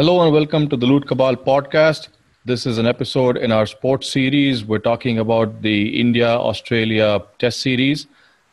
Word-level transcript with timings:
Hello 0.00 0.22
and 0.22 0.32
welcome 0.32 0.68
to 0.68 0.76
the 0.76 0.86
Loot 0.86 1.08
Cabal 1.08 1.34
podcast. 1.34 2.06
This 2.44 2.66
is 2.66 2.78
an 2.78 2.86
episode 2.86 3.36
in 3.36 3.50
our 3.50 3.66
sports 3.66 4.08
series. 4.08 4.64
We're 4.64 4.78
talking 4.78 5.18
about 5.18 5.60
the 5.60 6.00
India 6.00 6.28
Australia 6.28 7.20
Test 7.40 7.58
Series 7.58 8.06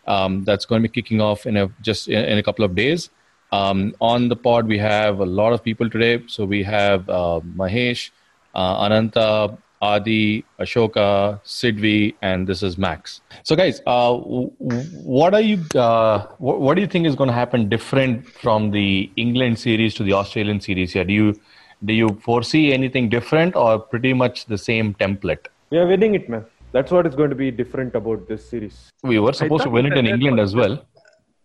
um, 0.08 0.44
that's 0.44 0.66
going 0.66 0.82
to 0.82 0.90
be 0.90 0.92
kicking 0.92 1.22
off 1.22 1.46
in 1.46 1.56
a 1.56 1.70
just 1.84 2.08
in, 2.08 2.40
a 2.40 2.42
couple 2.42 2.66
of 2.66 2.74
days. 2.74 3.12
Um, 3.52 3.94
on 4.02 4.28
the 4.28 4.36
pod, 4.36 4.66
we 4.66 4.80
have 4.80 5.20
a 5.20 5.26
lot 5.28 5.54
of 5.54 5.64
people 5.64 5.88
today. 5.88 6.24
So 6.26 6.46
we 6.46 6.64
have 6.64 7.08
uh, 7.08 7.42
Mahesh, 7.56 8.10
uh, 8.56 8.80
Ananta, 8.80 9.56
Adi, 9.82 10.46
Ashoka, 10.60 11.40
Sidvee, 11.44 12.16
and 12.22 12.48
this 12.48 12.64
is 12.64 12.78
Max. 12.78 13.22
So, 13.44 13.56
guys, 13.56 13.82
uh, 13.86 14.16
what 14.16 15.34
are 15.34 15.42
you? 15.42 15.64
Uh, 15.76 16.28
what, 16.38 16.62
what, 16.62 16.76
do 16.76 16.82
you 16.82 16.88
think 16.88 17.06
is 17.06 17.16
going 17.16 17.28
to 17.28 17.34
happen 17.34 17.70
different 17.70 18.28
from 18.28 18.72
the 18.72 19.12
England 19.16 19.60
series 19.60 19.94
to 19.96 20.04
the 20.04 20.14
Australian 20.14 20.62
series 20.62 20.94
here? 20.94 21.04
Do 21.04 21.14
you 21.14 21.40
do 21.84 21.94
you 21.94 22.10
foresee 22.24 22.74
anything 22.74 23.10
different, 23.10 23.56
or 23.56 23.80
pretty 23.80 24.14
much 24.14 24.46
the 24.46 24.58
same 24.58 24.94
template? 24.96 25.48
We 25.70 25.78
are 25.78 25.88
winning 25.88 26.16
it, 26.16 26.30
man. 26.30 26.46
That's 26.72 26.92
what 26.92 27.06
is 27.06 27.16
going 27.16 27.30
to 27.30 27.36
be 27.36 27.52
different 27.52 27.96
about 27.96 28.28
this 28.28 28.50
series. 28.50 28.92
We 29.04 29.20
were 29.20 29.34
supposed 29.34 29.64
to 29.64 29.70
win 29.70 29.86
it 29.86 29.98
in 29.98 30.08
England 30.08 30.40
as 30.40 30.56
well. 30.56 30.86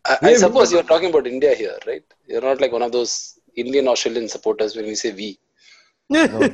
I, 0.06 0.18
I 0.22 0.34
suppose 0.34 0.72
you're 0.72 0.82
talking 0.82 1.10
about 1.10 1.26
India 1.26 1.54
here, 1.54 1.76
right? 1.86 2.02
You're 2.26 2.40
not 2.40 2.60
like 2.60 2.72
one 2.72 2.82
of 2.82 2.92
those 2.92 3.38
Indian 3.54 3.86
Australian 3.88 4.28
supporters 4.28 4.76
when 4.76 4.86
we 4.86 4.94
say 4.94 5.12
we. 5.12 5.38
No. 6.10 6.50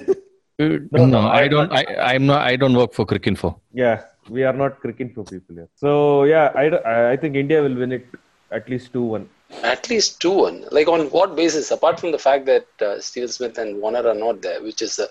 No, 0.58 1.06
no, 1.06 1.20
I 1.20 1.48
don't. 1.48 1.72
I, 1.72 1.84
I'm 2.14 2.26
not. 2.26 2.40
I 2.46 2.56
don't 2.56 2.74
work 2.74 2.92
for 2.94 3.04
Cricinfo. 3.04 3.60
Yeah, 3.72 4.04
we 4.30 4.42
are 4.42 4.52
not 4.52 4.80
Cricinfo 4.80 5.28
people 5.28 5.54
here. 5.54 5.68
So 5.74 6.24
yeah, 6.24 6.50
I, 6.54 7.12
I 7.12 7.16
think 7.16 7.36
India 7.36 7.62
will 7.62 7.74
win 7.74 7.92
it 7.92 8.06
at 8.50 8.68
least 8.68 8.92
two 8.92 9.02
one. 9.02 9.28
At 9.62 9.88
least 9.90 10.20
two 10.20 10.32
one. 10.32 10.64
Like 10.70 10.88
on 10.88 11.06
what 11.10 11.36
basis? 11.36 11.70
Apart 11.70 12.00
from 12.00 12.10
the 12.10 12.18
fact 12.18 12.46
that 12.46 12.66
uh, 12.80 13.00
Steve 13.00 13.30
Smith 13.30 13.58
and 13.58 13.80
Warner 13.82 14.06
are 14.08 14.14
not 14.14 14.40
there, 14.40 14.62
which 14.62 14.80
is 14.80 14.98
a, 14.98 15.08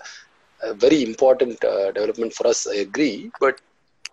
a 0.62 0.74
very 0.74 1.04
important 1.04 1.62
uh, 1.64 1.92
development 1.92 2.32
for 2.32 2.46
us. 2.48 2.66
I 2.66 2.76
agree, 2.76 3.30
but 3.40 3.60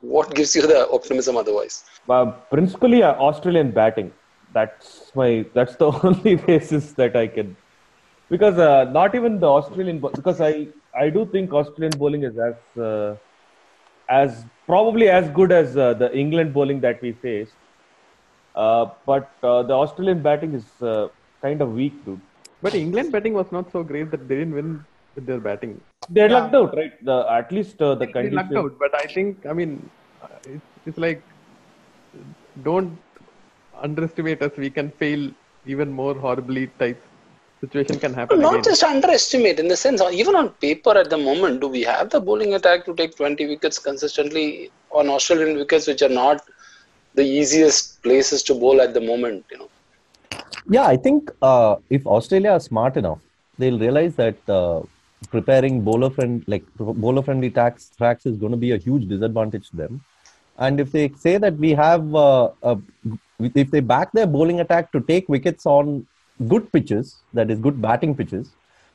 what 0.02 0.36
gives 0.36 0.56
you 0.56 0.67
the 0.67 0.88
optimism 0.89 1.38
otherwise? 1.38 1.84
Uh, 2.08 2.26
principally, 2.26 3.02
uh, 3.02 3.14
Australian 3.14 3.72
batting. 3.72 4.14
That's 4.54 5.11
my. 5.16 5.45
That's 5.56 5.76
the 5.78 5.92
only 6.04 6.36
basis 6.36 6.92
that 6.94 7.16
I 7.16 7.28
can. 7.28 7.56
Because 8.34 8.58
uh, 8.58 8.86
not 8.98 9.16
even 9.16 9.39
the 9.39 9.52
Australian, 9.58 10.00
because 10.00 10.39
I 10.42 10.67
I 11.03 11.09
do 11.09 11.26
think 11.34 11.53
Australian 11.62 11.98
bowling 11.98 12.23
is 12.30 12.38
as 12.38 12.81
uh, 12.89 13.16
as 14.09 14.45
probably 14.66 15.09
as 15.09 15.30
good 15.30 15.52
as 15.52 15.76
uh, 15.78 15.94
the 15.94 16.09
England 16.23 16.54
bowling 16.54 16.80
that 16.86 17.02
we 17.02 17.11
faced. 17.26 17.59
Uh, 18.56 18.86
but 19.06 19.31
uh, 19.44 19.64
the 19.64 19.73
Australian 19.73 20.22
batting 20.22 20.54
is 20.54 20.66
uh, 20.81 21.08
kind 21.42 21.61
of 21.61 21.73
weak, 21.73 21.94
dude. 22.06 22.22
But 22.61 22.76
England 22.76 23.11
batting 23.11 23.34
was 23.34 23.52
not 23.52 23.72
so 23.72 23.84
great 23.84 24.11
that 24.11 24.28
they 24.28 24.36
didn't 24.36 24.54
win 24.54 24.86
with 25.16 25.26
their 25.26 25.39
batting. 25.39 25.80
They 26.09 26.22
yeah. 26.22 26.36
lucked 26.36 26.56
out, 26.56 26.76
right? 26.76 26.94
The, 27.04 27.17
at 27.30 27.52
least 27.52 27.81
uh, 27.81 27.95
the 27.95 28.08
condition. 28.08 28.36
They 28.36 28.36
lucked 28.36 28.56
out, 28.56 28.78
but 28.80 28.95
I 28.95 29.06
think 29.16 29.45
I 29.45 29.54
mean 29.54 29.89
it's, 30.45 30.66
it's 30.86 30.98
like 30.98 31.23
don't 32.64 32.98
underestimate 33.81 34.42
us. 34.42 34.52
We 34.58 34.70
can 34.70 34.92
fail 34.92 35.31
even 35.66 35.92
more 35.92 36.14
horribly 36.14 36.67
type 36.84 37.02
situation 37.64 38.00
can 38.00 38.14
happen. 38.14 38.39
Not 38.39 38.53
again. 38.53 38.64
just 38.64 38.83
underestimate 38.83 39.59
in 39.59 39.67
the 39.67 39.78
sense, 39.78 40.02
even 40.22 40.36
on 40.36 40.50
paper 40.66 40.94
at 41.03 41.09
the 41.09 41.17
moment, 41.17 41.61
do 41.61 41.67
we 41.67 41.81
have 41.83 42.09
the 42.09 42.20
bowling 42.20 42.53
attack 42.59 42.86
to 42.86 42.95
take 42.95 43.16
20 43.16 43.47
wickets 43.47 43.80
consistently 43.80 44.72
on 44.92 45.09
Australian 45.09 45.58
wickets, 45.58 45.88
which 45.88 46.02
are 46.02 46.16
not 46.23 46.42
the 47.16 47.23
easiest 47.23 48.02
places 48.03 48.44
to 48.44 48.53
bowl 48.53 48.81
at 48.81 48.94
the 48.94 49.02
moment? 49.02 49.45
You 49.52 49.59
know. 49.59 49.70
Yeah, 50.70 50.86
I 50.86 50.98
think 50.98 51.32
uh, 51.42 51.76
if 51.89 52.05
Australia 52.05 52.52
are 52.52 52.60
smart 52.60 52.98
enough, 52.98 53.20
they'll 53.58 53.80
realize 53.80 54.15
that 54.15 54.38
uh, 54.49 54.82
preparing 55.30 55.82
bowler 55.82 56.09
friend 56.09 56.43
like 56.48 56.64
bowler 56.77 57.21
friendly 57.27 57.49
tracks 57.49 57.92
tracks 57.98 58.26
is 58.26 58.38
going 58.38 58.52
to 58.52 58.61
be 58.65 58.71
a 58.71 58.77
huge 58.77 59.08
disadvantage 59.08 59.70
to 59.70 59.77
them. 59.77 60.02
And 60.58 60.80
if 60.80 60.92
they 60.92 61.11
say 61.17 61.38
that 61.43 61.55
we 61.58 61.71
have, 61.71 62.15
uh, 62.15 62.49
a, 62.61 62.77
if 63.39 63.71
they 63.71 63.80
back 63.80 64.11
their 64.11 64.27
bowling 64.27 64.59
attack 64.59 64.92
to 64.92 65.02
take 65.02 65.27
wickets 65.27 65.65
on 65.65 66.05
good 66.48 66.71
pitches, 66.71 67.17
that 67.33 67.49
is 67.49 67.60
good 67.60 67.82
batting 67.82 68.16
pitches, 68.16 68.52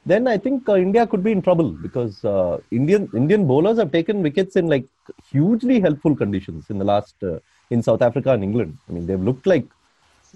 then 0.06 0.26
I 0.26 0.38
think 0.38 0.68
uh, 0.68 0.76
India 0.76 1.06
could 1.06 1.22
be 1.22 1.32
in 1.32 1.42
trouble 1.42 1.70
because 1.70 2.24
uh, 2.24 2.58
Indian 2.70 3.08
Indian 3.14 3.46
bowlers 3.46 3.78
have 3.78 3.92
taken 3.92 4.22
wickets 4.22 4.56
in 4.56 4.66
like 4.66 4.86
hugely 5.30 5.80
helpful 5.80 6.14
conditions 6.16 6.70
in 6.70 6.78
the 6.78 6.84
last 6.84 7.14
uh, 7.22 7.38
in 7.70 7.82
South 7.82 8.02
Africa 8.02 8.30
and 8.32 8.42
England. 8.42 8.78
I 8.88 8.92
mean, 8.92 9.06
they've 9.06 9.20
looked 9.20 9.46
like 9.46 9.66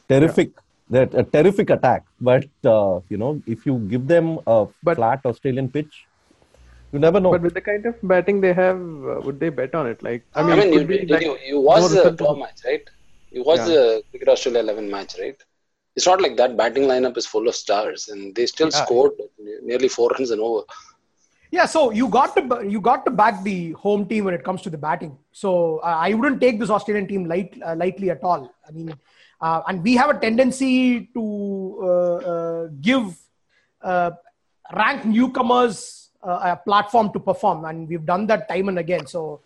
terrific. 0.09 0.51
Yeah. 0.55 0.61
They're 0.91 1.21
a 1.21 1.25
terrific 1.25 1.71
attack, 1.71 2.05
but 2.21 2.47
uh, 2.65 3.01
you 3.09 3.17
know, 3.17 3.43
if 3.47 3.65
you 3.65 3.79
give 3.93 4.09
them 4.09 4.39
a 4.47 4.67
but, 4.83 4.97
flat 4.97 5.21
Australian 5.25 5.71
pitch, 5.71 6.05
you 6.93 6.99
never 6.99 7.19
know. 7.19 7.31
But 7.31 7.43
with 7.43 7.55
the 7.55 7.63
kind 7.63 7.87
of 7.87 7.97
batting 8.03 8.43
they 8.43 8.53
have, 8.53 8.77
uh, 8.77 9.21
would 9.25 9.41
they 9.41 9.49
bet 9.49 9.75
on 9.75 9.87
it? 9.87 10.03
Like, 10.03 10.25
I 10.35 10.43
mean, 10.43 10.53
I 10.53 10.57
mean 10.57 10.91
you, 10.91 11.07
like 11.07 11.23
you, 11.23 11.39
you 11.47 11.61
watch 11.61 11.91
the 11.91 12.15
tour 12.15 12.37
match, 12.37 12.61
right? 12.67 12.85
You 13.31 13.43
watch 13.43 13.61
yeah. 13.61 13.65
the 13.67 14.03
Cricket 14.11 14.29
Australia 14.29 14.61
11 14.61 14.91
match, 14.91 15.15
right? 15.19 15.43
It's 15.97 16.07
not 16.07 16.21
like 16.21 16.37
that. 16.37 16.57
Batting 16.57 16.85
lineup 16.85 17.17
is 17.17 17.27
full 17.27 17.49
of 17.49 17.55
stars 17.55 18.09
and 18.09 18.35
they 18.35 18.47
still 18.47 18.71
yeah. 18.73 18.85
scored 18.85 19.13
nearly 19.63 19.89
four 19.89 20.11
runs 20.11 20.31
and 20.31 20.41
over. 20.41 20.63
Yeah 21.51 21.67
so 21.67 21.91
you 21.91 22.09
got 22.09 22.35
to 22.37 22.67
you 22.67 22.81
got 22.81 23.05
to 23.05 23.11
back 23.11 23.43
the 23.43 23.73
home 23.73 24.07
team 24.09 24.25
when 24.25 24.33
it 24.33 24.43
comes 24.43 24.63
to 24.63 24.71
the 24.71 24.79
batting. 24.79 25.19
So 25.33 25.79
uh, 25.79 25.99
i 26.07 26.15
wouldn't 26.15 26.41
take 26.41 26.59
this 26.59 26.71
australian 26.71 27.07
team 27.07 27.27
light, 27.27 27.59
uh, 27.65 27.75
lightly 27.77 28.09
at 28.11 28.23
all. 28.25 28.51
I 28.67 28.73
mean 28.73 28.95
uh, 29.43 29.61
and 29.67 29.83
we 29.83 29.95
have 29.97 30.09
a 30.09 30.19
tendency 30.19 31.11
to 31.15 31.79
uh, 31.83 32.15
uh, 32.33 32.67
give 32.81 33.15
uh, 33.83 34.13
ranked 34.73 35.05
newcomers 35.05 36.11
a 36.23 36.57
platform 36.57 37.13
to 37.13 37.19
perform 37.19 37.65
and 37.65 37.89
we've 37.89 38.07
done 38.07 38.29
that 38.29 38.49
time 38.49 38.69
and 38.69 38.79
again. 38.79 39.05
So 39.07 39.41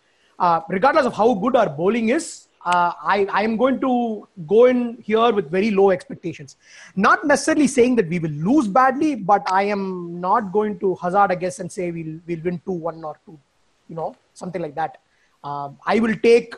regardless 0.69 1.07
of 1.07 1.15
how 1.15 1.33
good 1.35 1.57
our 1.57 1.71
bowling 1.71 2.11
is 2.11 2.46
uh, 2.67 2.93
I, 3.01 3.45
am 3.45 3.57
going 3.57 3.81
to 3.81 4.27
go 4.47 4.65
in 4.65 4.99
here 5.01 5.33
with 5.33 5.51
very 5.51 5.71
low 5.71 5.91
expectations. 5.91 6.57
Not 6.97 7.25
necessarily 7.25 7.69
saying 7.69 7.95
that 7.97 8.09
we 8.09 8.19
will 8.19 8.37
lose 8.49 8.67
badly, 8.67 9.15
but 9.15 9.43
I 9.47 9.63
am 9.65 10.21
not 10.21 10.53
going 10.53 10.79
to 10.81 10.97
hazard 10.97 11.31
a 11.31 11.37
guess 11.37 11.61
and 11.61 11.71
say 11.71 11.93
we'll, 11.93 12.19
we'll 12.27 12.43
win 12.43 12.61
2 12.67 12.73
1 12.73 13.05
or 13.05 13.21
2, 13.25 13.39
you 13.89 13.95
know, 13.95 14.17
something 14.35 14.61
like 14.61 14.75
that. 14.75 14.99
Uh, 15.45 15.71
I 15.87 16.01
will 16.01 16.17
take, 16.17 16.55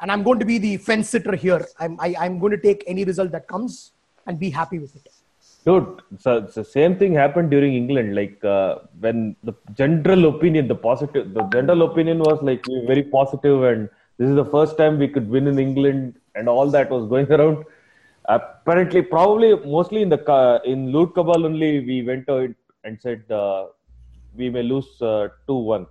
and 0.00 0.10
I'm 0.10 0.24
going 0.24 0.40
to 0.40 0.44
be 0.44 0.58
the 0.58 0.78
fence 0.78 1.10
sitter 1.10 1.36
here. 1.36 1.64
I'm, 1.78 1.98
I, 2.00 2.08
am 2.08 2.16
i 2.18 2.26
am 2.26 2.38
going 2.40 2.52
to 2.52 2.62
take 2.68 2.82
any 2.88 3.04
result 3.04 3.30
that 3.30 3.46
comes 3.46 3.92
and 4.26 4.40
be 4.40 4.50
happy 4.50 4.80
with 4.80 4.96
it. 4.96 5.08
Dude, 5.64 6.02
so 6.18 6.40
the 6.40 6.64
same 6.64 6.96
thing 6.98 7.14
happened 7.14 7.50
during 7.52 7.74
England. 7.74 8.16
Like 8.16 8.44
uh, 8.44 8.78
when 8.98 9.36
the 9.44 9.52
general 9.74 10.24
opinion, 10.34 10.66
the 10.66 10.74
positive, 10.74 11.32
the 11.34 11.44
general 11.52 11.82
opinion 11.82 12.18
was 12.18 12.42
like 12.42 12.64
very 12.88 13.04
positive 13.04 13.62
and 13.62 13.88
this 14.22 14.30
is 14.30 14.36
the 14.36 14.50
first 14.56 14.74
time 14.80 14.98
we 15.02 15.08
could 15.14 15.28
win 15.28 15.46
in 15.52 15.58
England, 15.58 16.14
and 16.36 16.48
all 16.48 16.68
that 16.74 16.90
was 16.96 17.06
going 17.12 17.30
around. 17.36 17.64
Apparently, 18.36 19.02
probably 19.02 19.48
mostly 19.76 20.02
in 20.02 20.10
the 20.14 20.20
in 20.72 20.92
Loot 20.92 21.14
Cabal 21.16 21.44
only, 21.48 21.70
we 21.90 21.96
went 22.10 22.28
out 22.28 22.50
and 22.84 23.00
said 23.00 23.22
uh, 23.30 23.66
we 24.36 24.48
may 24.48 24.62
lose 24.62 24.90
uh, 25.02 25.28
two 25.48 25.58
uh, 25.58 25.74
one. 25.74 25.86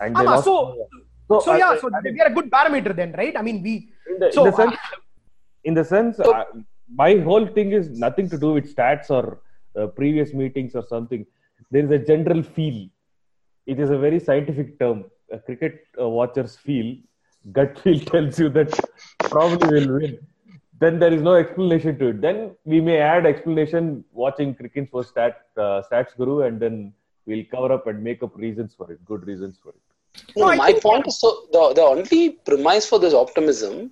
And 0.00 0.14
lost, 0.14 0.44
so, 0.44 0.54
so, 1.28 1.40
so 1.40 1.54
yeah, 1.56 1.76
so 1.78 1.90
I 1.94 2.00
mean, 2.00 2.16
they 2.16 2.22
are 2.24 2.30
a 2.32 2.34
good 2.38 2.50
parameter 2.50 2.96
then, 2.96 3.12
right? 3.18 3.36
I 3.36 3.42
mean, 3.42 3.62
we 3.62 3.90
in 4.08 4.18
the, 4.20 4.32
so, 4.32 4.44
in 4.44 4.50
the 4.50 4.56
sense, 4.56 4.72
uh, 4.72 4.96
in 5.64 5.74
the 5.74 5.84
sense 5.84 6.20
uh, 6.20 6.44
my 7.02 7.16
whole 7.18 7.46
thing 7.46 7.72
is 7.72 7.90
nothing 7.90 8.30
to 8.30 8.38
do 8.38 8.52
with 8.52 8.74
stats 8.74 9.10
or 9.10 9.40
uh, 9.78 9.88
previous 9.88 10.32
meetings 10.32 10.74
or 10.74 10.84
something. 10.88 11.26
There 11.70 11.84
is 11.84 11.90
a 11.90 11.98
general 11.98 12.42
feel. 12.42 12.88
It 13.66 13.78
is 13.78 13.90
a 13.90 13.98
very 13.98 14.20
scientific 14.20 14.78
term 14.78 15.04
uh, 15.04 15.08
cricket 15.36 15.86
uh, 16.00 16.08
watchers 16.08 16.56
feel, 16.56 16.96
gut 17.52 17.78
feel 17.82 18.00
tells 18.00 18.38
you 18.38 18.48
that 18.50 18.72
probably 19.30 19.68
will 19.68 20.00
win. 20.00 20.18
Then 20.80 20.98
there 20.98 21.12
is 21.12 21.22
no 21.22 21.34
explanation 21.34 21.98
to 21.98 22.08
it. 22.08 22.20
Then 22.20 22.54
we 22.64 22.80
may 22.80 22.98
add 22.98 23.26
explanation 23.26 24.04
watching 24.12 24.54
cricket 24.54 24.88
for 24.90 25.02
stat 25.04 25.46
uh, 25.56 25.82
stats 25.90 26.16
guru, 26.16 26.42
and 26.42 26.60
then 26.60 26.92
we'll 27.26 27.44
cover 27.50 27.72
up 27.72 27.86
and 27.88 28.02
make 28.02 28.22
up 28.22 28.36
reasons 28.36 28.74
for 28.74 28.90
it, 28.92 29.04
good 29.04 29.26
reasons 29.26 29.58
for 29.62 29.70
it. 29.70 29.80
No, 30.36 30.54
my 30.54 30.72
point 30.72 31.06
is 31.06 31.20
so 31.20 31.46
the 31.52 31.72
the 31.74 31.82
only 31.82 32.30
premise 32.30 32.86
for 32.88 32.98
this 32.98 33.14
optimism 33.14 33.90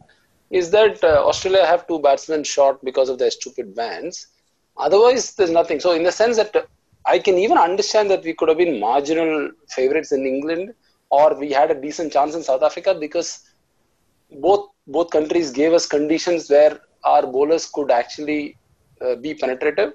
is 0.51 0.71
that 0.71 1.03
uh, 1.03 1.27
Australia 1.27 1.67
have 1.67 1.87
two 1.89 1.99
batsmen 1.99 2.45
short 2.45 2.83
because 2.85 3.09
of 3.09 3.19
their 3.19 3.31
stupid 3.31 3.75
bans. 3.75 4.29
Otherwise, 4.77 5.35
there's 5.35 5.51
nothing. 5.51 5.81
So 5.81 5.93
in 5.93 6.05
the 6.05 6.13
sense 6.13 6.37
that 6.37 6.69
I 7.05 7.19
can 7.19 7.39
even 7.39 7.59
understand 7.59 8.11
that 8.11 8.25
we 8.25 8.35
could 8.35 8.49
have 8.49 8.59
been 8.59 8.79
marginal 8.79 9.51
favorites 9.69 10.13
in 10.13 10.27
England 10.27 10.75
or 11.11 11.39
we 11.39 11.51
had 11.51 11.71
a 11.71 11.81
decent 11.81 12.13
chance 12.13 12.35
in 12.35 12.43
South 12.43 12.63
Africa 12.63 12.95
because 12.99 13.53
both 14.41 14.69
both 14.87 15.11
countries 15.11 15.51
gave 15.51 15.73
us 15.73 15.87
conditions 15.87 16.49
where 16.49 16.81
our 17.05 17.27
bowlers 17.27 17.67
could 17.67 17.91
actually 17.91 18.57
uh, 19.01 19.17
be 19.17 19.35
penetrative. 19.35 19.95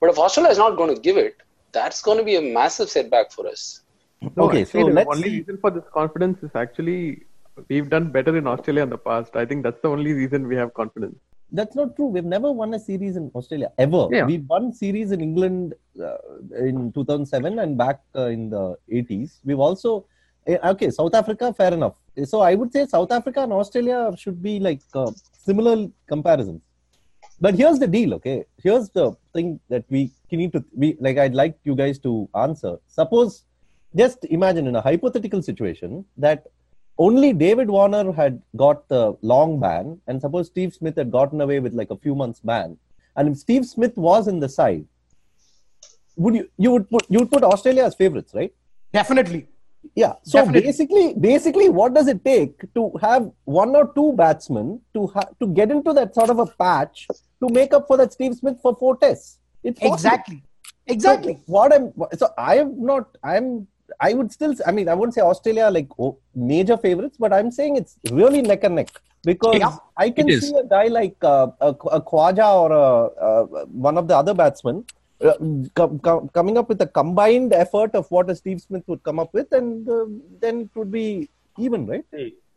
But 0.00 0.10
if 0.10 0.18
Australia 0.18 0.50
is 0.50 0.58
not 0.58 0.76
going 0.76 0.94
to 0.94 1.00
give 1.00 1.16
it, 1.16 1.36
that's 1.72 2.02
going 2.02 2.18
to 2.18 2.24
be 2.24 2.36
a 2.36 2.42
massive 2.42 2.88
setback 2.90 3.32
for 3.32 3.46
us. 3.46 3.82
No, 4.36 4.44
okay, 4.44 4.64
so 4.64 4.78
the 4.88 5.06
only 5.06 5.22
see. 5.22 5.36
reason 5.38 5.58
for 5.58 5.70
this 5.70 5.84
confidence 5.92 6.42
is 6.42 6.50
actually 6.54 7.24
we've 7.68 7.90
done 7.90 8.10
better 8.10 8.36
in 8.36 8.46
Australia 8.46 8.82
in 8.82 8.90
the 8.90 8.98
past. 8.98 9.36
I 9.36 9.44
think 9.44 9.62
that's 9.62 9.80
the 9.82 9.88
only 9.88 10.12
reason 10.12 10.48
we 10.48 10.56
have 10.56 10.72
confidence. 10.74 11.16
that's 11.58 11.76
not 11.76 11.94
true. 11.96 12.06
We've 12.06 12.24
never 12.24 12.50
won 12.50 12.74
a 12.74 12.78
series 12.78 13.16
in 13.16 13.30
Australia 13.34 13.70
ever. 13.78 14.08
Yeah. 14.10 14.26
We 14.26 14.38
won 14.38 14.72
series 14.72 15.12
in 15.12 15.20
England 15.20 15.74
uh, 16.02 16.16
in 16.58 16.92
2007 16.92 17.58
and 17.58 17.78
back 17.78 18.00
uh, 18.16 18.26
in 18.26 18.50
the 18.50 18.76
80s. 18.92 19.38
We've 19.44 19.60
also 19.60 20.06
okay 20.46 20.90
South 20.90 21.14
Africa, 21.14 21.52
fair 21.52 21.72
enough. 21.72 21.94
So 22.24 22.40
I 22.40 22.54
would 22.54 22.72
say 22.72 22.86
South 22.86 23.10
Africa 23.10 23.42
and 23.42 23.52
Australia 23.52 24.12
should 24.16 24.42
be 24.42 24.60
like 24.60 24.80
uh, 24.94 25.10
similar 25.32 25.88
comparisons. 26.06 26.62
But 27.40 27.54
here's 27.54 27.78
the 27.78 27.86
deal, 27.86 28.14
okay? 28.14 28.44
Here's 28.62 28.88
the 28.90 29.12
thing 29.32 29.60
that 29.68 29.84
we 29.90 30.10
need 30.30 30.52
to 30.52 30.64
we 30.74 30.96
like. 31.00 31.18
I'd 31.18 31.34
like 31.34 31.58
you 31.64 31.74
guys 31.74 31.98
to 32.00 32.28
answer. 32.34 32.76
Suppose, 32.86 33.44
just 33.96 34.24
imagine 34.26 34.66
in 34.66 34.76
a 34.76 34.80
hypothetical 34.80 35.42
situation 35.42 36.04
that 36.16 36.46
only 36.98 37.32
David 37.32 37.68
Warner 37.68 38.12
had 38.12 38.40
got 38.56 38.88
the 38.88 39.16
long 39.22 39.58
ban, 39.58 40.00
and 40.06 40.20
suppose 40.20 40.46
Steve 40.46 40.72
Smith 40.72 40.96
had 40.96 41.10
gotten 41.10 41.40
away 41.40 41.58
with 41.58 41.74
like 41.74 41.90
a 41.90 41.96
few 41.96 42.14
months 42.14 42.40
ban, 42.40 42.76
and 43.16 43.28
if 43.28 43.38
Steve 43.38 43.66
Smith 43.66 43.96
was 43.96 44.28
in 44.28 44.38
the 44.38 44.48
side, 44.48 44.86
would 46.16 46.36
you 46.36 46.48
you 46.56 46.70
would 46.70 46.88
put 46.88 47.04
you 47.08 47.18
would 47.18 47.30
put 47.30 47.42
Australia 47.42 47.84
as 47.84 47.94
favorites, 47.94 48.32
right? 48.34 48.54
Definitely. 48.92 49.48
Yeah. 49.94 50.14
So 50.22 50.38
Definitely. 50.38 50.62
basically, 50.62 51.14
basically, 51.14 51.68
what 51.68 51.94
does 51.94 52.08
it 52.08 52.24
take 52.24 52.72
to 52.74 52.92
have 53.00 53.30
one 53.44 53.74
or 53.76 53.92
two 53.94 54.12
batsmen 54.12 54.80
to 54.94 55.06
ha- 55.08 55.28
to 55.40 55.46
get 55.48 55.70
into 55.70 55.92
that 55.92 56.14
sort 56.14 56.30
of 56.30 56.38
a 56.38 56.46
patch 56.46 57.06
to 57.08 57.48
make 57.48 57.72
up 57.72 57.86
for 57.86 57.96
that 57.96 58.12
Steve 58.12 58.34
Smith 58.34 58.58
for 58.60 58.74
four 58.74 58.96
tests? 58.96 59.38
It's 59.62 59.78
possible. 59.78 59.94
Exactly. 59.94 60.42
Exactly. 60.86 61.34
So 61.34 61.40
what 61.46 61.74
I'm 61.74 61.92
so 62.16 62.28
I 62.36 62.58
am 62.58 62.84
not 62.84 63.16
I'm 63.22 63.66
I 64.00 64.12
would 64.14 64.32
still 64.32 64.54
I 64.66 64.72
mean 64.72 64.88
I 64.88 64.94
wouldn't 64.94 65.14
say 65.14 65.20
Australia 65.20 65.68
like 65.70 65.88
oh, 65.98 66.18
major 66.34 66.76
favorites, 66.76 67.16
but 67.18 67.32
I'm 67.32 67.50
saying 67.50 67.76
it's 67.76 67.96
really 68.10 68.42
neck 68.42 68.64
and 68.64 68.74
neck 68.76 68.88
because 69.24 69.58
Yeah, 69.58 69.76
I 69.96 70.10
can 70.10 70.28
see 70.40 70.54
a 70.54 70.64
guy 70.64 70.86
like 70.88 71.16
uh, 71.22 71.48
a, 71.60 71.68
a 71.68 72.00
Khawaja 72.00 72.48
or 72.54 72.72
a, 72.72 72.86
uh, 73.28 73.64
one 73.66 73.96
of 73.96 74.08
the 74.08 74.16
other 74.16 74.34
batsmen. 74.34 74.84
Uh, 75.24 75.34
com- 75.74 75.98
com- 76.00 76.28
coming 76.28 76.58
up 76.58 76.68
with 76.68 76.80
a 76.82 76.86
combined 76.86 77.52
effort 77.54 77.94
of 77.94 78.10
what 78.10 78.28
a 78.28 78.36
Steve 78.36 78.60
Smith 78.60 78.82
would 78.86 79.02
come 79.02 79.18
up 79.18 79.32
with, 79.32 79.50
and 79.52 79.88
uh, 79.88 80.04
then 80.40 80.62
it 80.62 80.70
would 80.74 80.90
be 80.92 81.30
even, 81.58 81.86
right? 81.86 82.04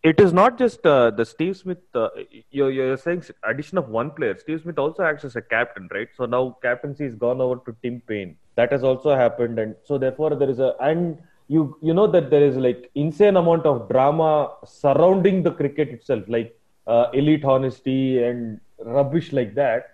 It 0.04 0.20
is 0.20 0.34
not 0.34 0.58
just 0.58 0.86
uh, 0.86 1.12
the 1.12 1.26
Steve 1.26 1.56
Smith. 1.58 1.80
Uh, 1.94 2.10
you're, 2.52 2.72
you're 2.72 2.98
saying 2.98 3.24
addition 3.44 3.78
of 3.78 3.90
one 3.90 4.12
player. 4.12 4.38
Steve 4.38 4.62
Smith 4.62 4.78
also 4.78 5.04
acts 5.04 5.24
as 5.26 5.36
a 5.36 5.42
captain, 5.42 5.88
right? 5.92 6.08
So 6.18 6.26
now 6.26 6.58
captaincy 6.62 7.06
is 7.06 7.16
gone 7.16 7.42
over 7.42 7.56
to 7.66 7.76
Tim 7.82 8.02
Paine. 8.08 8.38
That 8.56 8.72
has 8.72 8.84
also 8.84 9.16
happened, 9.16 9.60
and 9.60 9.76
so 9.84 9.98
therefore 9.98 10.36
there 10.36 10.50
is 10.50 10.60
a 10.60 10.76
and 10.82 11.18
you 11.48 11.78
you 11.82 11.94
know 11.94 12.08
that 12.08 12.30
there 12.30 12.44
is 12.44 12.58
like 12.58 12.90
insane 12.96 13.38
amount 13.38 13.66
of 13.66 13.90
drama 13.90 14.52
surrounding 14.66 15.44
the 15.44 15.52
cricket 15.52 15.90
itself, 15.90 16.24
like 16.28 16.58
uh, 16.86 17.08
elite 17.14 17.46
honesty 17.46 18.24
and 18.24 18.60
rubbish 18.80 19.32
like 19.32 19.56
that. 19.56 19.92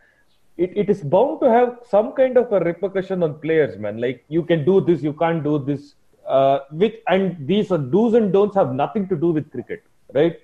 It, 0.58 0.72
it 0.78 0.90
is 0.90 1.02
bound 1.02 1.42
to 1.42 1.50
have 1.50 1.80
some 1.90 2.14
kind 2.14 2.38
of 2.38 2.52
a 2.52 2.60
repercussion 2.60 3.24
on 3.24 3.40
players, 3.40 3.78
man. 3.78 4.00
Like 4.00 4.24
you 4.28 4.44
can 4.44 4.64
do 4.66 4.82
this, 4.82 5.02
you 5.02 5.14
can't 5.14 5.44
do 5.44 5.58
this. 5.60 5.96
Uh, 6.28 6.60
which 6.72 6.96
and 7.08 7.36
these 7.48 7.72
are 7.72 7.78
do's 7.78 8.14
and 8.14 8.32
don'ts 8.32 8.56
have 8.56 8.74
nothing 8.74 9.08
to 9.10 9.16
do 9.16 9.32
with 9.32 9.52
cricket, 9.52 9.84
right? 10.14 10.40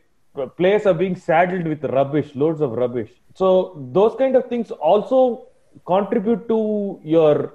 Players 0.58 0.86
are 0.86 0.94
being 0.94 1.16
saddled 1.16 1.66
with 1.66 1.84
rubbish, 1.84 2.36
loads 2.36 2.62
of 2.62 2.72
rubbish. 2.72 3.10
So 3.34 3.90
those 3.94 4.16
kind 4.16 4.36
of 4.36 4.48
things 4.48 4.72
also 4.72 5.48
contribute 5.86 6.48
to 6.50 7.00
your 7.04 7.54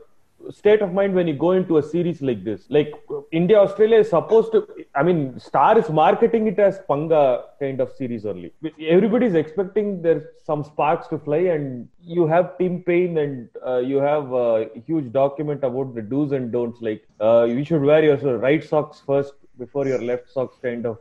state 0.51 0.83
of 0.83 0.93
mind 0.93 1.15
when 1.15 1.27
you 1.27 1.35
go 1.35 1.53
into 1.53 1.79
a 1.79 1.83
series 1.83 2.21
like 2.23 2.45
this. 2.45 2.67
Like 2.69 2.93
India 3.33 3.59
Australia 3.59 3.99
is 3.99 4.11
supposed 4.11 4.53
to. 4.53 4.67
I 4.95 5.03
mean, 5.03 5.39
Star 5.39 5.79
is 5.79 5.89
marketing 5.89 6.47
it 6.47 6.59
as 6.59 6.81
Panga 6.89 7.45
kind 7.61 7.81
of 7.81 7.93
series 7.93 8.27
only. 8.27 8.53
Everybody 8.81 9.27
is 9.27 9.35
expecting 9.35 10.03
there's 10.03 10.25
some 10.45 10.65
sparks 10.65 11.09
to 11.09 11.19
fly, 11.19 11.43
and 11.57 11.89
you 12.01 12.27
have 12.27 12.57
Tim 12.59 12.83
Paine 12.83 13.19
and 13.19 13.49
uh, 13.67 13.79
you 13.79 13.97
have 13.99 14.33
a 14.33 14.69
huge 14.87 15.13
document 15.13 15.65
about 15.65 15.95
the 15.95 16.03
do's 16.03 16.33
and 16.33 16.53
don'ts. 16.53 16.81
Like 16.81 17.07
uh, 17.21 17.45
you 17.45 17.65
should 17.65 17.83
wear 17.83 18.05
your 18.05 18.39
right 18.39 18.63
socks 18.63 19.03
first 19.07 19.35
before 19.59 19.87
your 19.87 20.03
left 20.03 20.31
socks, 20.31 20.57
kind 20.63 20.87
of 20.87 20.99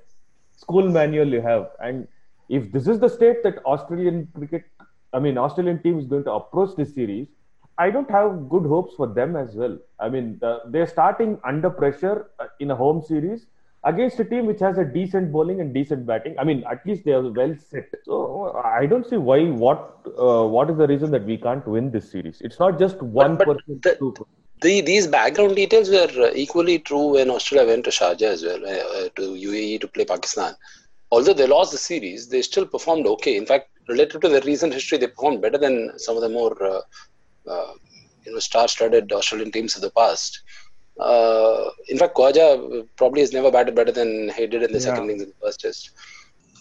school 0.56 0.90
manual 0.90 1.28
you 1.28 1.42
have. 1.42 1.70
And 1.80 2.08
if 2.50 2.72
this 2.72 2.88
is 2.88 3.00
the 3.00 3.10
state 3.10 3.44
that 3.44 3.64
Australian 3.66 4.28
cricket, 4.36 4.66
I 5.12 5.20
mean 5.20 5.38
Australian 5.38 5.82
team 5.82 6.00
is 6.00 6.06
going 6.06 6.24
to 6.26 6.32
approach 6.32 6.76
this 6.76 6.94
series, 6.94 7.28
I 7.78 7.90
don't 7.90 8.10
have 8.12 8.50
good 8.50 8.66
hopes 8.66 8.94
for 8.96 9.08
them 9.08 9.36
as 9.36 9.56
well. 9.56 9.78
I 10.00 10.10
mean, 10.10 10.38
the, 10.40 10.62
they're 10.68 10.88
starting 10.88 11.40
under 11.44 11.70
pressure 11.70 12.28
uh, 12.40 12.46
in 12.60 12.72
a 12.72 12.76
home 12.76 13.02
series 13.02 13.48
against 13.84 14.20
a 14.20 14.26
team 14.26 14.46
which 14.46 14.60
has 14.60 14.78
a 14.78 14.86
decent 14.86 15.32
bowling 15.32 15.60
and 15.60 15.74
decent 15.74 16.06
batting. 16.06 16.36
I 16.40 16.44
mean, 16.44 16.64
at 16.70 16.86
least 16.86 17.04
they 17.04 17.14
are 17.14 17.28
well 17.30 17.56
set. 17.70 17.90
So 18.06 18.62
I 18.64 18.86
don't 18.86 19.08
see 19.08 19.18
why. 19.18 19.46
What 19.46 19.98
uh, 20.18 20.46
what 20.48 20.70
is 20.70 20.78
the 20.78 20.88
reason 20.88 21.12
that 21.12 21.26
we 21.26 21.38
can't 21.38 21.68
win 21.68 21.92
this 21.92 22.12
series? 22.12 22.42
It's 22.42 22.60
not 22.60 22.80
just 22.80 23.02
one 23.02 23.38
but 23.38 23.48
person. 23.48 23.80
the-. 23.82 24.26
The, 24.62 24.80
these 24.80 25.08
background 25.08 25.58
details 25.58 25.90
were 25.90 26.08
uh, 26.18 26.32
equally 26.34 26.80
true 26.80 27.16
when 27.16 27.30
Australia 27.30 27.68
went 27.68 27.84
to 27.84 27.90
Sharjah 27.90 28.22
as 28.22 28.44
well, 28.44 28.64
uh, 28.66 29.06
uh, 29.06 29.10
to 29.18 29.22
UAE 29.22 29.82
to 29.82 29.90
play 29.90 30.06
Pakistan. 30.06 30.54
Although 31.12 31.34
they 31.34 31.48
lost 31.48 31.74
the 31.74 31.78
series, 31.78 32.30
they 32.30 32.42
still 32.42 32.66
performed 32.66 33.06
okay. 33.06 33.36
In 33.36 33.46
fact, 33.46 33.68
relative 33.90 34.22
to 34.22 34.30
their 34.30 34.42
recent 34.42 34.74
history, 34.74 34.98
they 35.00 35.08
performed 35.08 35.42
better 35.42 35.58
than 35.58 35.92
some 35.98 36.16
of 36.16 36.22
the 36.22 36.30
more 36.30 36.56
uh, 36.64 36.70
uh, 36.78 36.82
you 37.46 38.32
know 38.32 38.40
star-studded 38.40 39.12
Australian 39.12 39.52
teams 39.52 39.76
of 39.76 39.82
the 39.82 39.92
past. 39.92 40.42
Uh, 41.00 41.70
in 41.88 41.98
fact, 41.98 42.16
Khawaja 42.16 42.88
probably 42.96 43.22
has 43.22 43.34
never 43.34 43.52
batted 43.52 43.76
better 43.76 43.92
than 43.92 44.30
he 44.30 44.46
did 44.46 44.64
in 44.64 44.72
the 44.72 44.80
second 44.80 45.06
innings 45.06 45.24
in 45.24 45.30
the 45.30 45.36
first 45.42 45.62
test. 45.62 45.92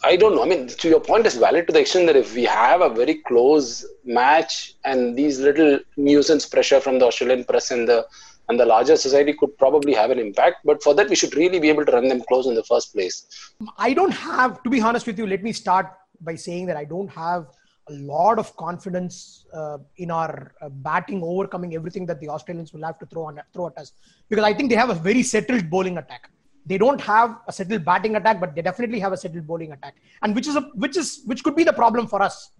I 0.05 0.17
don't 0.17 0.35
know. 0.35 0.43
I 0.43 0.47
mean, 0.47 0.67
to 0.67 0.89
your 0.89 1.01
point, 1.01 1.27
is 1.27 1.37
valid 1.37 1.67
to 1.69 1.73
the 1.73 1.81
extent 1.81 2.07
that 2.07 2.17
if 2.17 2.35
we 2.35 2.45
have 2.45 2.81
a 2.81 2.89
very 2.89 3.17
close 3.27 3.87
match 4.05 4.75
and 4.85 5.17
these 5.17 5.39
little 5.39 5.79
nuisance 5.97 6.47
pressure 6.47 6.81
from 6.81 6.99
the 6.99 7.07
Australian 7.07 7.45
press 7.45 7.71
and 7.71 7.89
the 7.89 8.07
and 8.49 8.59
the 8.59 8.67
larger 8.67 8.97
society 8.97 9.33
could 9.33 9.57
probably 9.57 9.95
have 9.95 10.11
an 10.11 10.19
impact. 10.19 10.57
But 10.65 10.83
for 10.83 10.95
that, 10.95 11.09
we 11.09 11.15
should 11.15 11.35
really 11.37 11.61
be 11.61 11.69
able 11.69 11.87
to 11.87 11.93
run 11.93 12.09
them 12.09 12.23
close 12.29 12.47
in 12.47 12.55
the 12.55 12.65
first 12.65 12.93
place. 12.93 13.27
I 13.79 13.93
don't 13.93 14.11
have, 14.11 14.63
to 14.65 14.71
be 14.71 14.81
honest 14.81 15.07
with 15.07 15.17
you, 15.17 15.29
let 15.29 15.45
me 15.45 15.53
start 15.53 15.93
by 16.21 16.35
saying 16.35 16.67
that 16.67 16.77
I 16.77 16.85
don't 16.85 17.09
have 17.09 17.47
a 17.89 17.93
lot 17.93 18.39
of 18.39 18.57
confidence 18.57 19.47
uh, 19.53 19.79
in 19.97 20.11
our 20.11 20.53
uh, 20.61 20.69
batting 20.69 21.23
overcoming 21.23 21.75
everything 21.75 22.07
that 22.07 22.21
the 22.21 22.29
Australians 22.29 22.73
will 22.73 22.85
have 22.85 22.99
to 22.99 23.07
throw 23.07 23.25
on 23.25 23.41
throw 23.53 23.67
at 23.67 23.77
us 23.77 23.93
because 24.29 24.45
I 24.45 24.55
think 24.55 24.71
they 24.71 24.77
have 24.77 24.91
a 24.91 24.95
very 24.95 25.23
settled 25.23 25.69
bowling 25.69 25.99
attack. 25.99 26.31
They 26.65 26.79
don't 26.79 27.01
have 27.01 27.39
a 27.49 27.53
settled 27.53 27.85
batting 27.85 28.15
attack, 28.15 28.39
but 28.39 28.55
they 28.55 28.63
definitely 28.63 29.01
have 29.01 29.13
a 29.13 29.17
settled 29.17 29.47
bowling 29.47 29.73
attack, 29.73 29.97
and 30.23 30.35
which 30.35 30.47
is 30.47 30.55
a 30.55 30.61
which 30.75 30.97
is 30.97 31.23
which 31.27 31.43
could 31.43 31.57
be 31.57 31.65
the 31.65 31.73
problem 31.73 32.07
for 32.07 32.23
us. 32.23 32.51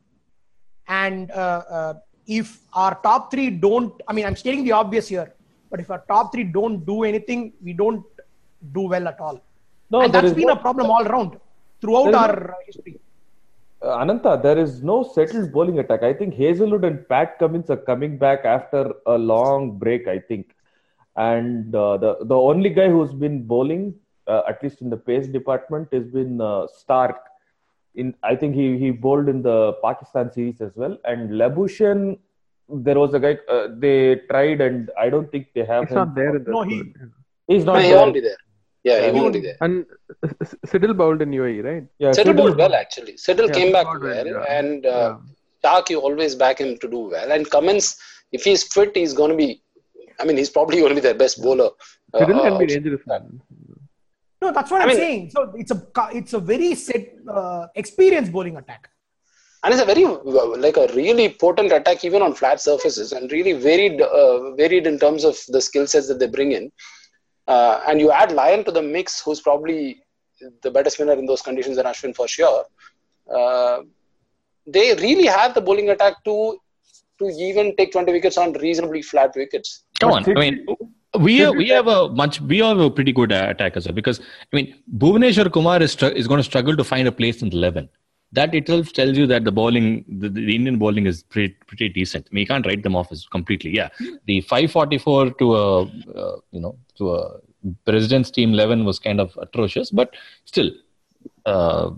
And 0.89 1.31
uh, 1.31 1.63
uh, 1.71 1.95
if 2.27 2.59
our 2.73 2.97
top 3.03 3.31
three 3.31 3.49
don't, 3.51 3.95
I 4.09 4.13
mean, 4.13 4.27
I'm 4.27 4.35
stating 4.35 4.65
the 4.65 4.73
obvious 4.73 5.07
here, 5.07 5.33
but 5.71 5.79
if 5.79 5.89
our 5.91 6.03
top 6.09 6.33
three 6.33 6.45
don't 6.45 6.85
do 6.85 7.05
anything, 7.05 7.53
we 7.63 7.73
don't 7.73 8.05
do 8.73 8.83
well 8.83 9.07
at 9.07 9.21
all. 9.21 9.41
No, 9.91 10.01
and 10.01 10.13
that's 10.13 10.33
been 10.33 10.49
no- 10.49 10.55
a 10.55 10.57
problem 10.57 10.91
all 10.91 11.07
around 11.07 11.39
throughout 11.81 12.13
our 12.15 12.51
uh, 12.51 12.55
history. 12.67 12.99
Uh, 13.85 13.97
Ananta, 13.99 14.39
there 14.43 14.59
is 14.59 14.83
no 14.83 15.03
settled 15.03 15.53
bowling 15.53 15.79
attack. 15.79 16.03
I 16.03 16.13
think 16.13 16.35
Hazlewood 16.35 16.85
and 16.85 17.09
Pat 17.09 17.39
Cummins 17.39 17.69
are 17.71 17.77
coming 17.77 18.17
back 18.17 18.45
after 18.45 18.93
a 19.07 19.19
long 19.19 19.79
break. 19.79 20.07
I 20.07 20.19
think, 20.21 20.55
and 21.17 21.75
uh, 21.75 21.97
the 21.97 22.17
the 22.23 22.37
only 22.37 22.71
guy 22.71 22.89
who's 22.89 23.13
been 23.13 23.43
bowling, 23.45 23.95
uh, 24.29 24.43
at 24.49 24.63
least 24.63 24.83
in 24.83 24.91
the 24.91 24.97
pace 24.97 25.27
department, 25.27 25.89
has 25.93 26.07
been 26.07 26.41
uh, 26.41 26.67
Stark. 26.69 27.17
In 27.95 28.15
I 28.23 28.37
think 28.37 28.55
he 28.55 28.79
he 28.79 28.91
bowled 28.93 29.29
in 29.29 29.43
the 29.43 29.73
Pakistan 29.83 30.31
series 30.31 30.61
as 30.61 30.77
well. 30.77 30.97
And 31.05 31.31
Labuschagne, 31.31 32.19
there 32.69 32.99
was 33.01 33.15
a 33.15 33.21
guy 33.21 33.37
uh, 33.49 33.67
they 33.79 34.17
tried, 34.31 34.61
and 34.61 34.91
I 34.99 35.11
don't 35.11 35.31
think 35.33 35.49
they 35.55 35.65
have 35.65 35.85
It's 35.85 35.93
him. 35.93 35.97
not 35.99 36.15
there 36.15 36.37
in 36.37 36.45
the 36.45 36.51
No, 36.53 36.63
he- 36.63 36.79
squad. 36.79 37.11
He's 37.49 37.65
No, 37.65 37.73
not 37.75 37.83
he 37.83 37.89
there. 37.89 37.99
won't 37.99 38.15
be 38.15 38.21
there. 38.21 38.37
Yeah, 38.85 38.95
Yeah, 38.99 39.07
he 39.07 39.13
he 39.15 39.21
won't 39.21 39.35
be 39.35 39.41
there. 39.41 39.57
And 39.61 39.87
S- 40.25 40.35
S- 40.41 40.55
Siddle 40.67 40.97
bowled 40.97 41.23
in 41.23 41.31
UAE, 41.31 41.61
right? 41.65 41.85
Yeah, 41.99 42.13
Settle 42.13 42.33
Siddle- 42.35 42.37
bowled 42.39 42.57
well, 42.59 42.75
actually. 42.75 43.17
Settle 43.17 43.47
Yeah, 43.47 43.53
came 43.59 43.73
back 43.73 43.87
well, 43.87 44.01
well, 44.01 44.27
yeah. 44.27 44.59
and 44.59 44.87
uh, 44.87 45.17
Stark, 45.61 45.91
you 45.91 46.01
always 46.01 46.35
back 46.35 46.61
him 46.61 46.77
to 46.79 46.89
do 46.89 47.01
well. 47.15 47.31
And 47.31 47.49
Cummins, 47.49 47.97
if 48.33 48.43
he's 48.45 48.65
fit, 48.75 48.97
he's 48.97 49.13
going 49.13 49.31
to 49.31 49.37
be. 49.37 49.63
I 50.21 50.25
mean, 50.25 50.37
he's 50.37 50.51
probably 50.51 50.79
going 50.79 50.91
to 50.91 50.95
be 50.97 51.01
their 51.01 51.15
best 51.15 51.41
bowler. 51.43 51.71
uh, 52.15 52.27
can 52.27 52.35
uh, 52.35 52.59
be 52.59 52.67
dangerous. 52.67 53.01
Man. 53.07 53.41
No, 54.43 54.51
that's 54.53 54.71
what 54.73 54.81
I 54.81 54.85
I 54.85 54.87
am 54.87 54.89
mean- 54.89 54.97
saying. 55.05 55.31
So 55.35 55.53
it's 55.55 55.71
a 55.71 55.81
it's 56.13 56.33
a 56.33 56.41
very 56.41 56.75
set 56.75 57.05
uh, 57.29 57.67
experienced 57.77 58.33
bowling 58.33 58.57
attack. 58.63 58.89
and 59.65 59.73
it's 59.73 59.83
a 59.83 59.87
very 59.89 60.05
like 60.67 60.77
a 60.85 60.87
really 61.01 61.25
potent 61.43 61.71
attack 61.77 61.99
even 62.07 62.21
on 62.27 62.33
flat 62.39 62.61
surfaces 62.61 63.13
and 63.17 63.31
really 63.37 63.53
varied 63.67 64.01
uh, 64.21 64.39
varied 64.61 64.89
in 64.91 64.97
terms 65.05 65.23
of 65.29 65.37
the 65.57 65.61
skill 65.67 65.87
sets 65.93 66.09
that 66.11 66.19
they 66.23 66.27
bring 66.39 66.51
in 66.59 66.65
uh, 67.53 67.75
and 67.89 67.97
you 68.03 68.09
add 68.21 68.31
Lyon 68.41 68.63
to 68.69 68.73
the 68.79 68.85
mix 68.97 69.21
who's 69.25 69.41
probably 69.49 69.81
the 70.65 70.71
better 70.77 70.91
spinner 70.95 71.17
in 71.23 71.27
those 71.31 71.43
conditions 71.49 71.77
than 71.79 71.87
Ashwin 71.93 72.15
for 72.21 72.27
sure 72.37 72.63
uh, 73.39 73.79
they 74.77 74.87
really 75.07 75.29
have 75.39 75.51
the 75.59 75.65
bowling 75.69 75.91
attack 75.97 76.17
to 76.29 76.37
to 77.21 77.29
even 77.49 77.67
take 77.79 77.91
20 77.93 78.13
wickets 78.17 78.37
on 78.43 78.53
reasonably 78.67 79.03
flat 79.11 79.33
wickets 79.43 79.71
Come 80.01 80.13
on. 80.13 80.25
I 80.37 80.41
mean, 80.45 80.67
we 81.25 81.33
Sydney- 81.39 81.57
we 81.59 81.69
have 81.69 81.87
a 81.87 82.09
much 82.21 82.41
we 82.53 82.59
have 82.59 82.79
a 82.79 82.91
pretty 82.91 83.13
good 83.19 83.33
uh, 83.39 83.47
attack 83.53 83.77
as 83.79 83.87
well 83.87 83.95
because 83.95 84.19
I 84.21 84.57
mean 84.57 84.69
Bhuvneshwar 85.03 85.53
Kumar 85.57 85.81
is 85.87 85.93
str- 85.93 86.17
is 86.23 86.27
going 86.31 86.39
to 86.39 86.49
struggle 86.53 86.77
to 86.81 86.85
find 86.93 87.07
a 87.07 87.13
place 87.13 87.43
in 87.43 87.51
the 87.51 87.57
eleven. 87.57 87.89
That 88.33 88.55
itself 88.55 88.93
tells 88.93 89.19
you 89.19 89.27
that 89.27 89.45
the 89.45 89.53
bowling, 89.53 90.05
the, 90.09 90.29
the 90.29 90.55
Indian 90.55 90.79
bowling 90.79 91.07
is 91.07 91.23
pretty, 91.23 91.55
pretty 91.67 91.89
decent. 91.91 92.29
I 92.31 92.35
mean, 92.35 92.41
you 92.43 92.47
can't 92.47 92.65
write 92.67 92.83
them 92.83 92.97
off 92.97 93.13
as 93.13 93.27
completely. 93.27 93.71
Yeah, 93.75 93.91
the 94.27 94.41
544 94.41 95.33
to 95.33 95.57
a 95.57 95.83
uh, 95.83 96.37
you 96.51 96.61
know 96.61 96.77
to 96.97 97.15
a 97.15 97.41
president's 97.85 98.31
team 98.31 98.55
11 98.55 98.85
was 98.85 98.99
kind 98.99 99.21
of 99.21 99.37
atrocious, 99.41 99.91
but 99.91 100.15
still, 100.45 100.71
uh, 101.47 101.91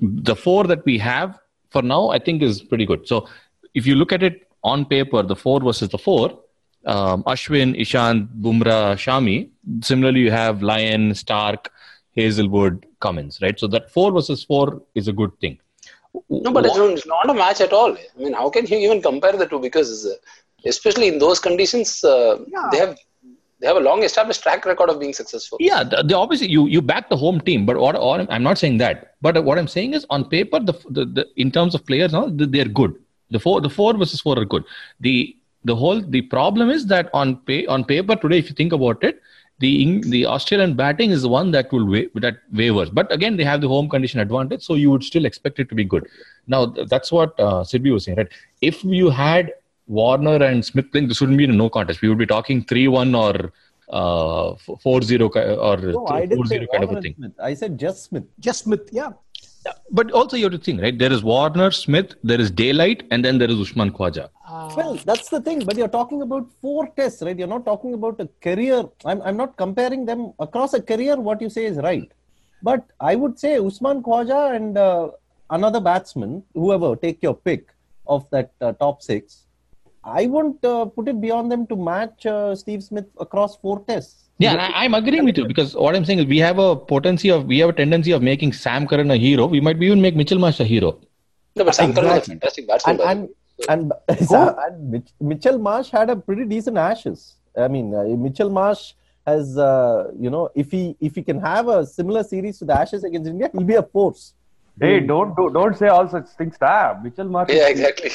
the 0.00 0.36
four 0.36 0.64
that 0.64 0.84
we 0.84 0.98
have 0.98 1.38
for 1.70 1.82
now, 1.82 2.08
I 2.08 2.18
think, 2.18 2.42
is 2.42 2.62
pretty 2.62 2.86
good. 2.86 3.06
So 3.08 3.28
if 3.74 3.86
you 3.86 3.94
look 3.94 4.12
at 4.12 4.22
it 4.22 4.46
on 4.62 4.84
paper, 4.84 5.22
the 5.22 5.36
four 5.36 5.60
versus 5.60 5.88
the 5.88 5.98
four, 5.98 6.38
um, 6.86 7.22
Ashwin, 7.24 7.78
Ishant, 7.78 8.28
Bumrah, 8.40 8.94
Shami. 8.94 9.50
Similarly, 9.82 10.20
you 10.20 10.30
have 10.30 10.62
Lyon, 10.62 11.14
Stark, 11.14 11.70
Hazlewood, 12.16 12.86
Cummins, 13.00 13.40
right? 13.42 13.58
So 13.58 13.66
that 13.68 13.90
four 13.90 14.12
versus 14.12 14.44
four 14.44 14.82
is 14.94 15.08
a 15.08 15.12
good 15.12 15.38
thing. 15.40 15.58
No, 16.28 16.50
but 16.52 16.66
it's 16.66 16.76
not, 16.76 16.90
it's 16.90 17.06
not 17.06 17.28
a 17.30 17.34
match 17.34 17.60
at 17.60 17.72
all. 17.72 17.92
I 17.96 18.18
mean, 18.22 18.32
how 18.32 18.48
can 18.50 18.66
you 18.66 18.78
even 18.78 19.02
compare 19.02 19.32
the 19.32 19.46
two? 19.46 19.60
Because 19.60 20.06
uh, 20.06 20.14
especially 20.66 21.08
in 21.08 21.18
those 21.18 21.38
conditions, 21.40 22.02
uh, 22.04 22.38
Yeah. 22.46 22.68
they 22.72 22.78
have 22.78 22.98
they 23.60 23.66
have 23.66 23.76
a 23.76 23.80
long 23.80 24.04
established 24.04 24.42
track 24.42 24.64
record 24.66 24.88
of 24.88 25.00
being 25.00 25.12
successful. 25.12 25.58
Yeah, 25.60 25.82
the, 25.82 26.02
the 26.04 26.16
obviously 26.16 26.48
you 26.48 26.66
you 26.66 26.80
back 26.80 27.08
the 27.08 27.16
home 27.16 27.40
team, 27.40 27.66
but 27.66 27.76
what, 27.76 28.00
what 28.00 28.26
I'm 28.30 28.42
not 28.42 28.58
saying 28.58 28.78
that. 28.78 29.14
But 29.20 29.42
what 29.44 29.58
I'm 29.58 29.66
saying 29.68 29.94
is 29.94 30.06
on 30.10 30.24
paper, 30.28 30.60
the, 30.60 30.74
the, 30.90 31.04
the 31.04 31.26
in 31.36 31.50
terms 31.50 31.74
of 31.74 31.84
players, 31.84 32.12
no, 32.12 32.28
they're 32.30 32.66
good. 32.66 32.94
The 33.30 33.40
four 33.40 33.60
the 33.60 33.70
four 33.70 33.96
versus 33.96 34.20
four 34.20 34.38
are 34.38 34.44
good. 34.44 34.64
The 35.00 35.36
the 35.64 35.74
whole 35.74 36.00
the 36.00 36.22
problem 36.22 36.70
is 36.70 36.86
that 36.86 37.10
on 37.12 37.36
pay 37.48 37.66
on 37.66 37.84
paper 37.84 38.14
today, 38.16 38.38
if 38.38 38.48
you 38.48 38.54
think 38.54 38.72
about 38.72 39.02
it, 39.02 39.20
the 39.60 40.00
the 40.14 40.24
Australian 40.26 40.74
batting 40.74 41.10
is 41.10 41.22
the 41.22 41.28
one 41.28 41.50
that 41.52 41.72
will 41.72 41.84
wa- 41.84 42.08
that 42.26 42.38
wavers. 42.52 42.90
But 42.90 43.10
again, 43.12 43.36
they 43.36 43.44
have 43.44 43.60
the 43.60 43.68
home 43.68 43.88
condition 43.88 44.20
advantage, 44.20 44.62
so 44.62 44.74
you 44.74 44.90
would 44.90 45.04
still 45.04 45.24
expect 45.24 45.58
it 45.58 45.68
to 45.70 45.74
be 45.74 45.84
good. 45.84 46.06
Now 46.46 46.66
th- 46.66 46.88
that's 46.88 47.10
what 47.10 47.38
uh, 47.38 47.62
Sidby 47.70 47.92
was 47.92 48.04
saying, 48.04 48.18
right? 48.18 48.28
If 48.60 48.84
you 48.84 49.10
had 49.10 49.52
Warner 49.86 50.36
and 50.44 50.64
Smith 50.64 50.92
playing, 50.92 51.08
this 51.08 51.20
wouldn't 51.20 51.38
be 51.38 51.44
a 51.44 51.48
no 51.48 51.68
contest. 51.68 52.02
We 52.02 52.08
would 52.08 52.18
be 52.18 52.26
talking 52.26 52.62
three 52.64 52.88
one 52.88 53.14
or 53.14 53.52
uh, 53.88 54.54
four 54.82 55.02
zero 55.02 55.28
or 55.28 55.76
No, 55.78 56.06
I 56.06 56.26
four 56.26 56.44
didn't 56.44 56.70
kind 56.70 56.84
of 56.84 56.92
a 56.92 57.02
thing. 57.02 57.14
Smith. 57.16 57.32
I 57.42 57.54
said 57.54 57.78
just 57.78 58.04
Smith. 58.04 58.24
Just 58.38 58.64
Smith, 58.64 58.88
yeah. 58.92 59.10
Yeah, 59.66 59.72
But 59.90 60.12
also 60.12 60.36
you 60.36 60.44
have 60.44 60.52
to 60.52 60.58
think, 60.58 60.80
right? 60.82 60.96
There 60.96 61.12
is 61.12 61.22
Warner, 61.24 61.70
Smith, 61.72 62.14
there 62.22 62.40
is 62.40 62.50
Daylight, 62.50 63.04
and 63.10 63.24
then 63.24 63.38
there 63.38 63.50
is 63.50 63.58
Usman 63.58 63.90
Khawaja. 63.92 64.28
Uh, 64.48 64.72
Well, 64.76 64.94
that's 65.04 65.28
the 65.28 65.40
thing. 65.40 65.60
But 65.68 65.76
you're 65.76 65.88
talking 66.00 66.22
about 66.22 66.46
four 66.62 66.88
tests, 66.96 67.22
right? 67.22 67.38
You're 67.38 67.54
not 67.56 67.64
talking 67.64 67.94
about 67.94 68.20
a 68.20 68.28
career. 68.46 68.84
I'm, 69.04 69.20
I'm 69.22 69.36
not 69.36 69.56
comparing 69.56 70.04
them 70.06 70.32
across 70.38 70.74
a 70.74 70.82
career. 70.82 71.16
What 71.16 71.40
you 71.42 71.50
say 71.50 71.64
is 71.66 71.76
right. 71.78 72.10
But 72.62 72.84
I 73.00 73.14
would 73.14 73.38
say 73.38 73.56
Usman 73.58 74.02
Khawaja 74.02 74.56
and 74.56 74.76
uh, 74.76 75.10
another 75.50 75.80
batsman, 75.80 76.42
whoever, 76.54 76.96
take 76.96 77.22
your 77.22 77.34
pick 77.34 77.68
of 78.06 78.28
that 78.30 78.50
uh, 78.60 78.72
top 78.72 79.02
six. 79.02 79.44
I 80.02 80.26
won't 80.26 80.64
uh, 80.64 80.86
put 80.86 81.08
it 81.08 81.20
beyond 81.20 81.52
them 81.52 81.66
to 81.66 81.76
match 81.76 82.24
uh, 82.26 82.54
Steve 82.56 82.82
Smith 82.82 83.04
across 83.20 83.56
four 83.56 83.84
tests. 83.86 84.24
Yeah, 84.38 84.52
and 84.52 84.60
I, 84.60 84.70
I'm 84.84 84.94
agreeing 84.94 85.24
with 85.24 85.36
you 85.36 85.44
because 85.46 85.74
what 85.74 85.94
I'm 85.94 86.04
saying 86.04 86.20
is 86.20 86.26
we 86.26 86.38
have 86.38 86.58
a 86.58 86.74
potency 86.76 87.28
of 87.30 87.44
we 87.46 87.58
have 87.58 87.70
a 87.70 87.72
tendency 87.72 88.12
of 88.12 88.22
making 88.22 88.52
Sam 88.52 88.86
Curran 88.86 89.10
a 89.10 89.16
hero. 89.16 89.46
We 89.46 89.60
might 89.60 89.82
even 89.82 90.00
make 90.00 90.16
Mitchell 90.16 90.38
Marsh 90.38 90.60
a 90.60 90.64
hero. 90.64 90.98
No, 91.56 91.64
but 91.64 91.74
Sam 91.74 91.92
Curran 91.92 92.06
is 92.06 92.12
a 92.12 92.16
Exactly. 92.16 92.34
fantastic 92.34 92.68
batsman. 92.68 93.00
and 93.00 93.10
and 93.10 93.20
way. 93.22 93.34
And, 93.68 93.92
so- 94.26 94.56
and 94.66 94.90
Mitch, 94.90 95.08
Mitchell 95.20 95.58
Marsh 95.58 95.90
had 95.90 96.10
a 96.10 96.16
pretty 96.16 96.44
decent 96.44 96.76
Ashes. 96.78 97.36
I 97.56 97.68
mean, 97.68 97.94
uh, 97.94 98.04
Mitchell 98.04 98.50
Marsh 98.50 98.92
has, 99.26 99.58
uh, 99.58 100.10
you 100.18 100.30
know, 100.30 100.48
if 100.54 100.70
he 100.70 100.96
if 101.00 101.14
he 101.16 101.22
can 101.22 101.40
have 101.40 101.68
a 101.68 101.84
similar 101.84 102.22
series 102.22 102.58
to 102.60 102.64
the 102.64 102.74
Ashes 102.80 103.02
against 103.04 103.28
India, 103.28 103.50
he'll 103.52 103.64
be 103.64 103.74
a 103.74 103.82
force. 103.82 104.34
Hey, 104.80 105.00
don't 105.00 105.34
do, 105.36 105.50
don't 105.52 105.76
say 105.76 105.88
all 105.88 106.08
such 106.08 106.28
things. 106.38 106.56
Ah, 106.62 106.96
Mitchell 107.02 107.28
Marsh. 107.28 107.50
yeah, 107.52 107.68
exactly. 107.68 108.10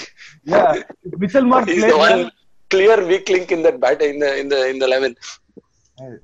Yeah, 0.46 0.82
if 1.04 1.20
Mitchell 1.20 1.44
Marsh 1.44 1.68
He's 1.68 1.80
plays 1.82 1.92
the 1.92 1.98
well. 1.98 2.22
one 2.24 2.32
clear 2.70 3.06
weak 3.06 3.28
link 3.30 3.52
in 3.52 3.64
that 3.64 3.80
bat 3.82 4.02
in 4.02 4.20
the 4.20 4.40
in 4.40 4.48
the 4.48 4.70
in 4.70 4.80
the 4.80 4.86
eleven. 4.86 5.16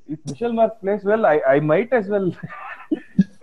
If 0.08 0.20
Mitchell 0.26 0.54
Marsh 0.54 0.72
plays 0.82 1.04
well, 1.04 1.26
I, 1.26 1.42
I 1.48 1.60
might 1.60 1.92
as 1.94 2.08
well 2.08 2.32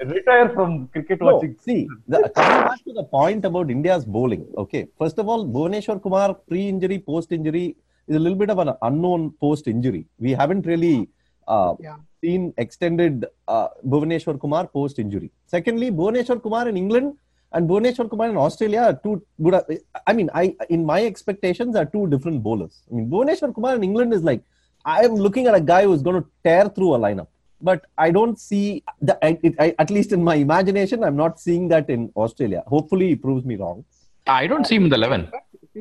retire 0.07 0.49
from 0.51 0.89
cricket 0.89 1.21
No, 1.21 1.35
watching. 1.35 1.57
see, 1.61 1.89
the, 2.09 2.19
coming 2.35 2.63
back 2.69 2.83
to 2.85 2.93
the 2.93 3.05
point 3.05 3.45
about 3.45 3.71
India's 3.71 4.05
bowling. 4.05 4.47
Okay, 4.57 4.87
first 4.99 5.19
of 5.19 5.29
all, 5.29 5.45
Bhuvneshwar 5.47 6.03
Kumar 6.03 6.35
pre-injury, 6.35 6.99
post-injury 6.99 7.77
is 8.09 8.17
a 8.17 8.19
little 8.19 8.39
bit 8.39 8.51
of 8.51 8.59
an 8.59 8.71
unknown 8.83 9.33
post-injury. 9.41 10.07
We 10.19 10.33
haven't 10.33 10.67
really 10.67 11.09
uh, 11.49 11.75
Yeah. 11.81 11.97
seen 12.23 12.53
extended 12.59 13.27
uh, 13.49 13.69
Bhuvneshwar 13.87 14.41
Kumar 14.41 14.67
post-injury. 14.67 15.31
Secondly, 15.47 15.91
Bhuvneshwar 15.91 16.43
Kumar 16.43 16.69
in 16.69 16.77
England 16.77 17.17
and 17.53 17.69
Bhuvneshwar 17.69 18.09
Kumar 18.11 18.29
in 18.29 18.37
Australia 18.37 18.81
are 18.81 18.95
two 18.95 19.23
good. 19.43 19.55
I 20.07 20.13
mean, 20.13 20.29
I 20.35 20.55
in 20.69 20.85
my 20.85 21.05
expectations 21.05 21.77
are 21.77 21.85
two 21.87 22.07
different 22.09 22.43
bowlers. 22.43 22.83
I 22.91 22.95
mean, 22.97 23.09
Bhuvneshwar 23.11 23.55
Kumar 23.55 23.75
in 23.77 23.85
England 23.85 24.13
is 24.13 24.23
like 24.25 24.43
I 24.85 25.05
am 25.05 25.15
looking 25.15 25.47
at 25.47 25.55
a 25.55 25.61
guy 25.61 25.83
who's 25.85 26.03
going 26.03 26.21
to 26.23 26.29
tear 26.45 26.69
through 26.69 26.95
a 26.95 26.99
lineup. 26.99 27.29
But 27.61 27.87
I 27.97 28.11
don't 28.11 28.39
see 28.39 28.83
the 29.01 29.19
I, 29.25 29.39
it, 29.43 29.55
I, 29.59 29.75
at 29.79 29.91
least 29.91 30.13
in 30.13 30.23
my 30.23 30.35
imagination, 30.37 31.03
I'm 31.03 31.17
not 31.17 31.41
seeing 31.41 31.69
that 31.69 31.89
in 31.89 32.13
Australia. 32.17 32.63
Hopefully, 32.67 33.09
he 33.09 33.17
proves 33.17 33.45
me 33.45 33.57
wrong. 33.57 33.85
I 34.27 34.47
don't 34.47 34.67
see 34.67 34.77
him 34.77 34.85
in 34.85 34.91
the 34.91 34.97
eleven. 34.97 35.31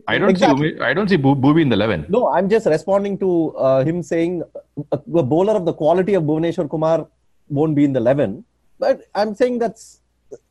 I 0.08 0.18
don't 0.18 0.30
Exactly. 0.30 0.76
see 0.76 0.80
I 0.82 0.94
don't 0.94 1.10
see 1.10 1.16
Bo- 1.18 1.36
Booby 1.36 1.62
in 1.62 1.70
the 1.70 1.76
eleven. 1.76 2.06
No, 2.10 2.30
I'm 2.32 2.50
just 2.50 2.66
responding 2.66 3.18
to 3.20 3.56
uh, 3.58 3.84
him 3.84 4.02
saying 4.04 4.44
a, 4.92 4.96
a 4.96 5.24
bowler 5.24 5.54
of 5.54 5.66
the 5.66 5.74
quality 5.74 6.14
of 6.14 6.24
Bhuvneshwar 6.24 6.70
Kumar 6.70 7.08
won't 7.50 7.76
be 7.76 7.84
in 7.84 7.94
the 7.94 8.00
11. 8.00 8.44
But 8.80 9.02
I'm 9.14 9.36
saying 9.36 9.60
that's, 9.60 10.02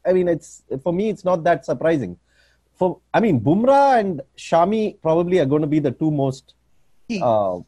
I 0.07 0.13
mean, 0.13 0.29
it's 0.29 0.63
for 0.83 0.93
me, 0.93 1.09
it's 1.09 1.25
not 1.25 1.45
that 1.45 1.65
surprising. 1.65 2.17
For 2.75 3.01
I 3.13 3.21
mean, 3.21 3.41
Bumrah 3.41 4.01
and 4.01 4.23
Shami 4.37 5.01
probably 5.01 5.39
are 5.39 5.47
going 5.47 5.63
to 5.63 5.69
be 5.69 5.79
the 5.79 5.91
two 5.91 6.11
most, 6.11 6.55
uh, 7.21 7.59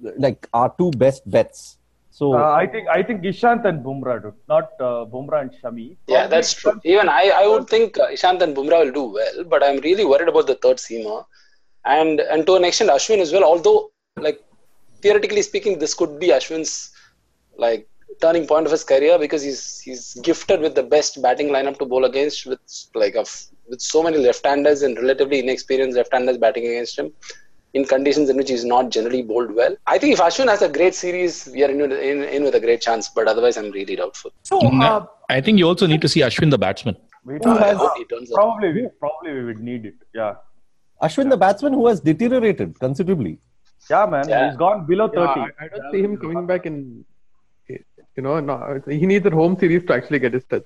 like 0.00 0.48
our 0.52 0.74
two 0.78 0.90
best 0.92 1.28
bets. 1.30 1.77
So 2.18 2.26
Uh, 2.34 2.52
I 2.62 2.66
think 2.72 2.88
I 2.98 3.00
think 3.06 3.22
Ishant 3.30 3.64
and 3.70 3.84
Bumrah 3.86 4.16
do, 4.22 4.30
not 4.52 4.70
uh, 4.86 5.02
Bumrah 5.12 5.40
and 5.42 5.52
Shami. 5.58 5.88
Yeah, 6.14 6.26
that's 6.32 6.52
true. 6.60 6.72
Even 6.92 7.08
I, 7.08 7.24
I 7.42 7.46
would 7.50 7.66
think 7.72 7.98
uh, 7.98 8.08
Ishant 8.14 8.40
and 8.44 8.56
Bumrah 8.56 8.80
will 8.84 8.94
do 9.00 9.04
well, 9.18 9.36
but 9.52 9.62
I'm 9.66 9.78
really 9.88 10.06
worried 10.12 10.30
about 10.32 10.48
the 10.48 10.56
third 10.64 10.78
seamer, 10.86 11.18
and 11.84 12.20
and 12.32 12.46
to 12.48 12.56
an 12.60 12.64
extent 12.68 12.90
Ashwin 12.96 13.22
as 13.26 13.32
well. 13.32 13.44
Although, 13.50 13.78
like 14.26 14.40
theoretically 15.02 15.42
speaking, 15.50 15.78
this 15.78 15.94
could 16.00 16.18
be 16.24 16.30
Ashwin's 16.38 16.72
like 17.66 17.86
turning 18.24 18.46
point 18.52 18.66
of 18.66 18.72
his 18.76 18.84
career 18.92 19.16
because 19.24 19.42
he's 19.48 19.62
he's 19.86 20.04
gifted 20.28 20.60
with 20.66 20.74
the 20.80 20.86
best 20.96 21.22
batting 21.26 21.50
lineup 21.56 21.78
to 21.78 21.86
bowl 21.92 22.04
against, 22.12 22.46
with 22.46 22.64
like 23.04 23.14
of 23.24 23.30
with 23.70 23.82
so 23.92 24.02
many 24.02 24.18
left-handers 24.28 24.82
and 24.82 24.98
relatively 25.04 25.38
inexperienced 25.44 25.96
left-handers 26.00 26.38
batting 26.46 26.66
against 26.72 26.98
him 26.98 27.12
in 27.74 27.84
conditions 27.84 28.30
in 28.30 28.36
which 28.36 28.48
he's 28.50 28.64
not 28.64 28.90
generally 28.90 29.22
bowled 29.22 29.54
well. 29.54 29.76
I 29.86 29.98
think 29.98 30.14
if 30.14 30.20
Ashwin 30.20 30.48
has 30.48 30.62
a 30.62 30.68
great 30.68 30.94
series, 30.94 31.48
we 31.52 31.62
are 31.64 31.70
in, 31.70 31.80
in, 31.92 32.22
in 32.24 32.42
with 32.44 32.54
a 32.54 32.60
great 32.60 32.80
chance. 32.80 33.08
But 33.08 33.28
otherwise, 33.28 33.56
I'm 33.56 33.70
really 33.70 33.96
doubtful. 33.96 34.32
So, 34.42 34.58
uh, 34.60 35.06
I 35.28 35.40
think 35.40 35.58
you 35.58 35.66
also 35.68 35.86
need 35.86 36.00
to 36.02 36.08
see 36.08 36.20
Ashwin 36.20 36.50
the 36.50 36.58
batsman. 36.58 36.96
We 37.24 37.34
Who 37.34 37.40
don't- 37.40 37.58
has- 37.58 37.76
hope 37.76 38.08
turns 38.08 38.30
probably 38.32 38.72
we, 38.72 38.88
probably 38.98 39.32
we 39.34 39.44
would 39.44 39.60
need 39.60 39.84
it. 39.84 39.94
Yeah, 40.14 40.36
Ashwin, 41.02 41.28
the 41.30 41.36
batsman 41.36 41.74
who 41.74 41.86
has 41.88 42.00
deteriorated 42.00 42.78
considerably. 42.80 43.38
yeah, 43.90 44.06
man. 44.06 44.26
Yeah. 44.28 44.48
He's 44.48 44.56
gone 44.56 44.86
below 44.86 45.10
Yeah, 45.12 45.26
thirty. 45.26 45.40
I, 45.60 45.64
I 45.64 45.68
don't 45.68 45.92
see 45.92 46.02
him 46.02 46.16
coming 46.16 46.46
back 46.46 46.64
in. 46.66 47.04
You 47.68 48.22
know, 48.22 48.40
no, 48.40 48.82
he 48.88 49.06
needs 49.06 49.24
a 49.26 49.30
home 49.30 49.56
series 49.58 49.84
to 49.84 49.92
actually 49.94 50.18
get 50.18 50.32
his 50.32 50.44
touch. 50.44 50.64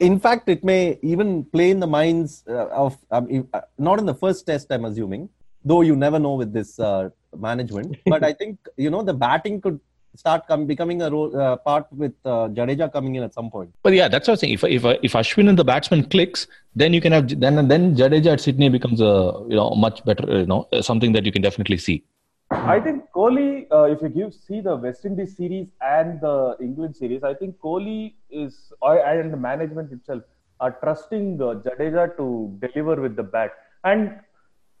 In 0.00 0.18
fact, 0.18 0.48
it 0.48 0.64
may 0.64 0.98
even 1.02 1.44
play 1.44 1.70
in 1.70 1.80
the 1.80 1.86
minds 1.86 2.44
uh, 2.48 2.68
of 2.68 2.96
um, 3.10 3.26
if- 3.28 3.44
uh, 3.52 3.60
not 3.78 3.98
in 3.98 4.06
the 4.06 4.14
first 4.14 4.46
test. 4.46 4.68
I'm 4.70 4.84
assuming, 4.86 5.28
though 5.64 5.80
you 5.82 5.96
never 5.96 6.18
know 6.18 6.34
with 6.34 6.52
this 6.52 6.78
uh, 6.78 7.10
management. 7.36 7.96
But 8.06 8.24
I 8.24 8.32
think 8.32 8.58
you 8.76 8.90
know 8.90 9.02
the 9.02 9.14
batting 9.14 9.60
could 9.60 9.80
start 10.14 10.46
come, 10.46 10.66
becoming 10.66 11.02
a 11.02 11.10
role, 11.10 11.34
uh, 11.40 11.56
part 11.56 11.86
with 11.92 12.12
uh, 12.24 12.48
Jadeja 12.48 12.92
coming 12.92 13.14
in 13.14 13.22
at 13.22 13.32
some 13.32 13.50
point. 13.50 13.74
But 13.82 13.94
yeah, 13.94 14.08
that's 14.08 14.28
what 14.28 14.34
I'm 14.34 14.38
saying. 14.38 14.54
If 14.54 14.64
if 14.64 14.84
if 15.02 15.12
Ashwin 15.12 15.48
and 15.48 15.58
the 15.58 15.64
batsman 15.64 16.04
clicks, 16.04 16.46
then 16.74 16.92
you 16.92 17.00
can 17.00 17.12
have 17.12 17.28
then 17.40 17.68
then 17.68 17.96
Jadeja 17.96 18.32
at 18.34 18.40
Sydney 18.40 18.68
becomes 18.68 19.00
a 19.00 19.44
you 19.48 19.56
know 19.56 19.70
much 19.70 20.04
better 20.04 20.26
you 20.40 20.46
know 20.46 20.68
something 20.80 21.12
that 21.12 21.24
you 21.24 21.32
can 21.32 21.42
definitely 21.42 21.78
see. 21.78 22.04
I 22.50 22.80
think 22.80 23.04
Kohli, 23.14 23.66
uh, 23.72 23.84
if 23.84 24.02
you 24.02 24.10
give 24.10 24.34
see 24.34 24.60
the 24.60 24.76
West 24.76 25.06
Indies 25.06 25.36
series 25.36 25.68
and 25.80 26.20
the 26.20 26.54
England 26.60 26.94
series, 26.96 27.22
I 27.24 27.32
think 27.32 27.56
Kohli 27.58 28.14
is 28.30 28.72
and 28.82 29.32
the 29.32 29.38
management 29.38 29.90
itself 29.90 30.22
are 30.60 30.72
trusting 30.82 31.40
uh, 31.40 31.54
Jadeja 31.64 32.16
to 32.18 32.56
deliver 32.60 33.00
with 33.00 33.16
the 33.16 33.22
bat. 33.22 33.52
And 33.84 34.20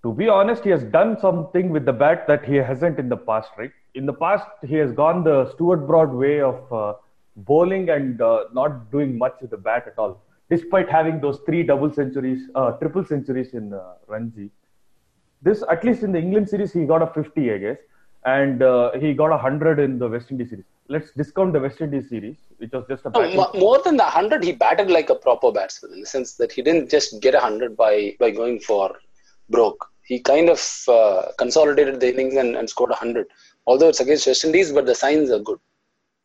to 0.02 0.12
be 0.12 0.28
honest, 0.28 0.64
he 0.64 0.70
has 0.70 0.82
done 0.84 1.18
something 1.20 1.70
with 1.70 1.84
the 1.84 1.92
bat 1.92 2.26
that 2.26 2.44
he 2.44 2.56
hasn't 2.56 2.98
in 2.98 3.08
the 3.08 3.16
past, 3.16 3.50
right? 3.56 3.70
In 3.94 4.06
the 4.06 4.12
past, 4.12 4.46
he 4.66 4.76
has 4.76 4.92
gone 4.92 5.22
the 5.22 5.50
Stuart 5.52 5.86
Broad 5.86 6.12
way 6.12 6.40
of 6.40 6.72
uh, 6.72 6.94
bowling 7.36 7.90
and 7.90 8.20
uh, 8.20 8.44
not 8.52 8.90
doing 8.90 9.16
much 9.16 9.34
with 9.40 9.50
the 9.50 9.56
bat 9.56 9.84
at 9.86 9.98
all, 9.98 10.22
despite 10.50 10.88
having 10.88 11.20
those 11.20 11.38
three 11.46 11.62
double 11.62 11.92
centuries, 11.92 12.48
uh, 12.54 12.72
triple 12.72 13.04
centuries 13.04 13.54
in 13.54 13.72
uh, 13.72 13.94
Ranji 14.06 14.50
this 15.42 15.62
at 15.68 15.84
least 15.84 16.04
in 16.04 16.12
the 16.12 16.18
England 16.18 16.48
series 16.48 16.72
he 16.72 16.84
got 16.84 17.02
a 17.02 17.06
50 17.08 17.52
I 17.52 17.58
guess 17.58 17.78
and 18.24 18.62
uh, 18.62 18.92
he 18.92 19.12
got 19.12 19.26
a 19.26 19.40
100 19.42 19.80
in 19.80 19.98
the 19.98 20.08
West 20.08 20.30
Indies 20.30 20.50
series 20.50 20.64
let's 20.88 21.10
discount 21.12 21.52
the 21.52 21.60
West 21.60 21.80
Indies 21.80 22.08
series, 22.08 22.36
which 22.58 22.72
was 22.72 22.84
just 22.88 23.06
a 23.06 23.10
No, 23.10 23.50
more 23.54 23.80
than 23.82 23.96
the 23.96 24.04
100, 24.04 24.44
he 24.44 24.52
batted 24.52 24.90
like 24.90 25.10
a 25.10 25.14
proper 25.14 25.50
batsman 25.50 25.92
in 25.92 26.00
the 26.00 26.06
sense 26.06 26.34
that 26.34 26.52
he 26.52 26.60
didn't 26.60 26.90
just 26.90 27.20
get 27.20 27.34
a 27.34 27.38
100 27.38 27.76
by, 27.76 28.14
by 28.18 28.30
going 28.30 28.60
for 28.60 28.96
broke. 29.48 29.90
He 30.04 30.18
kind 30.20 30.48
of 30.48 30.60
uh, 30.88 31.22
consolidated 31.38 32.00
the 32.00 32.12
innings 32.12 32.36
and, 32.36 32.56
and 32.56 32.68
scored 32.68 32.90
a 32.90 32.94
100. 32.94 33.26
Although 33.66 33.88
it's 33.88 34.00
against 34.00 34.26
West 34.26 34.44
Indies, 34.44 34.72
but 34.72 34.86
the 34.86 34.94
signs 34.94 35.30
are 35.30 35.38
good. 35.38 35.58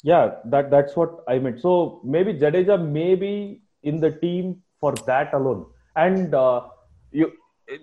Yeah, 0.04 0.36
that 0.46 0.70
that's 0.70 0.96
what 0.96 1.24
I 1.28 1.40
meant. 1.40 1.62
So 1.62 2.02
maybe 2.04 2.34
Jadeja 2.34 2.78
may 2.98 3.16
be 3.16 3.62
in 3.84 4.00
the 4.00 4.12
team 4.12 4.62
for 4.80 4.94
that 5.06 5.34
alone, 5.34 5.66
and 5.96 6.34
uh, 6.36 6.62
you 7.12 7.32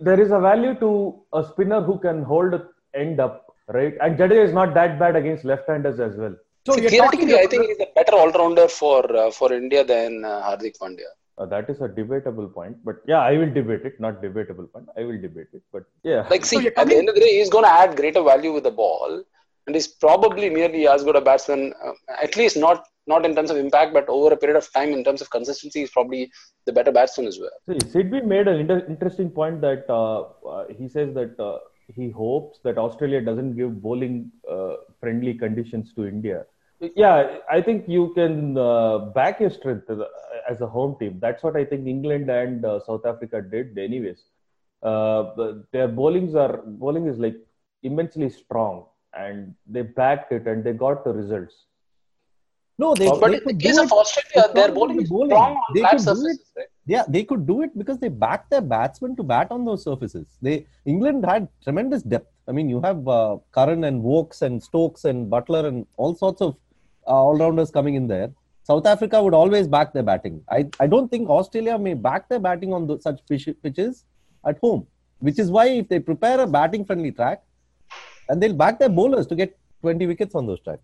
there 0.00 0.20
is 0.20 0.30
a 0.30 0.38
value 0.38 0.74
to 0.80 1.20
a 1.32 1.44
spinner 1.44 1.80
who 1.82 1.98
can 1.98 2.22
hold 2.22 2.54
a 2.54 2.68
end 2.94 3.20
up, 3.20 3.46
right? 3.68 3.94
And 4.00 4.16
Jadeja 4.16 4.44
is 4.46 4.54
not 4.54 4.74
that 4.74 4.98
bad 4.98 5.16
against 5.16 5.44
left-handers 5.44 5.98
as 6.00 6.16
well. 6.16 6.36
So 6.66 6.74
See, 6.74 6.88
theoretically, 6.88 7.34
I 7.34 7.46
think 7.46 7.66
he's 7.66 7.80
a 7.80 7.88
better 7.94 8.16
all-rounder 8.16 8.68
for 8.68 9.00
uh, 9.16 9.30
for 9.30 9.52
India 9.52 9.84
than 9.84 10.24
uh, 10.24 10.40
Hardik 10.46 10.78
Pandya. 10.78 11.10
Uh, 11.36 11.46
that 11.46 11.68
is 11.68 11.80
a 11.80 11.88
debatable 11.88 12.48
point, 12.48 12.76
but 12.84 12.96
yeah, 13.08 13.18
I 13.18 13.32
will 13.36 13.52
debate 13.52 13.84
it. 13.84 13.98
Not 13.98 14.22
debatable 14.22 14.68
point. 14.68 14.86
I 14.96 15.02
will 15.02 15.20
debate 15.20 15.48
it, 15.52 15.62
but 15.72 15.82
yeah. 16.04 16.26
Like, 16.30 16.44
see, 16.44 16.62
you're 16.62 16.72
at 16.76 16.86
the 16.86 16.96
end 16.96 17.08
of 17.08 17.16
the 17.16 17.20
day, 17.20 17.38
he's 17.38 17.50
going 17.50 17.64
to 17.64 17.70
add 17.70 17.96
greater 17.96 18.22
value 18.22 18.52
with 18.52 18.62
the 18.62 18.70
ball, 18.70 19.24
and 19.66 19.74
he's 19.74 19.88
probably 19.88 20.48
nearly 20.48 20.86
as 20.86 21.02
good 21.02 21.16
a 21.16 21.20
batsman. 21.20 21.72
Uh, 21.84 21.92
at 22.22 22.36
least 22.36 22.56
not 22.56 22.86
not 23.06 23.26
in 23.26 23.34
terms 23.34 23.50
of 23.50 23.56
impact, 23.56 23.92
but 23.92 24.08
over 24.08 24.32
a 24.32 24.36
period 24.36 24.56
of 24.56 24.72
time, 24.72 24.92
in 24.92 25.02
terms 25.02 25.20
of 25.20 25.30
consistency, 25.30 25.80
he's 25.80 25.90
probably 25.90 26.30
the 26.66 26.72
better 26.72 26.92
batsman 26.92 27.26
as 27.26 27.38
well. 27.38 27.50
See, 27.68 27.78
Sidvee 27.90 28.24
made 28.24 28.46
an 28.48 28.60
inter- 28.60 28.86
interesting 28.88 29.28
point 29.30 29.60
that 29.60 29.84
uh, 29.90 30.20
uh, 30.48 30.66
he 30.68 30.88
says 30.88 31.14
that 31.14 31.38
uh, 31.40 31.58
he 31.94 32.10
hopes 32.10 32.60
that 32.64 32.78
Australia 32.78 33.20
doesn't 33.20 33.56
give 33.56 33.82
bowling 33.82 34.30
uh, 34.50 34.74
friendly 35.00 35.34
conditions 35.34 35.92
to 35.94 36.06
India. 36.06 36.44
Yeah, 36.96 37.38
I 37.50 37.60
think 37.60 37.88
you 37.88 38.12
can 38.14 38.56
uh, 38.58 38.98
back 39.18 39.40
your 39.40 39.50
strength 39.50 39.90
as 40.48 40.60
a, 40.60 40.66
home 40.66 40.96
team. 40.98 41.18
That's 41.20 41.42
what 41.42 41.56
I 41.56 41.64
think 41.64 41.86
England 41.86 42.30
and 42.30 42.64
uh, 42.64 42.80
South 42.80 43.06
Africa 43.06 43.42
did, 43.42 43.76
anyways. 43.78 44.22
Uh, 44.82 45.52
their 45.72 45.88
bowlings 45.88 46.34
are 46.34 46.62
bowling 46.66 47.06
is 47.06 47.18
like 47.18 47.36
immensely 47.82 48.28
strong, 48.28 48.86
and 49.14 49.54
they 49.66 49.82
backed 49.82 50.32
it 50.32 50.46
and 50.46 50.62
they 50.62 50.72
got 50.72 51.04
the 51.04 51.12
results. 51.12 51.54
No, 52.76 52.94
they, 52.94 53.08
But 53.08 53.20
But 53.20 53.30
they 53.30 53.36
in 53.38 53.44
the 53.44 53.54
case 53.54 53.78
of. 53.78 53.92
Australia, 53.92 54.52
their 54.54 54.72
bowling 54.72 55.00
is 55.00 55.08
bowling. 55.08 55.30
strong 55.30 55.56
on 55.56 55.74
They 55.74 55.80
flat 55.80 55.90
could 55.92 55.98
do 55.98 56.04
surfaces. 56.04 56.38
it. 56.38 56.58
Right? 56.58 56.66
Yeah, 56.86 57.04
they 57.08 57.24
could 57.24 57.46
do 57.46 57.62
it 57.62 57.76
because 57.78 57.98
they 57.98 58.08
backed 58.08 58.50
their 58.50 58.60
batsmen 58.60 59.16
to 59.16 59.22
bat 59.22 59.48
on 59.50 59.64
those 59.64 59.84
surfaces. 59.84 60.26
They 60.42 60.66
England 60.84 61.24
had 61.24 61.48
tremendous 61.62 62.02
depth. 62.02 62.30
I 62.48 62.52
mean, 62.52 62.68
you 62.68 62.80
have 62.82 63.06
uh, 63.08 63.38
Curran 63.52 63.84
and 63.84 64.02
Wokes 64.02 64.42
and 64.42 64.62
Stokes 64.62 65.04
and 65.04 65.30
Buttler 65.30 65.66
and 65.66 65.86
all 65.96 66.14
sorts 66.14 66.42
of 66.42 66.56
uh, 67.06 67.10
all-rounders 67.10 67.70
coming 67.70 67.94
in 67.94 68.06
there. 68.06 68.30
South 68.62 68.86
Africa 68.86 69.22
would 69.22 69.34
always 69.34 69.68
back 69.68 69.92
their 69.92 70.02
batting. 70.02 70.42
I, 70.50 70.66
I 70.80 70.86
don't 70.86 71.10
think 71.10 71.28
Australia 71.28 71.78
may 71.78 71.94
back 71.94 72.28
their 72.28 72.38
batting 72.38 72.72
on 72.72 72.86
the, 72.86 72.98
such 73.00 73.20
pitch- 73.28 73.48
pitches 73.62 74.04
at 74.46 74.58
home, 74.58 74.86
which 75.18 75.38
is 75.38 75.50
why 75.50 75.66
if 75.68 75.88
they 75.88 75.98
prepare 75.98 76.40
a 76.40 76.46
batting-friendly 76.46 77.12
track, 77.12 77.42
and 78.28 78.42
they'll 78.42 78.54
back 78.54 78.78
their 78.78 78.88
bowlers 78.88 79.26
to 79.26 79.34
get 79.34 79.58
20 79.82 80.06
wickets 80.06 80.34
on 80.34 80.46
those 80.46 80.60
tracks. 80.60 80.82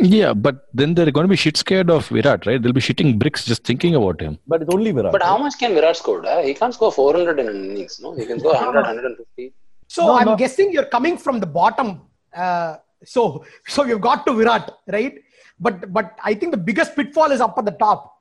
Yeah, 0.00 0.32
but 0.32 0.68
then 0.74 0.94
they're 0.94 1.10
going 1.10 1.24
to 1.24 1.28
be 1.28 1.36
shit 1.36 1.56
scared 1.56 1.90
of 1.90 2.08
Virat, 2.08 2.46
right? 2.46 2.60
They'll 2.62 2.72
be 2.72 2.80
shitting 2.80 3.18
bricks 3.18 3.44
just 3.44 3.64
thinking 3.64 3.94
about 3.94 4.20
him. 4.20 4.38
But 4.46 4.62
it's 4.62 4.72
only 4.74 4.90
Virat. 4.90 5.12
But 5.12 5.22
how 5.22 5.36
much 5.38 5.58
can 5.58 5.74
Virat 5.74 5.96
score? 5.96 6.22
He 6.42 6.54
can't 6.54 6.72
score 6.72 6.90
400 6.92 7.38
in 7.38 7.48
an 7.48 7.64
innings. 7.70 8.00
No, 8.00 8.14
he 8.14 8.24
can 8.24 8.38
score 8.38 8.52
100, 8.54 8.74
150. 8.74 9.52
So 9.88 10.06
No, 10.06 10.14
I'm 10.16 10.24
no. 10.26 10.36
guessing 10.36 10.72
you're 10.72 10.86
coming 10.86 11.18
from 11.18 11.40
the 11.40 11.46
bottom. 11.46 12.00
Uh, 12.34 12.76
so 13.04 13.44
so 13.68 13.84
you've 13.84 14.00
got 14.00 14.24
to 14.26 14.32
Virat, 14.32 14.70
right? 14.86 15.18
But 15.58 15.92
but 15.92 16.16
I 16.22 16.34
think 16.34 16.52
the 16.52 16.58
biggest 16.58 16.96
pitfall 16.96 17.30
is 17.30 17.40
up 17.40 17.56
at 17.58 17.64
the 17.64 17.72
top. 17.72 18.18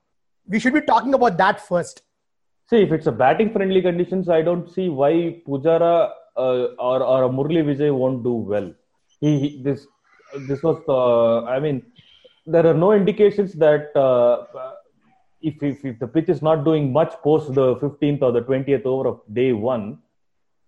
We 0.48 0.60
should 0.60 0.74
be 0.74 0.82
talking 0.82 1.14
about 1.14 1.38
that 1.38 1.66
first. 1.66 2.02
See, 2.70 2.78
if 2.78 2.92
it's 2.92 3.08
a 3.08 3.12
batting 3.12 3.52
friendly 3.52 3.82
conditions, 3.82 4.30
I 4.30 4.42
don't 4.42 4.70
see 4.70 4.90
why 4.90 5.42
Pujara 5.48 6.12
uh, 6.38 6.66
or 6.80 7.04
or 7.04 7.30
Murli 7.30 7.64
Vijay 7.70 7.94
won't 7.94 8.24
do 8.24 8.34
well. 8.34 8.74
He, 9.20 9.40
he 9.40 9.62
this 9.64 9.88
this 10.48 10.64
was 10.64 10.82
uh, 10.88 11.46
I 11.46 11.60
mean, 11.60 11.84
there 12.46 12.66
are 12.66 12.74
no 12.74 12.94
indications 12.94 13.54
that 13.54 13.96
uh, 13.96 14.46
if, 15.42 15.62
if 15.62 15.84
if 15.84 16.00
the 16.00 16.08
pitch 16.08 16.30
is 16.30 16.42
not 16.42 16.64
doing 16.64 16.92
much 16.92 17.14
post 17.24 17.54
the 17.54 17.76
15th 17.76 18.22
or 18.22 18.32
the 18.32 18.42
20th 18.42 18.86
over 18.86 19.10
of 19.10 19.22
day 19.34 19.52
one, 19.52 20.00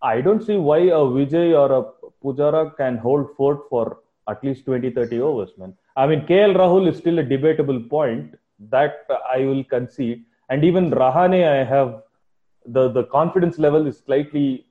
I 0.02 0.22
don't 0.22 0.44
see 0.44 0.58
why 0.58 0.80
a 0.80 1.04
Vijay 1.16 1.58
or 1.58 1.72
a 1.80 2.10
Pujara 2.24 2.76
can 2.76 2.98
hold 2.98 3.36
fort 3.38 3.62
for 3.70 4.00
at 4.30 4.44
least 4.44 4.66
20 4.66 4.92
30 4.92 5.22
overs, 5.22 5.52
man. 5.58 5.74
I 5.96 6.08
mean, 6.08 6.22
KL 6.22 6.56
Rahul 6.56 6.88
is 6.90 6.98
still 6.98 7.20
a 7.20 7.24
debatable 7.24 7.80
point 7.82 8.36
that 8.70 9.06
I 9.34 9.40
will 9.40 9.64
concede. 9.64 10.24
And 10.50 10.64
even 10.64 10.90
Rahane, 10.92 11.48
I 11.48 11.64
have 11.64 12.02
the, 12.66 12.90
the 12.90 13.04
confidence 13.06 13.60
level 13.60 13.86
is 13.88 14.00
slightly 14.00 14.66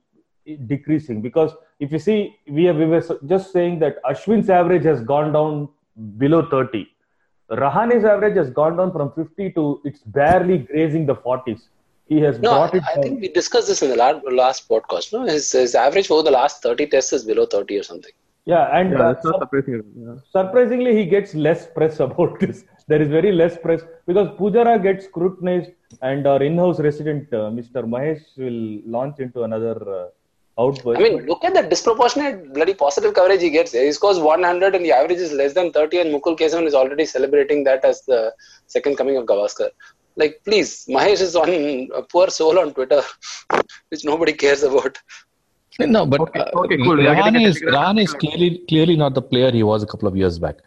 decreasing 0.67 1.21
because 1.21 1.51
if 1.79 1.91
you 1.91 1.99
see, 1.99 2.35
we, 2.47 2.65
have, 2.65 2.75
we 2.77 2.85
were 2.85 3.03
just 3.25 3.51
saying 3.51 3.79
that 3.79 4.01
Ashwin's 4.03 4.49
average 4.49 4.83
has 4.83 5.01
gone 5.01 5.31
down 5.31 5.69
below 6.17 6.47
30. 6.49 6.87
Rahane's 7.51 8.03
average 8.05 8.35
has 8.35 8.49
gone 8.49 8.77
down 8.77 8.91
from 8.91 9.11
50 9.13 9.51
to 9.51 9.81
it's 9.85 9.99
barely 10.01 10.59
grazing 10.59 11.05
the 11.05 11.15
40s. 11.15 11.61
He 12.07 12.19
has 12.21 12.39
No, 12.39 12.51
I, 12.51 12.55
brought 12.55 12.75
it 12.75 12.83
I 12.89 12.95
down. 12.95 13.03
think 13.03 13.21
we 13.21 13.27
discussed 13.29 13.67
this 13.67 13.81
in 13.81 13.89
the 13.89 13.95
last, 13.95 14.25
last 14.31 14.67
podcast. 14.67 15.13
No, 15.13 15.23
his, 15.23 15.51
his 15.51 15.75
average 15.75 16.09
over 16.11 16.23
the 16.23 16.31
last 16.31 16.61
30 16.63 16.87
tests 16.87 17.13
is 17.13 17.23
below 17.23 17.45
30 17.45 17.77
or 17.79 17.83
something. 17.83 18.11
Yeah, 18.45 18.77
and 18.77 18.91
Yeah, 18.91 18.99
uh, 18.99 19.13
that's 19.13 19.25
not 19.25 19.39
surprising. 19.39 19.83
Yeah. 19.95 20.15
surprisingly, 20.31 20.95
he 20.95 21.05
gets 21.05 21.33
less 21.33 21.67
press 21.67 21.99
about 22.07 22.39
this. 22.39 22.65
There 22.87 23.01
is 23.01 23.09
very 23.09 23.31
less 23.31 23.57
press 23.57 23.81
because 24.05 24.27
Pujara 24.37 24.81
gets 24.81 25.05
scrutinized, 25.05 25.71
and 26.01 26.27
our 26.27 26.43
in-house 26.43 26.79
resident, 26.79 27.33
uh, 27.33 27.49
Mr. 27.59 27.85
Mahesh, 27.93 28.23
will 28.37 28.81
launch 28.85 29.19
into 29.19 29.43
another 29.43 29.77
uh, 29.99 30.61
outburst. 30.61 30.99
I 30.99 31.03
mean, 31.03 31.25
look 31.25 31.43
at 31.45 31.53
the 31.53 31.63
disproportionate 31.63 32.53
bloody 32.53 32.73
positive 32.73 33.13
coverage 33.13 33.41
he 33.41 33.49
gets. 33.49 33.71
He 33.71 33.91
scores 33.93 34.19
100 34.19 34.75
and 34.75 34.83
the 34.83 34.91
average 34.91 35.19
is 35.19 35.31
less 35.31 35.53
than 35.53 35.71
30, 35.71 36.01
and 36.01 36.09
Mukul 36.13 36.37
Kesavan 36.37 36.67
is 36.67 36.73
already 36.73 37.05
celebrating 37.05 37.63
that 37.63 37.85
as 37.85 38.01
the 38.01 38.33
second 38.67 38.97
coming 38.97 39.15
of 39.15 39.25
Gavaskar. 39.25 39.69
Like, 40.15 40.41
please, 40.43 40.85
Mahesh 40.87 41.21
is 41.21 41.35
on 41.35 41.49
a 41.95 42.03
poor 42.03 42.29
soul 42.29 42.59
on 42.59 42.73
Twitter, 42.73 43.01
which 43.89 44.03
nobody 44.03 44.33
cares 44.33 44.63
about. 44.63 44.97
No, 45.79 46.05
but 46.05 46.21
Okay, 46.21 46.39
uh, 46.39 46.59
okay, 46.59 46.77
cool. 46.77 46.97
We 46.97 47.07
are 47.07 47.15
getting 47.15 47.33
Rahane 47.33 47.45
a 47.45 47.49
is 47.49 47.59
technical- 47.59 47.99
is 47.99 48.13
clearly 48.13 48.49
clearly 48.69 48.95
not 48.95 49.13
the 49.13 49.21
player 49.21 49.51
he 49.51 49.63
was 49.63 49.83
a 49.83 49.87
couple 49.87 50.07
of 50.07 50.15
years 50.15 50.37
back, 50.39 50.57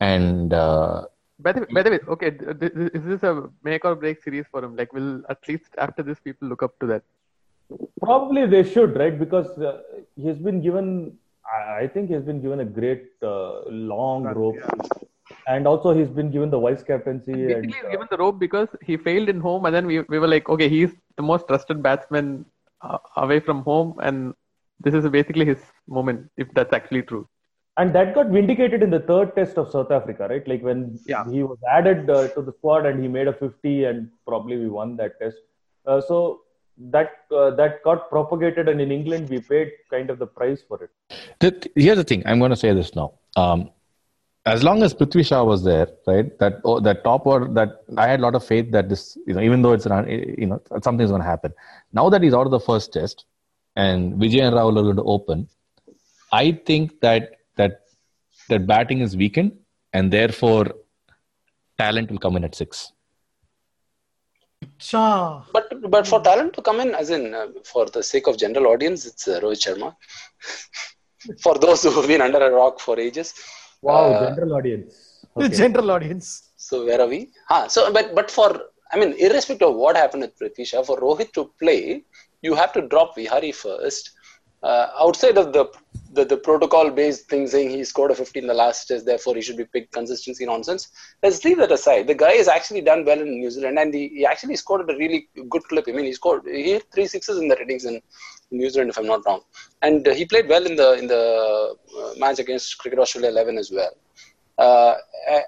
and 0.00 0.52
uh, 0.52 1.04
By 1.38 1.52
the, 1.52 1.66
by 1.72 1.82
the 1.82 1.90
way, 1.90 2.00
okay, 2.08 2.30
th- 2.30 2.58
th- 2.60 2.72
is 2.98 3.04
this 3.04 3.22
a 3.22 3.48
make 3.62 3.84
or 3.84 3.94
break 3.94 4.22
series 4.22 4.46
for 4.50 4.64
him? 4.64 4.74
Like, 4.74 4.92
will 4.92 5.22
at 5.28 5.38
least 5.48 5.70
after 5.78 6.02
this, 6.02 6.18
people 6.18 6.48
look 6.48 6.62
up 6.62 6.78
to 6.80 6.86
that? 6.86 7.02
Probably 8.02 8.46
they 8.46 8.62
should, 8.64 8.96
right? 8.96 9.18
Because 9.18 9.50
uh, 9.58 9.82
he's 10.16 10.38
been 10.38 10.60
given, 10.62 11.18
I 11.56 11.82
I 11.82 11.88
think 11.88 12.08
he's 12.10 12.22
been 12.22 12.40
given 12.40 12.60
a 12.60 12.64
great 12.78 13.04
uh, 13.22 13.68
long 13.68 14.24
rope, 14.24 14.62
and 15.46 15.66
also 15.66 15.92
he's 15.98 16.08
been 16.08 16.30
given 16.30 16.50
the 16.50 16.58
vice 16.58 16.82
captaincy. 16.82 17.32
Basically, 17.34 17.54
And 17.54 17.74
he's 17.74 17.90
given 17.90 18.08
the 18.10 18.16
rope 18.16 18.38
because 18.38 18.68
he 18.82 18.96
failed 18.96 19.28
in 19.28 19.40
home, 19.40 19.66
and 19.66 19.74
then 19.74 19.86
we, 19.86 20.00
we 20.14 20.18
were 20.18 20.28
like, 20.28 20.48
okay, 20.48 20.68
he's 20.68 20.92
the 21.16 21.22
most 21.22 21.46
trusted 21.48 21.82
batsman 21.82 22.46
uh, 22.80 22.98
away 23.16 23.40
from 23.40 23.62
home, 23.62 23.94
and 24.02 24.34
this 24.80 24.94
is 24.94 25.08
basically 25.08 25.44
his 25.46 25.58
moment, 25.88 26.30
if 26.36 26.48
that's 26.54 26.72
actually 26.80 27.02
true. 27.12 27.24
and 27.80 27.94
that 27.96 28.08
got 28.16 28.28
vindicated 28.34 28.82
in 28.84 28.90
the 28.94 29.00
third 29.08 29.30
test 29.38 29.58
of 29.62 29.66
South 29.72 29.90
Africa, 29.96 30.26
right? 30.32 30.46
Like 30.50 30.62
when 30.68 30.78
Yeah. 31.12 31.24
he 31.32 31.40
was 31.48 31.58
added 31.78 32.08
uh, 32.14 32.28
to 32.36 32.40
the 32.46 32.52
squad 32.58 32.86
and 32.90 33.02
he 33.04 33.08
made 33.16 33.28
a 33.32 33.34
50, 33.40 33.72
and 33.88 33.98
probably 34.30 34.56
we 34.62 34.68
won 34.76 34.96
that 35.00 35.18
test. 35.22 35.36
Uh, 35.90 36.00
so 36.10 36.20
that 36.94 37.10
uh, 37.40 37.50
that 37.60 37.74
got 37.88 38.08
propagated, 38.14 38.70
and 38.72 38.80
in 38.86 38.90
England 38.98 39.28
we 39.34 39.40
paid 39.50 39.68
kind 39.94 40.08
of 40.14 40.18
the 40.22 40.30
price 40.38 40.62
for 40.68 40.78
it. 40.86 40.90
the, 41.44 41.50
here's 41.84 42.00
the 42.02 42.08
thing. 42.12 42.22
I'm 42.26 42.38
going 42.44 42.54
to 42.56 42.60
say 42.64 42.72
this 42.80 42.90
now. 43.00 43.08
Um, 43.44 43.60
as 44.54 44.62
long 44.70 44.82
as 44.88 44.94
Prithvi 44.94 45.26
Shaw 45.30 45.42
was 45.52 45.62
there, 45.70 45.88
right? 46.06 46.28
That 46.42 46.60
oh, 46.64 46.80
that 46.88 47.04
top 47.04 47.26
or 47.26 47.38
that 47.60 47.70
I 47.98 48.08
had 48.12 48.20
a 48.20 48.24
lot 48.28 48.34
of 48.40 48.44
faith 48.52 48.70
that 48.78 48.88
this, 48.88 49.04
you 49.26 49.34
know, 49.34 49.40
even 49.50 49.60
though 49.62 49.72
it's 49.78 49.86
an, 49.86 50.08
you 50.42 50.46
know 50.52 50.60
something's 50.88 51.10
going 51.16 51.22
to 51.28 51.32
happen. 51.34 51.52
Now 51.92 52.08
that 52.10 52.22
he's 52.22 52.34
out 52.40 52.46
of 52.46 52.52
the 52.60 52.60
first 52.72 52.92
test, 52.98 53.26
and 53.76 54.14
Vijay 54.14 54.42
and 54.46 54.54
Rahul 54.56 54.78
are 54.78 54.82
going 54.82 54.96
to 54.96 55.02
open, 55.16 55.48
I 56.32 56.52
think 56.66 57.00
that 57.00 57.32
that 57.56 57.80
that 58.48 58.66
batting 58.66 59.00
is 59.00 59.16
weakened, 59.16 59.52
and 59.92 60.12
therefore 60.12 60.66
talent 61.78 62.10
will 62.10 62.18
come 62.18 62.36
in 62.36 62.44
at 62.44 62.54
six. 62.54 62.92
Cha. 64.78 65.46
But 65.52 65.68
but 65.90 66.06
for 66.06 66.20
talent 66.22 66.54
to 66.54 66.62
come 66.62 66.80
in, 66.80 66.94
as 66.94 67.10
in 67.10 67.34
uh, 67.34 67.46
for 67.64 67.86
the 67.86 68.02
sake 68.02 68.26
of 68.26 68.36
general 68.38 68.66
audience, 68.68 69.06
it's 69.06 69.28
uh, 69.28 69.40
Rohit 69.40 69.60
Sharma. 69.66 69.94
for 71.42 71.54
those 71.58 71.82
who 71.82 71.90
have 71.90 72.06
been 72.06 72.20
under 72.20 72.38
a 72.38 72.50
rock 72.50 72.80
for 72.80 72.98
ages. 72.98 73.34
Wow, 73.82 74.12
Uh, 74.12 74.30
general 74.30 74.54
audience. 74.58 74.94
The 75.36 75.44
Okay. 75.46 75.56
general 75.56 75.90
audience. 75.90 76.26
So 76.56 76.84
where 76.86 77.00
are 77.00 77.06
we? 77.14 77.20
Ah, 77.50 77.66
so 77.66 77.92
but 77.92 78.14
but 78.14 78.30
for 78.30 78.48
I 78.92 78.98
mean, 79.00 79.12
irrespective 79.26 79.68
of 79.68 79.76
what 79.76 79.96
happened 79.96 80.22
with 80.22 80.38
Prithvi 80.40 80.64
Shaw, 80.66 80.82
for 80.82 80.96
Rohit 81.06 81.32
to 81.32 81.42
play, 81.62 82.04
you 82.42 82.54
have 82.54 82.72
to 82.74 82.82
drop 82.82 83.16
Vihari 83.16 83.52
first. 83.52 84.12
Uh, 84.62 84.88
outside 84.98 85.36
of 85.38 85.52
the 85.52 85.66
the, 86.16 86.24
the 86.24 86.36
protocol 86.36 86.90
based 86.90 87.28
thing 87.28 87.46
saying 87.46 87.70
he 87.70 87.84
scored 87.84 88.10
a 88.10 88.14
50 88.14 88.40
in 88.40 88.46
the 88.46 88.54
last 88.54 88.86
test, 88.86 89.06
therefore 89.06 89.34
he 89.36 89.42
should 89.42 89.56
be 89.56 89.64
picked 89.64 89.92
consistency 89.92 90.46
nonsense. 90.46 90.88
Let's 91.22 91.44
leave 91.44 91.58
that 91.58 91.70
aside. 91.70 92.06
The 92.06 92.14
guy 92.14 92.32
has 92.32 92.48
actually 92.48 92.80
done 92.80 93.04
well 93.04 93.20
in 93.20 93.38
New 93.38 93.50
Zealand 93.50 93.78
and 93.78 93.92
he, 93.92 94.08
he 94.08 94.26
actually 94.26 94.56
scored 94.56 94.88
a 94.88 94.96
really 94.96 95.28
good 95.48 95.62
clip. 95.64 95.84
I 95.88 95.92
mean, 95.92 96.06
he 96.06 96.12
scored, 96.14 96.42
he 96.46 96.72
hit 96.72 96.86
three 96.92 97.06
sixes 97.06 97.38
in 97.38 97.48
the 97.48 97.56
ratings 97.56 97.84
in, 97.84 97.94
in 97.94 98.58
New 98.58 98.70
Zealand, 98.70 98.90
if 98.90 98.98
I'm 98.98 99.06
not 99.06 99.26
wrong. 99.26 99.42
And 99.82 100.08
uh, 100.08 100.14
he 100.14 100.24
played 100.24 100.48
well 100.48 100.64
in 100.64 100.76
the, 100.76 100.92
in 100.94 101.06
the 101.06 101.76
uh, 101.98 102.18
match 102.18 102.38
against 102.38 102.78
Cricket 102.78 102.98
Australia 102.98 103.30
11 103.30 103.58
as 103.58 103.70
well. 103.70 103.92
Uh, 104.58 104.94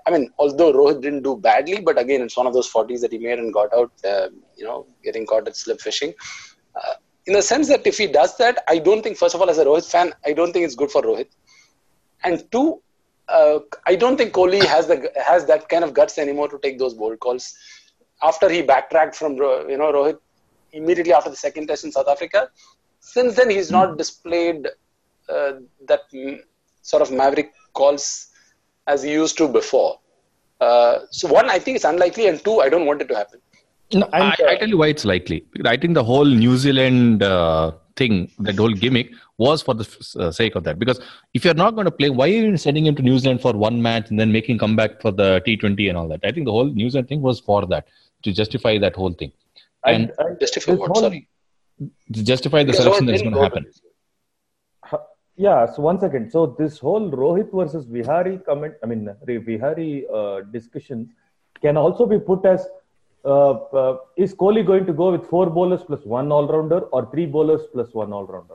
I 0.07 0.11
mean, 0.11 0.31
although 0.39 0.71
Rohit 0.71 1.01
didn't 1.01 1.23
do 1.23 1.37
badly, 1.37 1.81
but 1.81 1.99
again, 1.99 2.21
it's 2.21 2.37
one 2.37 2.47
of 2.47 2.53
those 2.53 2.71
40s 2.71 3.01
that 3.01 3.13
he 3.13 3.19
made 3.19 3.39
and 3.39 3.55
got 3.55 3.73
out, 3.73 3.91
uh, 4.05 4.29
you 4.55 4.65
know, 4.65 4.87
getting 5.03 5.25
caught 5.25 5.49
at 5.49 5.57
slip 5.57 5.81
fishing. 5.81 6.13
In 7.27 7.35
the 7.35 7.43
sense 7.43 7.69
that 7.69 7.87
if 7.87 7.99
he 7.99 8.07
does 8.07 8.37
that, 8.39 8.65
I 8.69 8.79
don't 8.79 9.03
think, 9.03 9.19
first 9.19 9.35
of 9.35 9.41
all, 9.41 9.51
as 9.51 9.59
a 9.59 9.65
Rohit 9.65 9.91
fan, 9.91 10.13
I 10.25 10.33
don't 10.33 10.53
think 10.53 10.65
it's 10.65 10.75
good 10.75 10.91
for 10.91 11.03
Rohit. 11.03 11.29
And 12.25 12.51
two, 12.51 12.81
uh, 13.29 13.59
I 13.87 13.97
don't 13.97 14.17
think 14.17 14.33
Kohli 14.33 14.65
has 14.65 14.87
the 14.87 15.11
has 15.25 15.45
that 15.47 15.69
kind 15.69 15.85
of 15.85 15.93
guts 15.93 16.17
anymore 16.19 16.49
to 16.49 16.59
take 16.59 16.79
those 16.79 16.95
bold 16.95 17.21
calls. 17.21 17.55
After 18.23 18.49
he 18.49 18.63
backtracked 18.63 19.15
from 19.15 19.35
you 19.35 19.77
know 19.77 19.93
Rohit 19.93 20.19
immediately 20.73 21.13
after 21.13 21.31
the 21.31 21.37
second 21.37 21.67
test 21.67 21.85
in 21.85 21.93
South 21.93 22.09
Africa, 22.09 22.49
since 23.01 23.37
then 23.37 23.51
he's 23.51 23.71
not 23.71 23.99
displayed 23.99 24.67
uh, 25.29 25.53
that 25.87 26.01
sort 26.83 27.03
of 27.03 27.13
maverick 27.13 27.53
calls 27.75 28.29
as 28.87 29.03
he 29.03 29.13
used 29.13 29.37
to 29.37 29.49
before. 29.49 29.99
Uh, 30.61 31.01
so 31.11 31.29
one, 31.29 31.49
I 31.49 31.59
think 31.59 31.77
it's 31.77 31.85
unlikely, 31.85 32.27
and 32.27 32.43
two, 32.43 32.61
I 32.61 32.69
don't 32.69 32.87
want 32.87 33.03
it 33.03 33.09
to 33.09 33.15
happen. 33.15 33.41
No, 33.93 34.09
I, 34.13 34.35
I, 34.47 34.57
tell 34.57 34.69
you 34.69 34.77
why 34.77 34.89
it's 34.89 35.05
likely. 35.05 35.47
I 35.65 35.77
think 35.77 35.95
the 35.95 36.05
whole 36.05 36.27
New 36.27 36.57
Zealand 36.59 37.23
uh, 37.23 37.73
thing, 37.97 38.31
that 38.41 38.57
whole 38.57 38.73
gimmick, 38.73 39.11
was 39.39 39.63
for 39.63 39.75
the 39.75 39.87
uh, 40.19 40.31
sake 40.31 40.57
of 40.57 40.65
that. 40.65 40.79
Because 40.79 41.01
if 41.33 41.45
you're 41.45 41.55
not 41.55 41.75
going 41.75 41.87
to 41.87 41.91
play, 41.91 42.11
why 42.11 42.27
are 42.27 42.33
you 42.33 42.57
sending 42.59 42.85
him 42.85 42.95
to 42.97 43.03
New 43.03 43.19
Zealand 43.19 43.41
for 43.41 43.55
one 43.55 43.81
match 43.81 44.11
and 44.11 44.21
then 44.21 44.31
making 44.31 44.59
come 44.59 44.77
back 44.77 45.01
for 45.01 45.11
the 45.11 45.43
T20 45.47 45.89
and 45.89 45.97
all 45.97 46.09
that? 46.09 46.21
I 46.23 46.33
think 46.33 46.45
the 46.45 46.53
whole 46.53 46.67
New 46.67 46.91
Zealand 46.91 47.09
thing 47.09 47.23
was 47.23 47.41
for 47.41 47.65
that 47.67 47.89
to 48.25 48.33
justify 48.33 48.79
that 48.79 48.95
whole 48.95 49.13
thing. 49.13 49.33
And, 49.87 50.13
and 50.19 50.39
justify 50.39 50.73
what? 50.73 50.91
Whole, 50.91 51.03
Sorry. 51.03 51.29
To 52.13 52.25
justify 52.25 52.65
the 52.65 52.75
selection 52.75 53.07
that's 53.07 53.23
going 53.23 53.35
to 53.35 53.43
happen. 53.43 53.67
Yeah, 55.37 55.67
so 55.67 55.83
one 55.83 56.01
second. 56.01 56.33
So 56.33 56.57
this 56.59 56.79
whole 56.79 57.13
Rohit 57.13 57.53
versus 57.55 57.87
Vihari 57.87 58.39
comment, 58.39 58.75
I 58.83 58.87
mean 58.87 59.09
Vihari 59.25 60.05
uh, 60.13 60.41
discussion, 60.51 61.11
can 61.63 61.77
also 61.77 62.07
be 62.07 62.19
put 62.19 62.45
as 62.45 62.67
is 63.25 64.35
Kohli 64.35 64.65
going 64.65 64.87
to 64.87 64.93
go 64.93 65.11
with 65.11 65.27
four 65.27 65.51
bowlers 65.51 65.83
plus 65.83 66.05
one 66.05 66.31
all 66.31 66.47
rounder 66.47 66.81
or 66.81 67.11
three 67.11 67.27
bowlers 67.27 67.63
plus 67.73 67.93
one 67.93 68.13
all 68.13 68.27
rounder? 68.27 68.55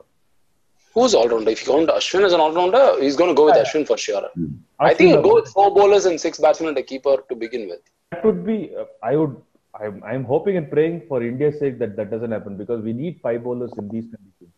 Who's 0.94 1.14
all 1.14 1.28
rounder? 1.28 1.50
If 1.50 1.66
you 1.66 1.72
count 1.72 1.88
Ashwin 1.88 2.24
as 2.24 2.32
an 2.32 2.40
all 2.40 2.52
rounder, 2.52 3.00
he's 3.00 3.16
going 3.16 3.30
to 3.30 3.34
go 3.34 3.46
with 3.46 3.56
yeah. 3.56 3.64
Ashwin 3.64 3.86
for 3.86 3.98
sure. 3.98 4.28
Mm. 4.38 4.58
I 4.78 4.94
think 4.94 5.10
he'll 5.10 5.22
go 5.22 5.34
with 5.34 5.48
four 5.48 5.74
bowlers 5.74 6.06
and 6.06 6.20
six 6.20 6.38
batsmen 6.38 6.68
and 6.68 6.78
a 6.78 6.82
keeper 6.82 7.16
to 7.28 7.34
begin 7.34 7.68
with. 7.68 7.80
That 8.12 8.24
would 8.24 8.46
be. 8.46 8.70
Uh, 8.78 8.84
I 9.02 9.16
would. 9.16 9.36
I'm, 9.78 10.02
I'm 10.04 10.24
hoping 10.24 10.56
and 10.56 10.70
praying 10.70 11.02
for 11.08 11.20
India's 11.20 11.58
sake 11.58 11.80
that 11.80 11.96
that 11.96 12.08
doesn't 12.08 12.30
happen 12.30 12.56
because 12.56 12.80
we 12.80 12.92
need 12.92 13.20
five 13.20 13.42
bowlers 13.42 13.72
in 13.76 13.88
these 13.88 14.04
conditions. 14.04 14.52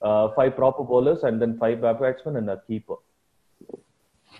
Uh, 0.00 0.28
five 0.36 0.54
proper 0.54 0.84
bowlers 0.84 1.24
and 1.24 1.42
then 1.42 1.58
five 1.58 1.80
batsmen 1.80 2.36
and 2.36 2.48
a 2.48 2.62
keeper. 2.68 2.94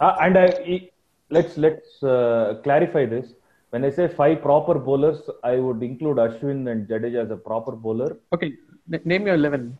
Uh, 0.00 0.16
and 0.20 0.38
I, 0.38 0.88
let's 1.30 1.56
let's 1.56 2.00
uh, 2.04 2.60
clarify 2.62 3.06
this 3.06 3.32
when 3.70 3.84
I 3.84 3.90
say 3.90 4.08
five 4.08 4.42
proper 4.42 4.74
bowlers, 4.74 5.18
I 5.44 5.56
would 5.56 5.82
include 5.82 6.16
Ashwin 6.16 6.70
and 6.70 6.88
Jadeja 6.88 7.24
as 7.24 7.30
a 7.30 7.36
proper 7.36 7.72
bowler. 7.72 8.16
Okay, 8.32 8.54
N- 8.92 9.00
name 9.04 9.26
your 9.26 9.34
11. 9.34 9.78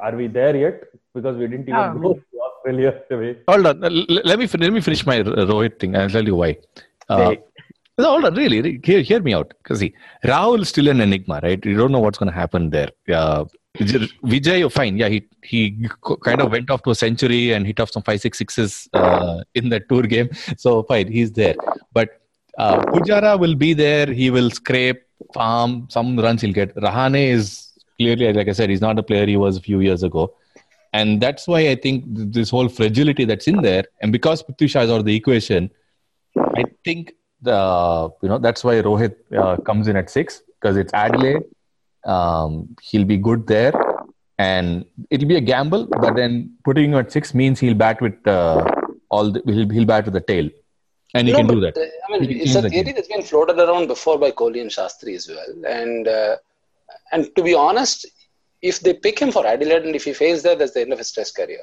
Are 0.00 0.14
we 0.14 0.26
there 0.28 0.56
yet? 0.56 0.84
Because 1.14 1.36
we 1.36 1.46
didn't 1.48 1.68
even 1.68 1.74
ah, 1.74 1.92
go 1.92 2.14
to 2.14 2.22
Australia 2.48 3.02
today. 3.10 3.40
Hold 3.48 3.66
on. 3.66 3.80
Let 3.80 4.38
me, 4.38 4.48
let 4.62 4.72
me 4.72 4.80
finish 4.80 5.06
my 5.06 5.20
Rohit 5.22 5.80
thing. 5.80 5.96
I'll 5.96 6.08
tell 6.08 6.24
you 6.24 6.36
why. 6.36 6.56
Uh, 7.08 7.34
no, 7.98 8.10
hold 8.12 8.24
on, 8.24 8.34
really, 8.34 8.80
hear, 8.84 9.00
hear 9.00 9.20
me 9.20 9.34
out. 9.34 9.52
Because 9.62 9.80
see, 9.80 9.92
Rahul 10.24 10.62
is 10.62 10.68
still 10.68 10.88
an 10.88 11.00
enigma, 11.00 11.40
right? 11.42 11.62
You 11.64 11.76
don't 11.76 11.92
know 11.92 11.98
what's 11.98 12.18
going 12.18 12.30
to 12.30 12.38
happen 12.38 12.70
there. 12.70 12.90
Uh, 13.12 13.44
Vijay, 13.78 14.70
fine. 14.72 14.96
Yeah, 14.96 15.08
he 15.08 15.28
he 15.42 15.88
kind 16.22 16.40
of 16.40 16.50
went 16.50 16.70
off 16.70 16.82
to 16.82 16.90
a 16.90 16.94
century 16.94 17.52
and 17.52 17.66
hit 17.66 17.78
off 17.78 17.90
some 17.90 18.02
five, 18.02 18.20
six 18.20 18.38
sixes 18.38 18.88
uh, 18.94 19.42
in 19.54 19.68
that 19.68 19.88
tour 19.88 20.02
game. 20.02 20.28
So 20.56 20.82
fine, 20.84 21.08
he's 21.08 21.32
there. 21.32 21.54
But 21.92 22.20
uh, 22.58 22.80
Pujara 22.86 23.38
will 23.38 23.54
be 23.54 23.72
there. 23.72 24.06
He 24.06 24.30
will 24.30 24.50
scrape, 24.50 25.02
farm, 25.34 25.86
some 25.90 26.18
runs 26.18 26.42
he'll 26.42 26.52
get. 26.52 26.74
Rahane 26.76 27.28
is 27.28 27.72
clearly, 27.96 28.32
like 28.32 28.48
I 28.48 28.52
said, 28.52 28.70
he's 28.70 28.80
not 28.80 28.98
a 28.98 29.02
player 29.02 29.26
he 29.26 29.36
was 29.36 29.56
a 29.56 29.60
few 29.60 29.80
years 29.80 30.02
ago. 30.02 30.34
And 30.92 31.20
that's 31.20 31.46
why 31.46 31.68
I 31.68 31.76
think 31.76 32.04
this 32.06 32.50
whole 32.50 32.68
fragility 32.68 33.24
that's 33.24 33.46
in 33.46 33.62
there, 33.62 33.84
and 34.02 34.10
because 34.10 34.42
Prithvi 34.42 34.68
Shaw 34.68 34.80
is 34.80 34.90
out 34.90 34.98
of 34.98 35.04
the 35.04 35.14
equation, 35.14 35.70
I 36.36 36.64
think 36.84 37.12
the 37.42 38.10
you 38.22 38.28
know 38.28 38.38
that's 38.38 38.64
why 38.64 38.74
Rohit 38.82 39.14
uh, 39.36 39.56
comes 39.58 39.86
in 39.86 39.94
at 39.96 40.10
six 40.10 40.42
because 40.60 40.76
it's 40.76 40.92
Adelaide. 40.92 41.44
Um, 42.04 42.76
he'll 42.82 43.04
be 43.04 43.18
good 43.18 43.46
there, 43.46 43.72
and 44.38 44.84
it'll 45.10 45.28
be 45.28 45.36
a 45.36 45.40
gamble. 45.40 45.86
But 45.86 46.16
then 46.16 46.56
putting 46.64 46.90
him 46.90 46.98
at 46.98 47.12
six 47.12 47.34
means 47.34 47.60
he'll 47.60 47.74
bat 47.74 48.00
with 48.00 48.26
uh, 48.26 48.68
all 49.10 49.30
the, 49.30 49.42
he'll, 49.46 49.68
he'll 49.68 49.84
bat 49.84 50.06
with 50.06 50.14
the 50.14 50.20
tail 50.20 50.50
and 51.14 51.26
he 51.26 51.32
no, 51.32 51.38
can 51.38 51.46
do 51.48 51.60
that. 51.60 51.76
Uh, 51.76 52.14
I 52.14 52.18
mean, 52.18 52.30
it's 52.30 52.54
a 52.54 52.68
theory 52.68 52.92
that's 52.92 53.08
been 53.08 53.22
floated 53.22 53.58
around 53.58 53.88
before 53.88 54.18
by 54.18 54.30
Kohli 54.30 54.60
and 54.60 54.70
Shastri 54.70 55.14
as 55.16 55.28
well. 55.28 55.64
And 55.66 56.06
uh, 56.08 56.36
and 57.12 57.34
to 57.36 57.42
be 57.42 57.54
honest, 57.54 58.06
if 58.62 58.80
they 58.80 58.94
pick 58.94 59.18
him 59.18 59.32
for 59.32 59.46
Adelaide 59.46 59.84
and 59.84 59.96
if 59.96 60.04
he 60.04 60.12
fails 60.12 60.42
there, 60.42 60.56
that's 60.56 60.72
the 60.72 60.82
end 60.82 60.92
of 60.92 60.98
his 60.98 61.12
Test 61.12 61.36
career 61.36 61.60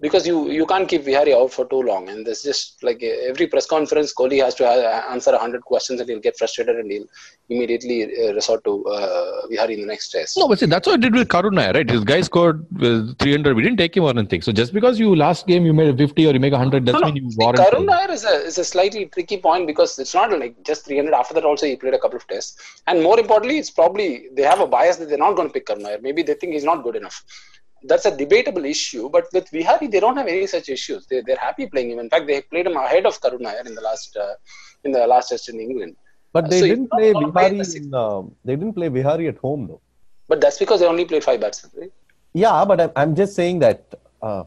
because 0.00 0.26
you 0.26 0.50
you 0.50 0.66
can't 0.66 0.88
keep 0.88 1.02
Vihari 1.04 1.34
out 1.34 1.52
for 1.52 1.64
too 1.66 1.82
long. 1.82 2.08
And 2.08 2.26
there's 2.26 2.42
just 2.42 2.82
like 2.82 3.02
every 3.02 3.46
press 3.46 3.66
conference, 3.66 4.12
Kohli 4.12 4.42
has 4.42 4.54
to 4.56 4.66
answer 4.66 5.36
hundred 5.36 5.62
questions, 5.62 6.00
and 6.00 6.08
he'll 6.08 6.20
get 6.20 6.36
frustrated, 6.36 6.76
and 6.76 6.90
he'll 6.90 7.06
immediately 7.48 8.02
uh, 8.04 8.32
resort 8.34 8.64
to 8.64 8.84
uh, 8.86 9.46
Vihari 9.48 9.74
in 9.74 9.80
the 9.82 9.86
next 9.86 10.10
test. 10.10 10.36
No, 10.36 10.48
but 10.48 10.58
see, 10.58 10.66
that's 10.66 10.86
what 10.86 10.94
I 10.94 10.96
did 10.96 11.14
with 11.14 11.28
Karun 11.28 11.52
Nair, 11.52 11.72
right? 11.72 11.88
His 11.88 12.04
guy 12.04 12.20
scored 12.22 12.66
uh, 12.82 13.14
300. 13.18 13.56
We 13.56 13.62
didn't 13.62 13.78
take 13.78 13.96
him 13.96 14.04
or 14.04 14.10
anything. 14.10 14.42
So 14.42 14.52
just 14.52 14.72
because 14.72 14.98
you 14.98 15.14
last 15.14 15.46
game 15.46 15.64
you 15.64 15.72
made 15.72 15.94
a 15.94 15.96
50 15.96 16.26
or 16.26 16.32
you 16.32 16.40
make 16.40 16.52
100, 16.52 16.84
doesn't 16.84 17.00
no, 17.00 17.06
mean 17.06 17.16
you 17.16 17.30
warrant. 17.36 17.58
Karun 17.58 17.86
Nair 17.86 18.10
is 18.10 18.24
a 18.24 18.36
is 18.52 18.58
a 18.58 18.64
slightly 18.64 19.06
tricky 19.06 19.38
point 19.38 19.66
because 19.66 19.98
it's 19.98 20.14
not 20.14 20.36
like 20.38 20.62
just 20.64 20.86
300. 20.86 21.14
After 21.14 21.34
that, 21.34 21.44
also 21.44 21.66
he 21.66 21.76
played 21.76 21.94
a 21.94 21.98
couple 21.98 22.16
of 22.16 22.26
tests, 22.26 22.56
and 22.86 23.02
more 23.02 23.18
importantly, 23.18 23.58
it's 23.58 23.70
probably 23.70 24.28
they 24.32 24.42
have 24.42 24.60
a 24.60 24.66
bias 24.66 24.96
that 24.96 25.08
they're 25.08 25.26
not 25.26 25.36
going 25.36 25.48
to 25.48 25.52
pick 25.52 25.66
Karun 25.66 25.82
Nair. 25.82 25.98
Maybe 26.02 26.22
they 26.22 26.34
think 26.34 26.52
he's 26.52 26.64
not 26.64 26.82
good 26.82 26.96
enough 26.96 27.24
that's 27.86 28.06
a 28.06 28.16
debatable 28.16 28.64
issue. 28.64 29.08
But 29.08 29.26
with 29.32 29.48
Vihari, 29.50 29.86
they 29.86 30.00
don't 30.00 30.16
have 30.16 30.26
any 30.26 30.46
such 30.46 30.68
issues. 30.68 31.06
They, 31.06 31.20
they're 31.20 31.36
happy 31.36 31.66
playing 31.66 31.90
him. 31.92 31.98
In 31.98 32.10
fact, 32.10 32.26
they 32.26 32.40
played 32.42 32.66
him 32.66 32.76
ahead 32.76 33.06
of 33.06 33.20
Karun 33.20 33.40
Nair 33.40 33.62
in 33.66 33.74
the 33.74 33.80
last 33.80 34.16
uh, 34.16 34.34
in 34.84 34.92
the 34.92 35.06
last 35.06 35.28
test 35.28 35.48
in 35.48 35.60
England. 35.60 35.96
But 36.32 36.50
they 36.50 36.60
so 36.60 36.66
didn't 36.66 36.90
play 36.90 37.12
Vihari. 37.12 37.60
In, 37.76 37.94
uh, 37.94 38.22
they 38.44 38.56
didn't 38.56 38.74
play 38.74 38.88
Vihari 38.88 39.28
at 39.28 39.38
home 39.38 39.66
though. 39.68 39.80
But 40.28 40.40
that's 40.40 40.58
because 40.58 40.80
they 40.80 40.86
only 40.86 41.04
played 41.04 41.22
five 41.22 41.40
batsmen, 41.40 41.72
right? 41.80 41.92
Yeah, 42.32 42.64
but 42.64 42.80
I'm, 42.80 42.92
I'm 42.96 43.14
just 43.14 43.34
saying 43.34 43.60
that. 43.60 43.94
Uh, 44.20 44.44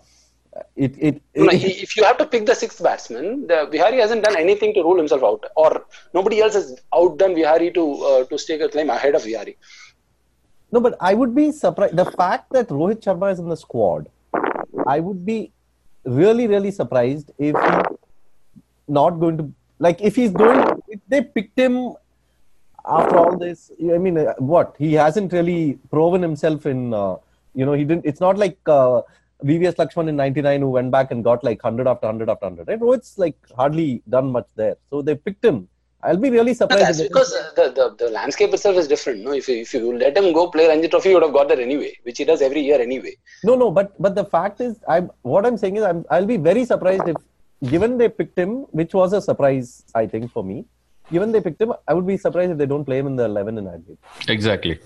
it, 0.76 0.96
it, 0.98 1.22
it, 1.36 1.42
no, 1.44 1.50
he, 1.50 1.68
if 1.84 1.96
you 1.96 2.04
have 2.04 2.18
to 2.18 2.26
pick 2.26 2.48
the 2.48 2.56
sixth 2.56 2.82
batsman, 2.82 3.46
the 3.46 3.68
Vihari 3.72 4.00
hasn't 4.00 4.24
done 4.24 4.36
anything 4.36 4.74
to 4.74 4.82
rule 4.82 4.98
himself 4.98 5.24
out, 5.24 5.44
or 5.56 5.86
nobody 6.16 6.42
else 6.42 6.56
has 6.56 6.82
outdone 6.96 7.36
Vihari 7.36 7.72
to 7.72 7.84
uh, 8.04 8.24
to 8.26 8.40
stake 8.40 8.62
a 8.62 8.70
claim 8.70 8.90
ahead 8.90 9.14
of 9.14 9.24
Vihari. 9.24 9.56
No, 10.72 10.80
but 10.82 10.98
I 11.00 11.14
would 11.14 11.34
be 11.34 11.52
surprised. 11.52 11.96
The 11.96 12.06
fact 12.06 12.52
that 12.52 12.68
Rohit 12.68 13.02
Sharma 13.02 13.32
is 13.32 13.40
in 13.40 13.48
the 13.48 13.56
squad, 13.56 14.10
I 14.86 15.00
would 15.00 15.26
be 15.26 15.52
really, 16.04 16.48
really 16.48 16.72
surprised 16.72 17.32
if 17.38 17.56
he's 17.56 17.98
not 18.88 19.12
going 19.12 19.38
to 19.38 19.52
like 19.80 20.02
if 20.02 20.16
he's 20.16 20.32
going. 20.32 20.82
If 20.88 21.00
they 21.08 21.22
picked 21.22 21.58
him 21.58 21.94
after 22.86 23.18
all 23.18 23.38
this, 23.38 23.72
I 23.82 23.98
mean, 23.98 24.18
uh, 24.18 24.34
what 24.40 24.76
he 24.78 24.94
hasn't 24.94 25.32
really 25.34 25.80
proven 25.90 26.22
himself 26.22 26.66
in. 26.66 26.94
Uh, 26.94 27.16
you 27.54 27.66
know, 27.66 27.74
he 27.74 27.84
didn't. 27.84 28.06
It's 28.06 28.20
not 28.20 28.38
like 28.38 28.58
uh, 28.68 29.02
VVS 29.44 29.76
Laxman 29.76 30.10
in 30.10 30.16
'99 30.18 30.62
who 30.62 30.70
went 30.70 30.92
back 30.92 31.12
and 31.12 31.24
got 31.24 31.44
like 31.44 31.62
hundred 31.62 31.88
after 31.88 32.08
hundred 32.08 32.30
after 32.30 32.46
hundred. 32.46 32.68
Right? 32.68 32.80
Rohit's 32.80 33.18
like 33.18 33.38
hardly 33.56 34.02
done 34.10 34.32
much 34.32 34.48
there, 34.56 34.76
so 34.90 35.02
they 35.02 35.16
picked 35.16 35.44
him 35.44 35.70
I'll 36.04 36.18
be 36.18 36.30
really 36.30 36.54
surprised. 36.54 36.82
No, 36.82 36.88
that's 36.88 37.02
because 37.02 37.32
the, 37.56 37.72
the, 37.76 38.06
the 38.06 38.12
landscape 38.12 38.54
itself 38.54 38.78
is 38.78 38.88
different. 38.88 39.24
No, 39.24 39.32
if 39.32 39.48
you, 39.48 39.58
if 39.58 39.74
you 39.74 39.98
let 39.98 40.16
him 40.16 40.32
go 40.32 40.48
play 40.50 40.68
Ranji 40.68 40.90
Trophy, 40.90 41.10
he 41.10 41.16
would 41.16 41.24
have 41.24 41.34
got 41.34 41.48
there 41.48 41.60
anyway, 41.60 41.98
which 42.04 42.20
he 42.20 42.26
does 42.26 42.42
every 42.42 42.62
year 42.62 42.80
anyway. 42.80 43.16
No, 43.44 43.56
no, 43.56 43.72
but 43.72 44.00
but 44.00 44.14
the 44.14 44.26
fact 44.26 44.62
is, 44.62 44.78
I'm 44.88 45.10
what 45.24 45.46
I'm 45.46 45.58
saying 45.58 45.78
is, 45.78 45.84
I'm 45.84 46.06
I'll 46.12 46.26
be 46.26 46.38
very 46.38 46.66
surprised 46.66 47.08
if, 47.08 47.16
given 47.72 47.98
they 47.98 48.10
picked 48.10 48.38
him, 48.38 48.66
which 48.82 48.94
was 48.94 49.14
a 49.14 49.22
surprise, 49.22 49.84
I 49.96 50.06
think 50.06 50.32
for 50.32 50.44
me. 50.44 50.66
Given 51.12 51.32
they 51.32 51.42
picked 51.42 51.62
him, 51.62 51.74
I 51.88 51.94
would 51.94 52.06
be 52.06 52.18
surprised 52.18 52.52
if 52.52 52.58
they 52.58 52.66
don't 52.66 52.84
play 52.84 53.00
him 53.00 53.08
in 53.08 53.16
the 53.16 53.26
11 53.26 53.58
in 53.58 53.68
Adelaide. 53.68 53.98
Exactly. 54.28 54.78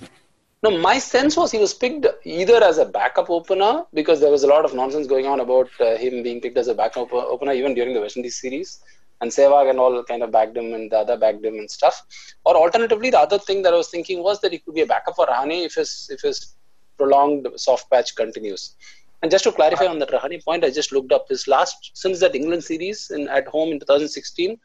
No, 0.64 0.78
my 0.78 1.00
sense 1.00 1.36
was 1.36 1.52
he 1.52 1.58
was 1.58 1.74
picked 1.74 2.06
either 2.24 2.64
as 2.64 2.78
a 2.78 2.86
backup 2.86 3.32
opener 3.32 3.84
because 3.96 4.20
there 4.20 4.30
was 4.30 4.44
a 4.44 4.48
lot 4.48 4.64
of 4.64 4.76
nonsense 4.76 5.08
going 5.08 5.26
on 5.26 5.40
about 5.40 5.70
uh, 5.80 5.98
him 5.98 6.22
being 6.22 6.40
picked 6.40 6.58
as 6.58 6.68
a 6.68 6.76
backup 6.76 7.12
opener 7.12 7.54
even 7.54 7.74
during 7.74 7.96
the 7.96 8.00
West 8.00 8.16
Indies 8.16 8.40
series 8.40 8.80
and 9.22 9.32
Sehwag 9.32 9.70
and 9.70 9.80
all 9.80 10.04
kind 10.04 10.24
of 10.24 10.32
backed 10.32 10.58
him 10.58 10.74
and 10.74 10.92
the 10.92 10.98
other 10.98 11.18
backed 11.18 11.46
him 11.46 11.56
and 11.56 11.70
stuff. 11.70 12.02
Or 12.44 12.56
alternatively, 12.56 13.12
the 13.12 13.20
other 13.20 13.38
thing 13.38 13.62
that 13.62 13.74
I 13.74 13.78
was 13.78 13.90
thinking 13.90 14.24
was 14.24 14.42
that 14.42 14.52
he 14.52 14.60
could 14.60 14.76
be 14.76 14.82
a 14.82 14.86
backup 14.88 15.16
for 15.16 15.28
Rahane 15.28 15.66
if 15.66 15.76
his 15.76 16.10
if 16.12 16.22
his 16.22 16.56
prolonged 16.98 17.48
soft 17.56 17.90
patch 17.90 18.16
continues. 18.16 18.76
And 19.22 19.30
just 19.30 19.44
to 19.44 19.52
clarify 19.52 19.86
on 19.86 20.00
that 20.00 20.10
Rahane 20.10 20.44
point, 20.44 20.64
I 20.64 20.72
just 20.72 20.92
looked 20.92 21.12
up 21.12 21.28
his 21.30 21.48
last 21.48 21.92
since 21.94 22.20
that 22.22 22.36
England 22.36 22.64
series 22.64 23.12
in 23.12 23.28
at 23.30 23.48
home 23.48 23.72
in 23.72 23.80
2016, 23.80 24.58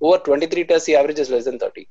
over 0.00 0.18
23 0.18 0.64
tests, 0.64 0.86
he 0.86 0.96
averages 0.96 1.28
less 1.28 1.44
than 1.44 1.58
30. 1.58 1.86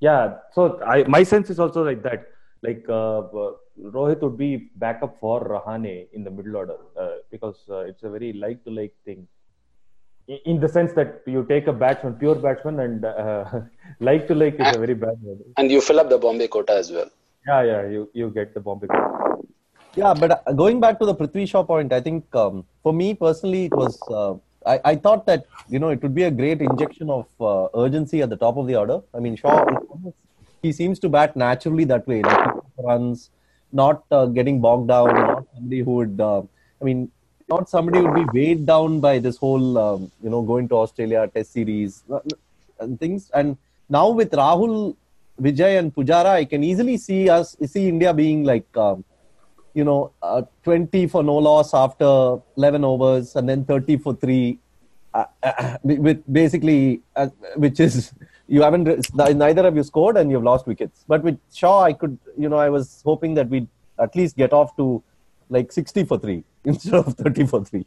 Yeah, 0.00 0.34
so 0.52 0.82
I 0.82 1.04
my 1.04 1.22
sense 1.22 1.48
is 1.48 1.58
also 1.58 1.82
like 1.82 2.02
that. 2.02 2.26
Like 2.62 2.84
uh, 2.88 3.20
uh, 3.20 3.52
Rohit 3.96 4.20
would 4.20 4.36
be 4.36 4.70
backup 4.76 5.18
for 5.20 5.40
Rahane 5.48 6.06
in 6.12 6.24
the 6.24 6.30
middle 6.30 6.56
order 6.56 6.76
uh, 6.98 7.16
because 7.30 7.56
uh, 7.70 7.80
it's 7.80 8.02
a 8.02 8.10
very 8.10 8.32
like 8.32 8.62
to 8.64 8.70
like 8.70 8.94
thing. 9.04 9.26
In, 10.28 10.38
in 10.46 10.60
the 10.60 10.68
sense 10.68 10.92
that 10.94 11.22
you 11.26 11.44
take 11.48 11.66
a 11.66 11.72
batsman, 11.72 12.14
pure 12.14 12.34
batsman, 12.34 12.80
and 12.80 13.04
uh, 13.04 13.44
like 14.00 14.26
to 14.28 14.34
like 14.34 14.54
is 14.54 14.74
a 14.74 14.78
very 14.78 14.94
bad 14.94 15.16
word. 15.22 15.38
And 15.56 15.70
you 15.70 15.80
fill 15.80 16.00
up 16.00 16.08
the 16.08 16.18
Bombay 16.18 16.48
quota 16.48 16.74
as 16.74 16.90
well. 16.90 17.10
Yeah, 17.46 17.62
yeah, 17.62 17.86
you 17.88 18.10
you 18.14 18.30
get 18.30 18.54
the 18.54 18.60
Bombay. 18.60 18.86
quota. 18.86 19.24
Yeah, 19.96 20.14
but 20.14 20.42
uh, 20.46 20.52
going 20.52 20.80
back 20.80 20.98
to 20.98 21.06
the 21.06 21.14
Prithvi 21.14 21.48
Shaw 21.48 21.62
point, 21.62 21.92
I 21.92 22.00
think 22.00 22.34
um, 22.34 22.64
for 22.82 22.92
me 22.92 23.14
personally, 23.14 23.66
it 23.66 23.76
was. 23.76 24.00
Uh, 24.08 24.34
I, 24.66 24.80
I 24.92 24.96
thought 24.96 25.26
that 25.26 25.44
you 25.68 25.78
know 25.78 25.90
it 25.90 26.02
would 26.02 26.14
be 26.14 26.22
a 26.24 26.30
great 26.30 26.62
injection 26.62 27.10
of 27.10 27.26
uh, 27.40 27.68
urgency 27.78 28.22
at 28.22 28.30
the 28.30 28.36
top 28.36 28.56
of 28.56 28.66
the 28.66 28.76
order. 28.76 29.00
I 29.14 29.20
mean, 29.20 29.36
Shaw, 29.36 29.64
he 30.62 30.72
seems 30.72 30.98
to 31.00 31.08
bat 31.08 31.36
naturally 31.36 31.84
that 31.84 32.06
way, 32.08 32.22
like 32.22 32.48
runs, 32.78 33.30
not 33.72 34.04
uh, 34.10 34.26
getting 34.26 34.60
bogged 34.60 34.88
down, 34.88 35.14
not 35.14 35.44
somebody 35.54 35.80
who 35.80 35.96
would. 35.96 36.20
Uh, 36.20 36.42
I 36.80 36.84
mean, 36.84 37.10
not 37.48 37.68
somebody 37.68 38.00
would 38.00 38.14
be 38.14 38.26
weighed 38.32 38.66
down 38.66 39.00
by 39.00 39.18
this 39.18 39.36
whole 39.36 39.78
um, 39.78 40.10
you 40.22 40.30
know 40.30 40.42
going 40.42 40.68
to 40.68 40.76
Australia 40.76 41.30
Test 41.34 41.52
series 41.52 42.02
uh, 42.10 42.20
and 42.80 42.98
things. 42.98 43.30
And 43.34 43.56
now 43.88 44.10
with 44.10 44.30
Rahul, 44.30 44.96
Vijay, 45.40 45.78
and 45.78 45.94
Pujara, 45.94 46.26
I 46.26 46.44
can 46.44 46.64
easily 46.64 46.96
see 46.96 47.28
us 47.28 47.56
see 47.66 47.88
India 47.88 48.14
being 48.14 48.44
like. 48.44 48.76
Um, 48.76 49.04
you 49.76 49.82
know, 49.82 50.12
uh, 50.22 50.42
20 50.62 51.08
for 51.08 51.24
no 51.24 51.34
loss 51.34 51.74
after 51.74 52.36
11 52.56 52.84
overs, 52.84 53.34
and 53.34 53.48
then 53.48 53.64
30 53.64 53.96
for 53.96 54.14
three, 54.14 54.60
uh, 55.12 55.24
uh, 55.42 55.78
with 55.82 56.22
basically, 56.32 57.00
uh, 57.16 57.26
which 57.56 57.80
is 57.80 58.12
you 58.46 58.62
haven't 58.62 58.86
neither 59.34 59.64
have 59.64 59.74
you 59.74 59.82
scored 59.82 60.16
and 60.16 60.30
you've 60.30 60.44
lost 60.44 60.68
wickets. 60.68 61.04
But 61.08 61.24
with 61.24 61.40
Shaw, 61.52 61.82
I 61.82 61.92
could, 61.92 62.16
you 62.38 62.48
know, 62.48 62.56
I 62.56 62.68
was 62.68 63.02
hoping 63.04 63.34
that 63.34 63.48
we'd 63.48 63.66
at 63.98 64.14
least 64.14 64.36
get 64.36 64.52
off 64.52 64.76
to 64.76 65.02
like 65.48 65.72
60 65.72 66.04
for 66.04 66.20
three 66.20 66.44
instead 66.72 66.94
of 66.94 67.14
30 67.14 67.46
for 67.46 67.64
three. 67.64 67.86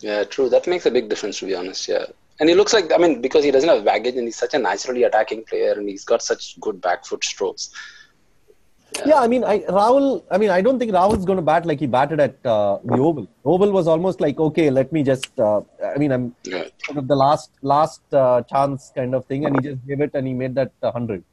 Yeah, 0.00 0.24
true. 0.24 0.48
That 0.48 0.66
makes 0.66 0.86
a 0.86 0.90
big 0.90 1.08
difference, 1.08 1.38
to 1.40 1.46
be 1.46 1.54
honest. 1.54 1.88
Yeah. 1.88 2.06
And 2.40 2.48
he 2.48 2.54
looks 2.54 2.72
like, 2.72 2.92
I 2.92 2.98
mean, 2.98 3.20
because 3.20 3.44
he 3.44 3.50
doesn't 3.50 3.68
have 3.68 3.84
baggage 3.84 4.16
and 4.16 4.24
he's 4.24 4.36
such 4.36 4.54
a 4.54 4.58
naturally 4.58 5.04
attacking 5.04 5.44
player 5.44 5.72
and 5.72 5.88
he's 5.88 6.04
got 6.04 6.22
such 6.22 6.58
good 6.60 6.80
back 6.80 7.04
foot 7.04 7.22
strokes. 7.24 7.70
Yeah. 8.96 9.02
yeah, 9.06 9.20
I 9.20 9.28
mean, 9.28 9.42
I, 9.42 9.60
Rahul. 9.60 10.22
I 10.30 10.36
mean, 10.36 10.50
I 10.50 10.60
don't 10.60 10.78
think 10.78 10.92
Rahul's 10.92 11.24
going 11.24 11.36
to 11.36 11.42
bat 11.42 11.64
like 11.64 11.80
he 11.80 11.86
batted 11.86 12.20
at 12.20 12.34
uh, 12.44 12.78
the 12.84 12.98
Oval. 12.98 13.26
Oval 13.44 13.72
was 13.72 13.86
almost 13.88 14.20
like, 14.20 14.38
okay, 14.38 14.70
let 14.70 14.92
me 14.92 15.02
just. 15.02 15.38
Uh, 15.40 15.62
I 15.82 15.96
mean, 15.96 16.12
I'm 16.12 16.34
Yeah. 16.44 16.64
sort 16.84 16.98
of 16.98 17.08
the 17.08 17.16
last 17.16 17.52
last 17.62 18.02
uh, 18.12 18.42
chance 18.42 18.92
kind 18.94 19.14
of 19.14 19.24
thing, 19.24 19.46
and 19.46 19.56
he 19.56 19.62
just 19.70 19.86
gave 19.86 20.02
it 20.02 20.10
and 20.14 20.26
he 20.26 20.34
made 20.34 20.54
that 20.56 20.72
uh, 20.82 20.92
hundred. 20.92 21.24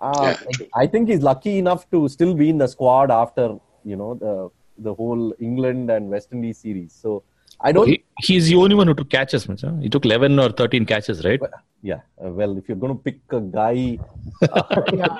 Uh, 0.00 0.34
Yeah, 0.40 0.46
true. 0.54 0.66
I 0.74 0.86
think 0.88 1.08
he's 1.08 1.22
lucky 1.22 1.58
enough 1.58 1.88
to 1.92 2.08
still 2.08 2.34
be 2.34 2.48
in 2.48 2.58
the 2.58 2.66
squad 2.66 3.12
after 3.12 3.58
you 3.84 3.94
know 3.94 4.14
the 4.14 4.50
the 4.78 4.94
whole 4.94 5.34
England 5.40 5.90
and 5.90 6.08
West 6.08 6.28
Indies 6.32 6.58
series. 6.58 6.92
So 6.92 7.22
I 7.60 7.72
don't. 7.72 7.88
He, 7.88 8.04
he's 8.20 8.46
the 8.48 8.56
only 8.56 8.74
one 8.76 8.86
who 8.86 8.94
took 8.94 9.10
catches, 9.10 9.48
Macha. 9.48 9.76
He 9.82 9.88
took 9.88 10.04
11 10.04 10.38
or 10.38 10.50
13 10.50 10.86
catches, 10.86 11.24
right? 11.24 11.40
yeah, 11.82 12.00
uh, 12.24 12.30
well, 12.30 12.56
if 12.58 12.68
you're 12.68 12.76
going 12.76 12.96
to 12.96 13.02
pick 13.02 13.18
a 13.30 13.40
guy, 13.40 13.98
Yeah. 14.92 15.18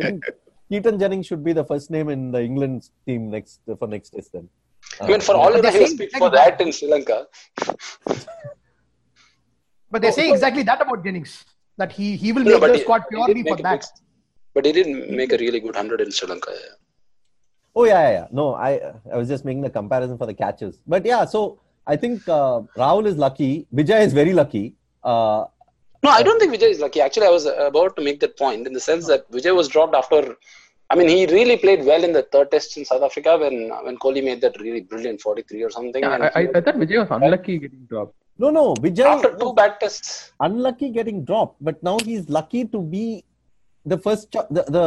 Keaton 0.70 0.98
Jennings 1.00 1.26
should 1.26 1.42
be 1.42 1.52
the 1.52 1.64
first 1.64 1.90
name 1.90 2.08
in 2.08 2.30
the 2.30 2.40
England 2.40 2.88
team 3.06 3.28
next 3.30 3.60
for 3.78 3.88
next 3.88 4.10
test. 4.10 4.32
Then. 4.32 4.48
I 5.00 5.08
mean, 5.08 5.20
for 5.20 5.34
all 5.34 5.48
I 5.48 5.56
know, 5.56 5.62
they're 5.62 5.72
he 5.72 5.80
was 5.80 5.94
picked 5.94 6.16
for 6.16 6.30
that 6.30 6.60
in 6.60 6.70
Sri 6.72 6.88
Lanka. 6.88 7.26
But 9.90 10.02
they 10.02 10.12
say 10.12 10.30
exactly 10.30 10.62
that 10.62 10.80
about 10.80 11.02
Jennings. 11.04 11.44
That 11.76 11.90
he, 11.90 12.16
he 12.16 12.30
will 12.32 12.44
No, 12.44 12.52
make 12.52 12.60
but 12.60 12.66
the 12.68 12.74
he- 12.78 12.82
squad 12.82 13.02
purely 13.10 13.42
for 13.42 13.54
make 13.56 13.62
that. 13.64 13.80
good- 13.80 13.88
But 14.54 14.64
he 14.66 14.72
didn't 14.72 15.10
make 15.10 15.32
a 15.32 15.38
really 15.38 15.58
good 15.60 15.74
100 15.74 16.00
in 16.00 16.10
Sri 16.12 16.28
Lanka. 16.28 16.52
Yeah. 16.52 16.74
Oh 17.76 17.84
yeah, 17.84 18.00
yeah, 18.02 18.12
yeah. 18.18 18.26
No, 18.32 18.54
I 18.54 18.70
I 19.12 19.16
was 19.16 19.28
just 19.28 19.44
making 19.44 19.62
the 19.62 19.70
comparison 19.70 20.18
for 20.18 20.26
the 20.26 20.34
catches. 20.34 20.78
But 20.86 21.04
yeah, 21.04 21.24
so 21.24 21.60
I 21.86 21.96
think 21.96 22.28
uh, 22.28 22.60
Rahul 22.76 23.06
is 23.06 23.16
lucky. 23.16 23.66
Vijay 23.74 24.00
is 24.08 24.12
very 24.12 24.32
lucky. 24.42 24.74
Uh, 25.02 25.44
No, 26.04 26.10
I 26.18 26.22
don't 26.26 26.38
think 26.40 26.52
Vijay 26.54 26.70
is 26.74 26.80
lucky. 26.82 27.00
Actually, 27.06 27.26
I 27.26 27.34
was 27.38 27.44
about 27.70 27.94
to 27.96 28.02
make 28.08 28.18
that 28.24 28.34
point 28.42 28.66
in 28.68 28.72
the 28.72 28.80
sense 28.90 29.06
that 29.12 29.30
Vijay 29.36 29.54
was 29.60 29.68
dropped 29.74 29.94
after. 29.94 30.20
I 30.92 30.96
mean, 30.98 31.08
he 31.14 31.18
really 31.32 31.56
played 31.64 31.82
well 31.88 32.02
in 32.06 32.12
the 32.18 32.22
third 32.34 32.50
test 32.54 32.76
in 32.78 32.84
South 32.90 33.02
Africa 33.08 33.32
when 33.42 33.56
when 33.86 33.96
Kohli 34.04 34.22
made 34.28 34.40
that 34.46 34.54
really 34.64 34.80
brilliant 34.92 35.20
43 35.20 35.62
or 35.66 35.70
something. 35.76 36.02
Yeah, 36.06 36.14
and 36.14 36.24
I, 36.24 36.30
I, 36.40 36.42
I 36.56 36.60
thought 36.64 36.78
Vijay 36.84 36.98
was 37.02 37.12
unlucky 37.18 37.58
getting 37.64 37.84
dropped. 37.92 38.14
no, 38.42 38.48
no, 38.58 38.64
Vijay 38.84 39.06
after 39.14 39.30
two 39.42 39.52
bad 39.60 39.72
tests. 39.82 40.32
unlucky 40.48 40.88
getting 40.98 41.18
dropped, 41.30 41.56
but 41.68 41.82
now 41.88 41.96
he's 42.08 42.24
lucky 42.38 42.62
to 42.74 42.80
be 42.96 43.04
the 43.92 43.98
first. 44.06 44.24
Cho- 44.34 44.46
the 44.56 44.62
the. 44.76 44.84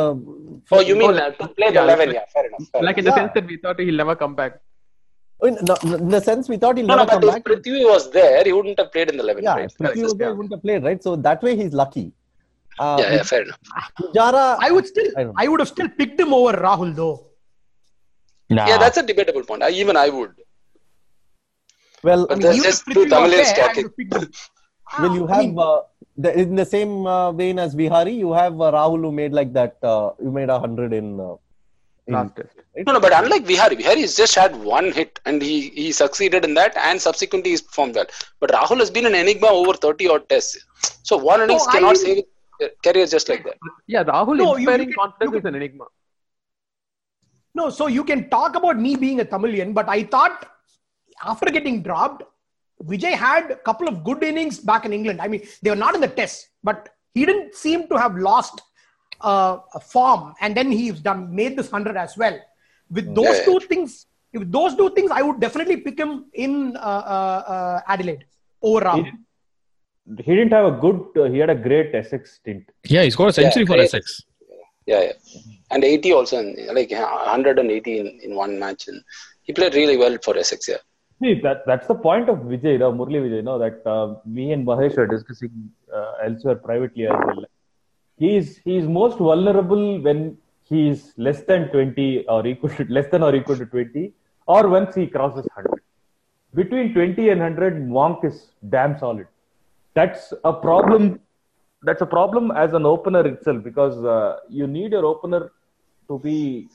Oh, 0.75 0.81
you 0.89 0.95
mean 1.01 1.11
Oh, 1.11 1.23
uh, 1.23 1.31
to 1.39 1.47
play 1.57 1.69
the 1.69 1.79
yeah, 1.79 1.83
11? 1.87 2.09
like- 2.09 2.15
Yeah, 2.19 2.25
fair 2.35 2.45
enough. 2.49 2.67
Fair 2.73 2.83
Like 2.87 2.97
in 3.01 3.05
the 3.09 3.11
Yeah. 3.11 3.19
sense 3.21 3.31
that 3.37 3.45
we 3.51 3.57
thought 3.63 3.79
he'll 3.85 4.01
never 4.03 4.15
come 4.23 4.35
back. 4.43 4.53
in, 5.47 5.55
no, 5.69 5.75
in 6.01 6.09
the 6.15 6.19
sense 6.27 6.47
we 6.51 6.57
thought 6.63 6.77
he'll 6.79 6.89
No, 6.91 6.95
no, 6.97 7.03
never 7.03 7.07
but 7.07 7.21
come 7.21 7.29
if 7.29 7.33
back. 7.35 7.43
Prithvi 7.47 7.81
was 7.93 8.03
there, 8.17 8.43
he 8.49 8.51
wouldn't 8.57 8.77
have 8.81 8.91
played 8.93 9.09
in 9.13 9.17
the 9.21 9.23
11. 9.25 9.43
yeah, 9.47 9.55
right? 9.61 9.71
Prithvi 9.79 10.03
Correct. 10.03 10.19
Uday 10.19 10.29
wouldn't 10.37 10.53
have 10.55 10.61
played, 10.67 10.83
right? 10.89 11.01
So 11.07 11.15
that 11.27 11.43
way 11.47 11.53
he's 11.61 11.73
lucky. 11.81 12.05
Uh, 12.83 12.95
Yeah, 13.01 13.09
yeah, 13.15 13.23
fair 13.31 13.41
enough. 13.47 13.59
Jara, 14.17 14.45
I 14.67 14.69
would 14.75 14.87
still, 14.91 15.09
I. 15.21 15.25
I 15.43 15.47
would 15.49 15.59
have 15.63 15.71
still 15.75 15.89
picked 15.99 16.19
him 16.25 16.31
over 16.39 16.53
Rahul 16.67 16.95
though. 17.01 17.15
Nah. 18.59 18.67
Yeah, 18.71 18.77
that's 18.83 18.97
a 19.03 19.05
debatable 19.11 19.43
point. 19.51 19.63
I, 19.69 19.71
even 19.83 19.97
I 20.05 20.07
would. 20.17 20.33
well, 22.07 22.25
But 22.27 22.33
I 22.33 22.35
mean, 22.37 22.41
There's 22.47 22.63
just 22.69 22.85
two 22.85 22.93
Prithvi 23.01 23.11
was 23.11 23.33
Tamilians 23.33 23.53
there, 23.55 24.29
I 24.93 25.07
talking. 25.07 25.11
would 25.11 25.11
have 25.11 25.11
picked 25.11 25.11
him. 25.11 25.11
will 25.11 25.15
you 25.15 25.27
I 25.27 25.35
have 25.35 25.45
mean, 25.45 25.59
uh, 25.59 25.81
the, 26.17 26.39
in 26.39 26.55
the 26.55 26.65
same 26.65 27.05
uh, 27.07 27.31
vein 27.31 27.59
as 27.59 27.73
Vihari? 27.73 28.13
You 28.13 28.33
have 28.33 28.53
uh, 28.61 28.71
Rahul 28.71 29.01
who 29.01 29.11
made 29.11 29.33
like 29.33 29.53
that. 29.53 29.77
Uh, 29.83 30.11
you 30.21 30.31
made 30.31 30.49
a 30.49 30.59
hundred 30.59 30.93
in. 30.93 31.19
Uh, 31.19 31.35
in 32.05 32.15
Last 32.15 32.35
test. 32.35 32.49
right? 32.75 32.85
No, 32.85 32.91
no, 32.93 32.99
but 32.99 33.13
unlike 33.17 33.45
Vihari, 33.45 33.77
Vihari 33.77 34.01
has 34.01 34.13
just 34.17 34.35
had 34.35 34.53
one 34.61 34.91
hit 34.91 35.19
and 35.25 35.41
he, 35.41 35.69
he 35.69 35.91
succeeded 35.93 36.43
in 36.43 36.53
that 36.55 36.75
and 36.75 37.01
subsequently 37.01 37.51
he's 37.51 37.61
performed 37.61 37.95
well. 37.95 38.05
But 38.41 38.51
Rahul 38.51 38.79
has 38.79 38.91
been 38.91 39.05
an 39.05 39.15
enigma 39.15 39.47
over 39.47 39.73
30 39.73 40.09
odd 40.09 40.27
tests. 40.27 40.57
So 41.03 41.15
one 41.15 41.39
innings 41.43 41.65
I 41.69 41.71
cannot 41.71 41.95
didn't- 41.95 42.05
save 42.05 42.25
his 42.59 42.69
career 42.83 43.05
just 43.05 43.29
like 43.29 43.45
that. 43.45 43.55
Yeah, 43.87 44.03
Rahul 44.03 44.35
No, 44.35 44.57
you- 44.57 44.63
you 44.63 44.69
inspiring 44.69 44.87
can- 44.89 44.95
confidence 44.95 45.31
you 45.31 45.37
is 45.39 45.45
an 45.45 45.55
enigma. 45.55 45.85
No, 47.55 47.69
so 47.69 47.87
you 47.87 48.03
can 48.03 48.29
talk 48.29 48.57
about 48.57 48.77
me 48.77 48.97
being 48.97 49.21
a 49.21 49.25
Tamilian, 49.25 49.71
but 49.73 49.87
I 49.87 50.03
thought 50.03 50.45
after 51.23 51.45
getting 51.45 51.83
dropped, 51.83 52.23
Vijay 52.83 53.13
had 53.13 53.51
a 53.51 53.55
couple 53.55 53.87
of 53.87 54.03
good 54.03 54.23
innings 54.23 54.59
back 54.59 54.85
in 54.85 54.93
England. 54.93 55.21
I 55.21 55.27
mean, 55.27 55.45
they 55.61 55.69
were 55.69 55.75
not 55.75 55.95
in 55.95 56.01
the 56.01 56.07
test, 56.07 56.49
but 56.63 56.89
he 57.13 57.25
didn't 57.25 57.55
seem 57.55 57.87
to 57.89 57.97
have 57.97 58.15
lost 58.17 58.61
uh, 59.21 59.57
a 59.73 59.79
form, 59.79 60.33
and 60.41 60.55
then 60.57 60.71
he's 60.71 60.99
done 60.99 61.33
made 61.33 61.57
this 61.57 61.69
hundred 61.69 61.95
as 61.97 62.17
well. 62.17 62.37
With 62.89 63.13
those 63.15 63.37
Yeah. 63.39 63.45
two 63.45 63.59
things, 63.61 64.07
with 64.33 64.51
those 64.51 64.75
two 64.75 64.89
things, 64.91 65.11
I 65.11 65.21
would 65.21 65.39
definitely 65.39 65.77
pick 65.77 65.97
him 65.97 66.25
in 66.33 66.75
uh, 66.75 66.79
uh, 66.79 67.43
uh, 67.53 67.81
Adelaide 67.87 68.25
over 68.61 68.81
He, 68.91 69.03
didn't- 69.03 69.19
he 70.25 70.35
didn't 70.35 70.51
have 70.51 70.65
a 70.65 70.75
good. 70.83 70.99
Uh, 71.15 71.29
he 71.33 71.37
had 71.37 71.49
a 71.49 71.55
great 71.55 71.95
Essex 71.95 72.35
stint. 72.35 72.63
Yeah, 72.83 73.03
he 73.03 73.09
scored 73.11 73.29
a 73.29 73.33
century 73.33 73.61
Yeah, 73.63 73.67
for 73.67 73.75
great. 73.75 73.85
Essex. 73.85 74.21
Yeah, 74.85 75.01
yeah. 75.01 75.13
And 75.71 75.81
80 75.85 76.11
also, 76.11 76.39
in, 76.39 76.67
like 76.75 76.91
180 76.91 77.99
in, 77.99 78.19
in 78.21 78.35
one 78.35 78.59
match. 78.59 78.89
And 78.89 79.01
he 79.43 79.53
played 79.53 79.73
really 79.75 79.95
well 79.95 80.17
for 80.21 80.35
Essex, 80.37 80.67
yeah. 80.67 80.81
See, 81.23 81.35
that 81.35 81.65
that's 81.65 81.87
the 81.87 81.95
point 81.95 82.27
of 82.27 82.39
Vijay, 82.51 82.79
no, 82.79 82.91
Murli 82.91 83.19
Vijay, 83.23 83.37
You 83.37 83.41
know 83.43 83.57
that 83.57 83.85
uh, 83.87 84.15
me 84.25 84.51
and 84.51 84.67
Mahesh 84.67 84.97
are 84.97 85.07
discussing 85.07 85.71
uh, 85.97 86.15
elsewhere 86.25 86.55
privately 86.55 87.05
as 87.07 87.17
well. 87.27 87.45
He's 88.17 88.57
he's 88.57 88.85
most 88.85 89.19
vulnerable 89.19 90.01
when 90.01 90.37
he's 90.63 91.13
less 91.15 91.41
than 91.43 91.69
20 91.69 92.25
or 92.27 92.45
equal 92.45 92.71
to 92.71 92.83
less 92.89 93.07
than 93.07 93.23
or 93.23 93.33
equal 93.35 93.57
to 93.57 93.65
20, 93.65 94.11
or 94.47 94.67
once 94.67 94.95
he 94.95 95.07
crosses 95.07 95.47
100. 95.55 95.81
Between 96.55 96.93
20 96.93 97.29
and 97.29 97.39
100, 97.39 97.87
Monk 97.87 98.25
is 98.25 98.49
damn 98.67 98.99
solid. 98.99 99.27
That's 99.93 100.33
a 100.43 100.51
problem. 100.51 101.21
That's 101.83 102.01
a 102.01 102.05
problem 102.17 102.51
as 102.51 102.73
an 102.73 102.85
opener 102.85 103.25
itself 103.25 103.63
because 103.63 104.03
uh, 104.03 104.39
you 104.49 104.67
need 104.67 104.91
your 104.91 105.05
opener 105.05 105.53
to 106.09 106.19
be 106.19 106.67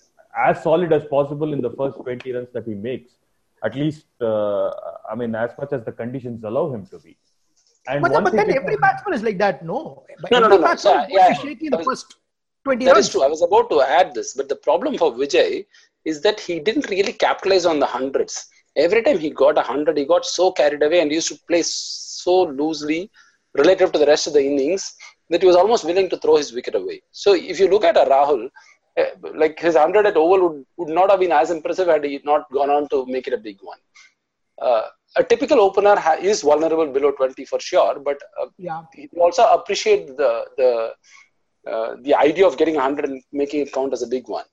as 0.48 0.62
solid 0.62 0.90
as 0.90 1.04
possible 1.04 1.52
in 1.52 1.60
the 1.60 1.70
first 1.72 1.98
20 1.98 2.32
runs 2.32 2.48
that 2.54 2.64
he 2.64 2.74
makes. 2.74 3.10
At 3.64 3.74
least, 3.74 4.06
uh, 4.20 4.70
I 5.10 5.14
mean, 5.16 5.34
as 5.34 5.50
much 5.58 5.72
as 5.72 5.84
the 5.84 5.92
conditions 5.92 6.44
allow 6.44 6.72
him 6.72 6.86
to 6.86 6.98
be. 6.98 7.16
And 7.88 8.02
But, 8.02 8.22
but 8.24 8.32
then 8.32 8.50
every 8.54 8.76
batsman 8.76 9.14
is 9.14 9.22
like 9.22 9.38
that, 9.38 9.64
no? 9.64 10.04
But 10.20 10.30
No, 10.30 10.38
no, 10.38 10.46
every 10.46 10.58
no, 10.58 10.62
no. 10.62 10.68
batsman 10.68 10.94
So, 10.94 11.00
is 11.02 11.08
going 11.08 11.14
yeah, 11.14 11.32
shaky 11.32 11.66
in 11.66 11.70
the 11.72 11.76
was- 11.78 11.86
first 11.86 12.14
20 12.64 12.84
That 12.84 12.92
runs. 12.94 13.06
is 13.06 13.12
true. 13.12 13.22
I 13.22 13.28
was 13.28 13.42
about 13.42 13.70
to 13.70 13.80
add 13.82 14.14
this, 14.14 14.34
but 14.34 14.48
the 14.48 14.56
problem 14.56 14.98
for 14.98 15.12
Vijay 15.12 15.66
is 16.04 16.20
that 16.22 16.38
he 16.40 16.60
didn't 16.60 16.88
really 16.90 17.12
capitalize 17.12 17.66
on 17.66 17.78
the 17.80 17.86
hundreds. 17.86 18.46
Every 18.76 19.02
time 19.02 19.18
he 19.18 19.30
got 19.30 19.58
a 19.58 19.62
hundred, 19.62 19.96
he 19.98 20.04
got 20.04 20.24
so 20.24 20.52
carried 20.52 20.82
away 20.82 21.00
and 21.00 21.10
used 21.10 21.28
to 21.28 21.38
play 21.48 21.62
so 21.62 22.42
loosely 22.42 23.10
relative 23.56 23.90
to 23.92 23.98
the 23.98 24.06
rest 24.06 24.26
of 24.26 24.34
the 24.34 24.44
innings 24.44 24.94
that 25.30 25.40
he 25.42 25.46
was 25.46 25.56
almost 25.56 25.84
willing 25.84 26.08
to 26.10 26.18
throw 26.18 26.36
his 26.36 26.52
wicket 26.52 26.74
away. 26.74 27.02
So 27.10 27.34
if 27.34 27.58
you 27.58 27.68
look 27.68 27.84
at 27.84 27.96
a 27.96 28.04
Rahul, 28.08 28.48
like 29.42 29.58
his 29.58 29.74
100 29.74 30.06
at 30.06 30.16
Oval 30.16 30.40
would, 30.48 30.64
would 30.78 30.88
not 30.98 31.10
have 31.10 31.20
been 31.20 31.32
as 31.32 31.50
impressive 31.50 31.88
had 31.88 32.04
he 32.04 32.20
not 32.24 32.50
gone 32.52 32.70
on 32.70 32.88
to 32.88 33.06
make 33.06 33.26
it 33.28 33.34
a 33.34 33.38
big 33.48 33.58
one. 33.62 33.78
Uh, 34.60 34.82
a 35.16 35.24
typical 35.24 35.60
opener 35.60 35.96
ha- 35.96 36.18
is 36.20 36.42
vulnerable 36.42 36.86
below 36.86 37.10
20 37.12 37.44
for 37.44 37.60
sure, 37.60 37.98
but 38.08 38.18
uh, 38.40 38.46
Yeah. 38.58 38.82
he 38.94 39.08
also 39.26 39.44
appreciate 39.58 40.16
the 40.16 40.32
the 40.60 40.70
uh, 41.72 41.96
the 42.06 42.14
idea 42.14 42.46
of 42.46 42.56
getting 42.56 42.74
100 42.76 43.04
and 43.06 43.22
making 43.32 43.60
it 43.62 43.72
count 43.72 43.92
as 43.92 44.02
a 44.02 44.06
big 44.06 44.28
one, 44.28 44.44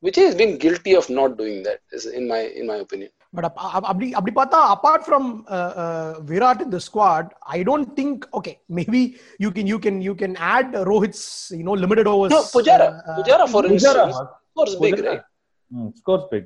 which 0.00 0.16
he 0.16 0.22
has 0.22 0.34
been 0.34 0.58
guilty 0.58 0.94
of 0.94 1.08
not 1.10 1.36
doing 1.38 1.62
that, 1.62 1.80
is 1.92 2.06
in 2.06 2.26
my 2.28 2.40
in 2.60 2.66
my 2.66 2.76
opinion. 2.86 3.10
But 3.37 3.45
ap- 3.49 3.61
ap- 3.77 3.87
அப்படி 3.91 4.07
அப்படி 4.17 4.33
பார்த்தா 4.39 4.57
apart 4.75 5.01
from 5.09 5.23
uh, 5.57 5.71
uh, 5.83 6.09
Virat 6.29 6.59
in 6.65 6.69
the 6.75 6.81
squad, 6.87 7.25
I 7.55 7.63
don't 7.69 7.89
think 7.99 8.27
okay 8.39 8.53
maybe 8.79 9.01
you 9.43 9.49
can 9.55 9.65
you 9.71 9.79
can 9.85 9.95
you 10.07 10.13
can 10.21 10.33
add 10.53 10.67
Rohit's 10.89 11.23
you 11.59 11.63
know 11.67 11.75
limited 11.83 12.07
overs. 12.11 12.33
No, 12.35 12.41
Pujara, 12.55 12.87
uh, 12.89 13.11
uh, 13.11 13.15
Pujara 13.19 13.45
for 13.53 13.61
Pujara, 13.63 14.03
instance, 14.05 14.19
scores 14.51 14.75
big, 14.83 14.93
Pujara. 14.95 15.09
right? 15.13 15.23
Hmm, 15.71 15.89
scores 16.01 16.25
big. 16.33 16.43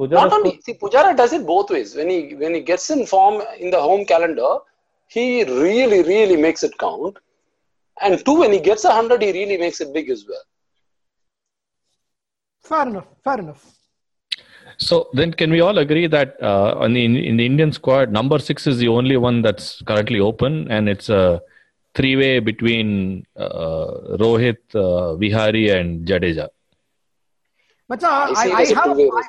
Pujara 0.00 0.18
Not 0.22 0.32
only 0.38 0.52
scores- 0.52 0.64
see 0.66 0.76
Pujara 0.84 1.12
does 1.22 1.32
it 1.38 1.44
both 1.54 1.70
ways. 1.76 1.90
When 2.00 2.10
he 2.14 2.20
when 2.42 2.54
he 2.58 2.62
gets 2.72 2.86
in 2.96 3.02
form 3.14 3.36
in 3.64 3.70
the 3.76 3.82
home 3.88 4.04
calendar, 4.12 4.52
he 5.16 5.26
really 5.64 6.00
really 6.14 6.38
makes 6.46 6.62
it 6.68 6.74
count. 6.86 7.14
And 8.04 8.14
two, 8.26 8.36
when 8.42 8.52
he 8.56 8.60
gets 8.70 8.84
a 8.90 8.94
hundred, 8.98 9.20
he 9.26 9.32
really 9.40 9.58
makes 9.64 9.80
it 9.86 9.90
big 9.98 10.08
as 10.16 10.22
well. 10.30 10.44
fair 12.68 12.86
enough. 12.90 13.08
Fair 13.26 13.38
enough. 13.44 13.62
So 14.77 15.09
then, 15.13 15.33
can 15.33 15.51
we 15.51 15.59
all 15.59 15.77
agree 15.79 16.07
that 16.07 16.37
uh, 16.41 16.75
on 16.77 16.93
the, 16.93 17.03
in 17.03 17.37
the 17.37 17.45
Indian 17.45 17.71
squad, 17.71 18.11
number 18.11 18.37
six 18.37 18.67
is 18.67 18.77
the 18.77 18.87
only 18.87 19.17
one 19.17 19.41
that's 19.41 19.81
currently 19.81 20.19
open, 20.19 20.71
and 20.71 20.87
it's 20.87 21.09
a 21.09 21.41
three-way 21.95 22.39
between 22.39 23.25
uh, 23.35 24.17
Rohit, 24.21 24.57
uh, 24.75 25.15
Vihari, 25.15 25.69
and 25.69 26.07
Jadeja. 26.07 26.49
Macha, 27.89 28.07
I 28.07 28.33
I, 28.35 28.43
I 28.43 28.61
it 28.61 28.61
as 28.61 28.71
a 28.71 28.75
have 28.75 28.99
I. 28.99 29.23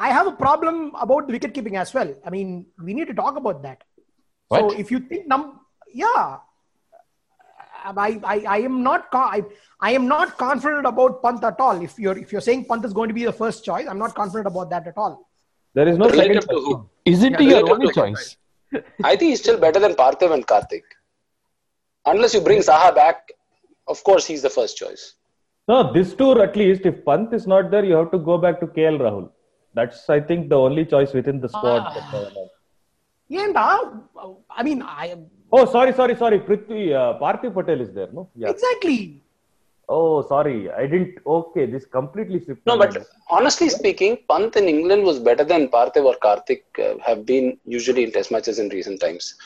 I 0.00 0.10
have 0.10 0.28
a 0.28 0.32
problem 0.32 0.92
about 1.00 1.26
the 1.26 1.32
wicket 1.32 1.52
keeping 1.52 1.76
as 1.76 1.92
well. 1.92 2.14
I 2.24 2.30
mean, 2.30 2.66
we 2.80 2.94
need 2.94 3.08
to 3.08 3.14
talk 3.14 3.36
about 3.36 3.62
that. 3.62 3.82
So 4.52 4.70
if 4.70 4.92
you 4.92 5.00
think 5.00 5.26
num, 5.26 5.60
yeah, 5.92 6.38
I, 7.96 8.20
I, 8.24 8.44
I 8.48 8.58
am 8.58 8.82
not 8.82 9.08
I, 9.12 9.42
I 9.80 9.92
am 9.92 10.06
not 10.08 10.36
confident 10.36 10.86
about 10.86 11.22
Pant 11.22 11.42
at 11.44 11.58
all. 11.60 11.80
If 11.82 11.98
you're 11.98 12.18
if 12.18 12.32
you're 12.32 12.40
saying 12.40 12.66
Pant 12.66 12.84
is 12.84 12.92
going 12.92 13.08
to 13.08 13.14
be 13.14 13.24
the 13.24 13.32
first 13.32 13.64
choice, 13.64 13.86
I'm 13.88 13.98
not 13.98 14.14
confident 14.14 14.46
about 14.46 14.70
that 14.70 14.86
at 14.86 14.96
all. 14.96 15.28
There 15.74 15.88
is 15.88 15.96
no 15.96 16.08
Relative 16.08 16.42
second 16.42 16.48
to 16.48 16.60
who? 16.60 16.88
Isn't 17.04 17.32
Yeah, 17.32 17.38
he 17.38 17.48
your 17.50 17.70
only 17.70 17.92
choice? 17.92 18.36
I 19.02 19.16
think 19.16 19.30
he's 19.30 19.40
still 19.40 19.58
better 19.58 19.80
than 19.80 19.94
Parthiv 19.94 20.32
and 20.32 20.46
Karthik. 20.46 20.82
Unless 22.06 22.34
you 22.34 22.40
bring 22.40 22.60
Saha 22.60 22.94
back, 22.94 23.28
of 23.86 24.02
course 24.04 24.26
he's 24.26 24.42
the 24.42 24.50
first 24.50 24.76
choice. 24.76 25.14
No, 25.68 25.92
this 25.92 26.14
tour 26.14 26.42
at 26.42 26.56
least, 26.56 26.86
if 26.86 27.04
Pant 27.04 27.32
is 27.32 27.46
not 27.46 27.70
there, 27.70 27.84
you 27.84 27.94
have 27.94 28.10
to 28.10 28.18
go 28.18 28.38
back 28.38 28.58
to 28.60 28.66
KL 28.66 28.98
Rahul. 28.98 29.30
That's, 29.74 30.08
I 30.08 30.20
think, 30.20 30.48
the 30.48 30.58
only 30.58 30.84
choice 30.86 31.12
within 31.12 31.40
the 31.40 31.48
squad. 31.48 31.82
Ah. 31.86 31.94
that 31.94 32.12
they 32.12 32.24
have. 32.24 33.46
And 33.48 33.56
uh, 33.56 33.90
I 34.50 34.62
mean, 34.62 34.82
I 34.82 35.08
am 35.08 35.26
Oh, 35.50 35.64
sorry, 35.64 35.92
sorry, 35.94 36.14
sorry. 36.16 36.40
Prithvi, 36.40 36.92
uh, 36.92 37.18
Parthiv 37.18 37.54
Patel 37.54 37.80
is 37.80 37.92
there, 37.92 38.08
no? 38.12 38.28
Yeah. 38.36 38.50
exactly. 38.50 39.20
Oh, 39.88 40.26
sorry. 40.28 40.70
I 40.70 40.86
didn't. 40.86 41.18
Okay, 41.26 41.64
this 41.64 41.86
completely 41.86 42.44
slipped. 42.44 42.66
No, 42.66 42.76
but 42.76 43.06
honestly 43.30 43.70
speaking, 43.70 44.18
Pant 44.28 44.54
in 44.56 44.68
England 44.68 45.04
was 45.04 45.18
better 45.18 45.44
than 45.44 45.68
Parthiv 45.68 46.04
or 46.04 46.16
Karthik 46.22 46.62
uh, 46.78 46.98
have 47.02 47.24
been 47.24 47.58
usually 47.64 48.04
in 48.04 48.12
test 48.12 48.30
matches 48.30 48.58
in 48.58 48.68
recent 48.68 49.00
times. 49.00 49.36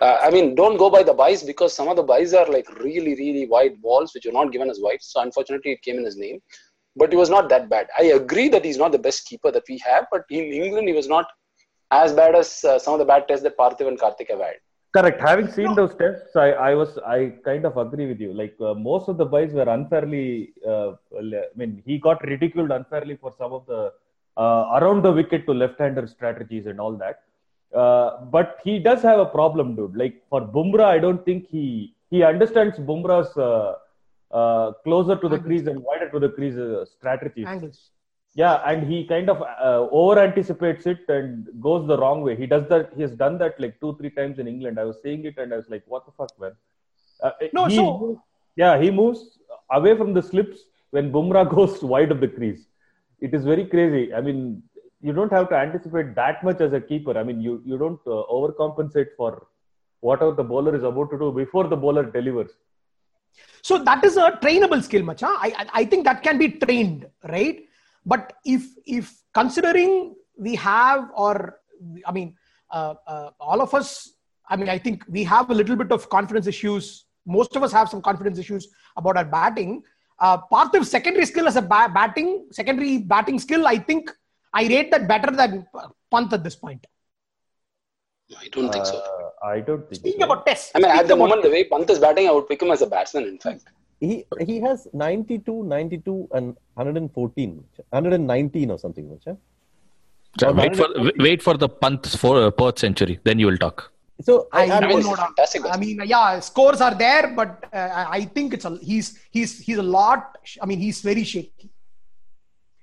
Uh, 0.00 0.18
I 0.20 0.30
mean, 0.30 0.56
don't 0.56 0.76
go 0.76 0.90
by 0.90 1.04
the 1.04 1.14
buys 1.14 1.44
because 1.44 1.72
some 1.72 1.86
of 1.86 1.94
the 1.94 2.02
buys 2.02 2.34
are 2.34 2.46
like 2.46 2.68
really, 2.80 3.14
really 3.14 3.46
wide 3.46 3.80
balls 3.80 4.12
which 4.14 4.26
are 4.26 4.32
not 4.32 4.50
given 4.50 4.68
as 4.68 4.80
wides. 4.80 5.06
So 5.06 5.20
unfortunately, 5.20 5.72
it 5.72 5.82
came 5.82 5.98
in 5.98 6.04
his 6.04 6.16
name. 6.16 6.40
But 6.96 7.10
he 7.10 7.16
was 7.16 7.30
not 7.30 7.48
that 7.50 7.70
bad. 7.70 7.86
I 7.96 8.04
agree 8.04 8.48
that 8.48 8.64
he's 8.64 8.76
not 8.78 8.90
the 8.90 8.98
best 8.98 9.26
keeper 9.26 9.52
that 9.52 9.62
we 9.68 9.78
have, 9.78 10.06
but 10.10 10.24
in 10.28 10.44
England, 10.52 10.88
he 10.88 10.94
was 10.94 11.08
not 11.08 11.26
as 11.92 12.12
bad 12.12 12.34
as 12.34 12.64
uh, 12.64 12.78
some 12.80 12.94
of 12.94 12.98
the 12.98 13.04
bad 13.04 13.28
tests 13.28 13.44
that 13.44 13.56
Parthiv 13.56 13.86
and 13.86 13.98
Karthik 13.98 14.28
have 14.30 14.40
had. 14.40 14.56
Correct. 14.94 15.20
Having 15.20 15.48
seen 15.50 15.74
those 15.74 15.94
tests, 15.94 16.36
I, 16.36 16.48
I 16.52 16.74
was 16.74 16.98
I 16.98 17.32
kind 17.44 17.64
of 17.64 17.78
agree 17.78 18.06
with 18.06 18.20
you. 18.20 18.34
Like 18.34 18.54
uh, 18.60 18.74
most 18.74 19.08
of 19.08 19.16
the 19.16 19.24
buys 19.24 19.52
were 19.52 19.68
unfairly. 19.76 20.52
Uh, 20.66 20.92
I 21.18 21.44
mean, 21.56 21.82
he 21.86 21.98
got 21.98 22.22
ridiculed 22.22 22.70
unfairly 22.70 23.16
for 23.16 23.32
some 23.38 23.52
of 23.54 23.64
the 23.66 23.92
uh, 24.36 24.78
around 24.78 25.02
the 25.02 25.12
wicket 25.12 25.46
to 25.46 25.52
left-hander 25.52 26.06
strategies 26.06 26.66
and 26.66 26.78
all 26.78 26.92
that. 26.96 27.22
Uh, 27.74 28.24
but 28.26 28.58
he 28.64 28.78
does 28.78 29.00
have 29.00 29.18
a 29.18 29.24
problem, 29.24 29.74
dude. 29.74 29.96
Like 29.96 30.22
for 30.28 30.42
Bumrah, 30.42 30.84
I 30.84 30.98
don't 30.98 31.24
think 31.24 31.48
he 31.48 31.94
he 32.10 32.22
understands 32.22 32.78
Bumrah's 32.78 33.34
uh, 33.38 33.76
uh, 34.30 34.72
closer 34.84 35.16
to 35.16 35.28
the 35.28 35.38
crease 35.38 35.66
and 35.66 35.82
wider 35.82 36.10
to 36.10 36.18
the 36.18 36.28
crease 36.28 36.56
uh, 36.56 36.84
strategies. 36.84 37.46
Angles. 37.46 37.90
Yeah, 38.34 38.54
and 38.66 38.86
he 38.90 39.04
kind 39.06 39.28
of 39.28 39.42
uh, 39.42 39.86
over 39.90 40.18
anticipates 40.18 40.86
it 40.86 41.00
and 41.08 41.48
goes 41.60 41.86
the 41.86 41.98
wrong 41.98 42.22
way. 42.22 42.34
He 42.34 42.46
does 42.46 42.66
that. 42.70 42.92
He 42.96 43.02
has 43.02 43.12
done 43.12 43.36
that 43.38 43.60
like 43.60 43.78
two, 43.80 43.94
three 43.98 44.10
times 44.10 44.38
in 44.38 44.48
England. 44.48 44.78
I 44.80 44.84
was 44.84 44.96
seeing 45.02 45.24
it 45.26 45.36
and 45.36 45.52
I 45.52 45.56
was 45.58 45.68
like, 45.68 45.82
"What 45.86 46.06
the 46.06 46.12
fuck, 46.12 46.32
man?" 46.40 46.52
Uh, 47.22 47.32
No, 47.52 47.66
he 47.66 47.76
so- 47.76 48.22
yeah, 48.56 48.80
he 48.80 48.90
moves 48.90 49.38
away 49.70 49.96
from 49.96 50.14
the 50.14 50.22
slips 50.22 50.58
when 50.90 51.12
Bumrah 51.12 51.44
goes 51.56 51.82
wide 51.82 52.10
of 52.10 52.20
the 52.20 52.28
crease. 52.28 52.62
It 53.20 53.34
is 53.34 53.44
very 53.44 53.66
crazy. 53.66 54.14
I 54.14 54.20
mean, 54.22 54.62
you 55.02 55.12
don't 55.12 55.32
have 55.32 55.48
to 55.50 55.56
anticipate 55.56 56.14
that 56.14 56.42
much 56.42 56.60
as 56.62 56.72
a 56.72 56.80
keeper. 56.80 57.16
I 57.18 57.24
mean, 57.24 57.40
you 57.42 57.60
you 57.66 57.76
don't 57.76 58.00
uh, 58.06 58.22
overcompensate 58.36 59.10
for 59.18 59.46
whatever 60.00 60.32
the 60.32 60.44
bowler 60.52 60.74
is 60.74 60.84
about 60.84 61.10
to 61.10 61.18
do 61.18 61.30
before 61.32 61.64
the 61.74 61.76
bowler 61.76 62.04
delivers. 62.18 62.52
So 63.62 63.78
that 63.84 64.02
is 64.04 64.16
a 64.16 64.30
trainable 64.42 64.82
skill, 64.82 65.02
Macha. 65.02 65.26
I, 65.26 65.52
I 65.60 65.66
I 65.80 65.84
think 65.84 66.04
that 66.10 66.22
can 66.22 66.38
be 66.38 66.48
trained, 66.64 67.06
right? 67.36 67.60
But 68.04 68.32
if 68.44 68.62
if 68.86 69.12
considering 69.34 70.14
we 70.36 70.54
have 70.56 71.08
or 71.14 71.60
I 72.06 72.12
mean 72.12 72.34
uh, 72.70 72.94
uh, 73.06 73.30
all 73.38 73.60
of 73.60 73.74
us, 73.74 74.10
I 74.48 74.56
mean 74.56 74.68
I 74.68 74.78
think 74.78 75.04
we 75.08 75.24
have 75.24 75.50
a 75.50 75.54
little 75.54 75.76
bit 75.76 75.92
of 75.92 76.08
confidence 76.08 76.46
issues. 76.46 77.06
Most 77.26 77.54
of 77.56 77.62
us 77.62 77.72
have 77.72 77.88
some 77.88 78.02
confidence 78.02 78.38
issues 78.38 78.68
about 78.96 79.16
our 79.16 79.24
batting. 79.24 79.82
Uh, 80.18 80.38
part 80.38 80.74
of 80.74 80.86
secondary 80.86 81.26
skill 81.26 81.46
as 81.48 81.56
a 81.56 81.62
ba- 81.62 81.90
batting, 81.92 82.46
secondary 82.50 82.98
batting 82.98 83.38
skill, 83.38 83.66
I 83.66 83.76
think 83.78 84.10
I 84.52 84.66
rate 84.68 84.90
that 84.90 85.08
better 85.08 85.30
than 85.34 85.66
Pant 86.10 86.32
at 86.32 86.44
this 86.44 86.54
point. 86.56 86.86
I 88.38 88.48
don't 88.48 88.70
think 88.72 88.86
so. 88.86 88.96
Uh, 88.98 89.46
I 89.46 89.60
don't 89.60 89.82
think. 89.88 89.96
Speaking 89.96 90.20
so. 90.20 90.26
about 90.26 90.46
tests, 90.46 90.70
I 90.74 90.78
mean, 90.78 90.90
at 90.90 91.06
the 91.08 91.14
about- 91.14 91.18
moment, 91.18 91.42
the 91.42 91.50
way 91.50 91.64
Pant 91.64 91.88
is 91.90 91.98
batting, 91.98 92.28
I 92.28 92.32
would 92.32 92.48
pick 92.48 92.62
him 92.62 92.70
as 92.70 92.82
a 92.82 92.86
batsman, 92.86 93.24
in 93.24 93.38
fact. 93.38 93.64
He 94.04 94.14
he 94.48 94.54
has 94.66 94.78
92, 94.92 95.64
92, 95.64 96.28
and 96.36 96.46
114, 96.74 97.64
119 97.90 98.70
or 98.74 98.78
something. 98.84 99.06
Which, 99.12 99.24
huh? 99.28 99.34
So 100.40 100.48
Or 100.48 100.54
wait 100.60 100.74
for 100.80 100.88
wait 101.26 101.40
for 101.46 101.54
the 101.64 101.68
punt 101.82 102.06
for 102.22 102.34
uh, 102.44 102.50
Perth 102.60 102.78
century, 102.84 103.14
then 103.28 103.38
you 103.42 103.46
will 103.50 103.60
talk. 103.66 103.78
So 104.28 104.32
I, 104.52 104.62
I, 104.62 104.76
I 104.76 104.80
mean, 104.80 104.88
don't 104.90 104.98
it's 105.00 105.06
know. 105.08 105.14
a 105.14 105.22
fantastic 105.26 105.62
I 105.74 105.76
mean, 105.84 106.00
yeah, 106.14 106.40
scores 106.48 106.80
are 106.86 106.94
there, 107.04 107.26
but 107.40 107.52
uh, 107.72 107.90
I- 108.00 108.08
I 108.18 108.20
think 108.34 108.54
it's 108.56 108.66
a 108.70 108.72
he's 108.90 109.06
he's 109.36 109.52
he's 109.66 109.78
a 109.84 109.88
lot. 109.98 110.38
I 110.62 110.66
mean, 110.70 110.80
he's 110.86 111.00
very 111.10 111.24
shaky. 111.32 111.68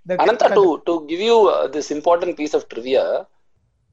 The- 0.09 0.21
Ananta, 0.21 0.49
the- 0.49 0.55
to, 0.59 0.65
to 0.87 0.93
give 1.11 1.21
you 1.29 1.37
uh, 1.55 1.67
this 1.75 1.91
important 1.91 2.37
piece 2.41 2.53
of 2.59 2.67
trivia, 2.73 3.05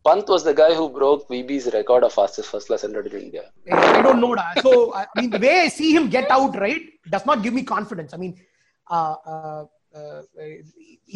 Pant 0.07 0.29
was 0.29 0.43
the 0.49 0.55
guy 0.55 0.73
who 0.79 0.89
broke 0.99 1.29
VB's 1.29 1.67
record 1.75 2.05
of 2.05 2.13
fastest 2.13 2.49
first 2.51 2.67
class 2.69 2.83
hundred 2.83 3.07
in 3.13 3.21
India. 3.27 3.45
I 3.73 4.03
don't 4.07 4.21
know. 4.25 4.35
da. 4.35 4.45
So 4.67 4.73
I 4.95 5.07
I 5.15 5.21
mean, 5.21 5.31
the 5.31 5.39
way 5.47 5.55
I 5.67 5.69
see 5.69 5.91
him 5.97 6.09
get 6.17 6.31
out, 6.37 6.57
right, 6.67 6.83
does 7.15 7.25
not 7.31 7.43
give 7.43 7.55
me 7.59 7.63
confidence. 7.75 8.13
I 8.15 8.19
mean, 8.25 8.35
uh, 8.91 9.15
uh, 9.33 9.65
uh, 9.99 10.23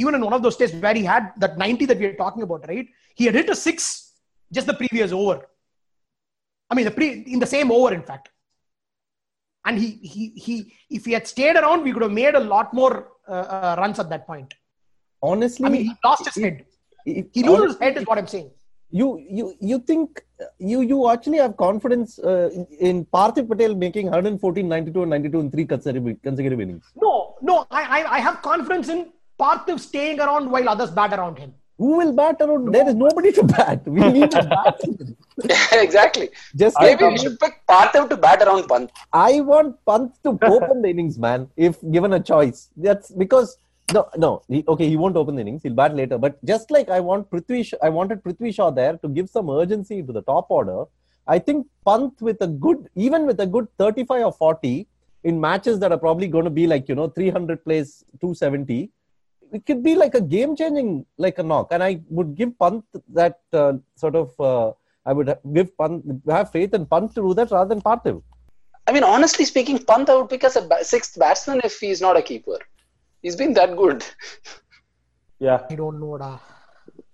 even 0.03 0.15
in 0.17 0.23
one 0.29 0.33
of 0.39 0.43
those 0.43 0.57
tests 0.57 0.77
where 0.85 0.95
he 0.95 1.05
had 1.05 1.33
that 1.45 1.57
90 1.59 1.87
that 1.87 1.99
we 1.99 2.07
are 2.07 2.17
talking 2.25 2.43
about, 2.43 2.67
right, 2.69 2.87
he 3.15 3.25
had 3.27 3.35
hit 3.35 3.49
a 3.51 3.55
six 3.55 4.13
just 4.53 4.67
the 4.67 4.75
previous 4.75 5.13
over. 5.13 5.39
I 6.71 6.75
mean, 6.75 6.85
the 6.85 6.91
pre 6.99 7.09
in 7.35 7.39
the 7.39 7.47
same 7.57 7.71
over, 7.71 7.93
in 7.95 8.03
fact. 8.03 8.29
And 9.67 9.79
he 9.79 9.89
he 10.15 10.23
he, 10.45 10.55
if 10.99 11.05
he 11.05 11.13
had 11.13 11.27
stayed 11.27 11.57
around, 11.57 11.83
we 11.83 11.93
could 11.93 12.03
have 12.03 12.13
made 12.23 12.35
a 12.35 12.41
lot 12.41 12.73
more 12.73 12.95
uh, 13.29 13.33
uh, 13.57 13.75
runs 13.79 13.99
at 14.05 14.09
that 14.15 14.27
point. 14.27 14.55
honestly, 15.23 15.67
I 15.67 15.69
mean, 15.69 15.85
he 15.89 15.93
lost 16.05 16.25
his 16.29 16.37
head. 16.45 16.65
if- 17.05 17.27
He 17.37 17.43
loses 17.49 17.73
his 17.73 17.81
head, 17.83 17.97
is 17.99 18.07
what 18.11 18.19
I'm 18.23 18.27
saying. 18.27 18.51
You 18.91 19.25
you 19.39 19.55
you 19.61 19.79
think 19.79 20.23
you 20.59 20.81
you 20.83 21.09
actually 21.09 21.39
have 21.39 21.57
confidence 21.57 22.19
uh, 22.19 22.51
in, 22.53 22.67
in 22.89 23.05
Parthiv 23.07 23.49
Patel 23.49 23.75
making 23.75 24.07
114, 24.07 24.69
92, 24.69 25.03
and 25.03 25.11
92 25.11 25.41
in 25.41 25.51
three 25.51 25.65
consecutive, 25.65 26.23
consecutive 26.23 26.61
innings. 26.61 26.85
No, 26.97 27.37
no, 27.41 27.67
I, 27.71 27.83
I, 28.01 28.13
I 28.17 28.21
have 28.21 28.43
confidence 28.43 28.89
in 28.89 29.11
Parthiv 29.39 29.81
staying 29.81 30.21
around 30.21 30.51
while 30.51 30.69
others 30.69 30.91
bat 30.91 31.13
around 31.13 31.39
him. 31.39 31.55
Who 31.79 31.97
will 31.97 32.13
bat 32.13 32.37
around? 32.41 32.73
There 32.73 32.87
is 32.89 32.95
nobody 32.95 33.33
to 33.33 33.43
bat. 33.45 33.87
We 33.87 34.01
need 34.13 34.35
a 34.35 34.43
batsman. 34.43 35.17
exactly. 35.73 36.29
Just 36.55 36.77
Maybe 36.79 37.05
we 37.05 37.17
should 37.17 37.41
pick 37.41 37.63
Parthiv 37.67 38.11
to 38.11 38.17
bat 38.17 38.43
around 38.43 38.69
Pant. 38.69 38.91
I 39.13 39.41
want 39.41 39.77
Pant 39.87 40.13
to 40.25 40.39
open 40.43 40.83
the 40.83 40.89
innings, 40.89 41.19
man. 41.19 41.49
If 41.57 41.79
given 41.91 42.13
a 42.13 42.21
choice, 42.21 42.69
that's 42.77 43.11
because 43.11 43.57
no, 43.93 44.09
no. 44.17 44.43
He, 44.49 44.65
okay, 44.69 44.89
he 44.89 44.97
won't 44.97 45.17
open 45.17 45.35
the 45.37 45.43
innings. 45.43 45.63
He'll 45.63 45.75
bat 45.75 45.95
later. 45.95 46.19
But 46.19 46.43
just 46.45 46.71
like 46.71 46.89
I 46.89 47.01
want 47.01 47.31
Prithvi, 47.31 47.73
I 47.83 47.89
wanted 47.89 48.23
Prithvi 48.23 48.55
Shaw 48.55 48.71
there 48.71 48.97
to 48.99 49.09
give 49.09 49.29
some 49.29 49.51
urgency 49.51 50.03
to 50.03 50.13
the 50.13 50.23
top 50.23 50.47
order. 50.51 50.85
I 51.27 51.39
think 51.39 51.67
Pant 51.87 52.13
with 52.21 52.41
a 52.41 52.47
good, 52.47 52.89
even 52.95 53.27
with 53.27 53.41
a 53.41 53.47
good 53.47 53.69
35 53.79 54.25
or 54.25 54.33
40, 54.33 54.87
in 55.25 55.41
matches 55.41 55.79
that 55.81 55.93
are 55.93 55.99
probably 55.99 56.29
going 56.29 56.45
to 56.45 56.51
be 56.51 56.67
like 56.67 56.89
you 56.89 56.95
know 56.95 57.09
300 57.09 57.65
plays 57.65 58.05
270 58.21 58.91
it 59.53 59.67
could 59.67 59.83
be 59.83 59.95
like 59.95 60.15
a 60.15 60.21
game 60.21 60.57
changing 60.57 61.05
like 61.19 61.39
a 61.39 61.43
knock 61.43 61.69
and 61.73 61.83
i 61.83 62.01
would 62.09 62.35
give 62.35 62.59
Pant 62.59 62.85
that 63.09 63.41
uh, 63.53 63.75
sort 63.97 64.17
of 64.17 64.29
uh, 64.41 64.73
i 65.05 65.13
would 65.13 65.37
give 65.53 65.77
Pant 65.77 66.05
have 66.29 66.51
faith 66.51 66.73
in 66.73 66.87
Pant 66.87 67.15
to 67.15 67.23
do 67.29 67.35
that 67.35 67.51
rather 67.51 67.69
than 67.75 67.83
Parthiv 67.83 68.23
I 68.87 68.93
mean, 68.93 69.05
honestly 69.05 69.45
speaking, 69.45 69.79
Pant 69.79 70.11
I 70.11 70.17
would 70.17 70.31
pick 70.31 70.43
as 70.43 70.57
a 70.57 70.67
sixth 70.83 71.17
batsman 71.17 71.61
if 71.63 71.79
he's 71.79 72.01
not 72.01 72.17
a 72.17 72.23
keeper. 72.23 72.59
He's 73.23 73.37
been 73.37 73.53
that 73.55 73.77
good. 73.77 74.05
Yeah. 75.39 75.61
I 75.71 75.75
don't 75.75 76.01
know. 76.01 76.19
Da. 76.19 76.39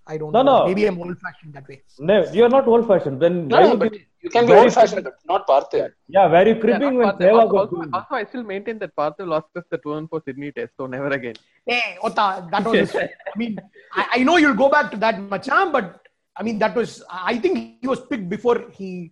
I 0.09 0.17
don't 0.17 0.31
No, 0.31 0.41
know. 0.41 0.59
no. 0.59 0.67
Maybe 0.67 0.85
I'm 0.87 0.97
old 0.99 1.17
fashioned 1.19 1.53
that 1.53 1.67
way. 1.67 1.81
No, 1.99 2.25
you're 2.31 2.49
not 2.49 2.67
old 2.67 2.87
fashioned. 2.87 3.21
Then 3.21 3.47
No, 3.47 3.59
no, 3.59 3.71
you 3.71 3.77
but 3.77 3.93
you 4.21 4.29
can 4.29 4.45
be 4.47 4.53
old 4.53 4.73
fashioned, 4.73 5.03
but 5.03 5.15
not 5.25 5.45
Parthiv. 5.47 5.91
yeah, 6.07 6.27
very 6.29 6.49
you 6.51 6.55
Yeah, 6.55 6.61
cribbing 6.61 6.95
when 6.97 7.07
Parthiv. 7.07 7.19
Sehwag 7.19 7.41
also, 7.41 7.55
was 7.55 7.69
also, 7.75 7.89
also, 7.93 8.15
I 8.15 8.23
still 8.25 8.43
maintain 8.43 8.79
that 8.79 8.95
Parthiv 8.95 9.27
lost 9.27 9.47
us 9.57 9.63
the 9.69 9.77
2004 9.77 10.21
Sydney 10.25 10.51
test, 10.53 10.71
so 10.77 10.87
never 10.87 11.07
again. 11.07 11.35
Hey, 11.65 11.97
Ota, 12.01 12.47
that 12.51 12.63
was. 12.65 12.95
I 12.95 13.09
mean, 13.35 13.57
I, 13.93 14.07
I 14.13 14.23
know 14.23 14.37
you'll 14.37 14.55
go 14.55 14.69
back 14.69 14.91
to 14.91 14.97
that, 14.97 15.21
Macham, 15.21 15.71
but 15.73 15.99
I 16.37 16.43
mean, 16.43 16.57
that 16.59 16.73
was. 16.75 17.03
I 17.09 17.37
think 17.37 17.57
he 17.81 17.87
was 17.87 17.99
picked 18.05 18.29
before 18.29 18.69
he. 18.71 19.11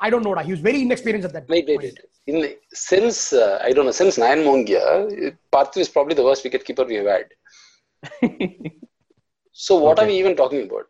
I 0.00 0.10
don't 0.10 0.22
know. 0.22 0.34
da. 0.34 0.42
He 0.42 0.50
was 0.52 0.60
very 0.60 0.82
inexperienced 0.82 1.26
at 1.26 1.32
that 1.34 1.48
Wait, 1.48 1.66
wait, 1.66 1.80
point. 1.80 1.98
wait. 2.26 2.34
In, 2.44 2.54
since, 2.72 3.32
uh, 3.32 3.58
I 3.62 3.72
don't 3.72 3.84
know, 3.84 3.90
since 3.92 4.16
Nayan 4.16 4.44
Mongia, 4.44 5.36
Parthiv 5.52 5.78
is 5.78 5.88
probably 5.88 6.14
the 6.14 6.24
worst 6.24 6.44
wicketkeeper 6.44 6.86
we 6.86 6.94
have 6.96 7.06
had. 7.06 7.26
So 9.56 9.76
what 9.76 9.98
are 10.00 10.06
we 10.06 10.14
even 10.18 10.34
talking 10.34 10.62
about? 10.68 10.86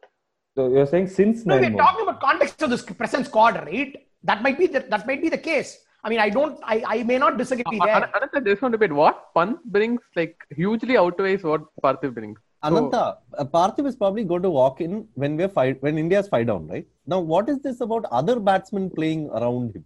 So 0.56 0.68
you're 0.68 0.86
saying 0.86 1.08
since 1.08 1.44
No, 1.44 1.56
nine 1.56 1.64
we're 1.64 1.70
months. 1.76 1.84
talking 1.90 2.08
about 2.08 2.20
context 2.20 2.62
of 2.62 2.70
this 2.70 2.82
present 2.82 3.26
squad, 3.26 3.56
right? 3.56 3.94
That 4.22 4.42
might 4.42 4.58
be 4.58 4.66
the, 4.66 4.80
that 4.88 5.06
might 5.06 5.20
be 5.20 5.28
the 5.28 5.36
case. 5.38 5.78
I 6.02 6.08
mean, 6.08 6.18
I 6.18 6.30
don't. 6.30 6.58
I, 6.64 6.82
I 6.86 7.02
may 7.02 7.18
not 7.18 7.36
disagree 7.36 7.78
An- 7.78 7.86
there. 7.86 8.10
Another, 8.14 8.40
there's 8.42 8.62
one 8.62 8.72
debate. 8.72 8.92
What 8.92 9.34
Pant 9.34 9.62
brings 9.64 10.00
like 10.16 10.36
hugely 10.50 10.96
outweighs 10.96 11.42
what 11.42 11.62
Parthiv 11.82 12.14
brings. 12.14 12.38
So- 12.64 12.76
Ananta, 12.76 13.18
uh, 13.38 13.44
Parthiv 13.44 13.86
is 13.86 13.96
probably 13.96 14.24
going 14.24 14.42
to 14.42 14.50
walk 14.50 14.80
in 14.80 15.06
when 15.14 15.36
we're 15.36 15.48
five, 15.48 15.76
when 15.80 15.98
India's 15.98 16.28
five 16.28 16.46
down, 16.46 16.66
right? 16.68 16.86
Now, 17.06 17.20
what 17.20 17.48
is 17.48 17.58
this 17.60 17.80
about 17.80 18.04
other 18.10 18.40
batsmen 18.40 18.90
playing 18.90 19.28
around 19.30 19.76
him? 19.76 19.84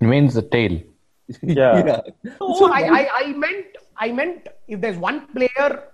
It 0.00 0.06
means 0.06 0.34
the 0.34 0.42
tail. 0.42 0.80
Yeah. 1.42 2.00
No, 2.40 2.70
I, 2.72 2.82
I, 3.00 3.08
I 3.20 3.32
meant 3.34 3.66
I 3.96 4.10
meant 4.10 4.48
if 4.66 4.80
there's 4.80 4.96
one 4.96 5.26
player 5.28 5.84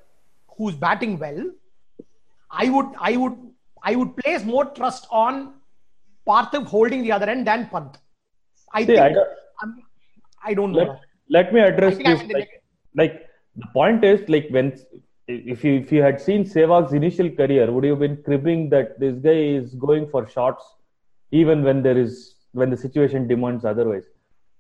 who's 0.57 0.75
batting 0.75 1.19
well, 1.19 1.51
I 2.51 2.71
would 2.71 2.87
I 2.99 3.17
would 3.19 3.37
I 3.83 3.97
would 3.97 4.17
place 4.17 4.45
more 4.45 4.65
trust 4.65 5.07
on 5.11 5.55
Parthiv 6.27 6.65
holding 6.67 7.03
the 7.03 7.13
other 7.13 7.29
end 7.29 7.47
than 7.47 7.69
Pant. 7.69 7.99
I 8.73 8.81
See, 8.81 8.87
think 8.87 9.01
I 9.01 9.13
don't- 9.13 9.29
I'm- 9.63 9.83
I 10.43 10.55
don't 10.55 10.73
know. 10.73 10.79
let, 10.79 11.01
let 11.29 11.53
me 11.53 11.61
address 11.61 11.93
I 11.93 11.97
think 11.97 12.09
I'm 12.09 12.29
this. 12.29 12.35
Like, 12.39 12.63
like 12.95 13.26
the 13.57 13.67
point 13.73 14.05
is 14.05 14.29
like 14.29 14.49
when 14.51 14.79
if 15.29 15.65
you 15.65 15.75
if 15.75 15.91
you 15.91 16.03
had 16.03 16.21
seen 16.21 16.45
Sehwag's 16.45 16.93
initial 16.93 17.31
career, 17.31 17.71
would 17.71 17.85
you 17.85 17.91
have 17.91 18.01
been 18.01 18.23
cribbing 18.23 18.69
that 18.71 18.99
this 19.01 19.17
guy 19.19 19.41
is 19.61 19.75
going 19.75 20.09
for 20.09 20.29
shots 20.29 20.65
even 21.31 21.63
when 21.65 21.83
there 21.83 21.99
is 21.99 22.35
when 22.53 22.71
the 22.71 22.77
situation 22.77 23.27
demands 23.27 23.65
otherwise? 23.65 24.05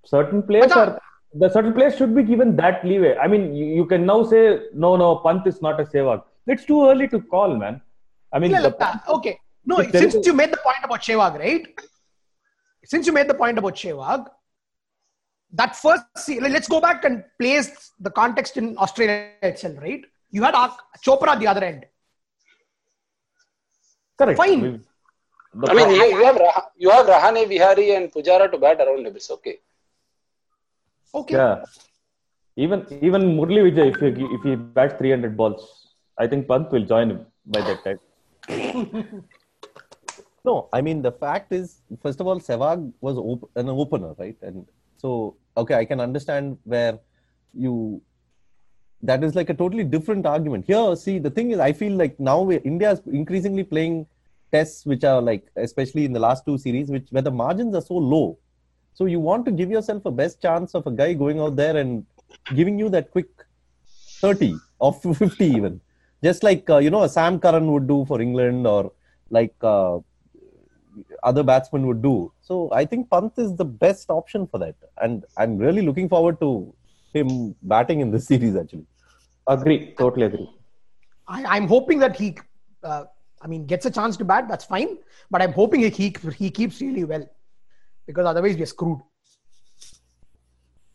Certain 0.04 0.42
players 0.42 0.72
uh, 0.72 0.80
are 0.80 1.00
the 1.34 1.48
certain 1.50 1.72
players 1.72 1.96
should 1.96 2.14
be 2.14 2.22
given 2.22 2.56
that 2.56 2.84
leeway. 2.84 3.16
I 3.16 3.28
mean, 3.28 3.54
you, 3.54 3.66
you 3.66 3.86
can 3.86 4.06
now 4.06 4.22
say 4.24 4.60
no, 4.74 4.96
no, 4.96 5.16
Pant 5.16 5.46
is 5.46 5.60
not 5.60 5.80
a 5.80 5.84
Sehwag. 5.84 6.22
It's 6.46 6.64
too 6.64 6.86
early 6.88 7.08
to 7.08 7.20
call, 7.20 7.56
man. 7.56 7.80
I 8.32 8.38
mean, 8.38 8.52
the, 8.52 8.76
uh, 8.84 8.98
okay. 9.08 9.38
No, 9.64 9.82
since 9.90 10.26
you 10.26 10.32
made 10.32 10.52
the 10.52 10.58
point 10.58 10.78
about 10.82 11.02
Sehwag, 11.02 11.38
right? 11.38 11.66
Since 12.84 13.06
you 13.06 13.12
made 13.12 13.28
the 13.28 13.34
point 13.34 13.58
about 13.58 13.74
Sehwag, 13.74 14.26
that 15.52 15.76
first, 15.76 16.04
let- 16.28 16.50
let's 16.52 16.68
go 16.68 16.80
back 16.80 17.04
and 17.04 17.24
place 17.38 17.92
the 18.00 18.10
context 18.10 18.56
in 18.56 18.76
Australia 18.78 19.30
itself, 19.42 19.76
right? 19.80 20.04
You 20.30 20.42
had 20.42 20.54
Ak- 20.54 20.78
Chopra 21.04 21.28
at 21.28 21.40
the 21.40 21.46
other 21.46 21.64
end. 21.64 21.86
correct. 24.18 24.38
Fine. 24.38 24.62
We- 24.62 24.80
the 25.60 25.70
I 25.70 25.74
mean, 25.74 25.88
you, 25.90 26.04
you 26.18 26.24
have 26.24 26.36
Rah- 26.36 26.66
you 26.76 26.90
have 26.90 27.06
Rahane, 27.06 27.46
Vihari, 27.48 27.96
and 27.96 28.12
Pujara 28.12 28.50
to 28.50 28.58
bat 28.58 28.80
around 28.80 29.06
him. 29.06 29.14
It's 29.16 29.30
okay. 29.30 29.60
Okay. 31.14 31.34
Yeah. 31.34 31.64
Even 32.56 32.86
even 33.08 33.22
Murali 33.38 33.62
Vijay, 33.66 33.86
if 33.92 34.16
he 34.18 34.24
if 34.36 34.42
he 34.42 34.54
bats 34.56 34.94
300 34.98 35.36
balls, 35.36 35.62
I 36.18 36.26
think 36.26 36.46
Pant 36.48 36.70
will 36.72 36.84
join 36.84 37.10
him 37.10 37.26
by 37.46 37.60
that 37.62 37.84
time. 37.84 38.00
No, 40.48 40.68
I 40.72 40.80
mean 40.80 41.02
the 41.02 41.10
fact 41.10 41.52
is, 41.52 41.82
first 42.00 42.20
of 42.20 42.26
all, 42.28 42.38
Sehwag 42.38 42.92
was 43.00 43.16
op- 43.18 43.50
an 43.56 43.68
opener, 43.68 44.14
right? 44.16 44.36
And 44.42 44.64
so, 44.96 45.36
okay, 45.56 45.74
I 45.74 45.84
can 45.84 46.00
understand 46.00 46.58
where 46.64 46.98
you. 47.52 48.02
That 49.02 49.22
is 49.22 49.34
like 49.34 49.50
a 49.50 49.54
totally 49.54 49.84
different 49.84 50.26
argument. 50.26 50.64
Here, 50.66 50.96
see, 50.96 51.18
the 51.18 51.30
thing 51.30 51.50
is, 51.50 51.58
I 51.58 51.72
feel 51.72 51.92
like 51.92 52.18
now 52.18 52.50
India 52.50 52.92
is 52.92 53.00
increasingly 53.06 53.62
playing 53.62 54.06
tests 54.50 54.86
which 54.86 55.04
are 55.04 55.20
like, 55.20 55.46
especially 55.56 56.04
in 56.04 56.12
the 56.12 56.20
last 56.20 56.46
two 56.46 56.56
series, 56.58 56.88
which 56.88 57.06
where 57.10 57.22
the 57.22 57.30
margins 57.30 57.74
are 57.74 57.82
so 57.82 57.94
low. 57.94 58.38
So 58.94 59.04
you 59.04 59.20
want 59.20 59.44
to 59.44 59.52
give 59.52 59.70
yourself 59.70 60.06
a 60.06 60.10
best 60.10 60.40
chance 60.40 60.74
of 60.74 60.86
a 60.86 60.90
guy 60.90 61.12
going 61.12 61.38
out 61.38 61.56
there 61.56 61.76
and 61.76 62.06
giving 62.54 62.78
you 62.78 62.88
that 62.90 63.10
quick 63.10 63.28
30 64.20 64.56
or 64.78 64.92
50 64.94 65.44
even. 65.44 65.80
Just 66.22 66.42
like, 66.42 66.68
uh, 66.70 66.78
you 66.78 66.90
know, 66.90 67.02
a 67.02 67.08
Sam 67.08 67.38
Curran 67.38 67.70
would 67.72 67.86
do 67.86 68.04
for 68.06 68.20
England 68.20 68.66
or 68.66 68.92
like 69.30 69.54
uh, 69.62 69.98
other 71.22 71.42
batsmen 71.42 71.86
would 71.86 72.02
do. 72.02 72.32
So 72.40 72.70
I 72.72 72.84
think 72.84 73.10
Pant 73.10 73.32
is 73.36 73.54
the 73.56 73.64
best 73.64 74.10
option 74.10 74.46
for 74.46 74.58
that. 74.58 74.74
And 75.02 75.24
I'm 75.36 75.56
really 75.58 75.82
looking 75.82 76.08
forward 76.08 76.40
to 76.40 76.74
him 77.12 77.54
batting 77.62 78.00
in 78.00 78.10
this 78.10 78.26
series 78.32 78.56
actually. 78.56 78.86
Agree, 79.46 79.94
totally 79.98 80.26
agree. 80.26 80.50
I, 81.28 81.44
I'm 81.44 81.66
hoping 81.66 81.98
that 82.00 82.16
he, 82.16 82.36
uh, 82.82 83.04
I 83.40 83.46
mean, 83.46 83.66
gets 83.66 83.86
a 83.86 83.90
chance 83.90 84.16
to 84.18 84.24
bat. 84.24 84.48
That's 84.48 84.64
fine. 84.64 84.98
But 85.30 85.42
I'm 85.42 85.52
hoping 85.52 85.80
he, 85.80 85.90
he, 85.90 86.14
he 86.36 86.50
keeps 86.50 86.80
really 86.80 87.04
well. 87.04 87.28
Because 88.06 88.26
otherwise, 88.26 88.56
we're 88.56 88.66
screwed. 88.66 89.00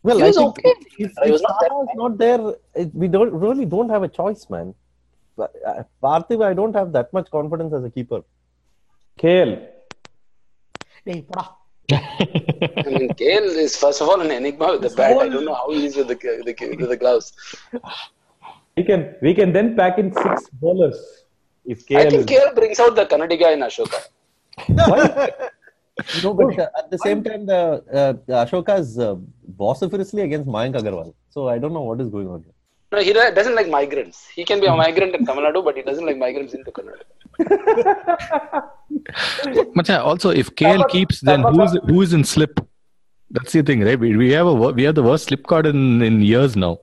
Well, 0.02 0.16
He 0.16 0.24
I 0.24 0.26
was 0.28 0.36
think 0.36 0.48
okay. 0.58 0.68
if, 0.70 0.86
He 0.96 1.04
if 1.04 1.30
was 1.30 1.42
not 1.42 1.60
that 1.60 1.86
not 1.94 2.18
there, 2.18 2.54
it, 2.74 2.94
we 2.94 3.08
don't 3.08 3.32
really 3.32 3.66
don't 3.66 3.88
have 3.88 4.02
a 4.02 4.08
choice, 4.08 4.48
man. 4.50 4.74
But, 5.36 5.54
uh, 5.66 5.84
Parthiv, 6.02 6.44
I 6.44 6.54
don't 6.54 6.74
have 6.74 6.92
that 6.92 7.12
much 7.12 7.30
confidence 7.30 7.72
as 7.72 7.84
a 7.84 7.90
keeper. 7.90 8.22
KL. 9.18 9.66
Hey, 11.04 11.22
poda. 11.28 11.44
I 11.92 12.88
mean, 12.96 13.08
KL 13.20 13.46
is 13.64 13.76
first 13.76 14.00
of 14.02 14.08
all 14.08 14.20
an 14.20 14.30
enigma 14.30 14.72
with 14.72 14.82
the 14.82 14.90
bat. 14.90 15.16
I 15.18 15.28
don't 15.28 15.44
know 15.44 15.54
how 15.54 15.70
he 15.72 15.86
is 15.86 15.96
with 15.96 16.08
the 16.08 16.16
the, 16.48 16.76
with 16.80 16.90
the 16.94 16.96
gloves. 16.96 17.32
We 18.76 18.84
can 18.90 19.00
we 19.20 19.34
can 19.34 19.52
then 19.52 19.76
pack 19.76 19.98
in 19.98 20.12
six 20.12 20.48
bowlers 20.60 20.98
if 21.64 21.86
KL 21.88 21.98
I 21.98 22.10
think 22.10 22.20
is 22.20 22.26
KL 22.26 22.54
brings 22.54 22.78
out 22.84 22.94
the 23.00 23.06
Kannadiga 23.06 23.52
in 23.56 23.60
Ashoka. 23.68 24.00
No, 26.22 26.32
but 26.32 26.58
uh, 26.58 26.68
at 26.78 26.90
the 26.90 26.98
same 26.98 27.22
time, 27.22 27.44
the 27.46 27.60
uh, 27.92 28.44
Ashoka 28.44 28.78
is 28.78 28.98
uh, 28.98 29.14
vociferously 29.56 30.22
against 30.22 30.48
Mayank 30.48 30.74
Agarwal. 30.80 31.12
So 31.28 31.48
I 31.48 31.58
don't 31.58 31.74
know 31.74 31.82
what 31.82 32.00
is 32.00 32.08
going 32.08 32.28
on 32.28 32.42
here. 32.42 32.54
No, 32.92 33.00
he 33.00 33.12
doesn't 33.12 33.54
like 33.54 33.68
migrants. 33.68 34.26
He 34.28 34.44
can 34.44 34.58
be 34.60 34.66
a 34.66 34.74
migrant 34.74 35.14
in 35.14 35.26
Tamil 35.26 35.44
Nadu, 35.44 35.62
but 35.62 35.76
he 35.76 35.82
doesn't 35.82 36.06
like 36.06 36.16
migrants 36.16 36.54
into 36.54 36.70
Kannada. 36.70 37.04
Macha, 39.74 40.02
also 40.02 40.30
if 40.30 40.54
KL 40.54 40.88
keeps, 40.88 41.20
then 41.20 41.42
who's 41.42 41.78
who's 41.86 42.12
in 42.12 42.24
slip? 42.24 42.60
That's 43.30 43.52
the 43.52 43.62
thing, 43.62 43.80
right? 43.80 43.98
We, 43.98 44.16
we 44.16 44.30
have 44.32 44.46
a 44.46 44.54
we 44.54 44.82
have 44.82 44.94
the 44.94 45.02
worst 45.02 45.26
slip 45.26 45.46
card 45.46 45.66
in, 45.66 46.02
in 46.02 46.20
years 46.20 46.56
now. 46.56 46.80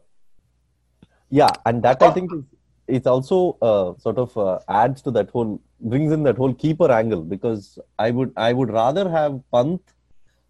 Yeah, 1.29 1.49
and 1.65 1.83
that 1.83 2.01
I 2.01 2.11
think 2.11 2.33
is 2.33 2.43
it's 2.89 3.07
also 3.07 3.57
uh, 3.61 3.99
sort 3.99 4.17
of 4.17 4.37
uh, 4.37 4.59
adds 4.67 5.01
to 5.03 5.11
that 5.11 5.29
whole 5.29 5.61
brings 5.79 6.11
in 6.11 6.23
that 6.23 6.37
whole 6.37 6.53
keeper 6.53 6.91
angle 6.91 7.21
because 7.21 7.79
I 7.97 8.11
would 8.11 8.33
I 8.35 8.53
would 8.53 8.71
rather 8.71 9.09
have 9.09 9.39
Pant 9.53 9.81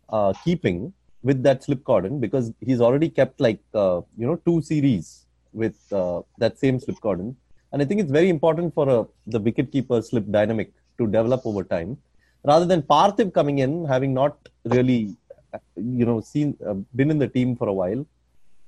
uh, 0.10 0.34
keeping 0.44 0.94
with 1.22 1.44
that 1.44 1.64
slip 1.64 1.84
cordon 1.84 2.20
because 2.20 2.52
he's 2.62 2.82
already 2.82 3.10
kept 3.10 3.40
like 3.40 3.60
uh, 3.74 4.02
you 4.18 4.26
know 4.26 4.38
two 4.46 4.62
series 4.62 5.26
with 5.54 5.78
uh, 5.92 6.22
that 6.38 6.58
same 6.58 6.80
slip 6.80 7.00
cordon 7.02 7.36
and 7.72 7.82
I 7.82 7.86
think 7.86 8.02
it's 8.02 8.12
very 8.12 8.30
important 8.30 8.74
for 8.74 8.90
uh, 8.90 9.04
the 9.28 9.40
wicket 9.40 9.72
keeper 9.72 10.02
slip 10.02 10.30
dynamic 10.30 10.72
to 10.98 11.08
develop 11.08 11.42
over 11.46 11.64
time. 11.64 11.98
Rather 12.44 12.66
than 12.66 12.82
Parthiv 12.82 13.34
coming 13.34 13.60
in 13.60 13.86
having 13.86 14.14
not 14.14 14.38
really 14.66 15.16
uh, 15.54 15.60
you 15.76 16.06
know 16.06 16.22
seen 16.22 16.58
uh, 16.68 16.76
been 16.96 17.12
in 17.12 17.20
the 17.20 17.28
team 17.28 17.56
for 17.56 17.68
a 17.68 17.74
while 17.74 18.06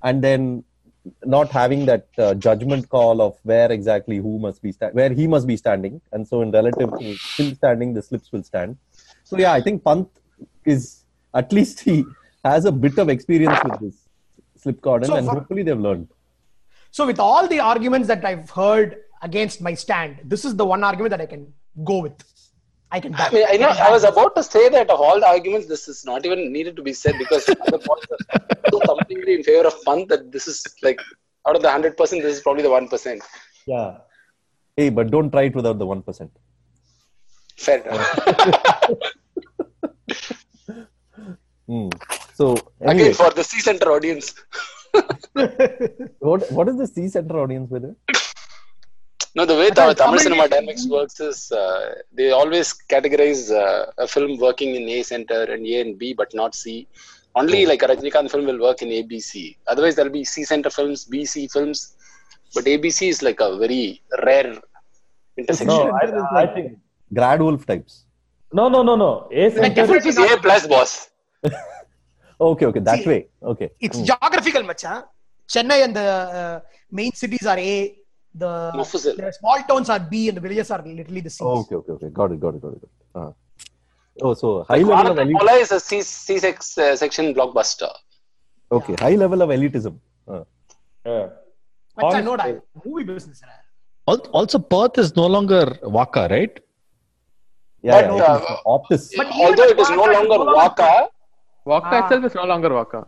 and 0.04 0.24
then 0.24 0.64
not 1.26 1.50
having 1.50 1.86
that 1.86 2.08
uh, 2.18 2.34
judgment 2.36 2.88
call 2.90 3.22
of 3.22 3.38
where 3.44 3.72
exactly 3.72 4.18
who 4.18 4.38
must 4.40 4.62
be 4.62 4.72
sta- 4.72 4.92
where 4.92 5.12
he 5.12 5.26
must 5.28 5.48
be 5.48 5.58
standing. 5.58 6.02
And 6.12 6.28
so 6.28 6.42
in 6.42 6.52
relative 6.52 6.92
to 7.00 7.16
still 7.18 7.56
standing 7.56 7.94
the 7.94 8.02
slips 8.02 8.32
will 8.32 8.44
stand. 8.44 8.78
So 9.24 9.38
yeah 9.38 9.54
i 9.54 9.62
think 9.62 9.84
pant 9.84 10.08
is 10.66 11.06
at 11.34 11.52
least 11.54 11.80
he 11.80 12.04
has 12.44 12.66
a 12.66 12.72
bit 12.72 12.98
of 12.98 13.10
experience 13.10 13.60
with 13.64 13.80
this 13.80 13.98
slip 14.62 14.82
cordon 14.82 15.08
So 15.08 15.16
and 15.16 15.28
hopefully 15.28 15.64
they've 15.64 15.80
learned 15.80 16.08
So, 16.92 17.06
with 17.06 17.20
all 17.20 17.48
the 17.48 17.60
arguments 17.60 18.08
that 18.10 18.24
I've 18.26 18.50
heard 18.50 18.98
against 19.22 19.62
my 19.62 19.74
stand, 19.74 20.20
this 20.24 20.44
is 20.46 20.56
the 20.56 20.66
one 20.66 20.84
argument 20.84 21.12
that 21.12 21.22
I 21.22 21.26
can 21.26 21.54
go 21.86 22.00
with. 22.00 22.24
I 22.92 23.00
can. 23.00 23.16
I 23.16 23.30
mean, 23.32 23.46
I 23.48 23.56
know. 23.56 23.70
I 23.70 23.90
was 23.90 24.04
about 24.04 24.36
to 24.36 24.44
say 24.44 24.68
that 24.70 24.90
of 24.90 25.00
all 25.00 25.20
the 25.20 25.28
arguments, 25.28 25.68
this 25.68 25.88
is 25.88 26.04
not 26.04 26.26
even 26.26 26.52
needed 26.52 26.76
to 26.76 26.82
be 26.84 26.92
said 26.92 27.18
because 27.18 27.46
the 27.46 27.56
points 27.56 28.08
are 28.34 28.48
so 28.70 28.80
completely 28.82 29.36
in 29.36 29.44
favor 29.44 29.68
of 29.68 29.76
Pant 29.86 30.10
that 30.10 30.32
this 30.34 30.48
is 30.48 30.66
like 30.84 31.00
out 31.48 31.56
of 31.56 31.62
the 31.62 31.72
hundred 31.72 31.96
percent, 31.96 32.22
this 32.24 32.36
is 32.36 32.42
probably 32.42 32.64
the 32.64 32.70
one 32.70 32.90
percent. 32.90 33.24
Yeah. 33.66 34.00
Hey, 34.76 34.90
but 34.90 35.10
don't 35.12 35.32
try 35.32 35.44
it 35.44 35.56
without 35.56 35.80
the 35.80 35.86
one 35.86 36.02
percent. 36.02 36.32
Fair 37.58 37.82
enough. 37.82 38.90
Hmm. 41.68 41.88
So 42.34 42.58
Again, 42.82 43.14
for 43.14 43.32
the 43.32 43.46
C 43.46 43.62
center 43.62 43.92
audience, 43.94 44.34
what 46.30 46.42
what 46.58 46.68
is 46.72 46.78
the 46.82 46.88
C 46.88 47.08
center 47.16 47.38
audience 47.44 47.70
with 47.76 47.86
it? 47.90 47.96
no, 49.38 49.46
the 49.46 49.56
way 49.62 49.70
the 49.70 49.76
thought 49.76 49.98
Tamil 49.98 50.18
Tamil 50.18 50.20
cinema 50.26 50.44
is- 50.44 50.50
dynamics 50.54 50.86
works 50.96 51.20
is 51.30 51.52
uh, 51.52 51.96
they 52.20 52.30
always 52.32 52.70
categorize 52.94 53.44
uh, 53.64 53.86
a 54.06 54.08
film 54.16 54.32
working 54.46 54.76
in 54.80 54.84
A 54.98 55.04
center 55.04 55.42
and 55.54 55.66
A 55.66 55.82
and 55.84 55.98
B, 56.02 56.14
but 56.22 56.34
not 56.42 56.54
C. 56.56 56.88
Only 57.42 57.66
like 57.66 57.82
a 57.86 57.88
Rajinikanth 57.92 58.30
film 58.32 58.46
will 58.46 58.60
work 58.68 58.82
in 58.82 58.90
ABC. 58.90 59.56
Otherwise, 59.68 59.96
there'll 59.96 60.12
be 60.12 60.26
C 60.26 60.44
center 60.44 60.70
films, 60.70 61.06
BC 61.14 61.50
films, 61.56 61.94
but 62.54 62.66
ABC 62.66 63.08
is 63.08 63.22
like 63.28 63.40
a 63.40 63.58
very 63.58 64.02
rare 64.26 64.54
intersection. 65.38 65.68
No, 65.68 65.98
Center 66.02 66.18
is 66.18 66.24
I, 66.34 66.42
I 66.44 66.48
think. 66.56 66.78
Grad 67.14 67.42
Wolf 67.42 67.66
types. 67.66 68.04
No, 68.52 68.68
no, 68.68 68.84
no, 68.84 68.96
no. 68.98 69.30
A 69.32 69.50
center. 69.50 69.74
definitely 69.74 70.10
It's 70.10 70.18
A 70.20 70.38
plus 70.46 70.68
boss. 70.68 71.10
Okay, 72.50 72.66
okay, 72.70 72.80
that 72.90 73.00
See, 73.04 73.08
way. 73.12 73.20
Okay. 73.54 73.70
It's 73.80 73.98
Hmm. 74.00 74.06
geographical, 74.10 74.64
macha. 74.64 74.94
Chennai 75.54 75.80
and 75.86 75.96
the 75.96 76.08
uh, 76.42 76.60
main 77.00 77.12
cities 77.14 77.46
are 77.46 77.60
A. 77.60 77.96
The, 78.34 78.52
the 78.74 79.34
small 79.40 79.60
towns 79.70 79.90
are 79.90 80.00
B, 80.00 80.30
and 80.30 80.38
the 80.38 80.42
villages 80.42 80.72
are 80.72 80.82
literally 80.82 81.22
the 81.22 81.30
C. 81.30 81.44
Okay, 81.44 81.76
okay, 81.76 81.92
okay. 81.98 82.10
Got 82.20 82.32
it, 82.32 82.40
got 82.40 82.56
it, 82.56 82.62
got 82.62 82.74
it. 82.74 82.82
Got 82.82 82.90
it. 82.90 82.92
Uh. 83.28 83.32
Oh, 84.28 84.34
so 84.34 84.64
high 84.64 84.78
level 84.78 85.12
of 85.12 85.20
elite. 85.20 85.36
Anathola 85.36 85.62
is 85.66 85.72
a 85.72 85.80
C, 85.80 86.02
C 86.02 86.38
sex, 86.40 86.78
uh, 86.78 86.96
section 86.96 87.34
blockbuster. 87.36 87.92
Okay, 88.72 88.96
high 89.06 89.16
level 89.24 89.42
of 89.42 89.50
elitism. 89.50 89.98
Uh. 90.28 90.44
Yeah. 91.06 91.28
Macha, 91.98 92.08
Honestly- 92.08 92.24
no, 92.24 92.38
I 92.38 92.56
movie 92.86 93.04
business. 93.04 93.42
hai. 93.46 94.16
Also, 94.40 94.60
Perth 94.60 94.98
is 94.98 95.16
no 95.16 95.28
longer 95.28 95.64
WACA, 95.84 96.30
right? 96.36 96.60
Yeah, 97.84 98.08
But, 98.08 98.16
yeah, 98.18 98.24
uh, 98.24 98.58
Optus. 98.76 99.12
But 99.18 99.28
Although 99.34 99.64
it 99.76 99.80
is 99.80 99.90
no 99.90 100.06
longer 100.06 100.28
no 100.30 100.36
longer- 100.44 100.60
WACA. 100.62 101.08
WACA 101.68 101.92
Ah. 101.94 102.04
itself 102.04 102.26
is 102.26 102.36
no 102.36 102.44
longer 102.46 102.70
WACA. 102.70 103.06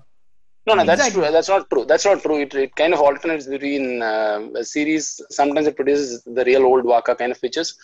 No, 0.66 0.76
no, 0.76 0.86
that's 0.86 1.02
Exactly. 1.02 1.24
true. 1.24 1.32
That's 1.32 1.50
not 1.50 1.70
true. 1.70 1.86
That's 1.86 2.06
not 2.06 2.22
true. 2.22 2.38
It, 2.40 2.54
it 2.56 2.76
kind 2.76 2.94
of 2.94 3.02
alternates 3.02 3.48
between 3.48 4.02
uh, 4.02 4.48
a 4.56 4.64
series. 4.64 5.20
Sometimes 5.30 5.68
it 5.68 5.76
produces 5.76 6.24
the 6.24 6.46
real 6.46 6.64
old 6.64 6.86
WACA 6.86 7.18
kind 7.18 7.32
of 7.34 7.42
pictures. 7.42 7.76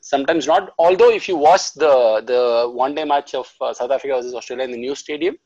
Sometimes 0.00 0.46
not. 0.46 0.70
Although 0.78 1.10
if 1.10 1.28
you 1.28 1.36
watch 1.36 1.72
the 1.74 2.22
the 2.24 2.70
one 2.70 2.94
day 2.94 3.04
match 3.04 3.34
of 3.34 3.48
uh, 3.60 3.74
South 3.74 3.90
Africa 3.90 4.14
versus 4.14 4.34
Australia 4.34 4.64
in 4.64 4.70
the 4.70 4.78
new 4.78 4.94
stadium, 4.94 5.36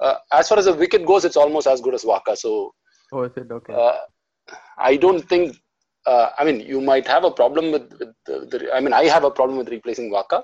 uh, 0.00 0.16
as 0.32 0.48
far 0.50 0.58
as 0.58 0.66
the 0.66 0.74
wicket 0.74 1.06
goes, 1.06 1.24
it's 1.24 1.36
almost 1.38 1.66
as 1.66 1.80
good 1.80 1.94
as 1.94 2.04
WACA. 2.04 2.36
So 2.36 2.74
Oh, 3.12 3.22
is 3.22 3.36
it 3.36 3.50
okay? 3.50 3.72
uh, 3.72 3.96
I 4.78 4.96
don't 4.96 5.26
think. 5.28 5.56
Uh, 6.04 6.30
I 6.38 6.44
mean, 6.44 6.60
you 6.60 6.80
might 6.80 7.06
have 7.06 7.24
a 7.24 7.30
problem 7.30 7.70
with, 7.72 7.90
with 7.98 8.12
the, 8.26 8.34
the. 8.50 8.74
I 8.74 8.80
mean, 8.80 8.92
I 8.92 9.04
have 9.04 9.24
a 9.24 9.30
problem 9.30 9.56
with 9.56 9.68
replacing 9.70 10.10
WACA, 10.12 10.42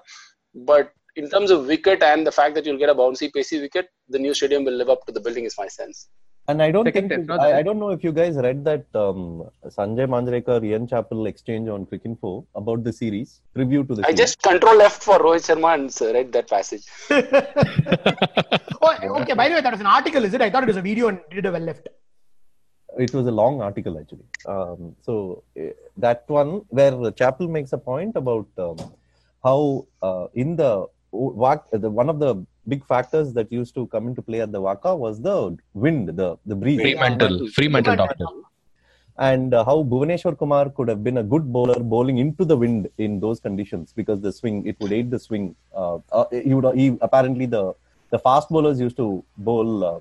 but 0.55 0.93
in 1.21 1.29
terms 1.35 1.51
of 1.55 1.67
wicket 1.73 2.03
and 2.11 2.27
the 2.29 2.33
fact 2.39 2.55
that 2.57 2.65
you'll 2.67 2.83
get 2.85 2.91
a 2.95 2.95
bouncy, 3.03 3.27
pacey 3.37 3.61
wicket, 3.65 3.87
the 4.15 4.19
new 4.25 4.33
stadium 4.39 4.65
will 4.69 4.79
live 4.83 4.91
up 4.95 5.05
to 5.07 5.13
the 5.13 5.21
building. 5.27 5.45
Is 5.51 5.57
my 5.65 5.69
sense. 5.69 6.09
And 6.51 6.63
I 6.67 6.71
don't 6.75 6.87
Second 6.91 7.09
think 7.11 7.29
test, 7.29 7.41
I, 7.47 7.59
I 7.59 7.63
don't 7.67 7.79
know 7.79 7.91
if 7.97 8.03
you 8.03 8.13
guys 8.19 8.37
read 8.37 8.61
that 8.69 8.87
um, 8.95 9.23
Sanjay 9.77 10.07
Manjrekar 10.15 10.65
Ian 10.69 10.87
Chappell 10.93 11.27
exchange 11.27 11.69
on 11.69 11.85
Cricinfo 11.91 12.31
about 12.61 12.85
the 12.85 12.93
series 13.01 13.43
preview 13.57 13.87
to 13.89 13.95
the 13.99 14.03
I 14.03 14.13
series. 14.15 14.19
just 14.23 14.43
control 14.43 14.77
left 14.85 15.03
for 15.03 15.19
Rohit 15.19 15.45
Sharma 15.49 15.75
and 15.75 15.95
uh, 16.01 16.15
read 16.17 16.33
that 16.33 16.49
passage. 16.49 16.85
oh, 18.83 19.21
okay. 19.21 19.35
By 19.35 19.49
the 19.49 19.57
way, 19.57 19.61
that 19.61 19.73
was 19.73 19.81
an 19.81 19.87
article, 19.99 20.25
is 20.25 20.33
it? 20.35 20.41
I 20.41 20.51
thought 20.51 20.63
it 20.63 20.73
was 20.75 20.77
a 20.79 20.83
video 20.83 21.09
and 21.09 21.21
did 21.31 21.47
a 21.47 21.53
well 21.53 21.67
left. 21.71 21.87
it 23.05 23.13
was 23.17 23.27
a 23.27 23.35
long 23.41 23.61
article 23.63 23.99
actually. 24.01 24.27
Um, 24.47 24.97
so 25.07 25.43
eh, 25.57 25.71
that 26.05 26.25
one 26.29 26.51
where 26.79 27.11
Chappell 27.13 27.49
makes 27.57 27.73
a 27.73 27.79
point 27.79 28.17
about 28.17 28.49
um, 28.59 28.79
how 29.45 29.87
uh, 30.03 30.27
in 30.35 30.57
the 30.57 30.71
Wak- 30.79 30.98
the 31.13 31.91
one 31.91 32.09
of 32.09 32.19
the 32.19 32.45
big 32.67 32.85
factors 32.85 33.33
that 33.33 33.51
used 33.51 33.75
to 33.75 33.87
come 33.89 34.07
into 34.09 34.23
play 34.23 34.41
at 34.41 34.53
the 34.53 34.61
WACA 34.61 34.97
was 34.97 35.21
the 35.21 35.57
wind, 35.75 36.09
the 36.09 36.37
the 36.47 36.55
breeze. 36.55 36.81
Fremantle, 36.81 37.49
Fremantle 37.51 37.97
doctor. 37.97 38.27
and 39.19 39.53
uh, 39.53 39.65
how 39.65 39.83
Bhuvneshwar 39.83 40.39
Kumar 40.39 40.71
could 40.71 40.89
have 40.89 41.03
been 41.03 41.19
a 41.19 41.23
good 41.23 41.53
bowler 41.53 41.79
bowling 41.81 42.19
into 42.19 42.45
the 42.45 42.57
wind 42.57 42.89
in 42.99 43.19
those 43.21 43.41
conditions 43.41 43.93
because 43.95 44.21
the 44.21 44.33
swing 44.33 44.67
it 44.67 44.77
would 44.81 44.93
aid 44.93 45.11
the 45.11 45.19
swing. 45.19 45.57
Uh, 45.75 45.99
uh, 46.13 46.25
he 46.31 46.55
would 46.55 46.77
he, 46.77 46.97
apparently 47.01 47.47
the 47.47 47.75
the 48.11 48.19
fast 48.19 48.49
bowlers 48.49 48.81
used 48.81 48.97
to 48.97 49.25
bowl. 49.37 49.85
Uh, 49.85 50.01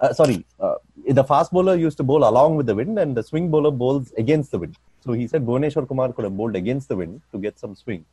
uh, 0.00 0.12
sorry, 0.12 0.44
uh, 0.60 0.74
the 1.08 1.24
fast 1.24 1.52
bowler 1.52 1.74
used 1.74 1.96
to 1.96 2.02
bowl 2.02 2.28
along 2.28 2.56
with 2.56 2.66
the 2.66 2.74
wind, 2.74 2.98
and 2.98 3.16
the 3.16 3.22
swing 3.22 3.50
bowler 3.50 3.70
bowls 3.70 4.12
against 4.18 4.50
the 4.50 4.58
wind. 4.58 4.76
So 5.04 5.12
he 5.12 5.26
said 5.28 5.46
Bhuvneshwar 5.46 5.86
Kumar 5.86 6.12
could 6.12 6.24
have 6.24 6.36
bowled 6.36 6.56
against 6.56 6.88
the 6.88 6.96
wind 6.96 7.22
to 7.32 7.38
get 7.38 7.58
some 7.58 7.74
swing. 7.76 8.04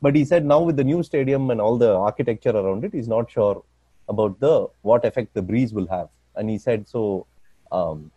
But 0.00 0.14
he 0.14 0.24
said 0.24 0.44
now 0.44 0.60
with 0.60 0.76
the 0.76 0.84
new 0.84 1.02
stadium 1.02 1.50
and 1.50 1.60
all 1.60 1.76
the 1.76 1.94
architecture 1.94 2.50
around 2.50 2.84
it, 2.84 2.92
he's 2.92 3.08
not 3.08 3.30
sure 3.30 3.62
about 4.08 4.38
the 4.40 4.68
what 4.82 5.04
effect 5.04 5.34
the 5.34 5.42
breeze 5.42 5.72
will 5.72 5.88
have. 5.88 6.08
And 6.36 6.48
he 6.48 6.58
said 6.58 6.88
so. 6.88 7.26
Um, 7.72 8.10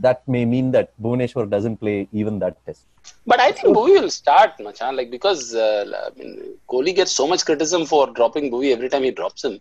that 0.00 0.26
may 0.26 0.44
mean 0.44 0.70
that 0.72 0.92
Bhuvneshwar 1.00 1.48
doesn't 1.48 1.76
play 1.76 2.08
even 2.12 2.38
that 2.38 2.64
test. 2.64 2.86
But 3.26 3.40
I 3.40 3.52
think 3.52 3.74
Bhuvi 3.76 4.00
will 4.00 4.10
start, 4.10 4.58
Machan, 4.58 4.96
like 4.96 5.10
because 5.10 5.54
uh, 5.54 5.84
I 6.06 6.18
mean, 6.18 6.54
Kohli 6.68 6.94
gets 6.94 7.12
so 7.12 7.26
much 7.26 7.44
criticism 7.44 7.86
for 7.86 8.06
dropping 8.08 8.50
Bhuvi 8.50 8.72
every 8.72 8.88
time 8.88 9.02
he 9.02 9.10
drops 9.10 9.44
him, 9.44 9.60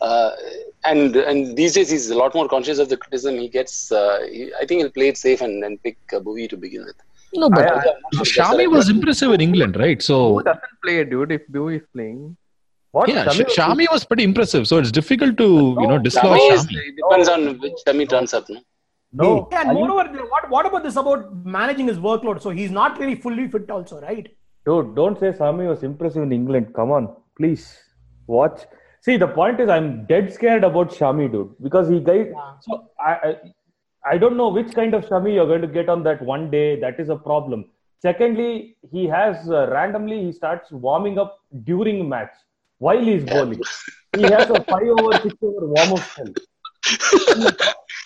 uh, 0.00 0.30
and 0.84 1.16
and 1.16 1.56
these 1.56 1.74
days 1.74 1.90
he's 1.90 2.10
a 2.10 2.16
lot 2.16 2.34
more 2.34 2.48
conscious 2.48 2.78
of 2.78 2.88
the 2.88 2.96
criticism 2.96 3.38
he 3.38 3.48
gets. 3.48 3.92
Uh, 3.92 4.26
he, 4.30 4.52
I 4.54 4.64
think 4.64 4.80
he'll 4.80 4.90
play 4.90 5.08
it 5.08 5.16
safe 5.16 5.40
and, 5.40 5.62
and 5.64 5.82
pick 5.82 5.98
uh, 6.12 6.20
Bhuvi 6.20 6.48
to 6.50 6.56
begin 6.56 6.84
with. 6.84 6.96
No, 7.34 7.48
but 7.50 7.60
I- 7.66 7.70
I'm 7.70 7.74
not 7.74 7.82
sure 7.82 7.92
if 7.92 8.18
that's 8.18 8.30
the 8.34 8.42
Shami 8.42 8.70
was 8.70 8.86
word. 8.88 8.96
impressive 8.96 9.32
in 9.32 9.40
England, 9.40 9.76
right? 9.76 10.02
So 10.02 10.34
Who 10.34 10.42
doesn't 10.42 10.62
play, 10.84 11.04
dude? 11.04 11.32
If 11.32 11.46
Boo 11.48 11.68
is 11.68 11.82
playing, 11.94 12.36
What? 12.92 13.08
yeah, 13.08 13.26
Shami 13.26 13.44
Shami 13.56 13.86
was 13.92 14.04
pretty 14.04 14.24
impressive. 14.24 14.66
So 14.66 14.78
it's 14.78 14.90
difficult 14.90 15.36
to 15.38 15.44
you 15.80 15.86
know 15.86 15.98
Shami 15.98 16.04
dislodge 16.08 16.40
is, 16.54 16.66
Shami. 16.66 16.76
it 16.88 16.96
depends 16.96 17.28
on 17.28 17.58
which 17.60 17.78
Shami 17.86 18.08
turns 18.08 18.34
up. 18.34 18.48
No? 18.50 18.60
No. 19.12 19.48
Yeah, 19.52 19.60
and 19.60 19.70
are 19.70 19.74
you- 19.74 19.86
moreover, 19.86 20.24
what, 20.34 20.50
what 20.50 20.66
about 20.66 20.82
this 20.84 20.96
about 20.96 21.22
managing 21.44 21.86
his 21.88 21.98
workload? 21.98 22.40
So 22.42 22.50
he's 22.50 22.70
not 22.70 22.98
really 22.98 23.14
fully 23.16 23.48
fit, 23.48 23.70
also, 23.70 24.00
right? 24.00 24.28
Dude, 24.66 24.94
don't 24.94 25.18
say 25.18 25.32
Shami 25.32 25.68
was 25.68 25.82
impressive 25.82 26.22
in 26.22 26.32
England. 26.32 26.74
Come 26.74 26.90
on, 26.92 27.08
please 27.36 27.76
watch. 28.26 28.60
See, 29.02 29.16
the 29.16 29.26
point 29.26 29.58
is, 29.60 29.68
I'm 29.70 30.04
dead 30.06 30.32
scared 30.32 30.62
about 30.62 30.90
Shami, 30.90 31.30
dude, 31.32 31.54
because 31.62 31.88
he 31.88 32.00
guys. 32.00 32.26
Yeah. 32.30 32.52
So 32.60 32.84
I, 33.04 33.12
I, 33.28 33.36
I 34.04 34.16
don't 34.18 34.36
know 34.36 34.48
which 34.48 34.74
kind 34.74 34.94
of 34.94 35.04
Shami 35.04 35.34
you're 35.34 35.46
going 35.46 35.60
to 35.60 35.68
get 35.68 35.88
on 35.88 36.02
that 36.04 36.22
one 36.22 36.50
day. 36.50 36.80
That 36.80 36.98
is 36.98 37.08
a 37.10 37.16
problem. 37.16 37.66
Secondly, 38.00 38.76
he 38.90 39.06
has 39.06 39.50
uh, 39.50 39.68
randomly 39.70 40.24
he 40.24 40.32
starts 40.32 40.70
warming 40.70 41.18
up 41.18 41.38
during 41.64 42.08
match 42.08 42.32
while 42.78 42.98
he's 42.98 43.24
bowling. 43.24 43.60
he 44.16 44.22
has 44.22 44.48
a 44.48 44.64
five 44.64 44.88
over 44.98 45.12
six 45.20 45.34
over 45.42 45.66
warm 45.66 45.92
up 45.92 45.98
spell. 45.98 46.32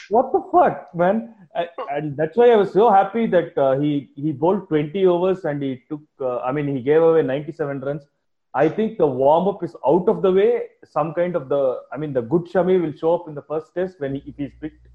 what 0.08 0.32
the 0.32 0.42
fuck, 0.50 0.92
man? 0.94 1.34
I, 1.54 1.68
and 1.92 2.16
that's 2.16 2.36
why 2.36 2.50
I 2.50 2.56
was 2.56 2.72
so 2.72 2.90
happy 2.90 3.26
that 3.28 3.56
uh, 3.56 3.78
he 3.78 4.10
he 4.16 4.32
bowled 4.32 4.68
20 4.68 5.06
overs 5.06 5.44
and 5.44 5.62
he 5.62 5.82
took. 5.88 6.02
Uh, 6.20 6.38
I 6.40 6.50
mean, 6.50 6.74
he 6.74 6.82
gave 6.82 7.02
away 7.02 7.22
97 7.22 7.80
runs. 7.80 8.02
I 8.52 8.68
think 8.68 8.98
the 8.98 9.06
warm 9.06 9.46
up 9.46 9.62
is 9.62 9.76
out 9.86 10.08
of 10.08 10.22
the 10.22 10.32
way. 10.32 10.62
Some 10.84 11.14
kind 11.14 11.36
of 11.36 11.48
the. 11.48 11.82
I 11.92 11.96
mean, 11.96 12.12
the 12.12 12.22
good 12.22 12.46
Shami 12.46 12.82
will 12.82 12.96
show 12.96 13.14
up 13.14 13.28
in 13.28 13.36
the 13.36 13.42
first 13.42 13.72
test 13.74 14.00
when 14.00 14.16
he, 14.16 14.22
if 14.26 14.36
he's 14.36 14.52
picked. 14.60 14.88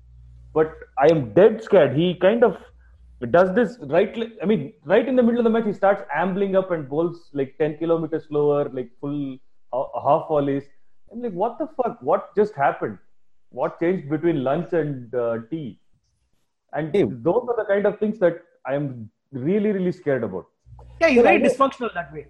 But 0.53 0.73
I 0.97 1.07
am 1.11 1.33
dead 1.33 1.63
scared. 1.63 1.95
He 1.95 2.15
kind 2.15 2.43
of 2.43 2.57
does 3.31 3.53
this 3.53 3.77
right. 3.81 4.15
I 4.41 4.45
mean, 4.45 4.73
right 4.85 5.07
in 5.07 5.15
the 5.15 5.23
middle 5.23 5.39
of 5.39 5.43
the 5.43 5.49
match, 5.49 5.65
he 5.65 5.73
starts 5.73 6.03
ambling 6.13 6.55
up 6.55 6.71
and 6.71 6.87
bowls 6.89 7.29
like 7.33 7.55
10 7.59 7.77
kilometers 7.77 8.25
slower, 8.27 8.69
like 8.69 8.89
full 8.99 9.37
uh, 9.73 9.83
half 10.03 10.27
volleys. 10.27 10.63
I'm 11.11 11.21
like, 11.21 11.33
what 11.33 11.57
the 11.59 11.67
fuck? 11.77 12.01
What 12.01 12.35
just 12.35 12.53
happened? 12.55 12.97
What 13.49 13.79
changed 13.79 14.09
between 14.09 14.43
lunch 14.43 14.73
and 14.73 15.13
uh, 15.13 15.37
tea? 15.49 15.79
And 16.73 16.93
Hey. 16.95 17.03
those 17.03 17.45
are 17.49 17.55
the 17.57 17.65
kind 17.67 17.85
of 17.85 17.97
things 17.99 18.19
that 18.19 18.41
I 18.65 18.75
am 18.75 19.09
really, 19.31 19.71
really 19.71 19.91
scared 19.91 20.23
about. 20.23 20.45
Yeah, 21.01 21.07
he's 21.09 21.17
Well, 21.17 21.23
very 21.25 21.35
I 21.37 21.39
know- 21.39 21.49
dysfunctional 21.49 21.93
that 21.93 22.13
way. 22.13 22.27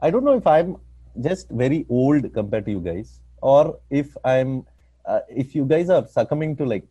I 0.00 0.10
don't 0.10 0.24
know 0.24 0.36
if 0.36 0.46
I'm 0.46 0.76
just 1.20 1.50
very 1.50 1.86
old 1.88 2.32
compared 2.34 2.64
to 2.66 2.70
you 2.70 2.80
guys, 2.80 3.20
or 3.42 3.78
if 3.90 4.16
I'm, 4.24 4.66
uh, 5.06 5.20
if 5.42 5.54
you 5.54 5.64
guys 5.64 5.88
are 5.90 6.06
succumbing 6.06 6.56
to 6.56 6.64
like, 6.64 6.84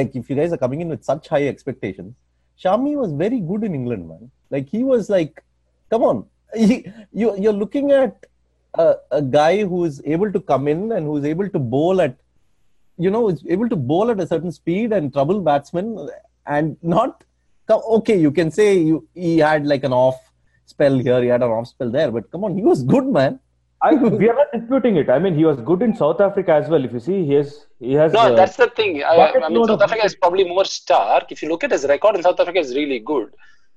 like 0.00 0.14
if 0.14 0.28
you 0.30 0.36
guys 0.36 0.52
are 0.52 0.58
coming 0.58 0.80
in 0.82 0.88
with 0.88 1.04
such 1.04 1.28
high 1.28 1.46
expectations. 1.48 2.14
Shami 2.62 2.94
was 2.96 3.12
very 3.12 3.40
good 3.40 3.64
in 3.64 3.74
England, 3.74 4.08
man. 4.08 4.30
Like 4.50 4.68
he 4.68 4.84
was 4.84 5.08
like, 5.10 5.42
come 5.90 6.02
on, 6.02 6.26
he, 6.54 6.86
you 7.12 7.28
you're 7.38 7.52
looking 7.62 7.90
at 7.90 8.26
a, 8.74 8.94
a 9.10 9.22
guy 9.22 9.64
who 9.64 9.84
is 9.84 10.02
able 10.04 10.30
to 10.32 10.40
come 10.40 10.68
in 10.68 10.92
and 10.92 11.06
who's 11.06 11.24
able 11.24 11.48
to 11.48 11.58
bowl 11.58 12.00
at, 12.00 12.16
you 12.98 13.10
know, 13.10 13.28
is 13.30 13.42
able 13.48 13.68
to 13.68 13.76
bowl 13.76 14.10
at 14.10 14.20
a 14.20 14.26
certain 14.26 14.52
speed 14.52 14.92
and 14.92 15.12
trouble 15.12 15.40
batsmen 15.40 16.08
and 16.46 16.76
not. 16.82 17.24
co- 17.66 17.82
Okay, 17.98 18.18
you 18.18 18.30
can 18.30 18.50
say 18.50 18.68
you 18.78 18.96
he 19.14 19.38
had 19.38 19.66
like 19.66 19.84
an 19.84 19.92
off 19.92 20.20
spell 20.66 20.98
here, 20.98 21.20
he 21.22 21.28
had 21.28 21.42
an 21.42 21.50
off 21.50 21.68
spell 21.68 21.90
there, 21.90 22.10
but 22.10 22.30
come 22.30 22.44
on, 22.44 22.54
he 22.56 22.62
was 22.62 22.82
good, 22.82 23.06
man. 23.06 23.40
I, 23.84 23.94
we 23.94 24.28
are 24.28 24.34
not 24.34 24.46
disputing 24.52 24.96
it. 24.96 25.10
I 25.10 25.18
mean, 25.18 25.34
he 25.34 25.44
was 25.44 25.60
good 25.60 25.82
in 25.82 25.94
South 25.94 26.20
Africa 26.20 26.52
as 26.52 26.68
well. 26.68 26.84
If 26.84 26.92
you 26.92 27.00
see, 27.00 27.24
he 27.26 27.32
has 27.34 27.66
he 27.80 27.94
has. 27.94 28.12
No, 28.12 28.20
uh, 28.20 28.36
that's 28.36 28.56
the 28.56 28.68
thing. 28.68 29.02
I, 29.02 29.32
I 29.32 29.48
mean, 29.48 29.64
South 29.66 29.82
Africa 29.82 30.04
is 30.04 30.14
probably 30.14 30.44
more 30.44 30.64
stark. 30.64 31.32
If 31.32 31.42
you 31.42 31.48
look 31.48 31.64
at 31.64 31.72
his 31.72 31.84
record 31.84 32.16
in 32.16 32.22
South 32.22 32.38
Africa, 32.38 32.60
is 32.60 32.74
really 32.76 33.00
good. 33.00 33.34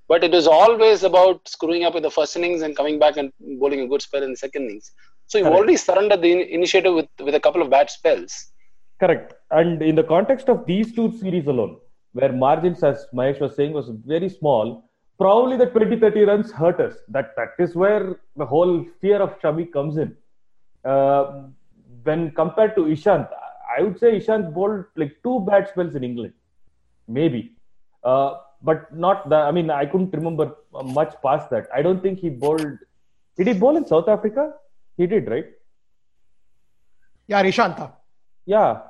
But 0.08 0.24
it 0.24 0.36
is 0.36 0.45
always 0.45 1.03
about 1.03 1.47
screwing 1.47 1.84
up 1.84 1.95
in 1.95 2.03
the 2.03 2.12
first 2.12 2.36
innings 2.36 2.62
and 2.62 2.76
coming 2.76 2.99
back 2.99 3.18
and 3.18 3.34
bowling 3.60 3.82
a 3.82 3.88
good 3.88 4.03
spell 4.03 4.22
in 4.22 4.32
the 4.32 4.38
second 4.38 4.66
innings. 4.66 4.91
So 5.26 5.39
you've 5.39 5.45
Correct. 5.45 5.58
already 5.58 5.78
surrendered 5.78 6.22
the 6.22 6.32
in- 6.32 6.47
initiative 6.60 6.93
with, 6.93 7.08
with 7.20 7.34
a 7.34 7.39
couple 7.39 7.64
of 7.64 7.72
bad 7.72 7.89
spells. 7.89 8.51
Correct. 8.99 9.34
And 9.49 9.82
in 9.82 9.95
the 9.95 10.03
context 10.03 10.47
of 10.47 10.68
these 10.68 10.93
two 10.93 11.18
series 11.18 11.47
alone, 11.47 11.80
where 12.14 12.32
margins, 12.32 12.84
as 12.84 13.08
Mahesh 13.14 13.41
was 13.41 13.56
saying, 13.56 13.74
was 13.74 13.89
very 14.06 14.30
small, 14.30 14.88
probably 15.18 15.57
the 15.57 15.68
20 15.68 15.99
30 15.99 16.22
runs 16.24 16.51
hurt 16.51 16.80
us. 16.80 16.95
That 17.09 17.36
That 17.36 17.51
is 17.59 17.76
where 17.76 18.20
the 18.36 18.45
whole 18.45 18.86
fear 19.01 19.22
of 19.22 19.39
Shami 19.39 19.72
comes 19.72 19.97
in. 19.97 20.16
Uh, 20.84 21.43
when 22.03 22.32
compared 22.32 22.76
to 22.76 22.82
Ishant, 22.86 23.28
I 23.78 23.82
would 23.82 23.99
say 23.99 24.18
Ishant 24.20 24.53
bowled 24.53 24.86
like 24.95 25.16
two 25.24 25.39
bad 25.49 25.68
spells 25.70 25.95
in 25.95 26.03
England, 26.03 26.34
maybe. 27.07 27.53
Uh, 28.03 28.36
but 28.61 28.93
not 28.95 29.30
the, 29.30 29.36
I 29.36 29.51
mean, 29.51 29.70
I 29.70 29.86
couldn't 29.86 30.13
remember 30.13 30.55
uh, 30.74 30.84
much 30.84 31.13
past 31.24 31.49
that. 31.49 31.68
I 31.74 31.82
don't 31.82 32.01
think 32.01 32.20
he 32.20 32.30
bowled. 32.30 32.78
Did 33.38 33.47
he 33.47 33.53
bowl 33.53 33.76
in 33.78 33.86
South 33.86 34.07
Africa? 34.07 34.53
He 34.97 35.07
did, 35.07 35.28
right? 35.30 35.45
Yeah, 37.28 37.41
Rishanta. 37.43 37.91
Yeah. 38.45 38.82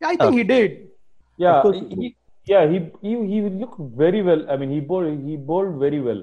Yeah, 0.00 0.08
I 0.08 0.16
think 0.16 0.34
he 0.34 0.44
did. 0.44 0.88
Yeah, 1.36 1.56
Of 1.58 1.62
course 1.62 1.78
he, 1.78 1.88
he 1.88 1.94
he- 2.02 2.16
yeah, 2.46 2.66
he, 2.68 2.78
he 3.02 3.12
he 3.32 3.40
looked 3.42 3.80
very 4.02 4.22
well. 4.22 4.50
I 4.50 4.56
mean, 4.56 4.70
he 4.70 4.80
bowled 4.80 5.20
he 5.26 5.36
bowled 5.36 5.78
very 5.78 6.00
well, 6.00 6.22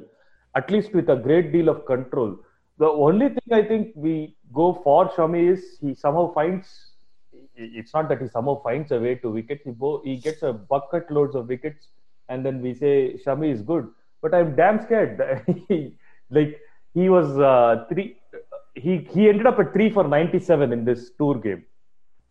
at 0.55 0.69
least 0.71 0.93
with 0.93 1.09
a 1.09 1.15
great 1.15 1.51
deal 1.51 1.69
of 1.69 1.85
control. 1.85 2.37
The 2.77 2.87
only 2.87 3.29
thing 3.29 3.53
I 3.53 3.63
think 3.63 3.91
we 3.95 4.35
go 4.53 4.73
for 4.83 5.09
Shami 5.09 5.51
is 5.53 5.77
he 5.81 5.93
somehow 5.95 6.33
finds. 6.33 6.67
It's 7.55 7.93
not 7.93 8.09
that 8.09 8.21
he 8.21 8.27
somehow 8.27 8.61
finds 8.61 8.91
a 8.91 8.99
way 8.99 9.15
to 9.15 9.29
wicket. 9.29 9.61
He 9.63 9.71
bo- 9.71 10.01
he 10.03 10.17
gets 10.17 10.41
a 10.43 10.53
bucket 10.53 11.09
loads 11.11 11.35
of 11.35 11.47
wickets, 11.47 11.87
and 12.29 12.45
then 12.45 12.61
we 12.61 12.73
say 12.73 13.19
Shami 13.25 13.51
is 13.51 13.61
good. 13.61 13.89
But 14.21 14.33
I'm 14.33 14.55
damn 14.55 14.81
scared. 14.81 15.19
Like 16.29 16.61
he 16.93 17.09
was 17.09 17.37
uh, 17.37 17.85
three. 17.89 18.17
He 18.75 18.97
he 19.13 19.27
ended 19.29 19.47
up 19.47 19.59
at 19.59 19.73
three 19.73 19.89
for 19.89 20.07
97 20.07 20.71
in 20.71 20.85
this 20.85 21.11
tour 21.17 21.35
game. 21.35 21.65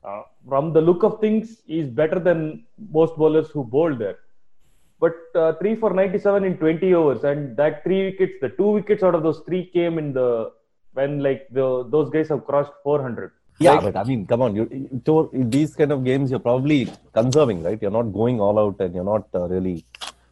Uh, 0.02 0.22
from 0.50 0.72
the 0.76 0.82
look 0.88 1.02
of 1.08 1.20
things, 1.24 1.44
he's 1.72 1.88
better 2.00 2.18
than 2.28 2.64
most 2.98 3.14
bowlers 3.16 3.48
who 3.54 3.62
bowled 3.74 3.98
there. 4.04 4.18
But 5.02 5.14
uh, 5.34 5.52
three 5.60 5.74
for 5.82 5.90
97 5.94 6.44
in 6.44 6.56
20 6.58 6.94
overs, 7.00 7.24
and 7.24 7.56
that 7.56 7.82
three 7.84 8.00
wickets, 8.06 8.34
the 8.44 8.50
two 8.58 8.70
wickets 8.78 9.02
out 9.02 9.14
of 9.14 9.22
those 9.22 9.40
three 9.46 9.64
came 9.76 9.96
in 10.02 10.12
the 10.12 10.28
when 10.92 11.12
like 11.26 11.42
the 11.58 11.66
those 11.94 12.10
guys 12.10 12.28
have 12.28 12.44
crossed 12.48 12.72
400. 12.82 13.30
Yeah, 13.60 13.72
Like- 13.72 13.82
but 13.84 13.96
I 13.96 14.04
mean, 14.04 14.26
come 14.26 14.42
on. 14.42 14.56
You, 14.56 14.64
these 15.56 15.74
kind 15.80 15.92
of 15.92 16.04
games, 16.04 16.30
you're 16.30 16.46
probably 16.50 16.80
conserving, 17.12 17.62
right? 17.62 17.80
You're 17.80 17.96
not 18.00 18.12
going 18.20 18.40
all 18.40 18.58
out, 18.58 18.80
and 18.80 18.94
you're 18.94 19.10
not 19.14 19.26
uh, 19.34 19.46
really. 19.54 19.84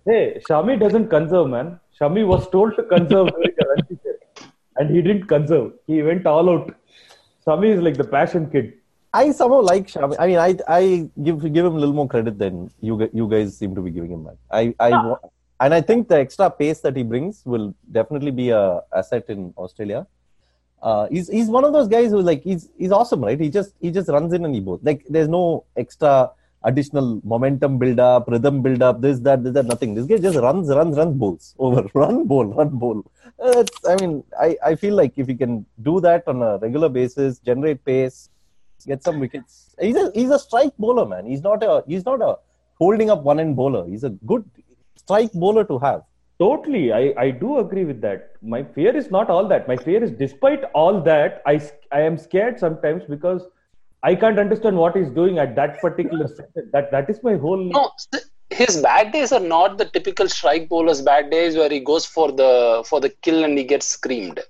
Hey, 0.04 0.40
Shami 0.48 0.78
doesn't 0.80 1.08
conserve, 1.08 1.48
man. 1.48 1.78
Shami 2.00 2.26
was 2.26 2.48
told 2.50 2.76
to 2.76 2.82
conserve 2.94 3.28
during 3.34 3.54
the 3.90 4.18
and 4.76 4.90
he 4.94 5.02
didn't 5.02 5.26
conserve. 5.26 5.72
He 5.86 6.02
went 6.02 6.26
all 6.26 6.48
out. 6.54 6.74
Shami 7.46 7.68
is 7.76 7.80
like 7.80 7.96
the 7.96 8.04
passion 8.16 8.50
kid. 8.50 8.74
I 9.12 9.32
somehow 9.32 9.60
like 9.60 9.86
Shami. 9.86 10.16
I 10.18 10.26
mean, 10.26 10.38
I 10.38 10.56
I 10.68 11.08
give 11.22 11.40
give 11.52 11.64
him 11.64 11.76
a 11.76 11.78
little 11.78 11.94
more 11.94 12.08
credit 12.08 12.38
than 12.38 12.70
you 12.80 13.08
you 13.12 13.28
guys 13.28 13.56
seem 13.56 13.74
to 13.74 13.80
be 13.80 13.90
giving 13.90 14.10
him. 14.10 14.28
I 14.50 14.74
I 14.78 14.90
wa- 14.90 15.20
and 15.60 15.74
I 15.74 15.80
think 15.80 16.08
the 16.08 16.18
extra 16.18 16.50
pace 16.50 16.80
that 16.80 16.96
he 16.96 17.02
brings 17.02 17.44
will 17.44 17.74
definitely 17.90 18.30
be 18.30 18.50
a 18.50 18.82
asset 18.92 19.24
in 19.28 19.52
Australia. 19.56 20.06
Uh, 20.82 21.08
he's 21.10 21.28
he's 21.28 21.48
one 21.48 21.64
of 21.64 21.72
those 21.72 21.88
guys 21.88 22.10
who 22.10 22.20
like 22.20 22.42
he's 22.42 22.68
he's 22.78 22.92
awesome, 22.92 23.22
right? 23.24 23.40
He 23.40 23.48
just 23.48 23.74
he 23.80 23.90
just 23.90 24.08
runs 24.08 24.32
in 24.32 24.44
and 24.44 24.54
he 24.54 24.60
both 24.60 24.80
Like 24.82 25.04
there's 25.08 25.28
no 25.28 25.64
extra 25.76 26.30
additional 26.64 27.20
momentum 27.24 27.78
build 27.78 27.98
up, 27.98 28.28
rhythm 28.28 28.62
build 28.62 28.82
up, 28.82 29.00
this 29.00 29.18
that 29.20 29.42
this 29.42 29.54
that 29.54 29.66
nothing. 29.66 29.94
This 29.94 30.06
guy 30.06 30.18
just 30.18 30.38
runs 30.38 30.68
runs 30.68 30.96
runs 30.96 31.16
bowls 31.16 31.54
over 31.58 31.88
run 31.94 32.26
bowl 32.26 32.46
run 32.46 32.68
bowl. 32.68 33.04
Uh, 33.42 33.64
I 33.88 33.96
mean, 33.96 34.22
I 34.38 34.56
I 34.64 34.74
feel 34.74 34.94
like 34.94 35.14
if 35.16 35.26
he 35.26 35.34
can 35.34 35.64
do 35.82 36.00
that 36.00 36.28
on 36.28 36.42
a 36.42 36.58
regular 36.58 36.88
basis, 36.88 37.38
generate 37.38 37.84
pace, 37.84 38.28
get 38.86 39.02
some 39.02 39.20
wickets. 39.20 39.74
He's 39.80 39.96
a 39.96 40.10
he's 40.14 40.30
a 40.30 40.38
strike 40.38 40.76
bowler, 40.78 41.06
man. 41.06 41.26
He's 41.26 41.42
not 41.42 41.62
a 41.62 41.84
he's 41.86 42.04
not 42.04 42.20
a 42.22 42.36
holding 42.78 43.10
up 43.10 43.22
one 43.22 43.40
end 43.40 43.56
bowler. 43.56 43.86
He's 43.86 44.04
a 44.04 44.10
good 44.10 44.44
strike 44.96 45.32
bowler 45.32 45.64
to 45.64 45.78
have. 45.78 46.02
Totally, 46.38 46.92
I, 46.92 47.12
I 47.18 47.30
do 47.30 47.58
agree 47.58 47.84
with 47.84 48.00
that. 48.02 48.32
My 48.42 48.62
fear 48.62 48.96
is 48.96 49.10
not 49.10 49.28
all 49.28 49.48
that. 49.48 49.66
My 49.66 49.76
fear 49.76 50.02
is, 50.02 50.12
despite 50.12 50.62
all 50.72 51.00
that, 51.02 51.42
I 51.46 51.60
I 51.90 52.02
am 52.02 52.16
scared 52.16 52.60
sometimes 52.60 53.02
because 53.08 53.42
I 54.04 54.14
can't 54.14 54.38
understand 54.38 54.76
what 54.76 54.96
he's 54.96 55.10
doing 55.10 55.38
at 55.38 55.56
that 55.56 55.80
particular 55.80 56.28
second. 56.36 56.70
That 56.72 56.92
that 56.92 57.10
is 57.10 57.22
my 57.22 57.34
whole. 57.36 57.56
No, 57.56 57.90
his 58.50 58.80
bad 58.80 59.12
days 59.12 59.32
are 59.32 59.40
not 59.40 59.78
the 59.78 59.86
typical 59.86 60.28
strike 60.28 60.68
bowler's 60.68 61.02
bad 61.02 61.30
days 61.30 61.56
where 61.56 61.68
he 61.70 61.80
goes 61.80 62.06
for 62.06 62.30
the 62.30 62.84
for 62.86 63.00
the 63.00 63.10
kill 63.22 63.44
and 63.44 63.58
he 63.58 63.64
gets 63.64 63.86
screamed. 63.86 64.40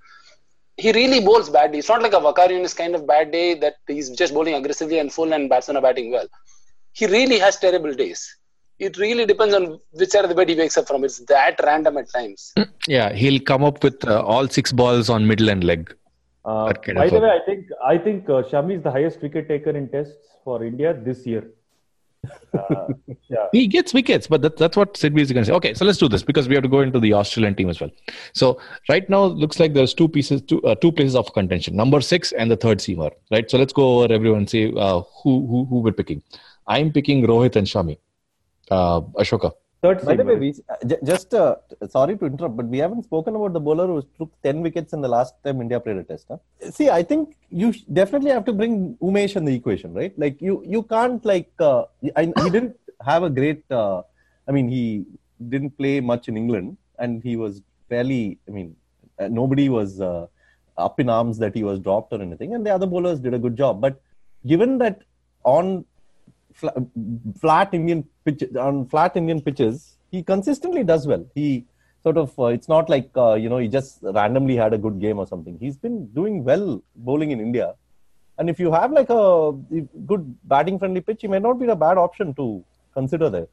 He 0.78 0.92
really 0.92 1.20
bowls 1.20 1.50
badly. 1.50 1.80
It's 1.80 1.88
not 1.88 2.02
like 2.02 2.12
a 2.12 2.22
Waqar 2.26 2.48
Younis 2.48 2.74
kind 2.76 2.94
of 2.94 3.06
bad 3.06 3.32
day 3.32 3.54
that 3.54 3.74
he's 3.88 4.10
just 4.10 4.32
bowling 4.32 4.54
aggressively 4.54 5.00
and 5.00 5.12
full 5.12 5.32
and 5.32 5.48
batsmen 5.50 5.76
are 5.76 5.82
batting 5.82 6.12
well. 6.12 6.28
He 6.92 7.06
really 7.06 7.38
has 7.40 7.56
terrible 7.56 7.92
days. 7.94 8.36
It 8.78 8.96
really 8.96 9.26
depends 9.26 9.54
on 9.54 9.80
which 9.90 10.10
side 10.10 10.22
of 10.24 10.28
the 10.28 10.36
bed 10.36 10.48
he 10.48 10.54
wakes 10.54 10.76
up 10.76 10.86
from. 10.86 11.02
It's 11.02 11.18
that 11.26 11.60
random 11.64 11.96
at 11.98 12.10
times. 12.10 12.52
Yeah, 12.86 13.12
he'll 13.12 13.40
come 13.40 13.64
up 13.64 13.82
with 13.84 14.06
uh, 14.08 14.22
all 14.22 14.48
six 14.48 14.72
balls 14.72 15.10
on 15.10 15.26
middle 15.26 15.50
and 15.50 15.62
leg. 15.62 15.94
Uh, 16.44 16.72
by 16.94 17.10
the 17.10 17.20
way, 17.20 17.28
I 17.28 17.40
think 17.44 17.66
I 17.84 17.98
think 17.98 18.30
uh, 18.30 18.42
Shami 18.50 18.76
is 18.76 18.82
the 18.82 18.90
highest 18.90 19.20
wicket 19.20 19.48
taker 19.48 19.70
in 19.70 19.90
tests 19.90 20.14
for 20.42 20.64
India 20.64 20.94
this 20.94 21.26
year. 21.26 21.50
Uh, 22.52 22.88
yeah. 23.28 23.46
He 23.52 23.66
gets 23.66 23.94
wickets, 23.94 24.26
but 24.26 24.42
that, 24.42 24.56
that's 24.56 24.76
what 24.76 24.94
Sidvee 24.94 25.20
is 25.20 25.32
going 25.32 25.44
to 25.44 25.50
say. 25.50 25.52
Okay, 25.52 25.74
so 25.74 25.84
let's 25.84 25.98
do 25.98 26.08
this 26.08 26.22
because 26.22 26.48
we 26.48 26.54
have 26.54 26.62
to 26.62 26.68
go 26.68 26.80
into 26.80 26.98
the 26.98 27.12
Australian 27.12 27.54
team 27.54 27.68
as 27.68 27.80
well. 27.80 27.90
So 28.32 28.60
right 28.88 29.08
now, 29.08 29.24
looks 29.24 29.60
like 29.60 29.74
there's 29.74 29.94
two 29.94 30.08
pieces, 30.08 30.42
two 30.42 30.62
uh, 30.62 30.74
two 30.74 30.92
places 30.92 31.14
of 31.14 31.32
contention: 31.32 31.76
number 31.76 32.00
six 32.00 32.32
and 32.32 32.50
the 32.50 32.56
third 32.56 32.78
seamer. 32.78 33.10
Right. 33.30 33.50
So 33.50 33.58
let's 33.58 33.72
go 33.72 34.00
over 34.00 34.12
everyone 34.12 34.46
see 34.46 34.72
uh, 34.76 35.02
who 35.22 35.46
who 35.46 35.66
who 35.66 35.80
we're 35.80 35.92
picking. 35.92 36.22
I'm 36.66 36.92
picking 36.92 37.26
Rohit 37.26 37.56
and 37.56 37.66
Shami. 37.66 37.98
Uh, 38.70 39.00
Ashoka. 39.22 39.52
Third 39.80 40.04
By 40.04 40.16
the 40.16 40.24
way, 40.24 40.34
we, 40.34 40.54
uh, 40.68 40.96
just 41.04 41.32
uh, 41.34 41.56
sorry 41.88 42.16
to 42.18 42.26
interrupt, 42.26 42.56
but 42.56 42.66
we 42.66 42.78
haven't 42.78 43.04
spoken 43.04 43.36
about 43.36 43.52
the 43.52 43.60
bowler 43.60 43.86
who 43.86 44.02
took 44.18 44.30
10 44.42 44.60
wickets 44.60 44.92
in 44.92 45.00
the 45.00 45.08
last 45.08 45.34
time 45.44 45.60
India 45.60 45.78
played 45.78 45.98
a 45.98 46.02
test. 46.02 46.26
Huh? 46.28 46.38
See, 46.70 46.90
I 46.90 47.04
think 47.04 47.36
you 47.50 47.72
definitely 47.92 48.30
have 48.30 48.44
to 48.46 48.52
bring 48.52 48.96
Umesh 49.00 49.36
in 49.36 49.44
the 49.44 49.54
equation, 49.54 49.94
right? 49.94 50.12
Like 50.18 50.42
you, 50.42 50.64
you 50.66 50.82
can't 50.82 51.24
like 51.24 51.52
uh, 51.60 51.84
I, 52.16 52.32
he 52.42 52.50
didn't 52.50 52.76
have 53.04 53.22
a 53.22 53.30
great. 53.30 53.62
Uh, 53.70 54.02
I 54.48 54.52
mean, 54.52 54.68
he 54.68 55.04
didn't 55.48 55.76
play 55.78 56.00
much 56.00 56.26
in 56.26 56.36
England, 56.36 56.76
and 56.98 57.22
he 57.22 57.36
was 57.36 57.62
fairly. 57.88 58.38
I 58.48 58.50
mean, 58.50 58.74
uh, 59.20 59.28
nobody 59.28 59.68
was 59.68 60.00
uh, 60.00 60.26
up 60.76 60.98
in 60.98 61.08
arms 61.08 61.38
that 61.38 61.54
he 61.54 61.62
was 61.62 61.78
dropped 61.78 62.12
or 62.12 62.20
anything, 62.20 62.52
and 62.54 62.66
the 62.66 62.74
other 62.74 62.86
bowlers 62.86 63.20
did 63.20 63.32
a 63.32 63.38
good 63.38 63.56
job. 63.56 63.80
But 63.80 64.00
given 64.44 64.78
that 64.78 65.02
on 65.44 65.84
flat 67.40 67.72
Indian 67.72 68.04
pitch 68.24 68.42
on 68.56 68.86
flat 68.86 69.16
Indian 69.16 69.40
pitches, 69.40 69.96
he 70.10 70.22
consistently 70.22 70.84
does 70.84 71.06
well. 71.06 71.24
He 71.34 71.66
sort 72.02 72.16
of 72.16 72.38
uh, 72.38 72.46
it's 72.46 72.68
not 72.68 72.88
like 72.88 73.10
uh, 73.16 73.34
you 73.34 73.48
know 73.48 73.58
he 73.58 73.68
just 73.68 73.98
randomly 74.02 74.56
had 74.56 74.72
a 74.72 74.78
good 74.78 75.00
game 75.00 75.18
or 75.18 75.26
something. 75.26 75.58
He's 75.58 75.76
been 75.76 76.06
doing 76.18 76.44
well 76.44 76.82
bowling 76.96 77.30
in 77.30 77.40
India, 77.40 77.74
and 78.38 78.48
if 78.48 78.58
you 78.58 78.72
have 78.72 78.92
like 78.92 79.10
a 79.10 79.52
good 80.06 80.36
batting 80.44 80.78
friendly 80.78 81.00
pitch, 81.00 81.22
he 81.22 81.28
may 81.28 81.38
not 81.38 81.58
be 81.58 81.66
a 81.66 81.76
bad 81.76 81.98
option 81.98 82.34
to 82.34 82.64
consider 82.94 83.30
there. 83.30 83.48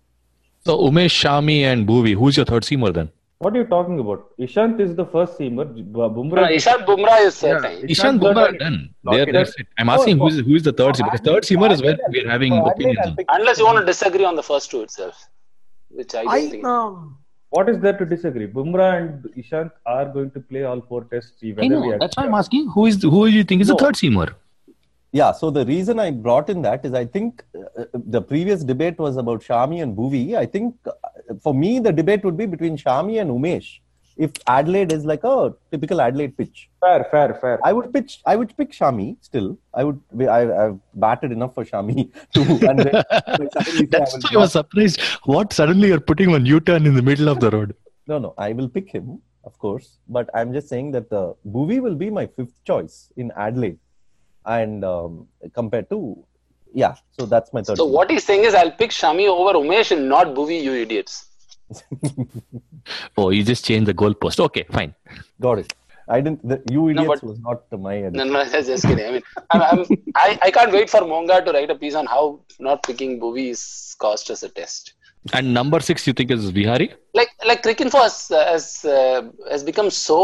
So 0.66 0.78
Umesh, 0.78 1.16
Shami, 1.24 1.62
and 1.62 1.88
Bhuvi. 1.88 2.16
Who's 2.16 2.38
your 2.38 2.46
third 2.46 2.64
seamer 2.64 2.94
then? 2.94 3.12
What 3.40 3.54
are 3.56 3.60
you 3.60 3.66
talking 3.66 4.00
about? 4.00 4.30
Ishant 4.40 4.80
is 4.80 4.96
the 4.96 5.06
first 5.06 5.38
seamer. 5.38 5.66
Bu- 5.94 6.02
Uh, 6.02 6.10
Bumrah. 6.18 6.46
Ishant 6.58 6.86
Bumrah 6.90 7.18
is 7.26 7.36
certain. 7.36 7.74
Ishant 7.96 8.20
Bumrah 8.24 8.58
done. 8.60 8.78
There, 9.04 9.26
that's 9.38 9.54
it. 9.60 9.68
I'm 9.78 9.90
asking 9.96 10.18
who's 10.20 10.40
who 10.40 10.56
is 10.60 10.64
the 10.64 10.74
third 10.82 10.96
seamer? 10.96 11.12
Because 11.12 11.26
third 11.30 11.44
seamer 11.50 11.70
is 11.76 11.82
where 11.88 11.98
we're 12.16 12.30
having 12.36 12.54
opinions 12.72 13.00
I'll 13.04 13.10
on. 13.10 13.16
pick- 13.18 13.28
Unless 13.40 13.60
you 13.60 13.66
want 13.66 13.80
to 13.80 13.86
disagree 13.86 14.26
on 14.32 14.36
the 14.42 14.44
first 14.52 14.72
two 14.72 14.82
itself, 14.88 15.28
which 15.90 16.16
I 16.16 16.24
don't 16.24 16.34
I 16.38 16.50
think. 16.56 16.66
um, 16.76 17.18
What 17.58 17.68
is 17.74 17.78
there 17.84 17.98
to 17.98 18.06
disagree? 18.14 18.48
Bumrah 18.56 18.90
and 19.02 19.28
Ishant 19.44 19.72
are 19.98 20.06
going 20.16 20.32
to 20.38 20.40
play 20.54 20.64
all 20.64 20.82
four 20.94 21.04
tests. 21.12 21.44
Whether 21.44 21.62
I 21.64 21.68
know. 21.68 21.84
accept- 21.84 22.00
That's 22.06 22.18
why 22.18 22.26
I'm 22.30 22.34
asking. 22.42 22.70
Who 22.78 22.86
is 22.94 23.02
who 23.04 23.22
do 23.30 23.36
you 23.42 23.44
think 23.52 23.62
is 23.68 23.76
the 23.76 23.80
third 23.84 23.96
seamer? 24.04 24.30
Yeah, 25.18 25.32
so 25.42 25.50
the 25.58 25.66
reason 25.66 26.00
I 26.06 26.08
brought 26.12 26.50
in 26.54 26.62
that 26.64 26.86
is 26.88 26.94
I 27.02 27.06
think 27.06 27.44
uh, 27.60 27.84
the 28.16 28.22
previous 28.32 28.64
debate 28.72 28.98
was 29.04 29.16
about 29.26 29.42
Shami 29.50 29.82
and 29.84 29.96
Bhuvi. 30.00 30.24
I 30.40 30.46
think 30.56 30.76
uh, 30.94 30.96
for 31.42 31.54
me, 31.54 31.80
the 31.80 31.92
debate 31.92 32.24
would 32.24 32.38
be 32.38 32.46
between 32.46 32.78
Shami 32.78 33.22
and 33.22 33.30
Umesh. 33.30 33.80
If 34.18 34.32
Adelaide 34.48 34.94
is 34.94 35.04
like 35.04 35.24
a 35.26 35.54
typical 35.72 36.00
Adelaide 36.00 36.38
pitch, 36.38 36.70
Fair, 36.80 37.04
fair, 37.12 37.34
fair. 37.42 37.60
I 37.66 37.74
would 37.74 37.92
pitch. 37.94 38.22
I 38.26 38.36
would 38.38 38.56
pick 38.56 38.72
Shami 38.72 39.18
still. 39.22 39.58
I 39.74 39.84
would. 39.84 40.00
I, 40.22 40.66
I've 40.66 40.80
batted 40.94 41.32
enough 41.34 41.54
for 41.56 41.66
Shami 41.66 42.12
to. 42.34 42.42
And 42.70 42.80
then 42.80 43.04
suddenly 43.54 43.86
I 43.86 43.88
That's 43.92 44.14
why 44.24 44.30
I 44.34 44.38
was 44.38 44.54
surprised. 44.54 45.02
What 45.26 45.52
suddenly 45.52 45.90
you're 45.90 46.00
putting 46.00 46.32
one 46.32 46.46
U-turn 46.46 46.86
in 46.86 46.94
the 46.96 47.02
middle 47.02 47.28
of 47.28 47.42
the 47.42 47.50
road? 47.50 47.76
no, 48.08 48.18
no. 48.20 48.34
I 48.38 48.54
will 48.54 48.70
pick 48.70 48.90
him. 48.90 49.22
of 49.44 49.58
course. 49.60 49.88
But 50.08 50.30
I'm 50.34 50.54
just 50.54 50.70
saying 50.70 50.92
that 50.94 51.12
uh, 51.12 51.34
Bhuvi 51.56 51.82
will 51.82 51.96
be 51.96 52.10
my 52.10 52.26
fifth 52.38 52.64
choice 52.70 53.12
in 53.18 53.32
Adelaide, 53.36 53.80
and 54.46 54.86
um, 54.86 55.28
compared 55.54 55.90
to 55.90 56.00
yeah, 56.84 56.96
so 57.18 57.26
that's 57.26 57.52
my 57.54 57.62
third. 57.62 57.78
So 57.78 57.86
what 57.98 58.12
he's 58.12 58.26
saying 58.30 58.44
is, 58.50 58.54
I'll 58.54 58.72
pick 58.82 58.92
Shami 58.92 59.28
over 59.28 59.54
Umesh 59.58 59.92
and 59.96 60.08
not 60.10 60.28
Bhuvi, 60.40 60.62
you 60.68 60.74
idiots. 60.86 61.16
Oh, 63.18 63.30
you 63.32 63.44
just 63.44 63.66
changed 63.66 63.88
the 63.88 63.94
goalpost. 63.94 64.40
Okay, 64.40 64.64
fine. 64.72 64.94
Got 65.42 65.60
it. 65.60 65.74
I 66.08 66.22
didn't. 66.22 66.48
The, 66.48 66.62
you 66.72 66.82
No, 66.94 67.04
idiots 67.04 67.22
but- 67.22 67.30
was 67.30 67.40
not 67.40 67.64
my. 67.86 67.94
Idea. 67.96 68.12
No, 68.12 68.22
Edit. 68.22 68.34
no, 68.34 68.46
that's 68.46 68.68
just 68.74 68.86
kidding. 68.86 69.06
I 69.08 69.12
mean, 69.14 69.24
I'm, 69.52 69.62
I'm, 69.72 69.86
I, 70.16 70.40
I 70.44 70.52
can't 70.52 70.72
wait 70.72 70.90
for 70.90 71.02
Monga 71.14 71.44
to 71.46 71.52
write 71.52 71.72
a 71.72 71.76
piece 71.76 71.96
on 71.96 72.06
how 72.06 72.42
not 72.60 72.84
picking 72.84 73.20
Bhuvi 73.20 73.50
is 73.56 73.96
cost 74.00 74.30
us 74.30 74.44
a 74.44 74.50
test. 74.50 74.94
And 75.34 75.52
number 75.56 75.80
six, 75.80 76.06
you 76.06 76.14
think 76.14 76.30
is 76.30 76.48
Vihari? 76.52 76.94
Like, 77.16 77.30
like 77.44 77.64
Cricket 77.64 77.90
for 77.90 78.02
us 78.02 78.30
uh, 78.30 78.46
has 78.52 78.86
uh, 78.86 79.24
has 79.50 79.64
become 79.64 79.90
so 79.90 80.22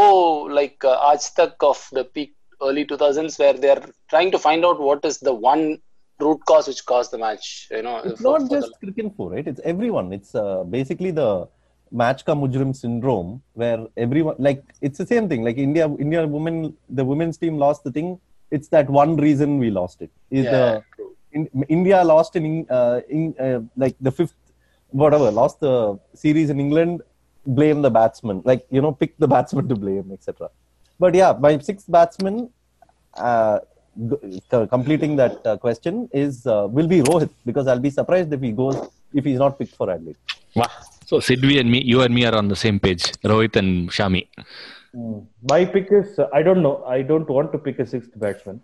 like 0.60 0.78
uh, 0.86 1.00
Aaj 1.10 1.34
Tak 1.34 1.56
of 1.62 1.80
the 1.92 2.04
peak 2.04 2.36
early 2.62 2.86
2000s, 2.86 3.40
where 3.40 3.54
they're 3.54 3.84
trying 4.12 4.30
to 4.30 4.38
find 4.38 4.64
out 4.64 4.80
what 4.80 5.04
is 5.04 5.18
the 5.18 5.34
one 5.34 5.80
root 6.26 6.40
cause 6.50 6.68
which 6.68 6.86
caused 6.92 7.12
the 7.12 7.18
match. 7.18 7.68
You 7.72 7.82
know, 7.88 7.96
It's 8.10 8.22
for- 8.22 8.40
not 8.40 8.48
for 8.50 8.56
just 8.56 8.80
cricket 8.84 9.14
for 9.18 9.26
right. 9.32 9.48
It's 9.52 9.62
everyone. 9.74 10.08
It's 10.18 10.34
uh, 10.44 10.64
basically 10.78 11.12
the 11.22 11.30
match 12.02 12.22
ka 12.28 12.34
mujrim 12.42 12.70
syndrome 12.82 13.30
where 13.62 13.80
everyone 14.06 14.36
like 14.48 14.62
it's 14.90 14.98
the 15.04 15.08
same 15.14 15.28
thing. 15.32 15.44
Like 15.48 15.58
India, 15.68 15.86
India 16.06 16.26
women, 16.36 16.58
the 16.90 17.06
women's 17.12 17.38
team 17.44 17.58
lost 17.66 17.84
the 17.88 17.92
thing. 17.98 18.20
It's 18.52 18.70
that 18.76 18.90
one 18.90 19.16
reason 19.28 19.58
we 19.64 19.70
lost 19.80 20.02
it. 20.06 20.12
Is 20.30 20.46
Yeah, 20.46 20.52
the 20.58 20.64
in, 21.34 21.50
India 21.78 22.04
lost 22.14 22.36
in, 22.36 22.46
uh, 22.70 23.00
in 23.10 23.36
uh, 23.40 23.60
like 23.84 23.96
the 24.08 24.12
fifth 24.12 24.36
whatever 25.02 25.30
lost 25.42 25.60
the 25.62 25.76
series 26.14 26.50
in 26.50 26.60
England. 26.60 27.02
Blame 27.46 27.82
the 27.82 27.90
batsman. 27.90 28.42
Like 28.46 28.66
you 28.70 28.82
know, 28.86 28.92
pick 28.92 29.18
the 29.18 29.28
batsman 29.28 29.68
to 29.70 29.76
blame, 29.76 30.12
etc. 30.16 30.50
But 31.00 31.16
yeah, 31.16 31.34
my 31.46 31.58
sixth 31.70 31.90
batsman. 31.98 32.50
Uh, 33.16 33.60
completing 34.70 35.16
that 35.16 35.46
uh, 35.46 35.58
question 35.58 36.10
is 36.14 36.46
uh, 36.48 36.68
will 36.70 36.88
be 36.88 37.02
Rohit 37.02 37.30
because 37.46 37.68
I'll 37.68 37.80
be 37.80 37.90
surprised 37.90 38.32
if 38.34 38.42
he 38.42 38.52
goes 38.52 38.78
if 39.14 39.26
he's 39.26 39.40
not 39.40 39.58
picked 39.60 39.76
for 39.76 39.90
Adelaide. 39.92 40.16
Wow. 40.56 40.68
So 41.06 41.18
Sidvee 41.18 41.60
and 41.60 41.70
me, 41.70 41.82
you 41.84 42.02
and 42.02 42.14
me 42.14 42.26
are 42.26 42.36
on 42.36 42.48
the 42.48 42.56
same 42.56 42.80
page. 42.80 43.04
Rohit 43.24 43.56
and 43.56 43.90
Shami. 43.90 44.28
My 45.50 45.66
pick 45.66 45.88
is 45.92 46.18
uh, 46.20 46.28
I 46.34 46.42
don't 46.42 46.62
know. 46.62 46.84
I 46.86 47.02
don't 47.02 47.30
want 47.30 47.52
to 47.54 47.58
pick 47.58 47.80
a 47.80 47.86
sixth 47.86 48.12
batsman, 48.16 48.62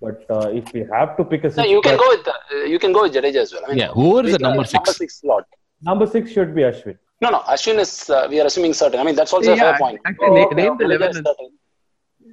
but 0.00 0.24
uh, 0.30 0.48
if 0.60 0.72
we 0.72 0.84
have 0.92 1.16
to 1.18 1.24
pick 1.24 1.40
a 1.44 1.48
No, 1.48 1.52
sixth, 1.54 1.70
you 1.70 1.80
can 1.82 1.96
bat- 1.96 2.00
go 2.04 2.08
with 2.16 2.28
uh, 2.28 2.64
you 2.64 2.78
can 2.78 2.92
go 2.92 3.02
with 3.02 3.14
Jadeja 3.14 3.36
as 3.36 3.52
well. 3.52 3.62
I 3.66 3.68
mean, 3.70 3.78
Yeah, 3.78 3.88
whoever 3.88 4.26
is 4.28 4.32
we 4.32 4.38
the 4.38 4.44
number 4.48 4.64
six? 4.64 4.74
Number 4.74 4.92
six 4.92 5.20
slot. 5.20 5.44
number 5.82 6.06
six 6.06 6.30
should 6.32 6.54
be 6.54 6.62
Ashwin. 6.62 6.98
No, 7.22 7.28
no, 7.30 7.40
Ashwin 7.40 7.78
is 7.78 8.08
uh, 8.10 8.26
we 8.30 8.40
are 8.40 8.46
assuming 8.46 8.72
certain. 8.74 8.98
I 9.00 9.04
mean, 9.04 9.14
that's 9.14 9.32
also 9.32 9.52
a 9.52 9.56
fair 9.56 9.72
Yeah, 9.72 9.78
point. 9.78 10.00
actually, 10.06 10.42
Oh, 10.42 10.50
name 10.60 10.76
the 10.78 10.84
Jadeja 10.84 11.00
11 11.00 11.10
is 11.10 11.16
and- 11.18 11.26
certain. 11.26 11.50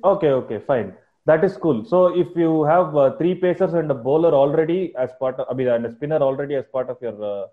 Okay, 0.04 0.28
okay, 0.42 0.60
fine. 0.60 0.94
That 1.30 1.44
is 1.44 1.58
cool. 1.64 1.80
So 1.84 2.00
if 2.24 2.30
you 2.42 2.64
have 2.64 2.96
uh, 2.96 3.12
three 3.20 3.36
pacers 3.36 3.74
and 3.74 3.92
a 3.92 3.94
bowler 3.94 4.34
already 4.34 4.94
as 4.96 5.10
part 5.20 5.40
of, 5.40 5.48
I 5.52 5.54
mean, 5.54 5.68
and 5.68 5.86
a 5.86 5.92
spinner 5.92 6.22
already 6.28 6.56
as 6.56 6.66
part 6.76 6.90
of 6.90 6.98
your 7.02 7.18
uh, 7.32 7.48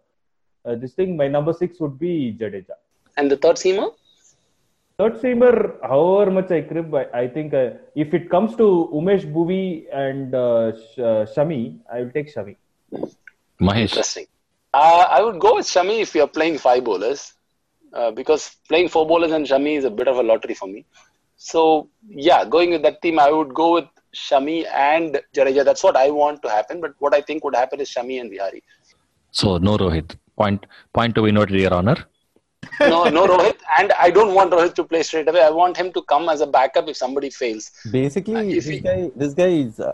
uh, 0.64 0.77
this 0.77 0.93
thing, 0.95 1.16
my 1.16 1.29
number 1.29 1.53
six 1.53 1.81
would 1.81 1.99
be 1.99 2.37
Jadeja. 2.41 2.77
And 3.16 3.31
the 3.31 3.37
third 3.37 3.57
seamer? 3.57 3.89
Third 4.99 5.14
seamer, 5.14 5.55
however 5.83 6.31
much 6.31 6.53
I 6.53 6.61
crib, 6.62 6.95
I, 6.95 7.07
I 7.22 7.29
think 7.29 7.53
uh, 7.53 7.70
if 7.97 8.14
it 8.14 8.31
comes 8.31 8.55
to 8.57 8.89
Umesh 8.95 9.25
Bhuvi 9.33 9.87
and 9.93 10.35
uh, 10.35 10.72
Sh- 10.77 10.99
uh, 11.01 11.27
Shami, 11.35 11.79
I 11.93 12.03
will 12.03 12.12
take 12.12 12.33
Shami. 12.33 12.57
Mahesh. 13.61 13.91
Interesting. 13.91 14.27
Uh, 14.72 15.07
I 15.11 15.20
would 15.20 15.41
go 15.41 15.57
with 15.57 15.66
Shami 15.66 16.01
if 16.01 16.14
you're 16.14 16.29
playing 16.29 16.59
five 16.59 16.85
bowlers, 16.85 17.35
uh, 17.93 18.12
because 18.12 18.57
playing 18.68 18.89
four 18.89 19.05
bowlers 19.05 19.33
and 19.33 19.45
Shami 19.45 19.77
is 19.77 19.85
a 19.85 19.91
bit 19.91 20.07
of 20.07 20.16
a 20.16 20.22
lottery 20.22 20.55
for 20.55 20.68
me. 20.68 20.87
So 21.37 21.89
yeah, 22.09 22.45
going 22.45 22.70
with 22.70 22.82
that 22.82 23.03
team, 23.03 23.18
I 23.18 23.30
would 23.30 23.55
go 23.55 23.74
with 23.74 23.89
Shami 24.14 24.66
and 24.72 25.20
Jadeja. 25.35 25.64
That's 25.64 25.82
what 25.82 25.97
I 25.97 26.11
want 26.11 26.43
to 26.43 26.49
happen. 26.49 26.80
But 26.80 26.95
what 26.99 27.14
I 27.14 27.20
think 27.20 27.45
would 27.45 27.55
happen 27.55 27.80
is 27.80 27.91
Shami 27.91 28.20
and 28.20 28.30
Vihari. 28.30 28.62
So 29.30 29.59
no 29.59 29.76
Rohit. 29.76 30.16
Point 30.37 30.66
point 30.93 31.14
to 31.14 31.22
be 31.22 31.32
noted, 31.32 31.59
Your 31.61 31.74
Honor. 31.74 31.97
No, 32.81 33.05
no 33.05 33.27
Rohit, 33.27 33.57
and 33.79 33.93
I 33.93 34.11
don't 34.11 34.35
want 34.35 34.51
Rohit 34.53 34.75
to 34.75 34.85
play 34.85 35.03
straight 35.03 35.29
away. 35.29 35.43
I 35.43 35.51
want 35.51 35.77
him 35.77 35.93
to 35.93 36.03
come 36.03 36.29
as 36.29 36.41
a 36.41 36.47
backup 36.47 36.89
if 36.89 36.97
somebody 36.97 37.31
fails. 37.31 37.70
Basically, 37.91 38.37
Uh, 38.37 38.55
this 38.57 38.66
he- 38.66 38.81
guy 38.81 39.11
this 39.22 39.35
guy 39.35 39.51
is 39.66 39.81
uh, 39.81 39.93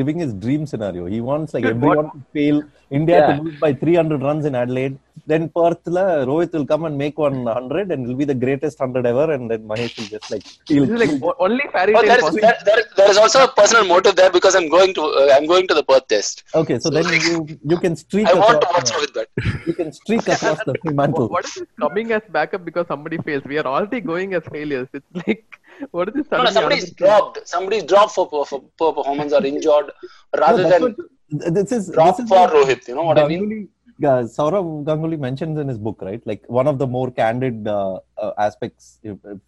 living 0.00 0.18
his 0.18 0.32
dream 0.34 0.66
scenario. 0.66 1.06
He 1.06 1.20
wants 1.30 1.54
like 1.54 1.64
Dude, 1.64 1.76
everyone 1.76 2.10
to 2.16 2.20
fail. 2.38 2.62
India 2.98 3.18
Yeah. 3.20 3.36
to 3.36 3.42
lose 3.42 3.58
by 3.64 3.72
300 3.72 4.20
runs 4.28 4.44
in 4.48 4.54
Adelaide. 4.60 4.96
Then 5.30 5.42
Perth, 5.56 5.82
la, 5.96 6.04
Rohit 6.28 6.52
will 6.56 6.64
come 6.70 6.84
and 6.88 6.94
make 7.02 7.16
100 7.24 7.92
and 7.92 8.00
will 8.08 8.16
be 8.22 8.24
the 8.30 8.34
greatest 8.44 8.80
100 8.80 9.06
ever. 9.10 9.26
And 9.34 9.44
then 9.50 9.60
Mahesh 9.70 9.92
will 9.98 10.08
just 10.14 10.28
like 10.32 10.44
he'll, 10.70 10.86
This 10.86 11.02
is 11.12 11.20
like 11.22 11.34
only 11.46 11.66
fairy 11.74 11.92
But 11.96 12.06
tale 12.06 12.16
there 12.16 12.28
is, 12.30 12.34
there, 12.46 12.56
there, 12.68 12.82
there 12.96 13.10
is 13.14 13.18
also 13.24 13.44
a 13.44 13.48
personal 13.60 13.84
motive 13.92 14.16
there 14.20 14.32
because 14.38 14.54
I'm 14.60 14.68
going 14.76 14.92
to 14.98 15.02
uh, 15.20 15.28
I'm 15.36 15.46
going 15.52 15.68
to 15.68 15.74
the 15.80 15.84
Perth 15.90 16.06
test. 16.14 16.42
okay. 16.62 16.78
So 16.84 16.90
then 16.96 17.06
you 17.28 17.36
you 17.72 17.78
can 17.84 17.94
streak 18.04 18.26
I 18.26 18.34
want 18.42 18.60
to 18.64 18.68
across. 18.68 18.90
watch 18.90 18.90
Rohit 18.96 19.12
bat. 19.18 19.28
You 19.68 19.74
can 19.80 19.92
streak 20.00 20.26
across 20.36 20.60
the 20.70 20.74
Fremantle. 20.84 21.28
What 21.36 21.44
is 21.50 21.54
this 21.60 21.68
coming 21.84 21.99
as 22.18 22.22
backup 22.36 22.62
because 22.68 22.86
somebody 22.92 23.18
fails? 23.26 23.42
We 23.52 23.58
are 23.62 23.66
already 23.74 24.00
going 24.12 24.34
as 24.38 24.44
failures. 24.56 24.88
It's 24.98 25.10
like, 25.26 25.44
what 25.96 26.08
is 26.08 26.14
this 26.18 26.26
No, 26.32 26.38
no, 26.38 26.50
suddenly? 26.50 26.54
somebody's 26.60 26.84
another 26.84 26.86
thing? 26.86 27.06
dropped. 27.06 27.48
Somebody's 27.54 27.84
dropped 27.92 28.12
for, 28.18 28.26
for, 28.30 28.44
for 28.78 28.88
performance 28.98 29.32
or 29.38 29.44
injured 29.52 29.88
rather 30.44 30.62
No, 30.64 30.70
than 30.72 30.82
what- 30.82 31.54
this 31.58 31.70
is 31.78 31.90
drop 31.96 32.16
this 32.16 32.24
is 32.24 32.30
for 32.30 32.46
Rohit. 32.56 32.88
You 32.88 32.96
know 32.96 33.04
what 33.10 33.18
I 33.18 33.26
mean? 33.28 33.42
Ganguly, 33.42 33.60
uh, 34.12 34.22
Sourav 34.36 34.66
Ganguly 34.88 35.18
mentions 35.26 35.58
in 35.64 35.68
his 35.72 35.78
book, 35.86 35.98
right? 36.08 36.22
Like 36.30 36.42
one 36.60 36.66
of 36.72 36.78
the 36.82 36.86
more 36.96 37.08
candid 37.20 37.68
uh, 37.68 38.00
uh, 38.18 38.32
aspects, 38.46 38.98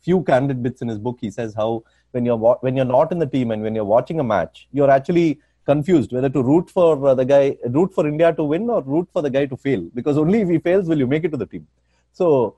few 0.08 0.22
candid 0.30 0.62
bits 0.66 0.80
in 0.82 0.88
his 0.88 0.98
book. 1.06 1.18
He 1.20 1.30
says 1.38 1.54
how 1.62 1.70
when 2.12 2.24
you're 2.28 2.36
wa- 2.44 2.58
when 2.66 2.76
you're 2.76 2.92
not 2.98 3.10
in 3.16 3.18
the 3.24 3.30
team 3.36 3.50
and 3.50 3.62
when 3.66 3.74
you're 3.74 3.90
watching 3.96 4.20
a 4.20 4.24
match, 4.34 4.68
you're 4.72 4.90
actually 4.98 5.40
confused 5.72 6.12
whether 6.12 6.28
to 6.36 6.42
root 6.50 6.70
for 6.70 6.90
uh, 7.08 7.14
the 7.14 7.24
guy, 7.24 7.56
root 7.78 7.92
for 7.94 8.06
India 8.06 8.32
to 8.32 8.44
win, 8.44 8.68
or 8.70 8.82
root 8.82 9.08
for 9.12 9.22
the 9.22 9.30
guy 9.30 9.44
to 9.46 9.56
fail. 9.56 9.82
Because 9.94 10.16
only 10.18 10.40
if 10.42 10.48
he 10.48 10.58
fails 10.58 10.86
will 10.86 10.98
you 10.98 11.06
make 11.06 11.24
it 11.24 11.30
to 11.30 11.36
the 11.36 11.46
team. 11.46 11.66
So 12.12 12.56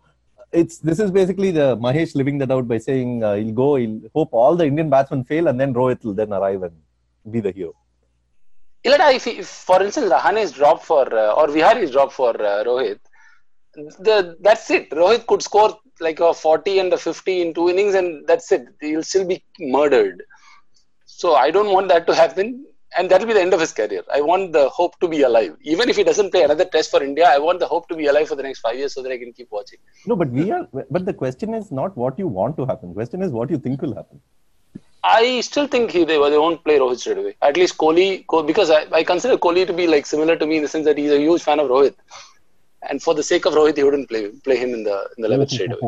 it's 0.52 0.78
this 0.78 0.98
is 1.00 1.10
basically 1.10 1.50
the 1.50 1.76
Mahesh 1.76 2.14
living 2.14 2.38
that 2.38 2.50
out 2.50 2.66
by 2.68 2.78
saying 2.78 3.22
uh, 3.22 3.34
he'll 3.34 3.54
go, 3.54 3.76
he'll 3.76 4.00
hope 4.14 4.30
all 4.32 4.56
the 4.56 4.66
Indian 4.66 4.90
batsmen 4.90 5.24
fail, 5.24 5.48
and 5.48 5.60
then 5.60 5.74
Rohit 5.74 6.04
will 6.04 6.14
then 6.14 6.32
arrive 6.32 6.62
and 6.62 6.74
be 7.30 7.40
the 7.40 7.52
hero. 7.52 7.74
Ilada, 8.84 9.14
if, 9.14 9.26
if 9.26 9.46
for 9.46 9.82
instance 9.82 10.12
Rahane 10.12 10.42
is 10.42 10.52
dropped 10.52 10.84
for 10.84 11.02
uh, 11.14 11.32
or 11.32 11.48
Vihari 11.48 11.82
is 11.82 11.90
dropped 11.90 12.12
for 12.12 12.30
uh, 12.30 12.64
Rohit, 12.64 12.98
the 13.74 14.36
that's 14.40 14.70
it. 14.70 14.90
Rohit 14.90 15.26
could 15.26 15.42
score 15.42 15.76
like 16.00 16.20
a 16.20 16.34
40 16.34 16.78
and 16.80 16.92
a 16.92 16.98
50 16.98 17.40
in 17.40 17.54
two 17.54 17.68
innings, 17.68 17.94
and 17.94 18.26
that's 18.26 18.50
it. 18.52 18.66
He'll 18.80 19.02
still 19.02 19.26
be 19.26 19.42
murdered. 19.58 20.22
So 21.06 21.34
I 21.34 21.50
don't 21.50 21.72
want 21.72 21.88
that 21.88 22.06
to 22.08 22.14
happen, 22.14 22.66
and 22.96 23.10
that 23.10 23.20
will 23.20 23.28
be 23.28 23.34
the 23.34 23.40
end 23.40 23.54
of 23.54 23.60
his 23.60 23.72
career. 23.72 24.02
I 24.12 24.20
want 24.20 24.52
the 24.52 24.68
hope 24.68 24.98
to 25.00 25.08
be 25.08 25.22
alive. 25.22 25.56
Even 25.62 25.88
if 25.88 25.96
he 25.96 26.04
doesn't 26.04 26.30
play 26.30 26.42
another 26.42 26.64
test 26.64 26.90
for 26.90 27.02
India, 27.02 27.26
I 27.28 27.38
want 27.38 27.58
the 27.60 27.66
hope 27.66 27.88
to 27.88 27.96
be 27.96 28.06
alive 28.06 28.28
for 28.28 28.36
the 28.36 28.42
next 28.42 28.60
five 28.60 28.76
years 28.76 28.94
so 28.94 29.02
that 29.02 29.12
I 29.12 29.18
can 29.18 29.32
keep 29.32 29.50
watching. 29.50 29.78
No, 30.06 30.16
but 30.16 30.30
we 30.30 30.50
are. 30.50 30.68
But 30.90 31.04
the 31.04 31.14
question 31.14 31.54
is 31.54 31.70
not 31.72 31.96
what 31.96 32.18
you 32.18 32.28
want 32.28 32.56
to 32.58 32.66
happen. 32.66 32.90
The 32.90 32.94
Question 32.94 33.22
is 33.22 33.32
what 33.32 33.50
you 33.50 33.58
think 33.58 33.82
will 33.82 33.94
happen. 33.94 34.20
I 35.04 35.40
still 35.42 35.66
think 35.66 35.90
he, 35.90 36.04
they, 36.04 36.16
they 36.16 36.38
won't 36.38 36.64
play 36.64 36.78
Rohit 36.78 36.98
straight 36.98 37.18
away. 37.18 37.36
At 37.42 37.58
least 37.58 37.76
Kohli, 37.76 38.24
because 38.46 38.70
I, 38.70 38.86
I 38.90 39.04
consider 39.04 39.36
Kohli 39.36 39.66
to 39.66 39.72
be 39.72 39.86
like 39.86 40.06
similar 40.06 40.34
to 40.36 40.46
me 40.46 40.56
in 40.56 40.62
the 40.62 40.68
sense 40.68 40.86
that 40.86 40.96
he's 40.96 41.10
a 41.10 41.18
huge 41.18 41.42
fan 41.42 41.60
of 41.60 41.68
Rohit. 41.68 41.94
And 42.90 43.02
for 43.02 43.14
the 43.14 43.22
sake 43.22 43.46
of 43.46 43.54
Rohit, 43.54 43.76
he 43.76 43.84
wouldn't 43.84 44.08
play 44.08 44.28
play 44.46 44.56
him 44.56 44.74
in 44.74 44.84
the 44.84 44.96
in 45.16 45.22
the 45.22 45.28
11th 45.28 45.50
straight 45.50 45.70
away. 45.72 45.80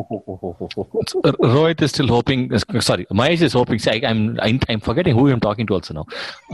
Rohit 1.55 1.81
is 1.81 1.91
still 1.91 2.07
hoping. 2.07 2.51
uh, 2.53 2.59
Sorry, 2.81 3.05
Mahesh 3.11 3.41
is 3.41 3.53
hoping. 3.53 3.79
See, 3.79 3.91
I, 3.91 4.09
I'm, 4.09 4.39
I'm 4.41 4.59
I'm 4.69 4.79
forgetting 4.79 5.15
who 5.15 5.27
I'm 5.29 5.39
talking 5.39 5.67
to 5.67 5.73
also 5.75 5.93
now. 5.93 6.05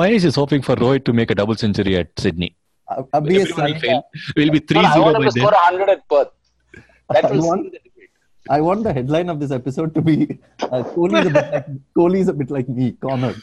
Mahesh 0.00 0.24
is 0.24 0.34
hoping 0.34 0.62
for 0.62 0.76
Rohit 0.76 1.04
to 1.04 1.12
make 1.12 1.30
a 1.30 1.34
double 1.34 1.54
century 1.54 1.96
at 1.96 2.08
Sydney. 2.18 2.56
I'll, 2.88 3.08
sign- 3.12 3.78
fail. 3.80 4.04
Will 4.36 4.50
be 4.50 4.60
No, 4.74 4.82
3-0 4.82 4.84
I 4.84 4.98
want 4.98 5.16
him 5.16 5.22
by 5.22 5.28
to 5.28 5.34
then. 5.34 5.42
score 5.42 5.52
100 5.52 5.88
at 5.88 6.08
Perth. 6.08 6.28
That 7.10 7.24
I 7.30 7.30
will 7.32 7.46
want- 7.48 7.64
the 7.72 7.78
debate. 7.78 8.10
I 8.50 8.60
want 8.60 8.82
the 8.84 8.92
headline 8.92 9.28
of 9.30 9.40
this 9.40 9.50
episode 9.50 9.94
to 9.94 10.02
be 10.02 10.38
uh, 10.60 10.82
Kohli 10.82 11.24
is 11.24 11.28
a 11.28 11.32
bit 11.32 11.50
like 11.52 11.66
Kohli 11.96 12.28
a 12.28 12.32
bit 12.32 12.50
like 12.50 12.68
me, 12.68 12.92
Connor. 13.00 13.34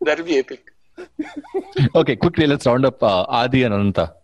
That 0.00 0.18
will 0.18 0.24
be 0.24 0.38
epic. 0.38 0.70
Okay, 1.94 2.16
quickly 2.16 2.46
let's 2.46 2.66
round 2.66 2.84
up 2.84 3.02
uh, 3.02 3.24
Adi 3.28 3.62
and 3.64 3.74
Ananta. 3.74 4.14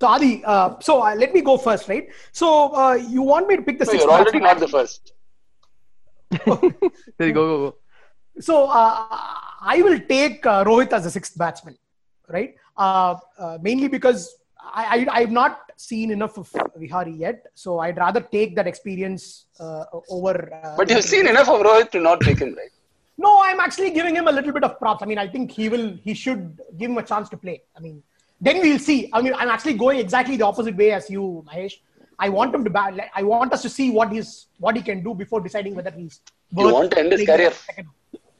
So 0.00 0.06
Adi, 0.08 0.42
uh, 0.44 0.78
so 0.80 1.02
uh, 1.02 1.14
let 1.14 1.34
me 1.34 1.40
go 1.42 1.58
first, 1.58 1.88
right? 1.88 2.08
So 2.32 2.74
uh, 2.74 2.94
you 2.94 3.22
want 3.22 3.48
me 3.48 3.56
to 3.56 3.62
pick 3.62 3.78
the 3.78 3.84
So 3.84 3.92
sixth 3.92 4.06
you're 4.06 4.14
already 4.18 4.40
not 4.40 4.58
the 4.58 4.68
first. 4.68 5.12
There 6.46 7.28
you 7.28 7.32
go, 7.32 7.44
go, 7.52 7.70
go. 7.70 7.76
So 8.40 8.66
uh, 8.66 9.06
I 9.60 9.82
will 9.82 10.00
take 10.00 10.46
uh, 10.46 10.64
Rohit 10.64 10.92
as 10.92 11.04
the 11.04 11.10
sixth 11.10 11.36
batsman, 11.36 11.76
right? 12.28 12.54
Uh, 12.76 13.16
uh, 13.38 13.58
mainly 13.60 13.88
because 13.88 14.34
I, 14.62 15.06
I 15.10 15.20
I've 15.20 15.30
not 15.32 15.70
seen 15.76 16.10
enough 16.10 16.38
of 16.38 16.50
Vihari 16.76 17.12
yet, 17.12 17.46
so 17.54 17.78
I'd 17.80 17.98
rather 17.98 18.20
take 18.20 18.54
that 18.56 18.66
experience 18.66 19.46
uh, 19.58 19.84
over. 20.08 20.52
Uh, 20.64 20.76
But 20.76 20.90
you've 20.90 21.04
seen 21.04 21.26
enough 21.26 21.48
of 21.48 21.60
Rohit 21.60 21.90
to 21.92 22.00
not 22.00 22.20
take 22.20 22.38
him, 22.38 22.54
right? 22.54 22.70
No, 23.24 23.30
I'm 23.44 23.60
actually 23.60 23.90
giving 23.90 24.16
him 24.16 24.28
a 24.28 24.32
little 24.32 24.52
bit 24.56 24.64
of 24.64 24.78
props. 24.78 25.02
I 25.02 25.06
mean, 25.06 25.18
I 25.18 25.28
think 25.28 25.50
he 25.50 25.68
will. 25.68 25.88
He 26.02 26.14
should 26.14 26.58
give 26.78 26.90
him 26.90 26.96
a 26.96 27.02
chance 27.02 27.28
to 27.32 27.36
play. 27.36 27.62
I 27.76 27.80
mean, 27.86 28.02
then 28.40 28.60
we'll 28.62 28.78
see. 28.78 29.10
I 29.12 29.20
mean, 29.20 29.34
I'm 29.34 29.50
actually 29.54 29.74
going 29.74 29.98
exactly 30.04 30.36
the 30.38 30.46
opposite 30.46 30.74
way 30.74 30.92
as 30.92 31.10
you, 31.10 31.44
Mahesh. 31.46 31.74
I 32.18 32.30
want 32.30 32.54
him 32.54 32.64
to 32.64 32.70
bat. 32.70 33.10
I 33.14 33.22
want 33.22 33.52
us 33.52 33.60
to 33.66 33.68
see 33.68 33.90
what 33.90 34.10
he's 34.10 34.46
what 34.58 34.74
he 34.74 34.82
can 34.82 35.02
do 35.08 35.14
before 35.14 35.42
deciding 35.42 35.74
whether 35.74 35.90
he's. 35.90 36.20
You 36.56 36.72
want 36.72 36.92
to 36.92 36.98
end 36.98 37.12
his 37.12 37.26
career? 37.26 37.52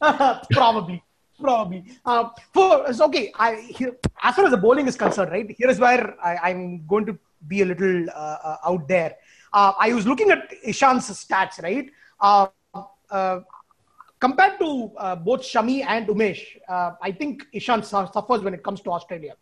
probably, 0.61 1.03
probably. 1.39 1.85
Uh, 2.07 2.31
for 2.55 2.89
it's 2.89 3.03
okay. 3.09 3.33
I 3.39 3.57
here, 3.81 3.93
as 4.23 4.35
far 4.35 4.47
as 4.47 4.51
the 4.51 4.63
bowling 4.65 4.87
is 4.87 4.97
concerned, 4.97 5.31
right? 5.31 5.51
Here 5.59 5.69
is 5.69 5.79
where 5.79 6.17
I, 6.25 6.37
I'm 6.49 6.87
going 6.87 7.05
to 7.05 7.19
be 7.49 7.61
a 7.61 7.67
little 7.67 8.09
uh, 8.09 8.39
uh, 8.51 8.57
out 8.73 8.89
there. 8.89 9.17
Uh, 9.53 9.73
I 9.79 9.93
was 9.93 10.07
looking 10.07 10.31
at 10.31 10.51
Ishant's 10.65 11.11
stats, 11.23 11.63
right? 11.63 11.91
Uh, 12.19 12.47
uh, 13.11 13.41
compared 14.21 14.59
to 14.59 14.93
uh, 14.99 15.17
both 15.17 15.41
Shami 15.43 15.85
and 15.87 16.07
Umesh, 16.07 16.43
uh, 16.69 16.93
I 17.03 17.11
think 17.11 17.45
Ishant 17.55 17.85
suffers 17.85 18.43
when 18.43 18.55
it 18.55 18.63
comes 18.63 18.81
to 18.83 18.91
Australia. 18.93 19.35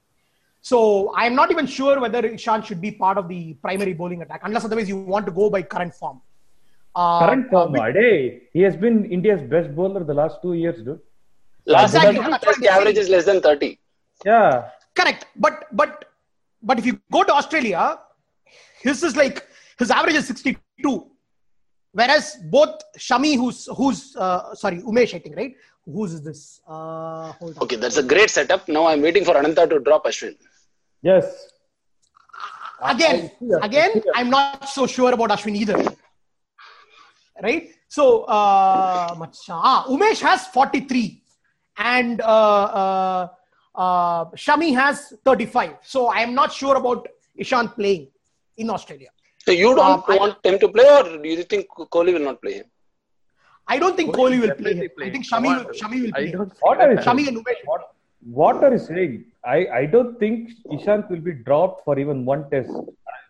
So 0.60 1.12
I'm 1.16 1.34
not 1.34 1.50
even 1.50 1.66
sure 1.66 2.00
whether 2.00 2.22
Ishant 2.22 2.64
should 2.66 2.80
be 2.80 2.90
part 2.92 3.18
of 3.18 3.28
the 3.28 3.54
primary 3.54 3.92
bowling 3.92 4.22
attack, 4.22 4.40
unless 4.44 4.64
otherwise 4.64 4.88
you 4.88 4.96
want 4.96 5.26
to 5.26 5.32
go 5.32 5.50
by 5.50 5.62
current 5.62 5.94
form. 5.94 6.20
Uh, 6.94 7.20
Current 7.20 7.50
form, 7.50 7.74
uh, 7.76 7.84
Ade, 7.86 8.42
he 8.52 8.60
has 8.62 8.76
been 8.76 9.04
India's 9.04 9.42
best 9.42 9.74
bowler 9.74 10.02
the 10.02 10.14
last 10.14 10.42
two 10.42 10.54
years, 10.54 10.82
dude. 10.82 11.00
Last 11.66 11.94
Exactly. 11.94 12.16
season, 12.16 12.30
That's 12.30 12.58
the 12.58 12.68
average 12.68 12.96
is 12.96 13.08
less 13.08 13.24
than 13.26 13.40
30. 13.40 13.78
Yeah. 14.24 14.70
correct, 14.96 15.26
but 15.36 15.66
but 15.80 16.06
but 16.62 16.78
if 16.80 16.86
you 16.86 17.00
go 17.12 17.22
to 17.22 17.32
Australia, 17.32 17.98
his 18.80 19.02
is 19.04 19.14
like 19.16 19.46
his 19.78 19.90
average 19.92 20.16
is 20.16 20.26
62, 20.26 21.06
whereas 21.92 22.36
both 22.50 22.80
Shami, 22.98 23.36
who's 23.36 23.68
who's 23.76 24.16
uh, 24.16 24.54
sorry 24.54 24.78
Umesh, 24.82 25.14
I 25.14 25.18
think, 25.18 25.36
right? 25.36 25.54
Who's 25.84 26.20
this? 26.20 26.60
Uh, 26.66 27.32
hold 27.32 27.56
on. 27.56 27.62
Okay, 27.64 27.76
that's 27.76 27.96
a 27.96 28.02
great 28.02 28.30
setup. 28.30 28.68
Now 28.68 28.86
I'm 28.86 29.00
waiting 29.02 29.24
for 29.24 29.36
Ananta 29.36 29.66
to 29.66 29.78
drop 29.80 30.04
Ashwin. 30.04 30.36
Yes. 31.02 31.48
again, 32.82 33.30
I- 33.40 33.54
I- 33.62 33.66
again, 33.66 34.02
I'm 34.14 34.30
not 34.30 34.68
so 34.68 34.86
sure 34.86 35.12
about 35.12 35.30
Ashwin 35.30 35.56
either. 35.56 35.78
Right? 37.42 37.70
So, 37.88 38.22
uh, 38.24 39.14
ah, 39.50 39.86
Umesh 39.88 40.20
has 40.20 40.46
43 40.48 41.22
and 41.78 42.20
uh, 42.20 42.24
uh, 42.24 43.28
uh, 43.74 44.24
Shami 44.44 44.74
has 44.74 45.14
35. 45.24 45.76
So, 45.82 46.06
I 46.08 46.20
am 46.20 46.34
not 46.34 46.52
sure 46.52 46.76
about 46.76 47.08
Ishant 47.38 47.74
playing 47.76 48.08
in 48.56 48.70
Australia. 48.70 49.08
So 49.48 49.52
you 49.58 49.68
don't 49.76 50.00
Uh, 50.08 50.14
I- 50.14 50.16
want 50.22 50.48
him 50.48 50.56
to 50.62 50.68
play, 50.76 50.86
or 50.94 51.04
do 51.22 51.28
you 51.34 51.44
think 51.52 51.68
Kohli 51.94 52.12
will 52.16 52.26
not 52.30 52.40
play 52.42 52.54
him? 52.60 52.66
I 53.74 53.78
don't 53.82 53.96
think 53.98 54.10
Kohli 54.18 54.40
will 54.42 54.54
play 54.58 54.74
Definitely 54.74 55.04
him. 55.04 55.06
I 55.06 55.10
think 55.14 55.24
Shami, 55.30 55.52
will, 55.58 55.64
Shami 55.80 55.98
will 56.04 56.12
play. 56.18 56.26
him. 56.32 56.50
What 56.66 56.82
are 56.84 56.90
you 56.92 56.98
Shami 57.06 57.24
saying? 57.24 57.28
and 57.28 57.38
Umesh. 57.38 57.62
What, 57.70 57.86
what 58.40 58.64
are 58.66 58.72
you 58.76 58.82
saying? 58.90 59.14
I, 59.54 59.58
I 59.80 59.86
don't 59.94 60.18
think 60.22 60.50
Ishant 60.76 61.08
will 61.12 61.24
be 61.30 61.34
dropped 61.48 61.84
for 61.86 61.98
even 62.04 62.24
one 62.32 62.44
test. 62.50 62.70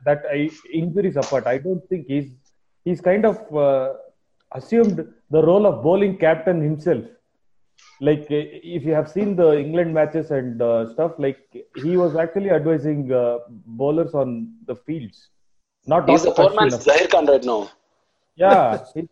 That 0.08 0.24
I, 0.32 0.50
injuries 0.80 1.16
apart, 1.22 1.46
I 1.46 1.58
don't 1.68 1.86
think 1.88 2.06
he's 2.12 2.28
he's 2.84 3.00
kind 3.12 3.24
of 3.30 3.38
uh, 3.66 3.94
assumed 4.60 5.00
the 5.36 5.42
role 5.52 5.66
of 5.70 5.82
bowling 5.86 6.18
captain 6.26 6.60
himself. 6.68 7.04
Like 8.00 8.26
uh, 8.30 8.44
if 8.76 8.84
you 8.90 8.94
have 9.00 9.08
seen 9.16 9.34
the 9.36 9.50
England 9.64 9.92
matches 9.94 10.30
and 10.30 10.62
uh, 10.62 10.92
stuff, 10.92 11.12
like 11.18 11.40
he 11.86 11.96
was 11.96 12.16
actually 12.16 12.50
advising 12.50 13.12
uh, 13.12 13.38
bowlers 13.82 14.14
on 14.14 14.38
the 14.66 14.76
fields. 14.86 15.28
Not 15.92 16.08
He's 16.10 16.24
a 16.24 16.28
not 16.28 16.36
poor 16.36 16.54
man's 16.58 16.74
of. 16.74 16.84
Zaheer 16.86 17.10
Khan 17.10 17.26
right 17.32 17.44
now. 17.52 17.60
Yeah, 18.36 18.84
he- 18.94 19.08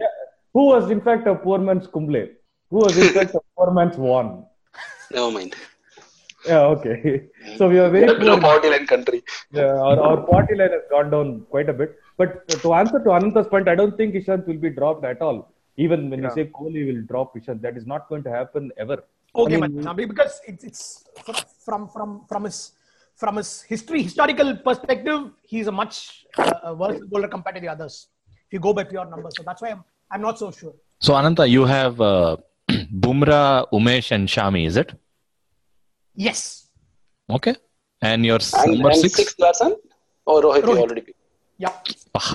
yeah. 0.00 0.12
Who 0.54 0.62
was 0.72 0.90
in 0.94 1.00
fact 1.00 1.26
a 1.26 1.34
poor 1.34 1.58
man's 1.68 1.86
Kumble? 1.86 2.26
Who 2.70 2.78
was 2.84 2.96
in 3.04 3.08
fact 3.16 3.34
a 3.34 3.40
poor 3.56 3.70
man's 3.78 3.96
Swan? 3.96 4.26
Never 5.14 5.30
mind. 5.36 5.54
Yeah, 6.46 6.62
okay. 6.74 6.96
So 7.56 7.68
we 7.72 7.78
are 7.78 7.88
very 7.94 8.06
We're 8.06 8.16
a 8.16 8.18
below 8.22 8.34
poor. 8.36 8.42
poverty 8.48 8.70
line 8.74 8.86
country. 8.86 9.22
Yeah, 9.52 9.72
our, 9.88 9.98
our 10.08 10.16
party 10.32 10.54
line 10.60 10.72
has 10.76 10.82
gone 10.90 11.10
down 11.14 11.28
quite 11.54 11.68
a 11.68 11.72
bit. 11.80 11.96
But 12.18 12.46
to 12.64 12.74
answer 12.74 12.98
to 13.06 13.10
Ananta's 13.18 13.48
point, 13.48 13.68
I 13.68 13.74
don't 13.74 13.96
think 13.96 14.14
Ishant 14.14 14.46
will 14.46 14.58
be 14.66 14.70
dropped 14.70 15.04
at 15.12 15.20
all. 15.22 15.38
Even 15.76 16.10
when 16.10 16.22
you 16.22 16.30
say 16.30 16.44
Kohli 16.56 16.82
will 16.88 17.02
drop 17.12 17.34
Ishant, 17.36 17.62
that 17.62 17.76
is 17.76 17.86
not 17.86 18.08
going 18.10 18.22
to 18.24 18.30
happen 18.30 18.70
ever. 18.76 18.98
Okay, 19.34 19.56
I 19.56 19.60
mean, 19.60 19.82
Macha, 19.82 20.06
because 20.12 20.40
it's, 20.46 20.62
it's 20.70 21.04
from 21.64 21.88
from 21.88 22.08
from 22.28 22.44
his 22.44 22.58
from 23.22 23.36
his 23.40 23.50
history 23.72 24.00
historical 24.08 24.48
perspective, 24.68 25.20
he's 25.52 25.68
a 25.72 25.74
much 25.80 25.96
uh, 26.38 26.74
worse 26.82 26.98
bowler 27.10 27.28
compared 27.34 27.54
to 27.58 27.62
the 27.64 27.68
others. 27.74 27.94
If 28.46 28.50
you 28.54 28.60
go 28.68 28.72
by 28.78 28.84
pure 28.92 29.04
numbers, 29.12 29.34
so 29.38 29.42
that's 29.48 29.62
why 29.64 29.70
I'm 29.74 29.82
I'm 30.12 30.22
not 30.28 30.38
so 30.42 30.48
sure. 30.60 30.74
So 31.06 31.14
Ananta, 31.18 31.44
you 31.56 31.64
have 31.76 32.00
uh, 32.00 32.36
Bumrah, 33.04 33.66
Umesh, 33.78 34.08
and 34.16 34.28
Shami, 34.34 34.62
is 34.70 34.76
it? 34.84 34.90
Yes, 36.28 36.40
Okay. 37.36 37.54
And 38.10 38.26
your 38.30 38.40
s- 38.46 38.52
And, 38.60 38.72
number 38.74 38.88
and 38.90 38.98
six? 39.04 39.14
sixth 39.20 39.38
person? 39.44 39.76
Oh, 40.26 40.36
Rohit, 40.46 40.64
Rohit. 40.68 40.80
already 40.84 41.02
picked. 41.06 41.20
yeah. 41.64 41.72
Ah. 42.16 42.30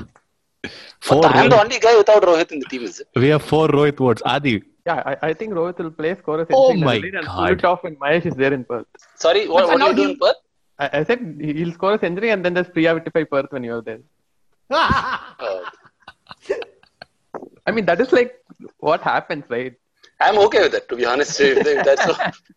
Four. 1.08 1.22
But 1.24 1.36
I'm 1.36 1.50
the 1.56 1.60
only 1.64 1.80
guy 1.86 1.96
without 2.02 2.24
Rohit 2.30 2.52
in 2.54 2.60
the 2.64 2.70
team, 2.74 2.84
is 2.90 3.00
it? 3.02 3.08
we 3.24 3.28
have 3.34 3.44
four 3.52 3.68
Rohit 3.78 4.00
words. 4.08 4.22
Adi, 4.34 4.56
Yeah, 4.88 5.04
I, 5.12 5.14
I 5.30 5.34
think 5.40 5.54
Rohit 5.60 5.78
will 5.84 5.92
play, 6.02 6.16
score 6.22 6.40
a 6.42 6.48
Oh 6.50 6.70
century 6.70 6.86
my 6.90 6.96
and 7.20 7.28
pull 7.36 7.46
God. 7.46 7.52
it 7.60 7.66
off 7.72 7.84
when 7.84 7.96
Mahesh 8.04 8.26
is 8.32 8.36
there 8.44 8.54
in 8.60 8.64
Perth. 8.72 8.88
Sorry, 9.26 9.48
what, 9.56 9.68
what 9.68 9.80
now 9.84 9.88
are 9.88 9.90
you 9.92 9.96
he- 9.98 10.04
doing, 10.06 10.18
Perth? 10.26 10.42
I, 10.79 10.91
I 10.99 11.05
said 11.05 11.21
he'll 11.41 11.73
score 11.73 11.95
a 11.95 11.99
century 11.99 12.31
and 12.31 12.45
then 12.45 12.55
just 12.55 12.73
pre-identify 12.73 13.25
Perth 13.25 13.51
when 13.51 13.65
you're 13.65 13.83
there. 13.83 14.03
Uh, 14.71 15.63
I 17.67 17.71
mean, 17.71 17.85
that 17.87 18.01
is 18.01 18.13
like 18.13 18.33
what 18.79 19.01
happens, 19.03 19.45
right? 19.49 19.75
I'm 20.21 20.39
okay 20.47 20.61
with 20.65 20.73
that, 20.73 20.89
to 20.91 20.97
be 20.97 21.05
honest. 21.05 21.41
If 21.41 21.65
they- 21.67 21.83
That's 21.89 22.07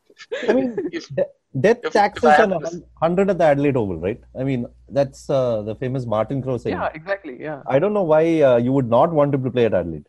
I 0.49 0.53
mean, 0.53 0.69
if, 0.97 1.05
de- 1.17 1.31
death 1.65 1.81
if 1.83 1.93
taxes 1.93 2.29
I 2.33 2.43
on 2.43 2.51
a 2.51 2.53
have 2.55 2.61
this- 2.63 2.73
hun- 2.73 2.83
hundred 3.03 3.29
at 3.33 3.37
the 3.37 3.45
Adelaide 3.51 3.77
Oval, 3.81 3.97
right? 4.07 4.21
I 4.39 4.43
mean, 4.49 4.61
that's 4.97 5.29
uh, 5.29 5.61
the 5.69 5.75
famous 5.75 6.05
Martin 6.15 6.41
Crowe 6.43 6.57
saying. 6.57 6.75
Yeah, 6.77 6.89
exactly. 6.99 7.35
Yeah. 7.47 7.61
I 7.67 7.79
don't 7.79 7.93
know 7.93 8.07
why 8.13 8.23
uh, 8.49 8.57
you 8.57 8.71
would 8.77 8.89
not 8.97 9.11
want 9.19 9.33
him 9.35 9.43
to 9.43 9.51
play 9.55 9.65
at 9.65 9.73
Adelaide. 9.73 10.07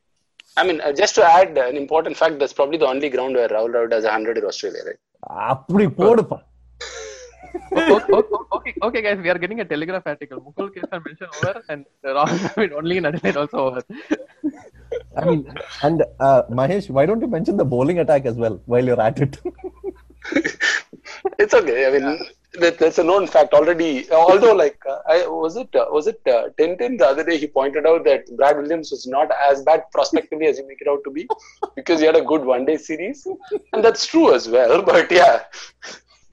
I 0.57 0.65
mean, 0.67 0.81
uh, 0.81 0.93
just 0.93 1.15
to 1.17 1.25
add 1.39 1.57
an 1.59 1.77
important 1.77 2.17
fact, 2.17 2.39
that's 2.39 2.53
probably 2.61 2.79
the 2.79 2.87
only 2.87 3.09
ground 3.11 3.35
where 3.35 3.49
Rahul 3.49 3.73
Dravid 3.75 3.93
has 3.93 4.05
100 4.05 4.39
in 4.39 4.45
Australia, 4.53 4.83
right? 4.89 5.01
அப்படி 5.49 5.87
போடுப்பா 6.01 6.39
okay, 7.72 8.14
okay, 8.14 8.36
okay, 8.54 8.74
okay, 8.82 9.02
guys, 9.02 9.18
we 9.18 9.30
are 9.30 9.38
getting 9.38 9.60
a 9.62 9.66
telegraph 9.66 10.04
article. 10.06 10.40
Mukul 10.42 10.70
Kesavan 10.74 11.06
mention 11.06 11.28
over 11.38 11.62
and 11.70 11.86
Rahul 12.04 12.38
Dravid 12.40 12.72
only 12.74 12.98
in 12.98 13.06
Adelaide 13.06 13.38
also 13.38 13.58
over. 13.68 13.82
I 15.18 15.26
mean, 15.26 15.54
and 15.84 16.04
uh, 16.20 16.44
Mahesh, 16.50 16.90
why 16.90 17.06
don't 17.06 17.22
you 17.22 17.28
mention 17.28 17.58
the 17.58 17.66
bowling 17.66 18.00
attack 18.00 18.26
as 18.26 18.36
well 18.36 18.62
while 18.66 18.84
you're 18.84 19.02
at 19.02 19.20
it? 19.20 19.40
It's 21.40 21.54
okay. 21.54 21.88
I 21.88 21.92
mean, 21.92 22.20
that, 22.56 22.78
that's 22.78 22.98
a 22.98 23.04
known 23.04 23.28
fact 23.28 23.54
already. 23.54 24.10
Although, 24.12 24.54
like, 24.54 24.80
uh, 24.88 25.00
I, 25.08 25.28
was 25.28 25.56
it 25.56 25.74
uh, 25.76 25.86
was 25.90 26.08
it 26.08 26.22
uh, 26.28 26.50
Tintin 26.60 26.98
the 26.98 27.08
other 27.08 27.24
day? 27.24 27.38
He 27.38 27.48
pointed 27.48 27.86
out 27.86 28.04
that 28.06 28.26
Brad 28.38 28.58
Williams 28.58 28.92
was 28.92 29.08
not 29.08 29.30
as 29.50 29.64
bad 29.64 29.84
prospectively 29.92 30.48
as 30.48 30.58
you 30.58 30.68
make 30.68 30.82
it 30.82 30.88
out 30.88 31.04
to 31.06 31.12
be 31.12 31.28
because 31.76 32.00
he 32.00 32.06
had 32.06 32.16
a 32.16 32.22
good 32.22 32.44
one 32.44 32.66
day 32.66 32.78
series, 32.78 33.26
and 33.74 33.84
that's 33.84 34.06
true 34.06 34.34
as 34.34 34.48
well. 34.50 34.82
But 34.92 35.12
yeah, 35.12 35.44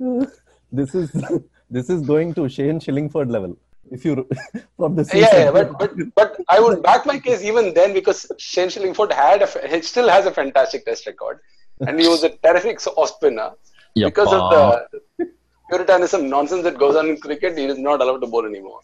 this 0.73 0.95
is 0.95 1.11
this 1.71 1.91
is 1.91 2.03
going 2.03 2.35
to 2.35 2.49
Shane 2.49 2.81
Shillingford 2.81 3.31
level. 3.31 3.57
If 3.91 4.05
you 4.05 4.29
from 4.77 4.97
the 4.97 5.03
yeah, 5.05 5.13
season. 5.13 5.41
yeah. 5.41 5.51
But, 5.51 5.79
but 5.79 5.93
but 6.15 6.41
I 6.49 6.61
would 6.61 6.83
back 6.83 7.07
my 7.07 7.19
case 7.19 7.43
even 7.43 7.73
then 7.75 7.95
because 7.95 8.31
Shane 8.39 8.69
Shillingford 8.69 9.13
had 9.13 9.43
a 9.43 9.69
he 9.69 9.83
still 9.83 10.09
has 10.09 10.27
a 10.27 10.31
fantastic 10.31 10.85
test 10.85 11.07
record, 11.07 11.41
and 11.87 11.99
he 12.01 12.09
was 12.09 12.23
a 12.23 12.31
terrific 12.45 12.87
off 12.87 13.11
spinner. 13.11 13.51
Because 13.95 14.33
of 14.33 14.43
the 14.51 15.29
puritanism 15.71 16.29
nonsense 16.29 16.63
that 16.63 16.79
goes 16.79 16.95
on 16.95 17.09
in 17.09 17.17
cricket, 17.19 17.59
he 17.59 17.65
is 17.65 17.79
not 17.79 18.01
allowed 18.01 18.21
to 18.21 18.27
bowl 18.27 18.47
anymore. 18.47 18.81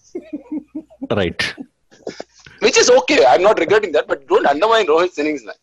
right. 1.11 1.55
Which 2.61 2.79
is 2.79 2.91
okay. 2.91 3.25
I'm 3.25 3.43
not 3.43 3.59
regretting 3.61 3.93
that, 3.93 4.09
but 4.09 4.27
don't 4.27 4.47
undermine 4.47 4.87
Rohit's 4.87 5.19
innings, 5.19 5.45
man. 5.45 5.55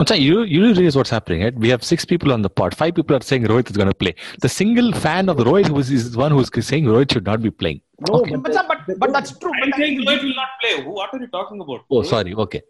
Macha, 0.00 0.16
you 0.18 0.42
you 0.42 0.60
realize 0.64 0.96
what's 0.96 1.10
happening, 1.10 1.42
right? 1.44 1.54
We 1.64 1.68
have 1.68 1.82
six 1.84 2.04
people 2.12 2.32
on 2.32 2.42
the 2.46 2.50
pod. 2.58 2.74
Five 2.82 2.94
people 2.98 3.16
are 3.16 3.22
saying 3.30 3.44
Rohit 3.52 3.70
is 3.70 3.76
going 3.80 3.88
to 3.88 3.94
play. 4.02 4.14
The 4.40 4.48
single 4.48 4.92
fan 4.92 5.28
of 5.28 5.36
Rohit 5.48 5.66
who 5.68 5.78
is, 5.78 5.90
is 5.90 6.16
one 6.16 6.32
who's 6.32 6.50
saying 6.68 6.84
Rohit 6.84 7.12
should 7.12 7.26
not 7.26 7.42
be 7.42 7.50
playing. 7.50 7.80
no, 8.08 8.14
Okay. 8.20 8.36
but, 8.36 8.52
But, 8.54 8.68
but, 8.86 8.98
but 9.02 9.12
that's 9.12 9.32
true. 9.38 9.52
I'm 9.62 9.70
But 9.70 9.78
saying 9.78 10.00
Rohit 10.06 10.22
will 10.22 10.34
not 10.42 10.48
play. 10.62 10.82
Who, 10.82 10.90
what 10.90 11.12
are 11.14 11.20
you 11.20 11.26
talking 11.26 11.60
about? 11.60 11.84
Oh, 11.90 12.02
sorry. 12.02 12.34
Okay. 12.34 12.62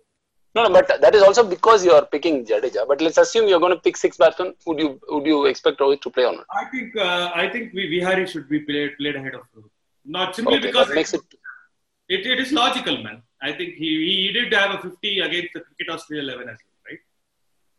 No, 0.56 0.64
no, 0.64 0.70
but 0.76 0.88
that 1.00 1.14
is 1.14 1.22
also 1.22 1.44
because 1.48 1.84
you 1.84 1.92
are 1.92 2.04
picking 2.04 2.44
Jadeja. 2.44 2.86
But 2.88 3.00
let's 3.00 3.18
assume 3.18 3.46
you're 3.46 3.60
going 3.60 3.76
to 3.76 3.80
pick 3.80 3.96
six 3.96 4.16
batsmen. 4.16 4.54
Would 4.66 4.80
you 4.80 4.88
would 5.08 5.26
you 5.32 5.46
expect 5.46 5.78
Rohit 5.78 6.00
to 6.02 6.10
play 6.10 6.24
or 6.24 6.32
not? 6.32 6.46
I 6.62 6.64
think 6.72 6.96
uh, 6.96 7.30
I 7.42 7.48
think 7.48 7.72
we, 7.72 7.86
Vihari 7.92 8.26
should 8.26 8.48
be 8.48 8.60
played 8.60 8.96
played 8.98 9.14
ahead 9.14 9.34
of 9.34 9.42
Rohit. 9.56 9.70
Not 10.04 10.34
simply 10.34 10.56
Okay, 10.56 10.66
because 10.66 10.88
that 10.88 10.94
makes 10.96 11.14
it. 11.14 11.20
it, 12.08 12.26
it 12.26 12.40
is 12.40 12.50
logical, 12.52 13.00
man. 13.04 13.22
I 13.40 13.52
think 13.52 13.74
he, 13.74 13.90
he 14.26 14.32
did 14.32 14.52
have 14.52 14.72
a 14.78 14.82
50 14.82 15.20
against 15.20 15.52
the 15.54 15.60
Cricket 15.60 15.88
Australia 15.94 16.24
11 16.24 16.48
as 16.48 16.48
well, 16.48 16.56
right? 16.56 16.69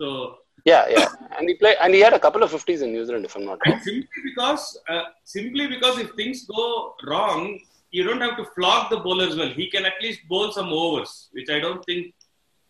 So 0.01 0.37
Yeah, 0.65 0.85
yeah, 0.95 1.07
and 1.37 1.49
he 1.49 1.55
played 1.61 1.77
and 1.81 1.93
he 1.93 1.99
had 2.05 2.13
a 2.13 2.21
couple 2.25 2.43
of 2.45 2.51
50s 2.51 2.81
in 2.85 2.89
New 2.95 3.03
Zealand, 3.07 3.25
if 3.25 3.35
I'm 3.35 3.45
not 3.45 3.59
wrong. 3.65 3.79
simply 3.89 4.21
because 4.29 4.63
uh, 4.93 5.03
simply 5.35 5.67
because 5.73 5.99
if 6.03 6.09
things 6.19 6.45
go 6.45 6.95
wrong, 7.09 7.59
you 7.91 8.03
don't 8.07 8.21
have 8.25 8.35
to 8.41 8.45
flog 8.55 8.89
the 8.93 8.99
bowlers 9.05 9.35
well. 9.39 9.51
He 9.61 9.69
can 9.75 9.85
at 9.91 9.97
least 10.05 10.27
bowl 10.31 10.51
some 10.57 10.69
overs, 10.81 11.13
which 11.37 11.49
I 11.49 11.59
don't 11.59 11.83
think 11.85 12.13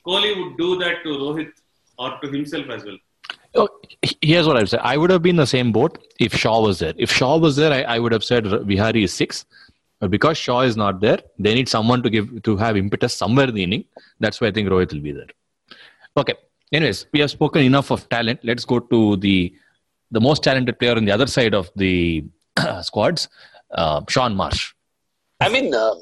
Kohli 0.07 0.31
would 0.39 0.57
do 0.57 0.69
that 0.83 1.03
to 1.05 1.09
Rohit 1.23 1.51
or 1.97 2.09
to 2.21 2.27
himself 2.35 2.69
as 2.75 2.85
well. 2.85 2.99
Oh, 3.55 3.69
here's 4.21 4.47
what 4.47 4.57
I 4.57 4.61
would 4.61 4.69
say. 4.75 4.79
I 4.93 4.95
would 4.97 5.09
have 5.15 5.23
been 5.29 5.41
the 5.45 5.49
same 5.55 5.71
boat 5.71 5.97
if 6.19 6.33
Shaw 6.43 6.61
was 6.67 6.79
there. 6.79 6.93
If 6.97 7.11
Shaw 7.11 7.37
was 7.37 7.55
there, 7.55 7.73
I, 7.79 7.81
I 7.95 7.99
would 7.99 8.13
have 8.17 8.23
said 8.23 8.45
Vihari 8.71 9.03
is 9.03 9.13
six. 9.13 9.45
But 9.99 10.11
because 10.11 10.37
Shaw 10.37 10.61
is 10.61 10.77
not 10.77 11.01
there, 11.01 11.19
they 11.37 11.53
need 11.53 11.69
someone 11.69 12.01
to 12.03 12.09
give 12.09 12.29
to 12.43 12.55
have 12.57 12.77
impetus 12.85 13.13
somewhere 13.23 13.49
in 13.49 13.55
the 13.59 13.63
inning. 13.63 13.83
That's 14.19 14.41
why 14.41 14.47
I 14.47 14.51
think 14.51 14.69
Rohit 14.69 14.93
will 14.93 15.05
be 15.09 15.11
there. 15.11 15.27
Okay. 16.17 16.33
Anyways, 16.71 17.07
we 17.11 17.19
have 17.19 17.31
spoken 17.31 17.63
enough 17.63 17.91
of 17.91 18.07
talent. 18.09 18.39
Let's 18.43 18.65
go 18.65 18.79
to 18.79 19.17
the 19.17 19.53
the 20.11 20.21
most 20.21 20.43
talented 20.43 20.77
player 20.77 20.95
on 20.95 21.05
the 21.05 21.11
other 21.11 21.27
side 21.27 21.53
of 21.53 21.71
the 21.75 22.23
squads, 22.81 23.29
uh, 23.71 24.01
Shaun 24.09 24.35
Marsh. 24.35 24.73
I 25.39 25.49
mean, 25.49 25.73
uh, 25.73 25.95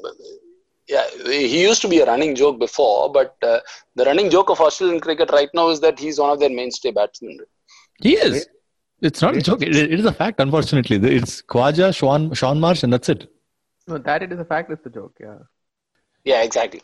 yeah, 0.88 1.06
he 1.26 1.62
used 1.62 1.80
to 1.82 1.88
be 1.88 2.00
a 2.00 2.06
running 2.06 2.34
joke 2.34 2.58
before, 2.58 3.10
but 3.12 3.36
uh, 3.42 3.60
the 3.94 4.04
running 4.04 4.28
joke 4.28 4.50
of 4.50 4.60
Australian 4.60 5.00
cricket 5.00 5.30
right 5.30 5.48
now 5.54 5.68
is 5.70 5.80
that 5.80 5.98
he's 5.98 6.18
one 6.18 6.30
of 6.30 6.40
their 6.40 6.50
mainstay 6.50 6.90
batsmen. 6.90 7.38
He 8.00 8.14
is. 8.14 8.48
It's 9.00 9.22
not 9.22 9.36
a 9.36 9.40
joke. 9.40 9.62
It, 9.62 9.74
it 9.74 9.98
is 9.98 10.04
a 10.04 10.12
fact, 10.12 10.40
unfortunately. 10.40 10.96
It's 11.16 11.40
Khawaja, 11.42 11.94
Sean, 11.94 12.34
Shaun 12.34 12.60
Marsh, 12.60 12.82
and 12.82 12.92
that's 12.92 13.08
it. 13.08 13.32
No, 13.86 13.98
that 13.98 14.22
it 14.22 14.32
is 14.32 14.40
a 14.40 14.44
fact. 14.44 14.70
It's 14.70 14.84
a 14.84 14.90
joke. 14.90 15.16
Yeah. 15.20 15.38
Yeah, 16.24 16.42
exactly. 16.42 16.82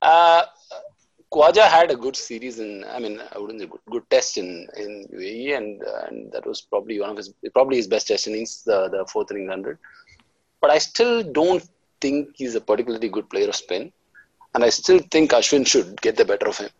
Uh, 0.00 0.42
Khawaja 1.36 1.68
had 1.68 1.90
a 1.90 1.96
good 1.96 2.16
series 2.16 2.58
in, 2.60 2.84
I 2.90 2.98
mean, 2.98 3.20
I 3.34 3.38
wouldn't 3.38 3.60
say 3.60 3.66
good, 3.66 3.80
good 3.90 4.10
test 4.10 4.38
in, 4.38 4.66
in 4.76 5.06
UAE, 5.12 5.56
and, 5.56 5.82
uh, 5.82 6.06
and 6.06 6.32
that 6.32 6.46
was 6.46 6.62
probably 6.62 6.98
one 6.98 7.10
of 7.10 7.16
his, 7.18 7.34
probably 7.52 7.76
his 7.76 7.86
best 7.86 8.08
test 8.08 8.26
innings, 8.26 8.62
the, 8.64 8.88
the 8.88 9.04
fourth 9.12 9.30
inning 9.30 9.46
100. 9.46 9.78
But 10.62 10.70
I 10.70 10.78
still 10.78 11.22
don't 11.22 11.62
think 12.00 12.30
he's 12.36 12.54
a 12.54 12.60
particularly 12.60 13.10
good 13.10 13.28
player 13.28 13.48
of 13.48 13.56
spin. 13.56 13.92
And 14.54 14.64
I 14.64 14.70
still 14.70 15.00
think 15.10 15.32
Ashwin 15.32 15.66
should 15.66 16.00
get 16.00 16.16
the 16.16 16.24
better 16.24 16.48
of 16.48 16.56
him. 16.56 16.70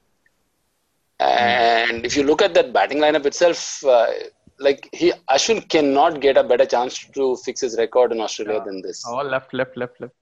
And 1.20 2.06
if 2.06 2.16
you 2.16 2.22
look 2.22 2.40
at 2.40 2.54
that 2.54 2.72
batting 2.72 2.98
lineup 2.98 3.26
itself, 3.26 3.84
uh, 3.84 4.06
like 4.58 4.88
he 4.94 5.12
Ashwin 5.28 5.68
cannot 5.68 6.20
get 6.20 6.38
a 6.38 6.42
better 6.42 6.64
chance 6.64 6.98
to 6.98 7.36
fix 7.44 7.60
his 7.60 7.76
record 7.76 8.12
in 8.12 8.20
Australia 8.20 8.54
Yeah. 8.54 8.64
than 8.64 8.80
this. 8.80 9.04
All 9.06 9.22
left, 9.24 9.52
left, 9.52 9.76
left, 9.76 10.00
left. 10.00 10.14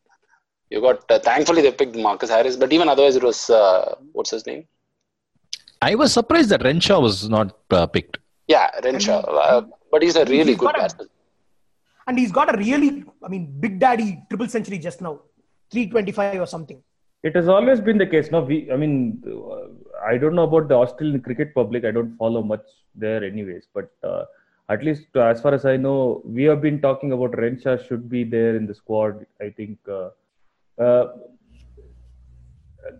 You 0.74 0.80
got 0.80 1.08
uh, 1.14 1.18
thankfully 1.30 1.62
they 1.66 1.72
picked 1.80 1.96
Marcus 2.08 2.30
Harris, 2.36 2.56
but 2.62 2.72
even 2.76 2.88
otherwise 2.92 3.16
it 3.20 3.24
was 3.30 3.40
uh, 3.48 3.94
what's 4.12 4.32
his 4.36 4.44
name? 4.50 4.62
I 5.88 5.94
was 5.94 6.12
surprised 6.18 6.48
that 6.52 6.62
Renshaw 6.68 6.98
was 7.08 7.28
not 7.28 7.48
uh, 7.70 7.86
picked. 7.86 8.18
Yeah, 8.48 8.68
Renshaw. 8.86 9.20
Uh, 9.20 9.62
but 9.92 10.02
he's 10.02 10.16
a 10.16 10.24
really 10.24 10.52
He's 10.52 10.62
good 10.62 10.74
a- 10.74 10.80
batsman. 10.80 11.08
And 12.06 12.18
he's 12.18 12.32
got 12.38 12.54
a 12.54 12.58
really, 12.58 13.04
I 13.24 13.28
mean, 13.28 13.44
big 13.60 13.78
daddy 13.78 14.08
triple 14.28 14.48
century 14.48 14.78
just 14.78 15.00
now, 15.00 15.12
325 15.70 16.40
or 16.40 16.46
something. 16.46 16.82
It 17.22 17.34
has 17.36 17.48
always 17.48 17.80
been 17.80 17.96
the 17.96 18.06
case. 18.14 18.30
No, 18.30 18.40
we. 18.40 18.56
I 18.70 18.76
mean, 18.76 19.22
uh, 19.26 19.68
I 20.12 20.18
don't 20.18 20.34
know 20.34 20.42
about 20.50 20.68
the 20.68 20.74
Australian 20.74 21.20
cricket 21.28 21.54
public. 21.54 21.84
I 21.84 21.92
don't 21.98 22.16
follow 22.16 22.42
much 22.42 22.66
there, 22.94 23.22
anyways. 23.24 23.68
But 23.72 23.90
uh, 24.02 24.24
at 24.68 24.84
least 24.84 25.06
as 25.16 25.40
far 25.40 25.54
as 25.54 25.64
I 25.64 25.76
know, 25.76 26.20
we 26.24 26.42
have 26.50 26.60
been 26.60 26.80
talking 26.88 27.12
about 27.12 27.38
Renshaw 27.44 27.76
should 27.86 28.10
be 28.10 28.24
there 28.24 28.56
in 28.56 28.66
the 28.66 28.74
squad. 28.74 29.24
I 29.40 29.48
think 29.50 29.78
uh, 30.78 30.82
uh, 30.82 31.06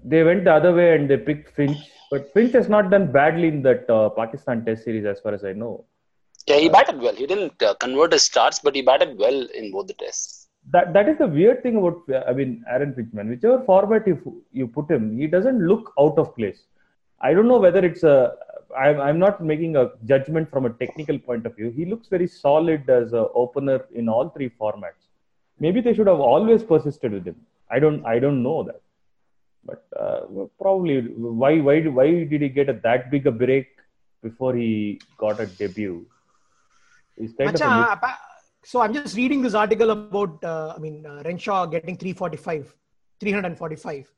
they 0.04 0.22
went 0.22 0.44
the 0.44 0.52
other 0.52 0.72
way 0.74 0.94
and 0.94 1.08
they 1.08 1.16
picked 1.16 1.54
Finch. 1.54 1.78
But 2.10 2.32
Finch 2.32 2.52
has 2.52 2.68
not 2.68 2.90
done 2.90 3.10
badly 3.12 3.48
in 3.48 3.62
that 3.62 3.88
uh, 3.90 4.10
Pakistan 4.10 4.64
Test 4.64 4.84
series, 4.84 5.04
as 5.06 5.20
far 5.20 5.32
as 5.34 5.44
I 5.44 5.52
know. 5.52 5.84
Yeah, 6.46 6.58
he 6.58 6.68
batted 6.68 7.00
well. 7.00 7.14
He 7.14 7.26
didn't 7.26 7.62
uh, 7.62 7.74
convert 7.74 8.12
his 8.12 8.22
starts, 8.24 8.60
but 8.60 8.74
he 8.74 8.82
batted 8.82 9.18
well 9.18 9.46
in 9.54 9.72
both 9.72 9.86
the 9.86 9.94
tests. 9.94 10.48
that 10.72 10.92
that 10.94 11.08
is 11.10 11.18
the 11.18 11.26
weird 11.26 11.58
thing 11.62 11.76
about 11.80 11.98
I 12.28 12.32
mean 12.38 12.64
Aaron 12.74 12.92
Finchman. 12.96 13.28
Whichever 13.32 13.58
format 13.70 14.06
you 14.10 14.16
you 14.60 14.66
put 14.76 14.90
him, 14.90 15.04
he 15.18 15.26
doesn't 15.26 15.60
look 15.70 15.92
out 16.02 16.18
of 16.22 16.34
place. 16.38 16.60
I 17.20 17.34
don't 17.34 17.48
know 17.48 17.58
whether 17.58 17.84
it's 17.84 18.04
a. 18.04 18.16
I'm 18.84 19.00
I'm 19.06 19.18
not 19.24 19.42
making 19.52 19.76
a 19.76 19.90
judgment 20.12 20.50
from 20.50 20.64
a 20.66 20.72
technical 20.82 21.18
point 21.18 21.44
of 21.46 21.54
view. 21.56 21.70
He 21.70 21.84
looks 21.84 22.08
very 22.08 22.26
solid 22.26 22.88
as 22.98 23.12
a 23.12 23.24
opener 23.44 23.78
in 23.94 24.08
all 24.08 24.30
three 24.30 24.50
formats. 24.60 25.02
Maybe 25.60 25.80
they 25.80 25.94
should 25.94 26.10
have 26.12 26.20
always 26.20 26.62
persisted 26.64 27.12
with 27.12 27.26
him. 27.30 27.36
I 27.74 27.78
don't 27.84 28.04
I 28.14 28.18
don't 28.24 28.42
know 28.42 28.58
that, 28.68 28.82
but 29.68 29.80
uh, 30.04 30.20
probably 30.64 30.96
why 31.42 31.52
why 31.68 31.76
why 31.98 32.08
did 32.32 32.42
he 32.46 32.50
get 32.58 32.68
a, 32.74 32.76
that 32.88 33.10
big 33.14 33.26
a 33.32 33.34
break 33.44 33.68
before 34.22 34.54
he 34.54 35.00
got 35.24 35.40
a 35.40 35.46
debut? 35.46 35.96
He's 37.16 37.32
kind 37.38 37.52
Macha, 37.52 37.66
of 37.66 38.02
a 38.02 38.14
so 38.64 38.80
I'm 38.80 38.94
just 38.94 39.14
reading 39.14 39.42
this 39.42 39.54
article 39.54 39.90
about, 39.90 40.42
uh, 40.42 40.72
I 40.74 40.78
mean, 40.78 41.04
uh, 41.04 41.22
Renshaw 41.24 41.66
getting 41.66 41.96
345, 41.96 42.74
345. 43.20 44.10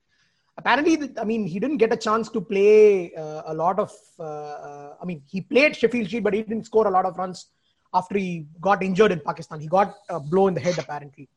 Apparently, 0.57 1.11
I 1.20 1.24
mean, 1.24 1.46
he 1.46 1.59
didn't 1.59 1.78
get 1.78 1.92
a 1.92 1.96
chance 1.96 2.28
to 2.30 2.40
play 2.40 3.12
uh, 3.14 3.42
a 3.46 3.52
lot 3.52 3.78
of, 3.80 3.92
uh, 4.20 4.22
uh, 4.22 4.96
I 5.02 5.04
mean, 5.04 5.22
he 5.26 5.40
played 5.40 5.74
Sheffield 5.74 6.09
Shield, 6.09 6.22
but 6.22 6.32
he 6.32 6.42
didn't 6.42 6.64
score 6.64 6.86
a 6.86 6.90
lot 6.90 7.04
of 7.04 7.18
runs 7.18 7.48
after 7.92 8.16
he 8.16 8.46
got 8.61 8.84
injured 8.84 9.11
in 9.11 9.20
Pakistan. 9.20 9.61
He 9.61 9.66
got 9.66 9.94
a 10.09 10.20
blow 10.20 10.46
in 10.46 10.54
the 10.54 10.61
head, 10.61 10.78
apparently. 10.78 11.28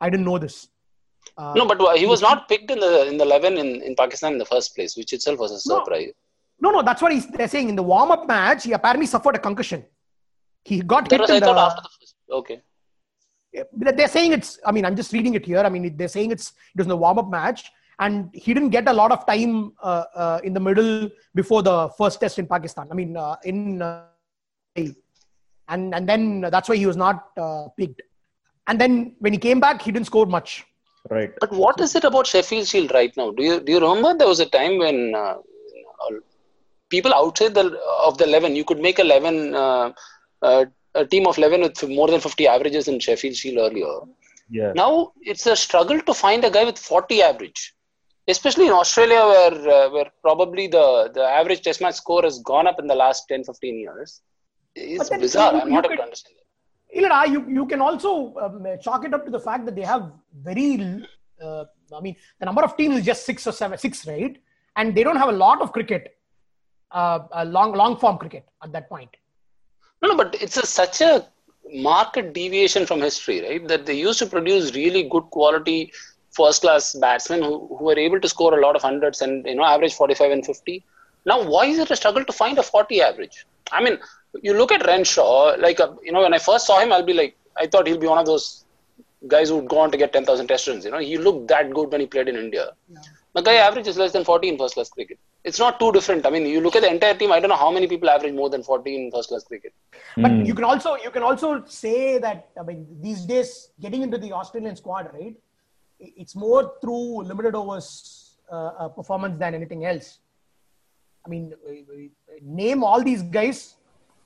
I 0.00 0.10
didn't 0.10 0.26
know 0.26 0.38
this. 0.38 0.68
Uh, 1.36 1.52
No, 1.56 1.66
but 1.66 1.78
he 1.98 2.06
was 2.06 2.22
not 2.22 2.48
picked 2.48 2.70
in 2.70 2.80
the 2.80 3.06
in 3.10 3.16
the 3.18 3.24
eleven 3.24 3.56
in, 3.58 3.82
in 3.82 3.94
Pakistan 3.94 4.32
in 4.32 4.38
the 4.38 4.50
first 4.54 4.74
place, 4.76 4.96
which 4.96 5.12
itself 5.12 5.38
was 5.38 5.52
a 5.52 5.60
surprise. 5.60 6.12
no, 6.64 6.70
no, 6.70 6.82
that's 6.82 7.02
what 7.02 7.12
he's, 7.12 7.26
they're 7.28 7.48
saying. 7.48 7.68
In 7.68 7.76
the 7.76 7.82
warm 7.82 8.10
up 8.10 8.26
match, 8.26 8.64
he 8.64 8.72
apparently 8.72 9.06
suffered 9.06 9.36
a 9.36 9.38
concussion. 9.38 9.84
He 10.64 10.80
got 10.80 11.08
That 11.08 11.12
hit 11.12 11.20
was, 11.20 11.30
in 11.30 11.36
I 11.36 11.40
the, 11.40 11.46
thought 11.46 11.70
after 11.70 11.82
the 11.82 11.88
first. 11.98 12.14
Okay. 12.30 12.58
They're 13.72 14.06
saying 14.16 14.32
it's 14.32 14.50
i 14.64 14.70
mean 14.70 14.84
i'm 14.84 14.94
just 14.94 15.12
reading 15.12 15.34
it 15.34 15.44
here 15.44 15.58
i 15.58 15.68
mean 15.68 15.96
they're 15.96 16.14
saying 16.16 16.30
it's 16.30 16.50
it 16.72 16.78
was 16.78 16.86
in 16.86 16.92
the 16.94 16.96
warm-up 16.96 17.28
match 17.28 17.60
and 17.98 18.30
he 18.32 18.54
didn't 18.54 18.70
get 18.70 18.86
a 18.88 18.92
lot 18.92 19.10
of 19.10 19.26
time 19.26 19.72
uh, 19.82 20.04
uh, 20.14 20.40
in 20.44 20.52
the 20.52 20.60
middle 20.60 21.10
before 21.34 21.60
the 21.60 21.88
first 21.98 22.20
test 22.20 22.38
in 22.38 22.46
pakistan 22.46 22.86
i 22.92 22.94
mean 23.00 23.16
uh, 23.16 23.34
in 23.44 23.82
uh, 23.82 24.04
and 25.68 25.94
and 25.96 26.08
then 26.08 26.22
that's 26.42 26.68
why 26.68 26.76
he 26.76 26.86
was 26.86 26.96
not 26.96 27.16
uh, 27.44 27.64
picked 27.76 28.02
and 28.68 28.80
then 28.80 29.16
when 29.18 29.32
he 29.32 29.40
came 29.48 29.58
back 29.58 29.82
he 29.82 29.90
didn't 29.90 30.06
score 30.06 30.26
much 30.26 30.64
right. 31.10 31.32
But 31.40 31.52
what 31.52 31.80
is 31.80 31.94
it 31.94 32.04
about 32.04 32.26
Sheffield 32.26 32.66
Shield 32.66 32.92
right 32.92 33.14
now? 33.16 33.30
Do 33.30 33.42
you 33.42 33.60
do 33.60 33.72
you 33.72 33.80
remember 33.80 34.14
there 34.16 34.28
was 34.28 34.40
a 34.40 34.46
time 34.46 34.78
when 34.78 35.14
uh, 35.14 35.36
uh, 36.04 36.14
people 36.90 37.12
outside 37.14 37.54
the 37.54 37.64
of 38.06 38.18
the 38.18 38.24
eleven, 38.24 38.56
you 38.56 38.64
could 38.64 38.80
make 38.80 38.98
eleven 38.98 39.54
uh, 39.54 39.92
uh, 40.42 40.64
a 40.94 41.04
team 41.06 41.26
of 41.26 41.38
eleven 41.38 41.60
with 41.62 41.82
more 41.88 42.08
than 42.08 42.20
fifty 42.20 42.46
averages 42.46 42.88
in 42.88 42.98
Sheffield 43.00 43.36
Shield 43.36 43.58
earlier. 43.58 43.94
Yeah. 44.50 44.72
Now 44.74 45.12
it's 45.22 45.46
a 45.46 45.56
struggle 45.56 46.00
to 46.00 46.14
find 46.14 46.44
a 46.44 46.50
guy 46.50 46.64
with 46.64 46.78
forty 46.78 47.22
average, 47.22 47.74
especially 48.28 48.66
in 48.66 48.72
Australia 48.72 49.22
where 49.32 49.56
uh, 49.76 49.90
where 49.90 50.10
probably 50.22 50.66
the 50.68 51.10
the 51.14 51.24
average 51.24 51.62
Test 51.62 51.80
match 51.80 51.94
score 51.94 52.22
has 52.22 52.38
gone 52.40 52.66
up 52.66 52.78
in 52.80 52.86
the 52.86 52.94
last 53.04 53.26
10, 53.28 53.44
15 53.44 53.78
years. 53.78 54.20
It's 54.74 55.08
bizarre. 55.24 55.52
you- 55.54 55.60
I'm 55.60 55.70
not 55.70 55.84
able 55.86 55.96
to 55.96 56.02
understand 56.02 56.36
that. 56.38 56.39
Ilana, 56.96 57.28
you, 57.28 57.44
you 57.48 57.66
can 57.66 57.80
also 57.80 58.34
um, 58.36 58.66
chalk 58.80 59.04
it 59.04 59.14
up 59.14 59.24
to 59.24 59.30
the 59.30 59.38
fact 59.38 59.64
that 59.66 59.76
they 59.76 59.82
have 59.82 60.10
very, 60.42 61.04
uh, 61.42 61.64
I 61.96 62.00
mean, 62.00 62.16
the 62.38 62.46
number 62.46 62.62
of 62.62 62.76
teams 62.76 62.96
is 62.96 63.04
just 63.04 63.24
six 63.24 63.46
or 63.46 63.52
seven, 63.52 63.78
six, 63.78 64.06
right? 64.06 64.36
And 64.76 64.94
they 64.94 65.04
don't 65.04 65.16
have 65.16 65.28
a 65.28 65.38
lot 65.46 65.60
of 65.60 65.72
cricket, 65.72 66.16
uh, 66.90 67.20
uh, 67.32 67.44
long 67.44 67.72
long 67.72 67.96
form 67.96 68.18
cricket 68.18 68.48
at 68.62 68.72
that 68.72 68.88
point. 68.88 69.10
No, 70.02 70.10
no, 70.10 70.16
but 70.16 70.34
it's 70.40 70.56
a, 70.56 70.66
such 70.66 71.00
a 71.00 71.26
marked 71.72 72.32
deviation 72.32 72.86
from 72.86 73.00
history, 73.00 73.42
right? 73.42 73.68
That 73.68 73.86
they 73.86 73.94
used 73.94 74.18
to 74.20 74.26
produce 74.26 74.74
really 74.74 75.04
good 75.04 75.24
quality 75.24 75.92
first 76.32 76.62
class 76.62 76.94
batsmen 76.94 77.42
who, 77.42 77.76
who 77.76 77.84
were 77.84 77.98
able 77.98 78.20
to 78.20 78.28
score 78.28 78.58
a 78.58 78.62
lot 78.62 78.76
of 78.76 78.82
hundreds 78.82 79.20
and 79.20 79.44
you 79.46 79.54
know 79.56 79.64
average 79.64 79.94
45 79.94 80.32
and 80.32 80.46
50. 80.46 80.84
Now, 81.26 81.42
why 81.42 81.66
is 81.66 81.78
it 81.78 81.90
a 81.90 81.96
struggle 81.96 82.24
to 82.24 82.32
find 82.32 82.58
a 82.58 82.62
40 82.62 83.02
average? 83.02 83.44
I 83.72 83.82
mean, 83.82 83.98
you 84.42 84.54
look 84.54 84.72
at 84.72 84.86
Renshaw, 84.86 85.56
like 85.58 85.80
uh, 85.80 85.92
you 86.02 86.12
know, 86.12 86.22
when 86.22 86.34
I 86.34 86.38
first 86.38 86.66
saw 86.66 86.80
him, 86.80 86.92
I'll 86.92 87.02
be 87.04 87.14
like, 87.14 87.36
I 87.56 87.66
thought 87.66 87.86
he'll 87.86 87.98
be 87.98 88.06
one 88.06 88.18
of 88.18 88.26
those 88.26 88.64
guys 89.26 89.48
who 89.50 89.56
would 89.56 89.68
go 89.68 89.78
on 89.78 89.90
to 89.90 89.98
get 89.98 90.12
10,000 90.12 90.46
test 90.46 90.66
runs. 90.68 90.84
You 90.84 90.90
know, 90.90 90.98
he 90.98 91.18
looked 91.18 91.48
that 91.48 91.72
good 91.72 91.90
when 91.92 92.00
he 92.00 92.06
played 92.06 92.28
in 92.28 92.36
India. 92.36 92.70
The 93.34 93.42
guy 93.42 93.54
averages 93.54 93.96
less 93.96 94.12
than 94.12 94.24
40 94.24 94.48
in 94.48 94.58
first 94.58 94.74
class 94.74 94.88
cricket. 94.90 95.18
It's 95.44 95.58
not 95.58 95.78
too 95.78 95.92
different. 95.92 96.26
I 96.26 96.30
mean, 96.30 96.46
you 96.46 96.60
look 96.60 96.74
at 96.74 96.82
the 96.82 96.90
entire 96.90 97.14
team. 97.14 97.30
I 97.32 97.38
don't 97.40 97.48
know 97.48 97.56
how 97.56 97.70
many 97.70 97.86
people 97.86 98.10
average 98.10 98.34
more 98.34 98.50
than 98.50 98.62
40 98.62 98.94
in 98.96 99.10
first 99.10 99.28
class 99.28 99.44
cricket. 99.44 99.72
But 100.16 100.32
Hmm. 100.32 100.44
you 100.44 100.54
can 100.54 100.64
also 100.64 100.96
you 100.96 101.10
can 101.10 101.22
also 101.22 101.64
say 101.66 102.18
that 102.18 102.50
I 102.58 102.62
mean 102.62 102.86
these 103.00 103.24
days 103.24 103.70
getting 103.80 104.02
into 104.02 104.18
the 104.18 104.32
Australian 104.32 104.74
squad, 104.76 105.10
right? 105.14 105.36
It's 105.98 106.34
more 106.34 106.74
through 106.80 107.22
limited 107.22 107.54
overs 107.54 108.38
uh, 108.50 108.54
uh, 108.56 108.88
performance 108.88 109.38
than 109.38 109.54
anything 109.54 109.84
else. 109.84 110.18
I 111.24 111.28
mean, 111.28 111.52
uh, 111.68 111.72
name 112.42 112.82
all 112.82 113.02
these 113.02 113.22
guys. 113.22 113.76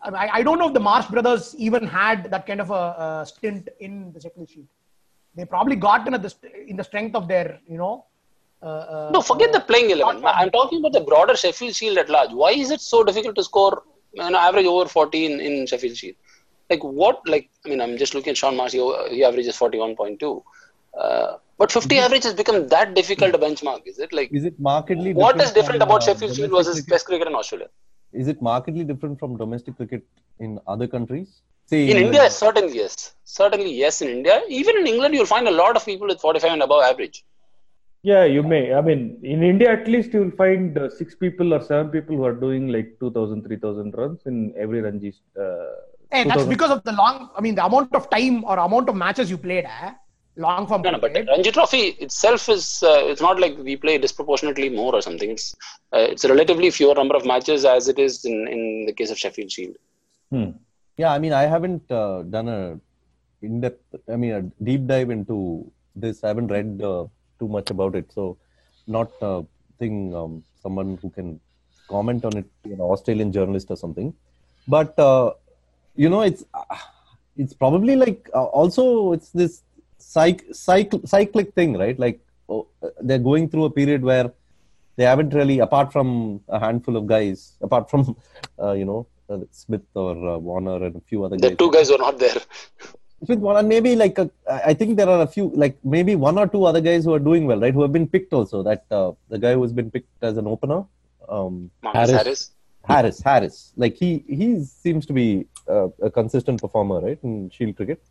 I, 0.05 0.09
I 0.23 0.27
I 0.39 0.43
don't 0.47 0.59
know 0.61 0.69
if 0.71 0.75
the 0.79 0.87
Marsh 0.91 1.07
brothers 1.15 1.45
even 1.67 1.85
had 1.87 2.31
that 2.33 2.45
kind 2.49 2.61
of 2.65 2.71
a, 2.71 2.83
uh 3.05 3.25
stint 3.25 3.69
in 3.87 4.13
the 4.15 4.21
Sheffield 4.25 4.49
Shield. 4.55 4.69
They 5.37 5.45
probably 5.55 5.77
got 5.77 6.07
in 6.09 6.15
at 6.19 6.23
the 6.27 6.33
in 6.73 6.77
the 6.81 6.87
strength 6.91 7.15
of 7.21 7.27
their 7.33 7.49
you 7.75 7.79
know. 7.83 7.95
Uh, 8.63 8.67
uh, 8.67 9.11
No, 9.13 9.21
forget 9.21 9.51
uh, 9.51 9.59
the 9.59 9.63
playing 9.71 9.91
eleven. 9.91 10.21
short. 10.23 10.35
I'm 10.41 10.51
talking 10.51 10.79
about 10.83 10.93
the 10.99 11.05
broader 11.11 11.37
Sheffield 11.37 11.75
Shield 11.75 11.99
at 12.03 12.09
large. 12.17 12.33
Why 12.43 12.53
is 12.65 12.71
it 12.77 12.81
so 12.81 13.05
difficult 13.09 13.35
to 13.41 13.45
score 13.45 13.83
you 14.15 14.31
know, 14.31 14.39
average 14.39 14.67
over 14.67 14.89
40 14.89 15.27
in, 15.27 15.41
in 15.41 15.67
Sheffield 15.67 15.97
Shield? 15.97 16.17
Like 16.71 16.83
what? 16.83 17.21
Like 17.29 17.51
I 17.65 17.69
mean, 17.71 17.81
I'm 17.81 17.99
just 17.99 18.15
looking 18.15 18.31
at 18.31 18.39
Shaun 18.39 18.57
Marsh. 18.57 18.73
He, 18.73 18.79
he 19.11 19.25
averages 19.25 19.57
41.2. 19.59 20.43
Uh, 20.99 21.37
but 21.59 21.71
50 21.71 21.99
average 21.99 22.25
has 22.25 22.35
become 22.35 22.69
that 22.69 22.95
difficult 22.95 23.35
a 23.35 23.39
benchmark, 23.39 23.83
is 23.87 23.99
it? 23.99 24.13
Like 24.13 24.33
Is 24.33 24.45
it 24.45 24.59
markedly 24.59 25.13
different? 25.13 25.19
what 25.19 25.41
is 25.41 25.53
different 25.53 25.55
different 25.55 25.83
from, 25.83 25.91
about 25.91 26.03
uh, 26.03 26.07
Sheffield 26.07 26.35
Shield 26.37 26.51
domestic 26.51 26.73
versus 26.73 26.75
cricket? 26.85 26.93
Test 26.93 27.07
cricket 27.07 27.29
in 27.29 27.35
Australia? 27.35 27.69
Is 28.15 28.29
it 28.29 28.41
markedly 28.41 28.85
different 28.85 29.19
from 29.19 29.37
domestic 29.37 29.77
cricket 29.77 30.03
in 30.41 30.59
other 30.67 30.87
countries? 30.87 31.41
Say 31.67 31.91
In 31.91 31.97
India, 31.97 32.31
certainly 32.31 32.77
yes. 32.77 33.15
Certainly 33.25 33.73
yes. 33.73 34.03
In 34.03 34.09
India, 34.09 34.43
even 34.49 34.77
in 34.81 34.87
England, 34.87 35.15
you'll 35.15 35.33
find 35.37 35.49
a 35.49 35.57
lot 35.62 35.77
of 35.77 35.85
people 35.85 36.07
with 36.07 36.21
45 36.21 36.53
and 36.53 36.62
above 36.62 36.83
average. 36.85 37.25
Yeah, 38.03 38.25
you 38.25 38.43
may. 38.43 38.75
I 38.75 38.83
mean, 38.83 39.19
in 39.23 39.43
India, 39.43 39.73
at 39.73 39.89
least 39.89 40.12
you 40.12 40.21
will 40.25 40.37
find 40.43 40.77
uh, 40.77 40.91
six 40.91 41.15
people 41.15 41.55
or 41.55 41.61
seven 41.62 41.89
people 41.89 42.15
who 42.17 42.25
are 42.25 42.35
doing 42.35 42.69
like 42.69 42.89
2,000, 43.01 43.43
3,000 43.47 43.95
runs 43.97 44.21
in 44.27 44.53
every 44.59 44.83
Ranji. 44.83 45.15
Uh, 45.41 45.73
And 46.11 46.31
that's 46.31 46.45
because 46.45 46.71
of 46.71 46.85
the 46.85 46.93
long, 46.93 47.31
I 47.37 47.41
mean, 47.41 47.55
the 47.55 47.65
amount 47.65 47.95
of 47.95 48.11
time 48.11 48.45
or 48.45 48.59
amount 48.59 48.91
of 48.91 48.95
matches 48.95 49.31
you 49.31 49.39
played, 49.39 49.65
eh? 49.65 49.93
Long 50.37 50.66
form 50.66 50.82
No, 50.82 50.91
no, 50.91 50.99
but 50.99 51.12
cricket. 51.12 51.28
Ranji 51.30 51.51
Trophy 51.53 51.82
itself 52.07 52.49
is 52.49 52.82
uh, 52.82 53.03
it's 53.05 53.20
not 53.20 53.41
like 53.41 53.57
we 53.59 53.76
play 53.76 53.99
disproportionately 53.99 54.68
more 54.68 54.95
or 54.95 55.03
something. 55.03 55.30
It's 55.30 55.55
uh, 55.93 56.07
it's 56.12 56.24
a 56.24 56.28
relatively 56.28 56.70
fewer 56.70 56.95
number 56.95 57.16
of 57.16 57.24
matches 57.24 57.64
as 57.64 57.89
it 57.89 57.99
is 57.99 58.24
in, 58.24 58.49
in 58.49 58.87
the 58.87 58.93
case 58.93 59.11
of 59.11 59.18
Sheffield 59.18 59.51
Shield. 59.51 59.76
Hmm. 60.30 60.51
Yeah, 60.97 61.12
I 61.12 61.18
mean, 61.18 61.32
I 61.32 61.43
haven't 61.43 61.91
uh, 61.91 62.22
done 62.22 62.49
a 62.49 62.78
in-depth, 63.43 63.97
I 64.12 64.16
mean, 64.16 64.32
a 64.32 64.43
deep 64.64 64.87
dive 64.87 65.11
into 65.11 65.70
this. 65.95 66.24
I 66.24 66.28
haven't 66.28 66.49
read 66.49 66.80
uh, 66.82 67.07
too 67.39 67.49
much 67.49 67.70
about 67.70 67.95
it, 67.95 68.11
so 68.12 68.37
not 68.87 69.11
uh, 69.22 69.43
thing 69.78 70.14
um, 70.14 70.43
someone 70.62 70.99
who 71.03 71.11
can 71.11 71.41
comment 71.89 72.24
on 72.24 72.37
it, 72.37 72.47
an 72.64 72.80
Australian 72.80 73.32
journalist 73.32 73.70
or 73.70 73.76
something. 73.76 74.14
But 74.66 74.99
uh, 74.99 75.32
you 75.95 76.09
know, 76.09 76.22
it's 76.22 76.45
uh, 76.55 76.76
it's 77.37 77.53
probably 77.53 77.97
like 77.97 78.30
uh, 78.35 78.45
also 78.45 79.12
it's 79.12 79.30
this 79.30 79.62
cyc- 80.15 80.47
cyc- 80.67 81.07
cyclic 81.15 81.49
thing, 81.55 81.73
right? 81.85 81.99
Like 81.99 82.21
oh, 82.49 82.67
uh, 82.83 82.89
they're 83.01 83.27
going 83.31 83.49
through 83.51 83.65
a 83.65 83.71
period 83.81 84.03
where 84.03 84.33
they 84.97 85.05
haven't 85.05 85.33
really, 85.35 85.59
apart 85.59 85.93
from 85.93 86.41
a 86.49 86.59
handful 86.65 86.97
of 86.97 87.07
guys, 87.07 87.57
apart 87.61 87.91
from 87.91 88.03
uh, 88.63 88.73
you 88.73 88.85
know 88.91 89.07
uh, 89.31 89.39
Smith 89.51 89.87
or 89.95 90.13
uh, 90.33 90.39
Warner 90.39 90.79
and 90.87 90.97
a 90.97 91.01
few 91.11 91.25
other 91.25 91.37
The 91.37 91.49
guys. 91.51 91.57
two 91.59 91.71
guys 91.77 91.91
were 91.91 91.99
not 91.99 92.19
there. 92.19 92.41
Smith, 93.25 93.39
Warner, 93.39 93.63
maybe 93.67 93.97
like 93.97 94.19
a, 94.19 94.31
I 94.71 94.75
think 94.75 94.97
there 94.99 95.09
are 95.09 95.23
a 95.23 95.27
few, 95.27 95.51
like 95.55 95.79
maybe 95.83 96.15
one 96.15 96.37
or 96.37 96.47
two 96.47 96.65
other 96.67 96.81
guys 96.89 97.05
who 97.05 97.15
are 97.15 97.19
doing 97.31 97.47
well, 97.47 97.59
right? 97.59 97.73
Who 97.73 97.81
have 97.83 97.93
been 97.93 98.07
picked 98.07 98.33
also. 98.35 98.63
That 98.63 98.85
uh, 98.91 99.13
the 99.31 99.39
guy 99.39 99.55
who 99.55 99.63
has 99.63 99.73
been 99.73 99.91
picked 99.91 100.23
as 100.23 100.37
an 100.37 100.47
opener, 100.47 100.85
um, 101.29 101.71
Harris. 101.83 102.11
Harris. 102.11 102.51
Harris, 102.87 103.21
Harris. 103.29 103.73
Like 103.77 103.95
he 103.97 104.25
he 104.29 104.63
seems 104.63 105.07
to 105.07 105.15
be 105.15 105.47
uh, 105.67 105.89
a 106.03 106.11
consistent 106.11 106.61
performer, 106.61 107.01
right, 107.01 107.19
in 107.23 107.49
Shield 107.49 107.77
cricket. 107.77 108.03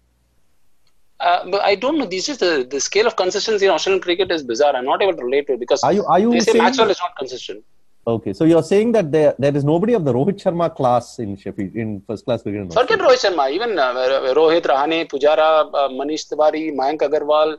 Uh, 1.29 1.39
but 1.51 1.61
I 1.71 1.75
don't 1.83 1.97
know. 1.99 2.05
This 2.13 2.27
is 2.31 2.37
the, 2.45 2.67
the 2.69 2.79
scale 2.85 3.07
of 3.09 3.15
consistency 3.15 3.65
in 3.67 3.71
Australian 3.75 4.01
cricket 4.05 4.31
is 4.37 4.41
bizarre. 4.51 4.75
I'm 4.79 4.85
not 4.93 5.01
able 5.05 5.15
to 5.19 5.23
relate 5.27 5.45
to 5.47 5.53
it 5.53 5.59
because 5.65 5.81
Are 5.89 5.93
you 5.97 6.03
are 6.15 6.19
you 6.23 6.31
they 6.33 6.41
say? 6.47 6.57
Maxwell 6.63 6.89
is 6.95 6.99
not 7.05 7.13
consistent. 7.21 7.63
Okay, 8.13 8.33
so 8.39 8.43
you're 8.51 8.65
saying 8.71 8.89
that 8.95 9.11
there 9.15 9.33
there 9.43 9.55
is 9.59 9.63
nobody 9.69 9.93
of 9.99 10.03
the 10.07 10.13
Rohit 10.17 10.37
Sharma 10.43 10.67
class 10.79 11.19
in 11.25 11.37
Sheffield 11.43 11.77
in 11.83 11.93
first 12.07 12.25
class 12.25 12.41
cricket. 12.47 12.61
in 12.63 12.69
Forget 12.79 12.99
Australia. 12.99 13.07
Rohit 13.07 13.21
Sharma. 13.25 13.45
Even 13.57 13.79
uh, 13.79 14.33
Rohit, 14.39 14.65
Rahane, 14.73 14.99
Pujara, 15.13 15.47
uh, 15.73 15.87
Manish 15.99 16.25
Tiwari, 16.33 16.63
Mayank 16.81 17.01
Agarwal, 17.07 17.55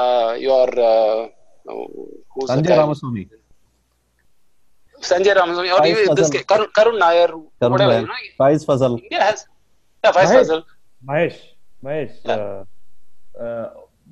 uh, 0.00 0.36
your 0.46 0.68
uh, 0.92 1.28
who's 2.34 2.48
the 2.48 2.54
Sanjay 2.54 2.68
guy? 2.68 2.78
Ramaswamy. 2.84 3.24
Sanjay 5.00 5.34
Ramaswamy, 5.34 5.70
or 5.72 5.80
Faiz 5.80 5.90
even 6.02 6.14
this 6.14 6.30
Fazal. 6.30 6.32
guy, 6.34 6.42
Karun, 6.56 6.66
Karun 6.78 6.98
Nair, 6.98 7.28
Karun 7.28 7.70
whatever. 7.72 7.92
Nair. 7.92 8.00
You 8.02 8.06
know, 8.06 8.14
Faiz 8.38 8.64
Fazal. 8.66 8.98
India 9.02 9.22
has 9.22 9.46
yeah, 10.04 10.12
Faiz 10.12 10.26
Mahesh. 10.26 10.40
Fazal. 10.44 10.62
Mahesh, 11.08 11.38
Mahesh, 11.84 12.12
Yeah. 12.24 12.32
uh, 12.34 12.64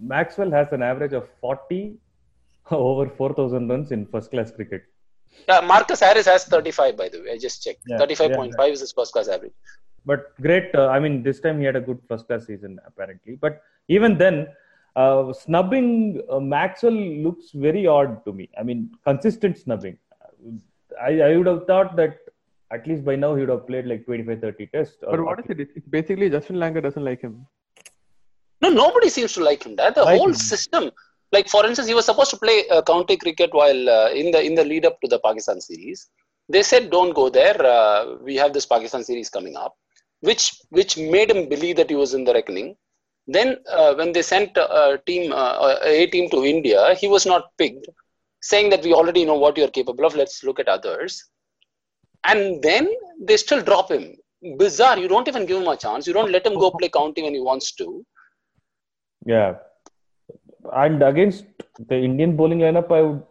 Maxwell 0.00 0.50
has 0.50 0.72
an 0.72 0.82
average 0.82 1.12
of 1.12 1.28
40 1.40 1.96
over 2.70 3.08
4,000 3.08 3.68
runs 3.68 3.90
in 3.92 4.06
first 4.06 4.30
class 4.30 4.50
cricket. 4.50 4.82
Yeah, 5.48 5.60
Marcus 5.60 6.00
Harris 6.00 6.26
has 6.26 6.44
35 6.44 6.96
by 6.96 7.08
the 7.08 7.20
way. 7.22 7.32
I 7.32 7.38
just 7.38 7.62
checked. 7.64 7.82
Yeah, 7.86 7.98
35.5 7.98 8.72
is 8.72 8.80
his 8.80 8.92
first 8.92 9.12
class 9.12 9.28
average. 9.28 9.52
But 10.04 10.34
great, 10.40 10.74
uh, 10.74 10.88
I 10.88 10.98
mean, 11.00 11.22
this 11.22 11.40
time 11.40 11.58
he 11.58 11.64
had 11.66 11.76
a 11.76 11.80
good 11.80 11.98
first 12.08 12.26
class 12.26 12.46
season 12.46 12.78
apparently. 12.86 13.36
But 13.36 13.60
even 13.88 14.16
then, 14.18 14.48
uh, 14.96 15.32
snubbing 15.32 16.22
uh, 16.30 16.40
Maxwell 16.40 16.92
looks 17.26 17.50
very 17.52 17.86
odd 17.86 18.24
to 18.24 18.32
me. 18.32 18.48
I 18.58 18.62
mean, 18.62 18.90
consistent 19.06 19.58
snubbing. 19.58 19.98
I, 21.00 21.20
I 21.20 21.36
would 21.36 21.46
have 21.46 21.66
thought 21.66 21.94
that 21.96 22.16
at 22.70 22.86
least 22.86 23.04
by 23.04 23.16
now 23.16 23.34
he 23.34 23.40
would 23.42 23.48
have 23.50 23.66
played 23.66 23.86
like 23.86 24.04
25 24.06 24.40
30 24.40 24.66
tests. 24.66 24.96
or- 25.02 25.16
But 25.16 25.24
what 25.24 25.38
is 25.40 25.50
it? 25.50 25.60
It's 25.60 25.72
it's 25.76 25.88
basically 25.88 26.30
Justin 26.30 26.56
Langer 26.56 26.82
doesn't 26.82 27.04
like 27.04 27.20
him. 27.20 27.46
No, 28.60 28.68
nobody 28.70 29.08
seems 29.08 29.32
to 29.34 29.42
like 29.42 29.62
him. 29.64 29.76
That 29.76 29.94
the 29.94 30.04
Like 30.04 30.18
whole 30.18 30.28
him. 30.28 30.34
system. 30.34 30.90
Like 31.32 31.48
for 31.48 31.64
instance, 31.66 31.88
he 31.88 31.94
was 31.94 32.06
supposed 32.06 32.30
to 32.30 32.36
play 32.38 32.66
uh, 32.68 32.82
county 32.82 33.16
cricket 33.16 33.52
while 33.52 33.88
uh, 33.88 34.08
in 34.10 34.30
the 34.30 34.42
in 34.42 34.54
the 34.54 34.64
lead 34.64 34.86
up 34.86 35.00
to 35.02 35.08
the 35.08 35.18
Pakistan 35.20 35.60
series. 35.60 36.08
They 36.48 36.62
said, 36.62 36.90
"Don't 36.90 37.14
go 37.14 37.28
there. 37.28 37.58
Uh, 37.64 38.16
we 38.28 38.36
have 38.36 38.52
this 38.54 38.66
Pakistan 38.66 39.04
series 39.04 39.28
coming 39.28 39.56
up," 39.56 39.74
which 40.20 40.44
which 40.70 40.96
made 40.96 41.30
him 41.30 41.48
believe 41.48 41.76
that 41.76 41.90
he 41.90 41.96
was 41.96 42.14
in 42.14 42.24
the 42.24 42.32
reckoning. 42.32 42.76
Then 43.26 43.58
uh, 43.70 43.94
when 43.94 44.12
they 44.12 44.22
sent 44.22 44.56
a 44.56 44.98
team 45.06 45.32
uh, 45.32 45.76
a 45.82 46.06
team 46.06 46.30
to 46.30 46.44
India, 46.44 46.94
he 46.94 47.08
was 47.08 47.26
not 47.26 47.50
picked, 47.58 47.86
saying 48.40 48.70
that 48.70 48.82
we 48.82 48.94
already 48.94 49.24
know 49.26 49.34
what 49.44 49.56
you 49.58 49.64
are 49.64 49.76
capable 49.80 50.06
of. 50.06 50.16
Let's 50.16 50.42
look 50.42 50.58
at 50.58 50.68
others. 50.68 51.24
And 52.24 52.62
then 52.62 52.88
they 53.20 53.36
still 53.36 53.62
drop 53.62 53.90
him. 53.90 54.16
Bizarre. 54.56 54.98
You 54.98 55.08
don't 55.08 55.28
even 55.28 55.46
give 55.46 55.60
him 55.60 55.68
a 55.68 55.76
chance. 55.76 56.06
You 56.06 56.12
don't 56.14 56.30
let 56.30 56.46
him 56.46 56.58
go 56.58 56.70
play 56.78 56.88
county 56.88 57.22
when 57.22 57.34
he 57.34 57.40
wants 57.40 57.72
to. 57.72 58.04
Yeah. 59.32 59.50
And 60.84 61.02
against 61.02 61.44
the 61.90 61.98
Indian 62.08 62.36
bowling 62.38 62.60
lineup, 62.66 62.90
I 62.98 63.02
would. 63.06 63.22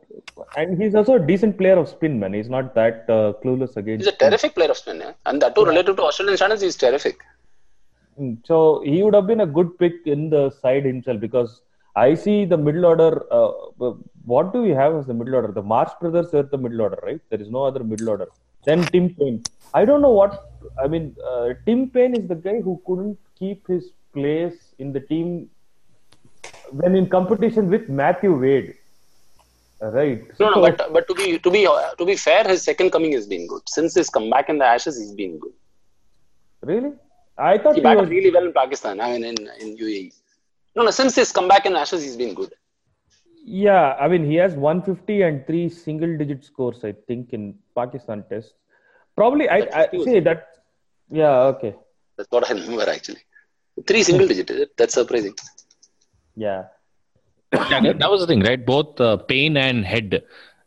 And 0.56 0.82
he's 0.82 0.96
also 1.00 1.14
a 1.16 1.24
decent 1.32 1.58
player 1.58 1.78
of 1.82 1.88
spin, 1.90 2.20
man. 2.22 2.34
He's 2.40 2.50
not 2.56 2.74
that 2.76 3.06
uh, 3.10 3.34
clueless 3.42 3.76
against. 3.82 4.06
He's 4.06 4.14
a 4.14 4.18
terrific 4.24 4.54
player 4.58 4.72
of 4.76 4.78
spin, 4.78 5.00
yeah? 5.06 5.14
and 5.26 5.42
that 5.42 5.56
too 5.56 5.66
relative 5.66 5.96
to 5.98 6.04
Australian 6.10 6.38
standards, 6.38 6.62
he's 6.62 6.76
terrific. 6.76 7.18
Mm, 8.20 8.38
So 8.50 8.58
he 8.92 8.98
would 9.04 9.16
have 9.20 9.28
been 9.32 9.42
a 9.42 9.52
good 9.58 9.78
pick 9.82 9.96
in 10.06 10.30
the 10.36 10.44
side 10.62 10.86
himself 10.86 11.20
because 11.20 11.62
I 11.96 12.14
see 12.24 12.38
the 12.54 12.58
middle 12.68 12.86
order. 12.92 13.12
Uh, 13.38 13.52
what 14.34 14.54
do 14.54 14.62
we 14.68 14.74
have 14.82 14.96
as 15.00 15.06
the 15.12 15.18
middle 15.20 15.36
order? 15.40 15.52
The 15.60 15.66
Marsh 15.74 15.94
brothers 16.02 16.34
are 16.34 16.44
the 16.56 16.62
middle 16.66 16.82
order, 16.82 17.00
right? 17.10 17.22
There 17.32 17.42
is 17.46 17.50
no 17.58 17.64
other 17.70 17.84
middle 17.84 18.10
order. 18.16 18.28
Then 18.66 18.84
Tim 18.94 19.06
Paine. 19.16 19.38
I 19.74 19.86
don't 19.86 20.02
know 20.02 20.16
what. 20.22 20.34
I 20.84 20.88
mean, 20.94 21.16
uh, 21.30 21.48
Tim 21.66 21.90
Paine 21.90 22.16
is 22.20 22.28
the 22.34 22.40
guy 22.48 22.58
who 22.68 22.82
couldn't 22.88 23.18
keep 23.40 23.68
his 23.68 23.86
place 24.14 24.60
in 24.80 24.92
the 24.98 25.00
team 25.12 25.50
when 26.72 26.96
in 26.96 27.10
competition 27.10 27.70
with 27.70 27.90
Matthew 27.90 28.34
Wade. 28.40 28.76
Right. 29.82 30.24
No, 30.40 30.50
no, 30.52 30.62
but 30.62 30.92
but 30.92 31.08
to 31.08 31.14
be 31.14 31.38
to 31.40 31.52
be 31.52 31.68
uh, 31.68 31.92
to 32.00 32.06
be 32.06 32.16
fair, 32.16 32.44
his 32.48 32.64
second 32.64 32.92
coming 32.92 33.12
has 33.14 33.28
been 33.28 33.46
good. 33.48 33.62
Since 33.70 33.94
his 33.96 34.10
comeback 34.10 34.50
in 34.50 34.58
the 34.58 34.66
Ashes, 34.66 34.98
he's 34.98 35.14
been 35.14 35.38
good. 35.40 35.54
really, 36.64 36.94
I 37.38 37.58
thought 37.60 37.76
He 37.76 37.82
he 37.82 37.96
was. 37.96 38.10
really 38.10 38.32
well 38.32 38.46
in 38.46 38.54
Pakistan. 38.54 39.00
I 39.00 39.12
mean, 39.14 39.24
in 39.32 39.38
in 39.64 39.78
UAE. 39.78 40.14
No, 40.76 40.84
no, 40.84 40.92
since 40.92 41.16
his 41.16 41.32
comeback 41.32 41.66
in 41.68 41.76
Ashes, 41.76 42.04
he's 42.04 42.18
been 42.18 42.34
good. 42.34 42.54
Yeah, 43.46 43.96
I 44.00 44.08
mean, 44.08 44.26
he 44.26 44.36
has 44.36 44.56
150 44.56 45.22
and 45.22 45.46
three 45.48 45.70
single 45.70 46.18
digit 46.18 46.44
scores, 46.44 46.84
I 46.84 46.94
think, 47.08 47.32
in 47.34 47.58
Pakistan 47.76 48.24
tests. 48.30 48.54
Probably, 49.16 49.48
I, 49.50 49.60
I 49.82 49.88
150 49.94 50.04
say 50.04 50.20
that. 50.22 50.48
Yeah, 51.10 51.40
okay. 51.54 51.76
That's 52.18 52.30
what 52.32 52.50
I 52.50 52.54
remember 52.54 52.90
actually. 52.90 53.22
Three 53.88 54.04
single 54.04 54.28
digit. 54.28 54.52
That's 54.78 54.96
surprising. 54.96 55.36
Yeah. 56.38 56.66
Yeah, 57.52 57.82
that, 57.82 58.00
that 58.00 58.12
was 58.12 58.22
the 58.22 58.28
thing, 58.28 58.42
right? 58.42 58.64
Both 58.64 59.02
uh, 59.02 59.18
Paine 59.18 59.58
and 59.58 59.84
Head, 59.84 60.24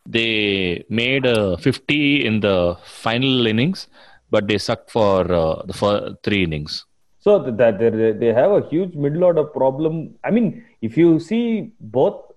they 0.07 0.85
made 0.89 1.27
uh, 1.27 1.57
50 1.57 2.27
in 2.27 2.41
the 2.41 2.77
final 2.85 3.47
innings, 3.47 3.87
but 4.31 4.49
they 4.49 4.59
sucked 4.59 4.91
for 4.91 5.31
uh, 5.33 5.63
the 5.63 5.73
first 5.73 6.17
three 6.25 6.43
innings. 6.43 6.85
So 7.21 7.45
th- 7.45 7.57
that 7.59 7.79
they, 7.79 8.13
they 8.13 8.33
have 8.33 8.51
a 8.51 8.67
huge 8.69 8.95
middle 8.95 9.25
order 9.25 9.45
problem. 9.45 10.15
I 10.25 10.31
mean, 10.31 10.65
if 10.81 10.97
you 10.97 11.21
see 11.21 11.73
both, 11.79 12.33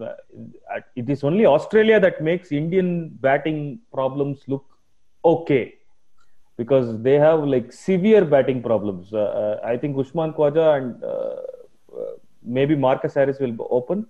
uh, 0.00 0.04
uh, 0.04 0.80
it 0.96 1.08
is 1.08 1.24
only 1.24 1.46
Australia 1.46 1.98
that 2.00 2.22
makes 2.22 2.52
Indian 2.52 3.08
batting 3.20 3.78
problems 3.92 4.40
look 4.46 4.66
okay 5.24 5.74
because 6.58 7.00
they 7.02 7.14
have 7.14 7.44
like 7.44 7.72
severe 7.72 8.24
batting 8.24 8.62
problems. 8.62 9.12
Uh, 9.12 9.18
uh, 9.18 9.60
I 9.64 9.76
think 9.76 9.96
Usman 9.96 10.32
Khawaja 10.32 10.76
and 10.78 11.04
uh, 11.04 11.36
maybe 12.44 12.74
Marcus 12.76 13.14
Harris 13.14 13.38
will 13.38 13.56
open. 13.70 14.06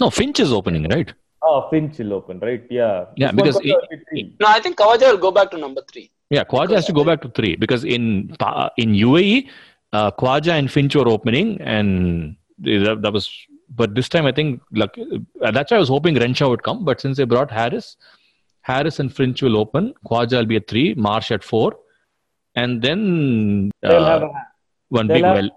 No, 0.00 0.10
Finch 0.10 0.40
is 0.40 0.52
opening, 0.52 0.88
right? 0.88 1.12
Ah, 1.42 1.68
Finch 1.70 1.98
will 1.98 2.14
open, 2.14 2.38
right? 2.40 2.64
Yeah. 2.70 3.06
Yeah, 3.16 3.28
Usman 3.28 3.36
because 3.44 3.56
Khawaja 3.56 3.62
he- 3.64 3.72
will 3.72 3.88
be 3.90 4.04
three. 4.10 4.36
No, 4.40 4.46
I 4.48 4.60
think 4.60 4.76
Khawaja 4.76 5.10
will 5.12 5.18
go 5.18 5.30
back 5.30 5.50
to 5.52 5.58
number 5.58 5.82
three. 5.90 6.10
Yeah, 6.30 6.44
Khawaja 6.44 6.72
has 6.74 6.86
to 6.86 6.92
go 6.92 7.04
back 7.04 7.22
to 7.22 7.28
three 7.28 7.54
because 7.56 7.84
in 7.84 8.36
in 8.78 8.94
UAE, 8.94 9.48
uh, 9.92 10.10
Khawaja 10.10 10.58
and 10.58 10.70
Finch 10.70 10.96
were 10.96 11.08
opening, 11.08 11.60
and 11.60 12.36
that, 12.58 13.00
that 13.02 13.12
was. 13.12 13.30
But 13.70 13.94
this 13.94 14.08
time, 14.08 14.26
I 14.26 14.32
think 14.32 14.60
like 14.72 14.96
uh, 15.42 15.50
that's 15.50 15.70
why 15.70 15.76
I 15.76 15.80
was 15.80 15.88
hoping 15.88 16.14
Renshaw 16.16 16.48
would 16.48 16.62
come. 16.62 16.84
But 16.84 17.00
since 17.00 17.16
they 17.16 17.24
brought 17.24 17.50
Harris, 17.50 17.96
Harris 18.62 18.98
and 18.98 19.14
Finch 19.14 19.40
will 19.42 19.56
open. 19.56 19.94
Khawaja 20.06 20.38
will 20.38 20.46
be 20.46 20.56
at 20.56 20.66
three, 20.68 20.94
Marsh 20.94 21.30
at 21.30 21.44
four, 21.44 21.76
and 22.56 22.82
then 22.82 23.70
They'll 23.82 24.04
uh, 24.04 24.10
have 24.10 24.22
a, 24.22 24.30
one 24.88 25.06
they'll 25.06 25.16
big 25.16 25.24
have- 25.24 25.34
well. 25.36 25.50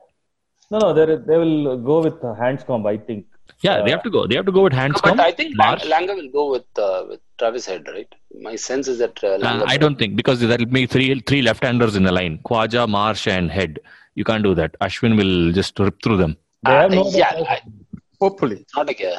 No, 0.71 0.77
no. 0.79 0.93
They 0.93 1.05
they 1.29 1.37
will 1.37 1.77
go 1.77 2.01
with 2.01 2.21
Handscomb, 2.21 2.85
I 2.85 2.97
think. 2.97 3.25
Yeah, 3.61 3.81
they 3.83 3.91
have 3.91 4.03
to 4.03 4.09
go. 4.09 4.27
They 4.27 4.35
have 4.35 4.45
to 4.45 4.51
go 4.51 4.63
with 4.63 4.73
hands. 4.73 4.99
but 5.03 5.19
I 5.19 5.31
think 5.31 5.57
Lang- 5.57 5.79
Langer 5.93 6.15
will 6.15 6.29
go 6.31 6.51
with 6.51 6.67
uh, 6.77 7.05
with 7.09 7.19
Travis 7.39 7.65
Head, 7.65 7.87
right? 7.87 8.07
My 8.47 8.55
sense 8.55 8.87
is 8.87 8.99
that 8.99 9.21
uh, 9.23 9.37
Langer. 9.39 9.61
Uh, 9.61 9.65
I 9.67 9.77
don't 9.77 9.97
think 9.97 10.15
because 10.15 10.39
that'll 10.51 10.65
be 10.67 10.85
three 10.85 11.19
three 11.21 11.41
left-handers 11.41 11.95
in 11.95 12.03
the 12.03 12.11
line: 12.19 12.39
Khawaja, 12.45 12.87
Marsh, 12.87 13.25
and 13.27 13.49
Head. 13.51 13.79
You 14.15 14.23
can't 14.23 14.43
do 14.43 14.53
that. 14.61 14.75
Ashwin 14.81 15.17
will 15.21 15.51
just 15.51 15.79
rip 15.79 16.01
through 16.03 16.17
them. 16.17 16.37
They 16.63 16.71
have 16.71 16.91
no 16.91 17.01
Uh, 17.07 17.11
yeah, 17.23 17.43
I, 17.55 17.59
Hopefully. 18.21 18.57
it's 18.61 18.75
not 18.75 18.87
like 18.87 19.01
a. 19.01 19.13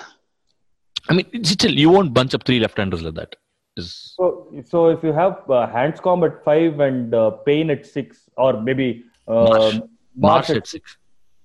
I 1.09 1.15
mean, 1.15 1.45
still 1.45 1.73
you 1.85 1.91
won't 1.91 2.15
bunch 2.15 2.35
up 2.35 2.45
three 2.45 2.61
left-handers 2.61 3.03
like 3.03 3.15
that. 3.15 3.35
It's- 3.77 4.15
So, 4.17 4.25
so 4.73 4.89
if 4.95 5.03
you 5.03 5.13
have 5.13 5.37
uh, 5.51 5.67
Handscomb 5.77 6.23
at 6.29 6.45
five 6.45 6.79
and 6.81 7.15
uh, 7.15 7.31
Paine 7.49 7.71
at 7.71 7.85
six, 7.87 8.29
or 8.37 8.53
maybe 8.69 9.05
uh, 9.27 9.33
Marsh. 9.33 9.75
Marsh, 9.75 9.81
Marsh 10.17 10.51
at 10.51 10.57
at 10.59 10.67
six. 10.67 10.97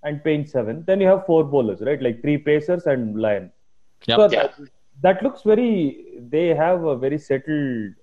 And 0.07 0.23
Paine 0.23 0.45
seven, 0.55 0.83
then 0.87 1.01
you 1.01 1.07
have 1.07 1.25
four 1.25 1.43
bowlers, 1.43 1.79
right? 1.81 2.01
Like 2.07 2.17
three 2.23 2.37
pacers 2.47 2.83
and 2.93 3.19
Lyon. 3.25 3.45
Yeah. 4.09 4.17
So 4.17 4.23
Yeah. 4.23 4.29
that, 4.43 4.53
that 5.05 5.23
looks 5.25 5.41
very. 5.51 5.71
They 6.33 6.47
have 6.63 6.83
a 6.93 6.95
very 7.05 7.17
settled 7.29 7.93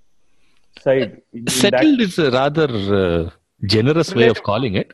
side. 0.85 1.11
in- 1.33 1.41
in 1.41 1.47
Settled 1.63 2.01
is 2.07 2.17
a 2.19 2.31
rather 2.41 2.69
uh, 3.03 3.31
generous 3.75 4.11
way 4.21 4.29
of 4.35 4.43
calling 4.51 4.75
it. 4.83 4.91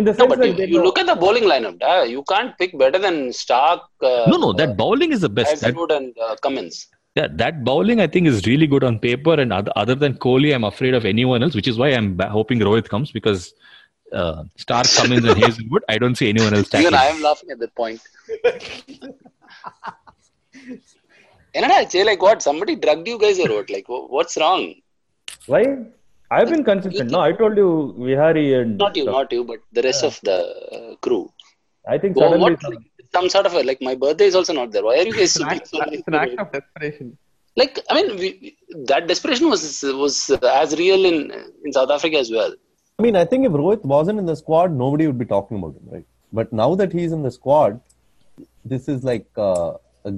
in 0.00 0.04
the 0.08 0.12
No, 0.12 0.16
sense 0.18 0.28
but 0.32 0.38
that 0.42 0.58
you, 0.58 0.66
you 0.72 0.78
know- 0.78 0.84
look 0.88 0.98
at 1.02 1.06
the 1.12 1.16
bowling 1.24 1.44
lineup. 1.52 1.76
Uh, 1.92 2.02
you 2.14 2.22
can't 2.32 2.52
pick 2.60 2.70
better 2.82 2.98
than 3.06 3.16
Starc. 3.42 3.80
Uh, 4.10 4.24
No, 4.32 4.36
no, 4.44 4.50
that 4.60 4.70
bowling 4.82 5.12
is 5.16 5.20
the 5.26 5.28
best. 5.38 5.50
That, 5.60 5.66
Hazlewood 5.66 5.92
and 5.98 6.08
uh, 6.26 6.34
Cummins. 6.44 6.76
yeah, 7.18 7.28
that 7.42 7.62
bowling 7.70 8.00
I 8.00 8.08
think 8.14 8.26
is 8.32 8.38
really 8.50 8.66
good 8.74 8.84
on 8.90 8.98
paper. 9.08 9.34
And 9.42 9.52
other, 9.58 9.72
other 9.82 9.94
than 10.04 10.14
Kohli, 10.26 10.50
I'm 10.56 10.64
afraid 10.64 10.94
of 11.00 11.04
anyone 11.04 11.42
else, 11.46 11.54
which 11.60 11.68
is 11.72 11.78
why 11.82 11.90
I'm 11.98 12.08
hoping 12.38 12.58
Rohit 12.68 12.88
comes 12.94 13.12
because 13.18 13.42
uh, 14.12 14.44
Star 14.56 14.84
Cummins 14.84 15.24
and 15.24 15.38
Hazlewood, 15.42 15.84
I 15.88 15.98
don't 15.98 16.14
see 16.14 16.28
anyone 16.28 16.54
else. 16.54 16.74
Even 16.74 16.94
I 16.94 17.06
am 17.06 17.22
laughing 17.22 17.50
at 17.50 17.58
that 17.64 17.74
point. 17.74 18.00
என்னடா 21.56 21.78
சே 21.92 22.00
like 22.08 22.22
what? 22.26 22.38
Somebody 22.46 22.74
drugged 22.84 23.08
you 23.10 23.16
guys 23.22 23.38
or 23.44 23.48
what? 23.56 23.68
Like 23.74 23.88
what's 24.16 24.36
wrong? 24.42 24.62
Why? 25.52 25.62
I've 26.34 26.50
been 26.52 26.64
consistent. 26.68 27.10
No 27.14 27.20
i 27.28 27.32
told 27.40 27.56
you 27.62 27.70
vihari 28.06 28.44
and 28.58 28.70
not 28.84 28.94
you 28.98 29.04
not 29.16 29.32
you 29.36 29.42
but 29.50 29.60
the 29.78 29.82
rest 29.88 30.02
yeah. 30.02 30.10
of 30.10 30.14
the 30.28 30.38
uh, 30.76 30.92
crew. 31.04 31.24
I 31.94 31.98
think 32.02 32.16
well, 32.16 32.30
suddenly 32.30 32.54
what, 32.54 32.64
like, 32.72 32.86
some 33.16 33.28
sort 33.34 33.46
of 33.48 33.54
a, 33.60 33.62
like 33.70 33.80
my 33.88 33.94
birthday 34.04 34.28
is 34.32 34.36
also 34.40 34.54
not 34.60 34.70
there. 34.74 34.84
Why 34.88 34.94
are 35.00 35.06
you 35.10 35.16
guys 35.18 35.32
so 35.38 35.48
it's 35.58 36.08
an 36.12 36.16
act 36.22 36.38
of 36.44 36.48
desperation. 36.56 37.08
Like 37.60 37.74
i 37.90 37.94
mean 37.96 38.08
we, 38.20 38.28
that 38.90 39.02
desperation 39.12 39.48
was 39.54 39.62
was 40.02 40.16
as 40.62 40.70
real 40.82 41.02
in 41.10 41.18
in 41.64 41.70
south 41.78 41.92
africa 41.98 42.18
as 42.24 42.30
well. 42.38 42.54
I 43.02 43.04
mean, 43.04 43.16
I 43.16 43.24
think 43.24 43.44
if 43.44 43.50
Rohit 43.50 43.82
wasn't 43.82 44.20
in 44.20 44.26
the 44.26 44.36
squad, 44.36 44.70
nobody 44.70 45.08
would 45.08 45.18
be 45.18 45.24
talking 45.24 45.58
about 45.58 45.74
him, 45.74 45.88
right? 45.90 46.06
But 46.32 46.52
now 46.52 46.76
that 46.76 46.92
he's 46.92 47.10
in 47.10 47.24
the 47.24 47.32
squad, 47.32 47.80
this 48.64 48.86
is 48.86 49.02
like 49.02 49.26
uh, 49.36 49.72
a 50.04 50.12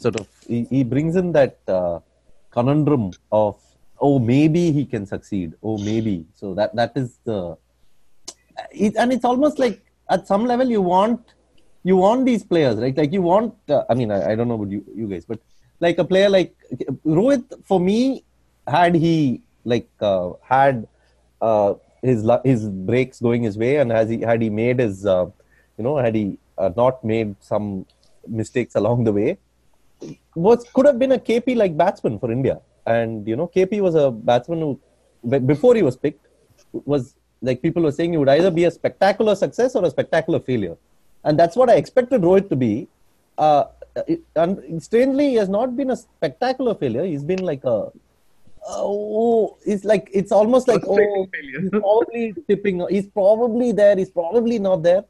sort 0.00 0.18
of 0.18 0.26
he, 0.48 0.64
he 0.64 0.82
brings 0.82 1.14
in 1.14 1.30
that 1.34 1.60
uh, 1.68 2.00
conundrum 2.50 3.12
of 3.30 3.56
oh 4.00 4.18
maybe 4.18 4.72
he 4.72 4.84
can 4.84 5.06
succeed, 5.06 5.52
oh 5.62 5.78
maybe. 5.78 6.26
So 6.34 6.52
that 6.54 6.74
that 6.74 6.96
is 6.96 7.16
the 7.22 7.56
it, 8.72 8.96
and 8.96 9.12
it's 9.12 9.24
almost 9.24 9.60
like 9.60 9.80
at 10.10 10.26
some 10.26 10.46
level 10.46 10.68
you 10.68 10.82
want 10.82 11.20
you 11.84 11.96
want 11.96 12.24
these 12.24 12.42
players 12.42 12.76
right 12.78 12.96
like 12.96 13.12
you 13.12 13.20
want 13.22 13.54
uh, 13.68 13.82
i 13.90 13.94
mean 13.94 14.10
I, 14.10 14.32
I 14.32 14.34
don't 14.34 14.48
know 14.48 14.54
about 14.54 14.70
you 14.70 14.84
you 14.94 15.06
guys 15.06 15.26
but 15.26 15.38
like 15.80 15.98
a 15.98 16.04
player 16.04 16.30
like 16.30 16.54
rohit 17.04 17.44
for 17.64 17.78
me 17.78 18.24
had 18.66 18.94
he 18.94 19.42
like 19.64 19.88
uh, 20.00 20.30
had 20.42 20.86
uh, 21.40 21.74
his 22.08 22.20
his 22.44 22.68
breaks 22.90 23.20
going 23.26 23.42
his 23.48 23.56
way 23.64 23.76
and 23.76 23.90
has 23.98 24.08
he 24.08 24.20
had 24.20 24.40
he 24.46 24.50
made 24.50 24.78
his 24.86 25.06
uh, 25.06 25.26
you 25.78 25.84
know 25.84 25.96
had 25.96 26.14
he 26.14 26.26
uh, 26.58 26.70
not 26.76 27.02
made 27.12 27.34
some 27.40 27.86
mistakes 28.40 28.74
along 28.74 29.04
the 29.04 29.12
way 29.12 29.30
was 30.34 30.64
could 30.74 30.86
have 30.86 30.98
been 30.98 31.12
a 31.12 31.18
KP 31.18 31.56
like 31.56 31.76
batsman 31.76 32.18
for 32.18 32.30
India. 32.30 32.60
And 32.86 33.26
you 33.26 33.36
know, 33.36 33.48
KP 33.48 33.80
was 33.80 33.94
a 33.94 34.10
batsman 34.10 34.60
who, 34.60 34.80
before 35.40 35.74
he 35.74 35.82
was 35.82 35.96
picked, 35.96 36.26
was 36.72 37.14
like 37.40 37.62
people 37.62 37.82
were 37.82 37.92
saying 37.92 38.12
he 38.12 38.18
would 38.18 38.28
either 38.28 38.50
be 38.50 38.64
a 38.64 38.70
spectacular 38.70 39.34
success 39.34 39.74
or 39.74 39.84
a 39.84 39.90
spectacular 39.90 40.40
failure, 40.40 40.76
and 41.24 41.38
that's 41.38 41.56
what 41.56 41.70
I 41.70 41.74
expected 41.74 42.20
Rohit 42.22 42.48
to 42.50 42.56
be. 42.56 42.88
Uh, 43.38 43.64
it, 44.06 44.22
and 44.36 44.82
strangely, 44.82 45.30
he 45.30 45.34
has 45.36 45.48
not 45.48 45.76
been 45.76 45.90
a 45.90 45.96
spectacular 45.96 46.74
failure. 46.74 47.04
He's 47.04 47.24
been 47.24 47.44
like 47.44 47.64
a 47.64 47.90
oh, 48.66 49.58
it's 49.64 49.84
like 49.84 50.08
it's 50.12 50.32
almost 50.32 50.68
like 50.68 50.82
oh, 50.86 51.26
he's 51.40 51.70
probably 51.70 52.34
tipping. 52.48 52.86
He's 52.88 53.06
probably 53.06 53.72
there. 53.72 53.96
He's 53.96 54.10
probably 54.10 54.58
not 54.58 54.82
there. 54.82 55.04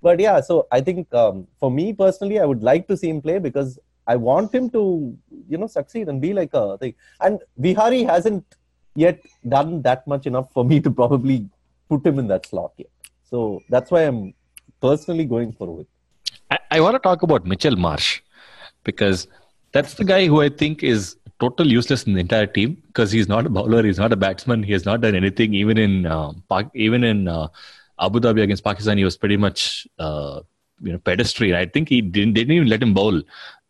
But 0.00 0.20
yeah, 0.20 0.40
so 0.40 0.66
I 0.70 0.80
think 0.80 1.12
um, 1.12 1.46
for 1.58 1.70
me 1.70 1.92
personally, 1.92 2.38
I 2.38 2.44
would 2.44 2.62
like 2.62 2.86
to 2.88 2.96
see 2.96 3.08
him 3.08 3.20
play 3.20 3.38
because 3.38 3.78
I 4.06 4.16
want 4.16 4.54
him 4.54 4.70
to, 4.70 5.16
you 5.48 5.58
know, 5.58 5.66
succeed 5.66 6.08
and 6.08 6.20
be 6.20 6.32
like 6.32 6.50
a 6.54 6.78
thing. 6.78 6.94
And 7.20 7.40
Vihari 7.58 8.04
hasn't 8.04 8.44
yet 8.94 9.20
done 9.48 9.82
that 9.82 10.06
much 10.06 10.26
enough 10.26 10.52
for 10.52 10.64
me 10.64 10.80
to 10.80 10.90
probably 10.90 11.48
put 11.88 12.06
him 12.06 12.18
in 12.18 12.28
that 12.28 12.46
slot 12.46 12.72
yet. 12.76 12.90
So 13.24 13.60
that's 13.68 13.90
why 13.90 14.02
I'm 14.02 14.34
personally 14.80 15.24
going 15.24 15.52
for 15.52 15.80
it. 15.80 15.86
I, 16.50 16.58
I 16.70 16.80
want 16.80 16.94
to 16.94 17.00
talk 17.00 17.22
about 17.22 17.44
Mitchell 17.44 17.76
Marsh 17.76 18.20
because 18.84 19.26
that's 19.72 19.94
the 19.94 20.04
guy 20.04 20.26
who 20.26 20.40
I 20.40 20.48
think 20.48 20.82
is 20.82 21.16
total 21.40 21.66
useless 21.66 22.04
in 22.04 22.14
the 22.14 22.20
entire 22.20 22.46
team 22.46 22.82
because 22.86 23.12
he's 23.12 23.28
not 23.28 23.46
a 23.46 23.48
bowler, 23.48 23.82
he's 23.82 23.98
not 23.98 24.12
a 24.12 24.16
batsman, 24.16 24.62
he 24.62 24.72
has 24.72 24.84
not 24.84 25.00
done 25.00 25.14
anything. 25.14 25.54
Even 25.54 25.78
in 25.78 26.06
uh, 26.06 26.32
Pak- 26.48 26.70
even 26.74 27.04
in 27.04 27.28
uh, 27.28 27.48
Abu 28.00 28.20
Dhabi 28.20 28.42
against 28.42 28.64
Pakistan, 28.64 28.98
he 28.98 29.04
was 29.04 29.16
pretty 29.16 29.36
much 29.36 29.86
uh, 29.98 30.40
you 30.80 30.92
know 30.92 30.98
pedestrian. 30.98 31.56
I 31.56 31.66
think 31.66 31.88
he 31.88 32.00
didn't 32.00 32.34
didn't 32.34 32.52
even 32.52 32.68
let 32.68 32.82
him 32.82 32.94
bowl 32.94 33.22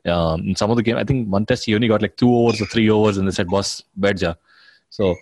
um, 0.07 0.41
in 0.41 0.57
some 0.57 0.71
of 0.71 0.77
the 0.77 0.83
game. 0.83 0.97
I 0.97 1.05
think 1.05 1.29
one 1.29 1.47
test 1.47 1.67
he 1.67 1.75
only 1.75 1.89
got 1.89 2.03
like 2.03 2.17
two 2.17 2.35
overs 2.35 2.61
or 2.61 2.67
three 2.67 2.91
overs, 2.91 3.19
and 3.19 3.29
they 3.29 3.33
said, 3.33 3.49
"Boss, 3.49 3.83
Bedja." 3.99 4.37
So, 4.91 5.15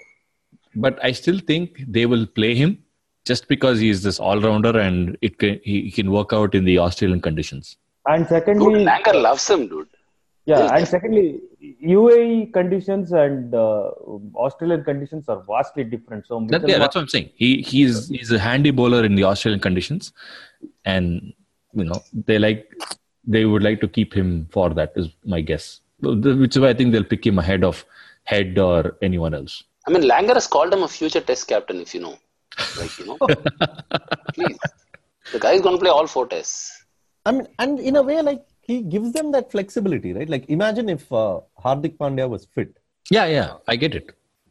but 0.75 0.99
I 1.05 1.13
still 1.13 1.39
think 1.39 1.85
they 1.89 2.07
will 2.07 2.27
play 2.27 2.55
him 2.55 2.79
just 3.25 3.49
because 3.49 3.81
he's 3.81 4.03
this 4.03 4.21
all 4.21 4.41
rounder 4.41 4.79
and 4.79 5.19
it 5.21 5.39
can, 5.39 5.61
he, 5.65 5.83
he 5.83 5.91
can 5.91 6.13
work 6.13 6.33
out 6.33 6.55
in 6.55 6.65
the 6.65 6.79
Australian 6.79 7.21
conditions. 7.21 7.77
and 8.07 8.23
Dude, 8.23 8.29
secondly, 8.29 8.85
Langer 8.85 9.21
loves 9.21 9.51
him, 9.51 9.67
dude. 9.67 9.89
Yeah, 10.47 10.77
and 10.77 10.87
secondly, 10.87 11.41
UAE 11.85 12.53
conditions 12.53 13.13
and 13.13 13.53
uh, 13.53 13.91
Australian 14.37 14.85
conditions 14.85 15.29
are 15.29 15.43
vastly 15.43 15.83
different. 15.83 16.27
So 16.27 16.47
That, 16.49 16.69
yeah, 16.69 16.79
that's 16.79 16.95
what 16.95 17.03
I'm 17.03 17.09
saying. 17.09 17.31
He 17.35 17.63
he's 17.63 18.09
he's 18.09 18.31
a 18.31 18.39
handy 18.39 18.71
bowler 18.71 19.05
in 19.05 19.17
the 19.17 19.25
Australian 19.25 19.61
conditions, 19.61 20.13
and 20.85 21.33
you 21.75 21.85
know 21.85 22.01
they 22.27 22.39
like 22.39 22.73
they 23.27 23.45
would 23.45 23.65
like 23.65 23.81
to 23.81 23.89
keep 23.89 24.15
him 24.15 24.47
for 24.53 24.71
that 24.71 24.93
is 24.95 25.09
my 25.25 25.41
guess. 25.41 25.81
Which 26.01 26.57
is 26.57 26.61
why 26.61 26.69
I 26.69 26.75
think 26.75 26.93
they'll 26.93 27.05
pick 27.05 27.27
him 27.27 27.39
ahead 27.39 27.65
of 27.65 27.85
Head 28.25 28.59
or 28.59 28.97
anyone 29.03 29.35
else. 29.35 29.63
I 29.87 29.91
mean, 29.93 30.03
Langer 30.03 30.35
has 30.35 30.49
called 30.49 30.73
him 30.73 30.83
a 30.83 30.89
future 30.89 31.21
Test 31.21 31.47
captain, 31.47 31.81
if 31.81 31.95
you 31.95 32.01
know. 32.01 32.19
Like 32.79 32.99
you 32.99 33.07
know, 33.07 33.19
please, 34.35 34.59
the 35.33 35.39
guy 35.39 35.53
is 35.53 35.61
going 35.61 35.77
to 35.77 35.81
play 35.81 35.91
all 35.91 36.07
four 36.07 36.27
tests. 36.27 36.85
I 37.25 37.33
mean, 37.33 37.47
and 37.59 37.79
in 37.79 37.97
a 37.97 38.03
way, 38.03 38.21
like 38.23 38.45
he 38.67 38.83
gives 38.83 39.13
them 39.13 39.33
that 39.33 39.51
flexibility, 39.51 40.13
right? 40.13 40.29
Like 40.29 40.49
imagine 40.49 40.89
if 40.89 41.13
uh, 41.13 41.41
Hardik 41.65 41.97
Pandya 41.97 42.29
was 42.29 42.47
fit. 42.55 42.77
Yeah, 43.11 43.27
yeah, 43.27 43.55
I 43.69 43.77
get 43.77 43.95
it. 43.95 44.11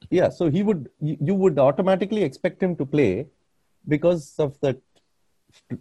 Yeah, 0.10 0.30
so 0.30 0.50
he 0.50 0.64
would 0.64 0.90
you, 1.02 1.18
you 1.20 1.34
would 1.34 1.60
automatically 1.60 2.24
expect 2.24 2.62
him 2.62 2.76
to 2.78 2.86
play 2.86 3.28
because 3.88 4.34
of 4.40 4.60
that 4.62 4.80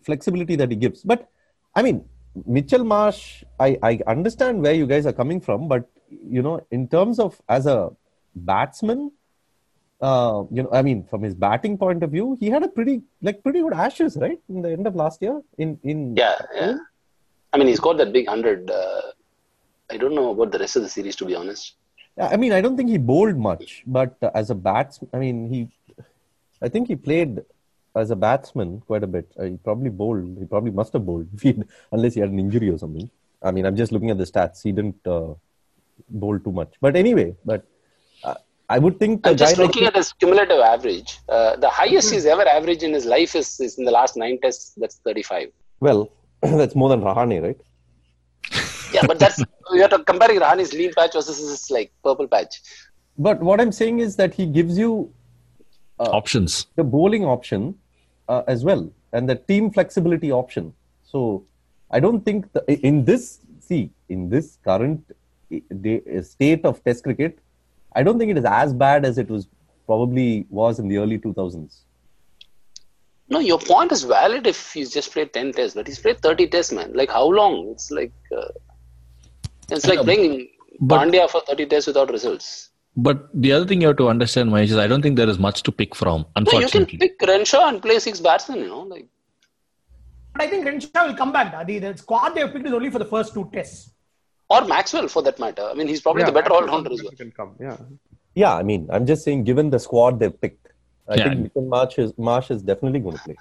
flexibility 0.02 0.56
that 0.56 0.70
he 0.70 0.76
gives. 0.76 1.02
But 1.02 1.28
I 1.74 1.82
mean, 1.82 2.04
Mitchell 2.46 2.84
Marsh, 2.84 3.44
I, 3.60 3.78
I 3.82 4.00
understand 4.06 4.62
where 4.62 4.74
you 4.74 4.86
guys 4.86 5.06
are 5.06 5.12
coming 5.12 5.40
from, 5.40 5.68
but 5.68 5.88
you 6.08 6.42
know, 6.42 6.66
in 6.70 6.88
terms 6.88 7.18
of 7.18 7.40
as 7.48 7.66
a 7.66 7.90
batsman, 8.34 9.12
uh, 10.00 10.42
you 10.50 10.62
know, 10.62 10.70
I 10.72 10.82
mean, 10.82 11.04
from 11.04 11.22
his 11.22 11.34
batting 11.34 11.78
point 11.78 12.02
of 12.02 12.10
view, 12.10 12.36
he 12.40 12.50
had 12.50 12.62
a 12.62 12.68
pretty 12.68 13.02
like 13.22 13.42
pretty 13.42 13.60
good 13.60 13.72
ashes, 13.72 14.16
right? 14.16 14.40
In 14.48 14.62
the 14.62 14.70
end 14.70 14.86
of 14.86 14.96
last 14.96 15.22
year, 15.22 15.40
in 15.58 15.78
in 15.84 16.16
Yeah, 16.16 16.38
yeah. 16.54 16.74
I 17.54 17.56
mean, 17.56 17.68
he's 17.68 17.80
got 17.80 17.96
that 17.98 18.12
big 18.12 18.26
hundred. 18.26 18.68
Uh, 18.68 19.02
I 19.88 19.96
don't 19.96 20.14
know 20.14 20.30
about 20.30 20.50
the 20.50 20.58
rest 20.58 20.74
of 20.74 20.82
the 20.82 20.88
series, 20.88 21.14
to 21.16 21.24
be 21.24 21.36
honest. 21.36 21.74
Yeah, 22.18 22.26
I 22.26 22.36
mean, 22.36 22.52
I 22.52 22.60
don't 22.60 22.76
think 22.76 22.90
he 22.90 22.98
bowled 22.98 23.36
much, 23.36 23.84
but 23.86 24.16
uh, 24.22 24.30
as 24.34 24.50
a 24.50 24.56
batsman, 24.56 25.08
I 25.12 25.18
mean, 25.18 25.48
he, 25.48 25.68
I 26.60 26.68
think 26.68 26.88
he 26.88 26.96
played 26.96 27.42
as 27.94 28.10
a 28.10 28.16
batsman 28.16 28.80
quite 28.80 29.04
a 29.04 29.06
bit. 29.06 29.30
Uh, 29.38 29.44
he 29.44 29.56
probably 29.56 29.90
bowled. 29.90 30.36
He 30.38 30.46
probably 30.46 30.72
must 30.72 30.92
have 30.94 31.06
bowled, 31.06 31.28
if 31.34 31.42
he, 31.42 31.62
unless 31.92 32.14
he 32.14 32.20
had 32.20 32.30
an 32.30 32.40
injury 32.40 32.70
or 32.70 32.78
something. 32.78 33.08
I 33.40 33.52
mean, 33.52 33.66
I'm 33.66 33.76
just 33.76 33.92
looking 33.92 34.10
at 34.10 34.18
the 34.18 34.24
stats. 34.24 34.62
He 34.62 34.72
didn't 34.72 35.06
uh, 35.06 35.34
bowl 36.08 36.38
too 36.40 36.52
much. 36.52 36.72
But 36.80 36.96
anyway, 36.96 37.36
but 37.44 37.64
uh, 38.24 38.34
I 38.68 38.80
would 38.80 38.98
think 38.98 39.26
I'm 39.26 39.36
just 39.36 39.56
guy 39.56 39.62
like 39.62 39.68
looking 39.68 39.86
at 39.86 39.94
his 39.94 40.12
cumulative 40.12 40.58
average. 40.58 41.18
Uh, 41.28 41.54
the 41.56 41.68
highest 41.68 42.10
he's 42.10 42.26
ever 42.26 42.46
averaged 42.48 42.82
in 42.82 42.92
his 42.92 43.04
life 43.04 43.36
is, 43.36 43.60
is 43.60 43.78
in 43.78 43.84
the 43.84 43.92
last 43.92 44.16
nine 44.16 44.40
tests. 44.42 44.72
That's 44.76 44.96
35. 45.04 45.52
well, 45.78 46.10
that's 46.58 46.74
more 46.74 46.88
than 46.88 47.00
Rahane, 47.00 47.42
right? 47.42 47.60
Yeah, 48.92 49.06
but 49.06 49.18
that's 49.18 49.42
we 49.72 49.82
are 49.82 49.88
comparing 49.88 50.40
Rahane's 50.40 50.72
lean 50.72 50.92
patch 50.94 51.14
versus 51.14 51.38
his 51.38 51.70
like 51.70 51.92
purple 52.02 52.28
patch. 52.28 52.60
But 53.18 53.40
what 53.40 53.60
I'm 53.60 53.72
saying 53.72 54.00
is 54.00 54.16
that 54.16 54.34
he 54.34 54.46
gives 54.46 54.76
you 54.76 55.12
Options. 55.98 56.66
the 56.76 56.84
bowling 56.84 57.24
option 57.24 57.74
uh, 58.28 58.42
as 58.46 58.64
well 58.64 58.90
and 59.12 59.28
the 59.28 59.36
team 59.36 59.70
flexibility 59.70 60.30
option. 60.32 60.74
So 61.04 61.44
I 61.90 62.00
don't 62.00 62.24
think 62.24 62.52
the, 62.52 62.62
in 62.86 63.04
this 63.04 63.40
see 63.60 63.90
in 64.08 64.28
this 64.28 64.58
current 64.64 65.00
eh, 65.50 66.22
state 66.22 66.64
of 66.64 66.82
Test 66.84 67.04
cricket, 67.04 67.38
I 67.94 68.02
don't 68.02 68.18
think 68.18 68.30
it 68.32 68.38
is 68.38 68.44
as 68.44 68.74
bad 68.74 69.04
as 69.04 69.18
it 69.18 69.30
was 69.30 69.48
probably 69.86 70.46
was 70.50 70.78
in 70.78 70.88
the 70.88 70.98
early 70.98 71.18
2000s. 71.18 71.84
No, 73.28 73.38
your 73.40 73.58
point 73.58 73.90
is 73.92 74.02
valid 74.02 74.46
if 74.46 74.72
he's 74.72 74.90
just 74.92 75.12
played 75.12 75.32
10 75.32 75.52
tests, 75.52 75.74
but 75.74 75.86
he's 75.86 75.98
played 75.98 76.20
30 76.20 76.46
tests, 76.48 76.72
man. 76.72 76.92
Like, 76.92 77.10
how 77.10 77.26
long? 77.26 77.68
It's 77.72 77.90
like, 77.90 78.12
uh, 78.36 78.48
it's 79.70 79.86
like 79.86 79.98
Yeah, 79.98 80.02
playing 80.02 80.48
but- 80.80 81.00
Pandya 81.00 81.30
for 81.30 81.40
30 81.40 81.66
tests 81.66 81.86
without 81.86 82.10
results. 82.10 82.70
But 82.96 83.28
the 83.34 83.50
other 83.50 83.66
thing 83.66 83.80
you 83.80 83.88
have 83.88 83.96
to 83.96 84.08
understand, 84.08 84.50
Mahesh, 84.50 84.64
is 84.70 84.76
I 84.76 84.86
don't 84.86 85.02
think 85.02 85.16
there 85.16 85.28
is 85.28 85.38
much 85.38 85.62
to 85.64 85.72
pick 85.72 85.96
from, 85.96 86.26
unfortunately. 86.36 86.80
No, 86.80 86.86
you 86.86 86.86
can 86.86 86.98
pick 87.00 87.20
Renshaw 87.28 87.66
and 87.68 87.82
play 87.82 87.98
six 87.98 88.20
batsmen, 88.20 88.60
you 88.60 88.68
know. 88.68 88.82
Like, 88.82 89.06
But 90.32 90.42
I 90.42 90.46
think 90.48 90.64
Renshaw 90.64 91.06
will 91.08 91.16
come 91.16 91.32
back. 91.32 91.52
Dadi. 91.52 91.80
The 91.80 91.96
squad 91.98 92.30
they 92.36 92.42
have 92.42 92.52
picked 92.52 92.66
is 92.66 92.72
only 92.72 92.90
for 92.90 92.98
the 93.00 93.04
first 93.04 93.34
two 93.34 93.48
tests. 93.52 93.90
or 94.50 94.64
Maxwell 94.66 95.08
for 95.08 95.22
that 95.22 95.38
matter. 95.40 95.62
I 95.62 95.74
mean, 95.74 95.88
he's 95.88 96.02
probably 96.02 96.20
Yeah, 96.22 96.26
the 96.26 96.32
better 96.32 96.52
all 96.52 96.64
rounder 96.66 96.92
as 96.92 97.02
well. 97.02 97.12
Can 97.12 97.32
come. 97.32 97.56
Yeah. 97.58 97.78
Yeah, 98.34 98.54
I 98.54 98.62
mean, 98.62 98.86
I'm 98.92 99.06
just 99.06 99.24
saying, 99.24 99.44
given 99.44 99.70
the 99.70 99.78
squad 99.80 100.20
they've 100.20 100.38
picked, 100.38 100.68
I 101.08 101.16
Yeah. 101.16 101.28
think 101.30 101.52
Nitin 101.52 101.68
Marsh 101.68 101.98
is 101.98 102.12
Marsh 102.16 102.50
is 102.50 102.62
definitely 102.62 103.00
going 103.00 103.16
to 103.16 103.22
play. 103.22 103.36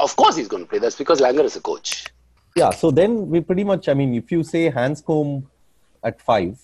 Of 0.00 0.16
course, 0.16 0.36
he's 0.36 0.48
going 0.48 0.64
to 0.64 0.68
play. 0.68 0.78
That's 0.78 0.96
because 0.96 1.20
Langer 1.20 1.44
is 1.44 1.56
a 1.56 1.60
coach. 1.60 2.06
Yeah, 2.56 2.70
so 2.70 2.90
then 2.90 3.28
we 3.28 3.40
pretty 3.40 3.64
much, 3.64 3.88
I 3.88 3.94
mean, 3.94 4.14
if 4.14 4.30
you 4.32 4.42
say 4.44 4.70
Handscomb 4.70 5.44
at 6.02 6.20
five, 6.20 6.58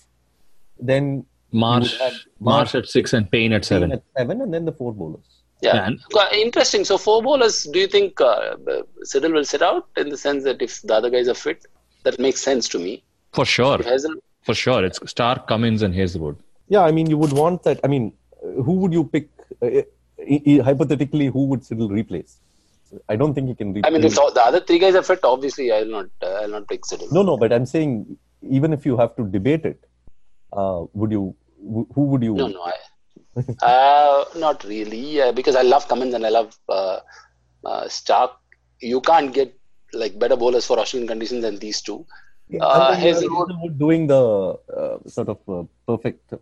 then 0.79 1.27
Marsh, 1.53 1.93
You 1.93 1.99
would 2.05 2.13
have 2.13 2.21
Marsh 2.39 2.75
at 2.77 2.87
six 2.89 3.13
and 3.13 3.31
Paine 3.31 3.53
at 3.53 3.65
seven. 3.65 3.93
at 3.93 4.03
seven, 4.17 4.41
and 4.41 4.55
then 4.55 4.65
the 4.65 4.73
four 4.73 4.93
bowlers. 4.93 5.25
Yeah. 5.63 5.91
Yeah, 6.15 6.33
Interesting. 6.33 6.85
So, 6.85 6.97
four 6.97 7.23
bowlers, 7.23 7.65
do 7.65 7.79
you 7.81 7.87
think 7.87 8.21
uh, 8.21 8.57
Siddle 9.05 9.33
will 9.33 9.45
sit 9.45 9.61
out 9.63 9.89
in 9.97 10.09
the 10.09 10.17
sense 10.17 10.45
that 10.45 10.63
if 10.63 10.81
the 10.83 10.95
other 10.95 11.11
guys 11.11 11.29
are 11.29 11.35
fit? 11.35 11.67
That 12.05 12.19
makes 12.19 12.41
sense 12.41 12.67
to 12.71 12.79
me. 12.79 13.03
For 13.33 13.45
sure. 13.45 13.79
Hazel, 13.83 14.15
For 14.43 14.55
sure. 14.55 14.83
It's 14.85 14.99
Starc, 15.01 15.47
Cummins, 15.49 15.83
and 15.83 15.95
Hazlewood. 15.95 16.37
Yeah, 16.69 16.81
I 16.83 16.93
mean, 16.93 17.11
you 17.11 17.19
would 17.19 17.33
want 17.33 17.63
that. 17.65 17.79
I 17.85 17.89
mean, 17.89 18.15
uh, 18.43 18.63
who 18.63 18.73
would 18.75 18.93
you 18.95 19.05
pick? 19.05 19.29
I- 20.29 20.43
i- 20.47 20.59
hypothetically, 20.69 21.27
who 21.27 21.47
would 21.47 21.61
Siddle 21.61 21.91
replace? 21.91 22.39
I 23.09 23.17
don't 23.17 23.35
think 23.35 23.49
he 23.49 23.55
can 23.55 23.69
replace. 23.73 23.85
I 23.87 23.91
mean, 23.97 24.05
if 24.05 24.15
the 24.15 24.31
the 24.35 24.45
other 24.45 24.61
three 24.61 24.79
guys 24.79 24.95
are 24.95 25.03
fit, 25.03 25.25
obviously 25.25 25.71
I'll 25.73 25.87
not, 25.87 26.07
uh, 26.23 26.33
I'll 26.43 26.49
not 26.49 26.69
pick 26.69 26.83
Siddle. 26.83 27.13
No, 27.13 27.23
no, 27.23 27.37
but 27.37 27.53
I'm 27.53 27.67
saying 27.67 28.17
even 28.43 28.73
if 28.73 28.85
you 28.85 28.97
have 28.97 29.15
to 29.17 29.25
debate 29.25 29.65
it, 29.65 29.85
uh, 30.53 30.85
would 30.95 31.13
you? 31.13 31.37
Who 31.95 32.03
would 32.11 32.23
you? 32.23 32.35
No, 32.35 32.49
no, 32.49 32.63
I, 32.63 32.75
uh, 33.63 34.25
not 34.37 34.65
really, 34.65 35.21
uh, 35.23 35.33
because 35.33 35.55
I 35.55 35.63
love 35.63 35.87
Cummins 35.89 36.15
and 36.15 36.27
I 36.27 36.31
love 36.31 36.57
uh, 36.69 36.99
uh, 37.65 37.85
Starc. 37.85 38.31
You 38.81 39.01
can't 39.01 39.33
get 39.33 39.55
like 39.93 40.19
better 40.19 40.37
bowlers 40.37 40.67
for 40.67 40.79
Australian 40.79 41.09
conditions 41.09 41.43
than 41.43 41.59
these 41.59 41.83
two. 41.83 42.07
And 42.51 42.63
Uh, 42.63 42.91
then 42.91 43.01
you 43.03 43.07
have 43.07 43.15
Hazlewood, 43.17 43.49
Hazlewood 43.51 43.79
doing 43.79 44.07
the 44.09 44.23
uh, 44.77 44.97
sort 45.07 45.29
of 45.29 45.39
uh, 45.49 45.63
perfect 45.87 46.33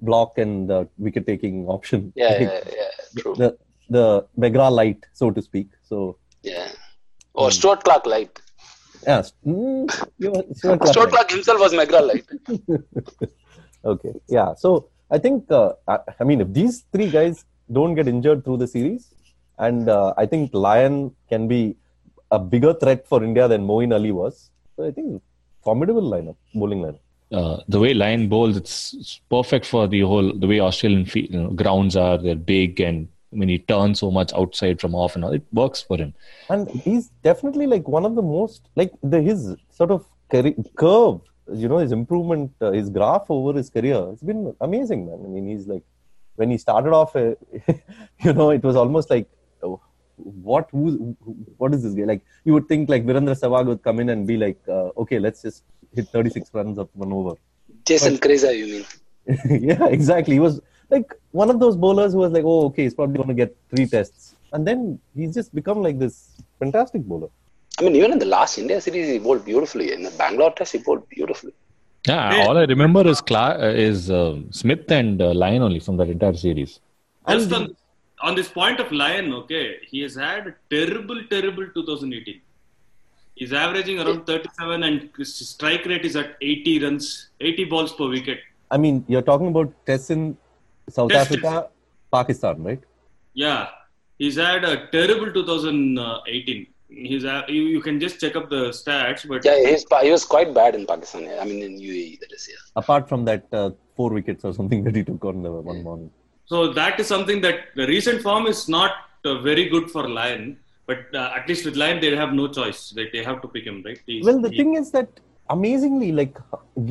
block 0.00 0.38
and 0.38 0.68
the 0.68 0.88
wicket 0.98 1.26
taking 1.26 1.66
option. 1.66 2.12
yeah, 2.16 2.40
yeah, 2.40 2.60
yeah, 2.76 2.90
true, 3.22 3.34
The 3.36 3.56
the 3.90 4.26
McGrath 4.38 4.72
light, 4.72 5.04
so 5.12 5.30
to 5.30 5.42
speak. 5.42 5.68
So 5.82 6.18
yeah. 6.42 6.68
Or 7.34 7.50
Stuart 7.50 7.84
Clark 7.84 8.06
light. 8.06 8.40
yeah, 9.06 9.22
mm, 9.46 9.90
Stuart 10.56 10.80
Clark 10.80 10.86
Stuart. 10.86 11.10
Clark 11.10 11.30
himself 11.30 11.60
was 11.60 11.72
McGrath 11.72 12.06
light. 12.12 12.26
Okay. 13.84 14.12
Yeah. 14.28 14.54
So 14.54 14.88
I 15.10 15.18
think, 15.18 15.50
uh, 15.50 15.72
I, 15.86 15.98
I 16.20 16.24
mean, 16.24 16.40
if 16.40 16.52
these 16.52 16.84
three 16.92 17.08
guys 17.10 17.44
don't 17.72 17.94
get 17.94 18.08
injured 18.08 18.44
through 18.44 18.58
the 18.58 18.66
series, 18.66 19.14
and 19.58 19.88
uh, 19.88 20.14
I 20.16 20.26
think 20.26 20.52
Lyon 20.52 21.14
can 21.28 21.48
be 21.48 21.76
a 22.30 22.38
bigger 22.38 22.74
threat 22.74 23.06
for 23.06 23.22
India 23.24 23.48
than 23.48 23.66
Moeen 23.66 23.92
Ali 23.94 24.12
was. 24.12 24.50
So 24.76 24.84
I 24.86 24.90
think 24.90 25.22
formidable 25.62 26.02
lineup, 26.02 26.36
bowling 26.54 26.80
lineup. 26.80 27.00
Uh, 27.30 27.60
the 27.68 27.78
way 27.78 27.92
Lyon 27.92 28.28
bowls, 28.28 28.56
it's, 28.56 28.94
it's 28.94 29.20
perfect 29.28 29.66
for 29.66 29.86
the 29.86 30.00
whole, 30.00 30.32
the 30.32 30.46
way 30.46 30.60
Australian 30.60 31.04
fe- 31.04 31.28
you 31.30 31.38
know, 31.38 31.50
grounds 31.50 31.96
are. 31.96 32.16
They're 32.16 32.34
big 32.34 32.80
and 32.80 33.08
when 33.30 33.48
he 33.48 33.58
turns 33.58 34.00
so 34.00 34.10
much 34.10 34.32
outside 34.32 34.80
from 34.80 34.94
off 34.94 35.14
and 35.14 35.24
all, 35.24 35.32
it 35.32 35.44
works 35.52 35.82
for 35.82 35.98
him. 35.98 36.14
And 36.48 36.68
he's 36.70 37.08
definitely 37.22 37.66
like 37.66 37.86
one 37.86 38.04
of 38.06 38.14
the 38.14 38.22
most, 38.22 38.68
like 38.74 38.92
the 39.02 39.20
his 39.20 39.54
sort 39.70 39.90
of 39.90 40.06
curve, 40.30 41.20
you 41.52 41.68
know, 41.68 41.78
his 41.78 41.92
improvement, 41.92 42.52
uh, 42.60 42.72
his 42.72 42.88
graph 42.88 43.26
over 43.28 43.56
his 43.56 43.70
career, 43.70 44.08
it's 44.12 44.22
been 44.22 44.54
amazing, 44.60 45.06
man. 45.06 45.20
I 45.24 45.28
mean, 45.28 45.46
he's 45.48 45.66
like, 45.66 45.82
when 46.36 46.50
he 46.50 46.58
started 46.58 46.92
off, 46.92 47.16
uh, 47.16 47.34
you 48.20 48.32
know, 48.32 48.50
it 48.50 48.62
was 48.62 48.76
almost 48.76 49.10
like, 49.10 49.28
oh, 49.62 49.80
what 50.16 50.68
who, 50.72 51.16
what 51.56 51.72
is 51.74 51.82
this 51.82 51.94
guy 51.94 52.04
like 52.04 52.22
you 52.44 52.52
would 52.52 52.66
think 52.66 52.88
like 52.88 53.04
Virendra 53.06 53.38
Sehwag 53.38 53.66
would 53.66 53.82
come 53.84 54.00
in 54.00 54.08
and 54.08 54.26
be 54.26 54.36
like 54.36 54.58
uh, 54.68 54.90
okay 54.96 55.20
let's 55.20 55.42
just 55.42 55.62
hit 55.94 56.08
36 56.08 56.50
runs 56.52 56.78
of 56.78 56.88
one 56.94 57.12
over 57.12 57.34
Jason 57.84 58.16
Krejza, 58.18 58.56
you 58.56 58.66
mean? 58.74 58.84
yeah 59.70 59.86
exactly 59.86 60.34
he 60.34 60.40
was 60.40 60.60
like 60.90 61.08
one 61.32 61.50
of 61.50 61.58
those 61.60 61.76
bowlers 61.76 62.12
who 62.12 62.18
was 62.18 62.32
like 62.32 62.44
oh 62.44 62.66
okay 62.66 62.84
he's 62.84 62.94
probably 62.94 63.16
going 63.16 63.28
to 63.28 63.40
get 63.42 63.54
three 63.70 63.86
tests 63.86 64.34
and 64.52 64.66
then 64.66 64.98
he's 65.14 65.34
just 65.34 65.54
become 65.54 65.82
like 65.82 65.98
this 65.98 66.16
fantastic 66.60 67.02
bowler 67.02 67.28
I 67.78 67.84
mean, 67.84 67.94
even 67.94 68.10
in 68.10 68.18
the 68.18 68.26
last 68.26 68.58
India 68.58 68.80
series, 68.80 69.08
he 69.08 69.18
bowled 69.20 69.44
beautifully. 69.44 69.92
In 69.92 70.02
the 70.02 70.10
Bangalore 70.10 70.52
test, 70.52 70.72
he 70.72 70.78
bowled 70.78 71.08
beautifully. 71.08 71.52
Yeah, 72.08 72.34
Yeah. 72.34 72.46
all 72.46 72.58
I 72.58 72.64
remember 72.64 73.06
is 73.06 73.20
Cla- 73.20 73.58
uh, 73.66 73.72
is 73.88 74.10
uh, 74.10 74.40
Smith 74.50 74.90
and 74.90 75.22
uh, 75.22 75.32
Lyon 75.32 75.62
only 75.62 75.78
from 75.78 75.96
that 75.98 76.08
entire 76.08 76.34
series. 76.34 76.80
Just 77.28 77.52
on, 77.52 77.76
on 78.20 78.34
this 78.34 78.48
point 78.48 78.80
of 78.80 78.90
Lyon, 78.90 79.32
okay, 79.40 79.76
he 79.90 80.00
has 80.00 80.16
had 80.16 80.48
a 80.48 80.54
terrible, 80.70 81.20
terrible 81.30 81.66
2018. 81.72 82.40
He's 83.38 83.52
averaging 83.52 83.98
around 84.00 84.26
37 84.26 84.82
and 84.82 85.10
his 85.16 85.34
strike 85.50 85.84
rate 85.90 86.04
is 86.04 86.16
at 86.16 86.36
80 86.40 86.84
runs, 86.84 87.28
80 87.40 87.64
balls 87.72 87.92
per 87.92 88.08
wicket. 88.08 88.40
I 88.70 88.78
mean 88.84 89.04
you're 89.08 89.26
talking 89.30 89.48
about 89.48 89.72
tests 89.86 90.10
in 90.10 90.36
South 90.88 91.10
Test 91.10 91.32
Africa 91.32 91.68
Pakistan 92.12 92.62
right 92.62 92.82
Yeah, 93.34 93.68
he's 94.18 94.36
had 94.36 94.64
a 94.64 94.74
terrible 94.96 95.32
2018. 95.32 96.66
He's 96.90 97.24
a, 97.24 97.44
you, 97.48 97.62
you 97.74 97.80
can 97.80 98.00
just 98.00 98.18
check 98.20 98.34
up 98.34 98.48
the 98.50 98.62
stats, 98.80 99.26
but 99.28 99.44
Yeah, 99.44 99.58
he's, 99.70 99.84
he 100.02 100.10
was 100.10 100.24
quite 100.24 100.54
bad 100.54 100.74
in 100.74 100.86
Pakistan. 100.86 101.24
yeah. 101.24 101.40
I 101.42 101.44
mean, 101.44 101.62
in 101.62 101.74
UAE, 101.78 102.20
that 102.20 102.32
is, 102.32 102.48
yeah. 102.50 102.56
apart 102.76 103.08
from 103.08 103.24
that 103.26 103.46
uh, 103.52 103.70
four 103.94 104.10
wickets 104.10 104.44
or 104.44 104.52
something 104.52 104.82
that 104.86 104.96
he 104.96 105.04
took 105.04 105.24
on 105.24 105.42
the 105.42 105.52
one 105.52 105.82
morning 105.82 106.10
so 106.50 106.72
that 106.72 106.98
is 106.98 107.06
something 107.06 107.40
that 107.42 107.58
the 107.76 107.86
recent 107.86 108.22
form 108.22 108.46
is 108.46 108.68
not 108.68 108.92
uh, 109.24 109.38
very 109.48 109.68
good 109.68 109.90
for 109.90 110.08
Lyon. 110.08 110.58
But 110.88 111.00
uh, 111.20 111.30
at 111.38 111.48
least 111.48 111.64
with 111.66 111.76
Lyon, 111.80 112.00
they 112.02 112.10
have 112.22 112.32
no 112.42 112.46
choice. 112.58 112.80
Like 112.98 113.10
they 113.14 113.22
have 113.30 113.40
to 113.44 113.48
pick 113.54 113.64
him, 113.70 113.78
right? 113.86 114.00
He's- 114.06 114.24
Well, 114.28 114.40
the 114.46 114.50
he- 114.52 114.58
thing 114.58 114.70
is 114.80 114.90
that 114.96 115.08
amazingly, 115.56 116.10
like, 116.20 116.36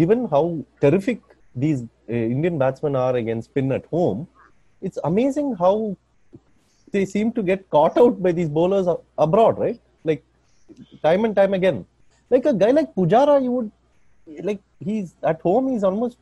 given 0.02 0.28
how 0.34 0.44
terrific 0.84 1.22
these 1.64 1.80
uh, 1.84 2.14
Indian 2.36 2.58
batsmen 2.64 2.96
are 3.06 3.16
against 3.22 3.50
spin 3.52 3.72
at 3.78 3.86
home, 3.96 4.28
it's 4.82 5.00
amazing 5.12 5.48
how 5.64 5.74
they 6.92 7.04
seem 7.14 7.32
to 7.38 7.42
get 7.50 7.70
caught 7.76 7.98
out 8.04 8.22
by 8.26 8.32
these 8.32 8.50
bowlers 8.58 8.88
abroad, 9.26 9.58
right? 9.66 9.80
Like, 10.10 10.24
time 11.08 11.26
and 11.26 11.36
time 11.36 11.54
again. 11.60 11.80
Like 12.30 12.46
a 12.46 12.54
guy 12.54 12.72
like 12.80 12.94
Pujara, 12.96 13.36
you 13.48 13.52
would, 13.58 13.72
like, 14.50 14.62
he's 14.80 15.16
at 15.24 15.42
home, 15.42 15.70
he's 15.72 15.84
almost 15.84 16.18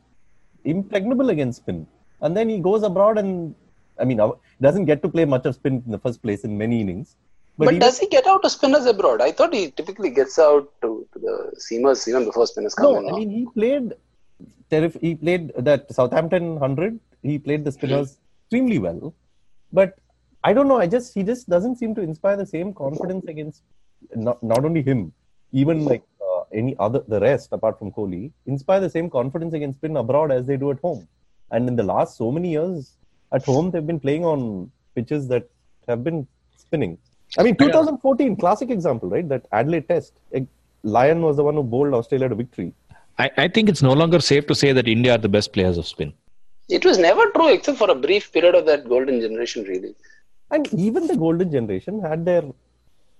impregnable 0.64 1.30
against 1.30 1.58
spin. 1.62 1.86
And 2.22 2.36
then 2.36 2.48
he 2.48 2.58
goes 2.58 2.82
abroad 2.82 3.18
and, 3.18 3.54
I 4.00 4.04
mean, 4.04 4.18
uh, 4.20 4.32
doesn't 4.60 4.86
get 4.86 5.02
to 5.02 5.08
play 5.08 5.24
much 5.24 5.44
of 5.46 5.54
spin 5.54 5.82
in 5.84 5.92
the 5.92 5.98
first 5.98 6.22
place 6.22 6.42
in 6.44 6.56
many 6.64 6.80
innings. 6.80 7.16
But, 7.58 7.74
he- 7.74 7.78
does 7.78 7.98
he 7.98 8.06
get 8.08 8.26
out 8.26 8.42
to 8.42 8.50
spinners 8.50 8.86
abroad? 8.86 9.20
I 9.22 9.32
thought 9.32 9.54
he 9.54 9.70
typically 9.70 10.10
gets 10.10 10.38
out 10.38 10.70
to, 10.82 11.06
to 11.12 11.18
the 11.18 11.34
seamers 11.66 12.06
even 12.08 12.24
before 12.24 12.46
spinners 12.46 12.74
come 12.74 12.92
No, 12.92 12.98
in. 12.98 13.08
I 13.14 13.18
mean 13.18 13.30
he 13.30 13.46
played 13.58 13.94
terrif- 14.70 15.00
he 15.00 15.14
played 15.14 15.52
that 15.56 15.92
Southampton 15.92 16.58
hundred. 16.58 16.98
He 17.22 17.38
played 17.38 17.64
the 17.64 17.72
spinners 17.72 18.18
extremely 18.42 18.78
well, 18.78 19.14
but 19.72 19.98
I 20.44 20.52
don't 20.52 20.68
know. 20.68 20.78
I 20.78 20.86
just 20.86 21.14
he 21.14 21.22
just 21.22 21.48
doesn't 21.48 21.76
seem 21.76 21.94
to 21.94 22.02
inspire 22.02 22.36
the 22.36 22.46
same 22.46 22.72
confidence 22.74 23.24
against 23.26 23.62
not 24.14 24.42
not 24.42 24.64
only 24.64 24.82
him, 24.82 25.12
even 25.52 25.84
like 25.84 26.04
uh, 26.20 26.42
any 26.52 26.76
other 26.78 27.02
the 27.08 27.20
rest 27.20 27.48
apart 27.52 27.78
from 27.78 27.90
Kohli 27.90 28.32
inspire 28.46 28.80
the 28.80 28.90
same 28.90 29.08
confidence 29.10 29.54
against 29.54 29.78
spin 29.78 29.96
abroad 29.96 30.30
as 30.30 30.46
they 30.46 30.56
do 30.56 30.70
at 30.70 30.80
home. 30.80 31.08
And 31.50 31.68
in 31.68 31.76
the 31.76 31.82
last 31.94 32.16
so 32.18 32.30
many 32.30 32.50
years 32.50 32.96
at 33.32 33.44
home, 33.44 33.70
they've 33.70 33.86
been 33.86 34.00
playing 34.00 34.24
on 34.24 34.70
pitches 34.94 35.26
that 35.28 35.48
have 35.88 36.04
been 36.04 36.26
spinning. 36.56 36.98
I 37.38 37.42
mean, 37.42 37.56
2014 37.56 38.36
classic 38.36 38.70
example, 38.70 39.08
right? 39.08 39.28
That 39.28 39.46
Adelaide 39.52 39.88
Test. 39.88 40.12
Like, 40.32 40.46
Lyon 40.82 41.22
was 41.22 41.36
the 41.36 41.44
one 41.44 41.54
who 41.54 41.62
bowled 41.62 41.94
Australia 41.94 42.28
to 42.28 42.34
victory. 42.34 42.72
I, 43.18 43.30
I 43.36 43.48
think 43.48 43.68
it's 43.68 43.82
no 43.82 43.92
longer 43.92 44.20
safe 44.20 44.46
to 44.46 44.54
say 44.54 44.72
that 44.72 44.86
India 44.86 45.14
are 45.14 45.18
the 45.18 45.28
best 45.28 45.52
players 45.52 45.78
of 45.78 45.86
spin. 45.86 46.12
It 46.68 46.84
was 46.84 46.98
never 46.98 47.30
true 47.30 47.52
except 47.52 47.78
for 47.78 47.90
a 47.90 47.94
brief 47.94 48.32
period 48.32 48.54
of 48.54 48.66
that 48.66 48.88
golden 48.88 49.20
generation, 49.20 49.64
really. 49.64 49.94
And 50.50 50.72
even 50.74 51.06
the 51.06 51.16
golden 51.16 51.50
generation 51.50 52.00
had 52.00 52.24
their 52.24 52.44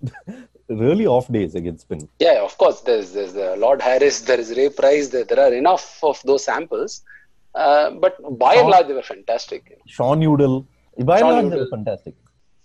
really 0.68 1.06
off 1.06 1.30
days 1.30 1.54
against 1.54 1.82
spin. 1.82 2.08
Yeah, 2.18 2.42
of 2.42 2.56
course. 2.58 2.80
There's 2.82 3.12
there's 3.12 3.32
the 3.32 3.56
Paul 3.60 3.78
Harris, 3.80 4.20
there 4.22 4.38
is 4.38 4.50
Ray 4.56 4.68
Price. 4.68 5.08
There, 5.08 5.24
there 5.24 5.40
are 5.40 5.52
enough 5.52 5.98
of 6.02 6.20
those 6.24 6.44
samples, 6.44 7.02
uh, 7.54 7.90
but 7.90 8.16
by 8.38 8.54
and 8.56 8.68
large 8.68 8.86
they 8.88 8.94
were 8.94 9.02
fantastic. 9.02 9.64
you 9.70 9.76
know. 9.76 9.82
Shaun 9.86 10.22
Udal, 10.22 10.66
by 11.04 11.18
and 11.18 11.20
Sean 11.20 11.32
large, 11.32 11.50
they 11.50 11.58
were 11.58 11.68
fantastic. 11.68 12.14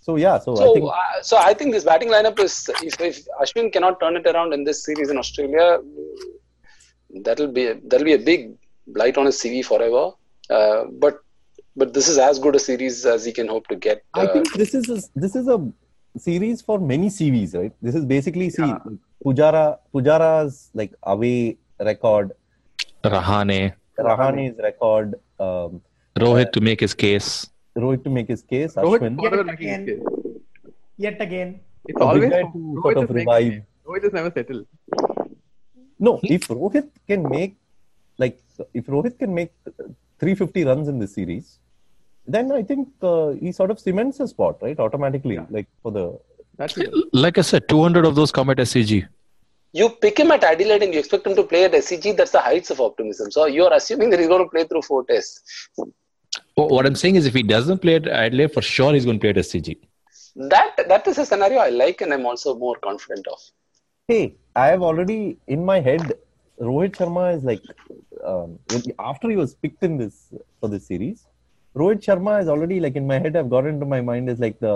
So 0.02 0.16
yeah, 0.16 0.40
so, 0.40 0.56
So, 0.56 0.70
I 0.70 0.74
think 0.74 0.86
uh, 0.86 1.22
so 1.22 1.38
I 1.38 1.54
think 1.54 1.72
this 1.74 1.84
batting 1.84 2.10
lineup 2.10 2.40
is 2.40 2.70
if, 2.82 3.00
if 3.00 3.26
Ashwin 3.40 3.72
cannot 3.72 4.00
turn 4.00 4.16
it 4.16 4.26
around 4.26 4.52
in 4.54 4.64
this 4.64 4.84
series 4.84 5.12
in 5.12 5.18
Australia, 5.18 5.80
that'll 7.24 7.52
be 7.52 7.74
that'll 7.86 8.06
be 8.06 8.14
a 8.14 8.24
big 8.32 8.56
blight 8.88 9.18
on 9.18 9.28
his 9.28 9.38
CV 9.38 9.64
forever. 9.64 10.12
Uh, 10.50 10.86
but 11.04 11.20
but 11.76 11.94
this 11.94 12.08
is 12.08 12.18
as 12.18 12.40
good 12.40 12.56
a 12.56 12.60
series 12.60 13.06
as 13.06 13.26
he 13.26 13.32
can 13.32 13.48
hope 13.48 13.68
to 13.68 13.76
get. 13.76 14.04
I 14.16 14.26
uh, 14.26 14.34
think 14.34 14.54
this 14.54 14.74
is 14.74 14.90
a, 14.90 15.20
this 15.20 15.36
is 15.36 15.48
a 15.48 15.60
series 16.18 16.64
for 16.64 16.80
many 16.80 17.08
CVs, 17.08 17.56
right? 17.56 17.74
This 17.82 17.94
is 17.94 18.04
basically 18.06 18.50
see 18.50 18.74
Pujara 19.24 19.78
Pujara's 19.94 20.72
like 20.74 20.94
away 21.04 21.58
record, 21.80 22.32
Rahane, 23.04 23.74
Rahane's 24.00 24.58
record, 24.58 25.16
um, 25.40 25.82
Rohit 26.18 26.52
to 26.54 26.62
make 26.62 26.80
his 26.80 26.96
case. 26.96 27.51
Rohit 27.76 28.04
to 28.04 28.10
make 28.10 28.28
his 28.28 28.42
case, 28.42 28.76
Ashwin. 28.76 29.16
forever 29.18 29.38
Yet 29.38 29.46
making 29.46 29.68
his 29.68 29.78
again. 29.78 29.86
case. 29.86 30.04
Yet 30.98 31.22
again. 31.22 31.60
It's 31.86 32.00
A 32.00 32.04
always 32.04 32.22
big 32.22 32.32
guy 32.32 32.44
Rohit 32.44 32.54
to 32.54 32.82
sort 32.84 32.98
of 32.98 33.10
revive. 33.10 33.64
Rohit 33.88 34.04
is 34.04 34.14
never 34.14 34.32
settled. 34.32 34.66
No, 36.00 36.20
if 36.24 36.48
Rohit 36.48 36.90
can 37.08 37.28
make 37.30 37.56
like 38.18 38.40
if 38.74 38.86
Rohit 38.88 39.18
can 39.18 39.34
make 39.34 39.52
350 40.20 40.66
runs 40.66 40.88
in 40.88 41.00
this 41.00 41.14
series, 41.14 41.60
then 42.28 42.52
I 42.52 42.62
think 42.64 42.90
uh, 43.02 43.30
he 43.32 43.52
sort 43.52 43.72
of 43.72 43.80
cements 43.80 44.20
a 44.20 44.28
spot, 44.28 44.58
right? 44.62 44.78
Automatically, 44.80 45.40
like 45.50 45.68
for 45.82 45.92
the 45.92 46.20
That's 46.58 46.78
it. 46.78 46.92
Like 47.14 47.38
I 47.38 47.42
said, 47.42 47.68
200 47.70 48.06
of 48.06 48.16
those 48.16 48.32
come 48.32 48.50
at 48.52 48.58
SCG. 48.58 49.08
you 49.74 49.90
pick 49.90 50.20
him 50.20 50.32
at 50.32 50.44
Adelaide 50.44 50.84
and 50.84 50.94
you 50.94 51.00
expect 51.00 51.26
him 51.26 51.36
to 51.36 51.44
play 51.44 51.64
at 51.64 51.72
SCG. 51.72 52.16
That's 52.18 52.32
the 52.32 52.42
heights 52.42 52.70
of 52.70 52.80
optimism. 52.82 53.32
So 53.32 53.46
you're 53.46 53.74
assuming 53.74 54.10
that 54.12 54.20
he's 54.20 54.28
going 54.28 54.44
to 54.44 54.50
play 54.50 54.66
through 54.66 54.82
four 54.84 55.04
tests. 55.06 55.70
Wh- 56.56 56.72
What 56.76 56.86
I'm 56.86 56.96
saying 56.96 57.16
is, 57.16 57.26
if 57.26 57.34
he 57.34 57.44
doesn't 57.44 57.80
play 57.80 57.96
at 57.96 58.08
Adelaide, 58.08 58.54
for 58.54 58.62
sure 58.62 58.94
he's 58.94 59.06
going 59.06 59.18
to 59.20 59.22
play 59.22 59.30
at 59.32 59.38
SCG. 59.38 59.78
That 60.36 60.76
that 60.88 61.08
is 61.08 61.18
a 61.18 61.26
scenario 61.26 61.60
I 61.60 61.70
like, 61.70 62.02
and 62.02 62.14
I'm 62.14 62.26
also 62.26 62.56
more 62.56 62.76
confident 62.88 63.28
of. 63.28 63.40
hey, 64.08 64.36
I 64.62 64.68
have 64.68 64.82
already 64.82 65.38
in 65.48 65.64
my 65.66 65.80
head. 65.80 66.02
Rohit 66.70 66.94
Sharma 67.00 67.36
is 67.36 67.44
like 67.50 67.62
um, 68.32 68.60
after 69.00 69.30
he 69.30 69.36
was 69.42 69.56
picked 69.56 69.84
in 69.88 69.98
this 69.98 70.16
for 70.60 70.70
this 70.74 70.86
series. 70.88 71.26
Rohit 71.76 72.02
Sharma 72.08 72.34
is 72.42 72.50
already 72.56 72.80
like 72.86 72.96
in 73.02 73.08
my 73.12 73.20
head. 73.20 73.36
I've 73.42 73.50
got 73.50 73.66
into 73.66 73.86
my 73.86 74.02
mind 74.02 74.30
is 74.34 74.40
like 74.46 74.60
the 74.60 74.74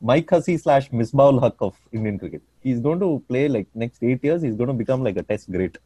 Mike 0.00 0.30
Hussey 0.30 0.56
slash 0.56 0.90
Misbahul 0.90 1.40
Haq 1.42 1.56
of 1.60 1.74
Indian 1.92 2.18
cricket. 2.18 2.42
He's 2.62 2.80
going 2.80 3.00
to 3.00 3.10
play 3.28 3.48
like 3.48 3.66
next 3.74 4.02
eight 4.02 4.24
years. 4.24 4.42
He's 4.42 4.56
going 4.62 4.68
to 4.74 4.78
become 4.84 5.02
like 5.08 5.16
a 5.16 5.22
Test 5.22 5.50
great. 5.50 5.78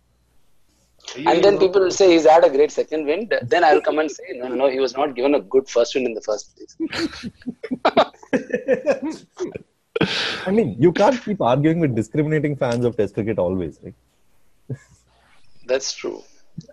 And 1.16 1.42
then 1.42 1.58
people 1.58 1.80
will 1.82 1.90
say 1.90 2.12
he's 2.12 2.26
had 2.26 2.44
a 2.44 2.50
great 2.50 2.70
second 2.70 3.06
wind. 3.06 3.34
Then 3.42 3.64
I'll 3.64 3.80
come 3.80 3.98
and 3.98 4.10
say, 4.10 4.24
no, 4.34 4.48
no, 4.48 4.54
no, 4.54 4.70
he 4.70 4.78
was 4.78 4.96
not 4.96 5.14
given 5.14 5.34
a 5.34 5.40
good 5.40 5.68
first 5.68 5.94
wind 5.94 6.06
in 6.06 6.14
the 6.14 6.20
first 6.20 6.56
place. 6.56 6.76
I 10.46 10.50
mean, 10.50 10.76
you 10.78 10.92
can't 10.92 11.22
keep 11.22 11.40
arguing 11.40 11.80
with 11.80 11.94
discriminating 11.94 12.56
fans 12.56 12.84
of 12.84 12.96
Test 12.96 13.14
cricket 13.14 13.38
always, 13.38 13.78
right? 13.82 13.94
That's 15.66 15.92
true. 15.92 16.22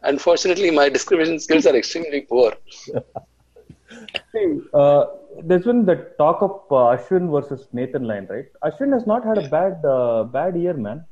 Unfortunately, 0.04 0.72
my 0.72 0.90
discrimination 0.90 1.40
skills 1.40 1.66
are 1.66 1.76
extremely 1.76 2.22
poor. 2.22 2.54
See, 4.34 4.60
uh, 4.74 5.06
there's 5.44 5.64
been 5.64 5.86
the 5.86 5.96
talk 6.18 6.42
of 6.42 6.52
uh, 6.72 6.98
Ashwin 6.98 7.32
versus 7.32 7.68
Nathan 7.72 8.04
Lyon, 8.04 8.28
right? 8.30 8.46
Ashwin 8.64 8.92
has 8.94 9.08
not 9.08 9.24
had 9.24 9.38
a 9.38 9.48
bad 9.48 9.84
uh, 9.86 10.24
bad 10.24 10.58
year, 10.58 10.74
man. 10.74 11.06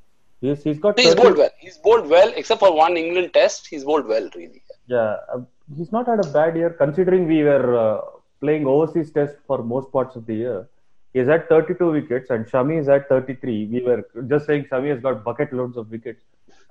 He's, 0.45 0.63
he's 0.63 0.79
got 0.79 0.99
He's 0.99 1.13
30 1.13 1.21
bowled 1.21 1.37
well. 1.37 1.49
He's 1.65 1.77
bowled 1.77 2.07
well, 2.15 2.31
except 2.35 2.59
for 2.59 2.71
one 2.75 2.97
England 2.97 3.33
test. 3.33 3.67
He's 3.67 3.83
bowled 3.83 4.07
well, 4.07 4.29
really. 4.35 4.61
Yeah, 4.87 5.17
uh, 5.33 5.41
he's 5.77 5.91
not 5.91 6.07
had 6.07 6.23
a 6.25 6.29
bad 6.29 6.55
year 6.55 6.69
considering 6.69 7.27
we 7.27 7.43
were 7.43 7.67
uh, 7.85 8.01
playing 8.41 8.67
overseas 8.67 9.11
test 9.11 9.35
for 9.47 9.63
most 9.63 9.91
parts 9.91 10.15
of 10.15 10.25
the 10.25 10.35
year. 10.35 10.67
He's 11.13 11.27
had 11.27 11.47
32 11.49 11.91
wickets 11.91 12.29
and 12.29 12.45
Shami 12.45 12.79
is 12.79 12.89
at 12.89 13.07
33. 13.09 13.67
We 13.71 13.81
were 13.81 14.05
just 14.27 14.45
saying 14.45 14.65
Shami 14.71 14.89
has 14.89 14.99
got 15.01 15.23
bucket 15.23 15.53
loads 15.53 15.77
of 15.77 15.89
wickets. 15.89 16.21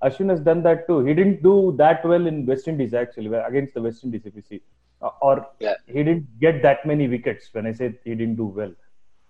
Ashwin 0.03 0.29
has 0.31 0.41
done 0.41 0.63
that 0.65 0.87
too. 0.87 0.99
He 1.05 1.15
didn't 1.15 1.43
do 1.43 1.75
that 1.79 2.05
well 2.05 2.27
in 2.27 2.45
West 2.47 2.69
Indies 2.69 2.93
actually 2.95 3.35
against 3.35 3.75
the 3.75 3.83
West 3.83 4.05
Indies 4.05 4.23
if 4.27 4.35
you 4.37 4.43
see, 4.43 4.61
uh, 5.01 5.11
or 5.23 5.47
Yeah. 5.61 5.77
he 5.87 6.01
didn't 6.09 6.27
get 6.41 6.63
that 6.63 6.85
many 6.85 7.09
wickets. 7.09 7.49
When 7.53 7.67
I 7.67 7.73
said 7.73 7.99
he 8.05 8.15
didn't 8.15 8.37
do 8.37 8.47
well, 8.47 8.73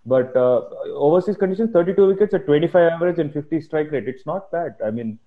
but 0.06 0.36
uh, 0.36 0.62
overseas 0.94 1.36
conditions, 1.36 1.70
32 1.72 2.06
wickets 2.06 2.35
at 2.35 2.47
25 2.47 2.93
average 2.93 3.18
and 3.18 3.32
50 3.32 3.60
strike 3.60 3.90
rate. 3.90 4.09
It's 4.09 4.26
not 4.26 4.51
bad. 4.51 4.76
I 4.85 4.90
mean, 4.90 5.18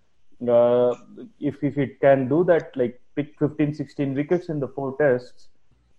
uh, 0.47 0.93
if 1.39 1.63
if 1.63 1.77
it 1.77 1.99
can 1.99 2.27
do 2.27 2.43
that, 2.45 2.75
like 2.75 3.01
pick 3.15 3.37
15, 3.39 3.73
16 3.73 4.13
wickets 4.13 4.49
in 4.49 4.59
the 4.59 4.67
four 4.67 4.95
tests, 4.97 5.47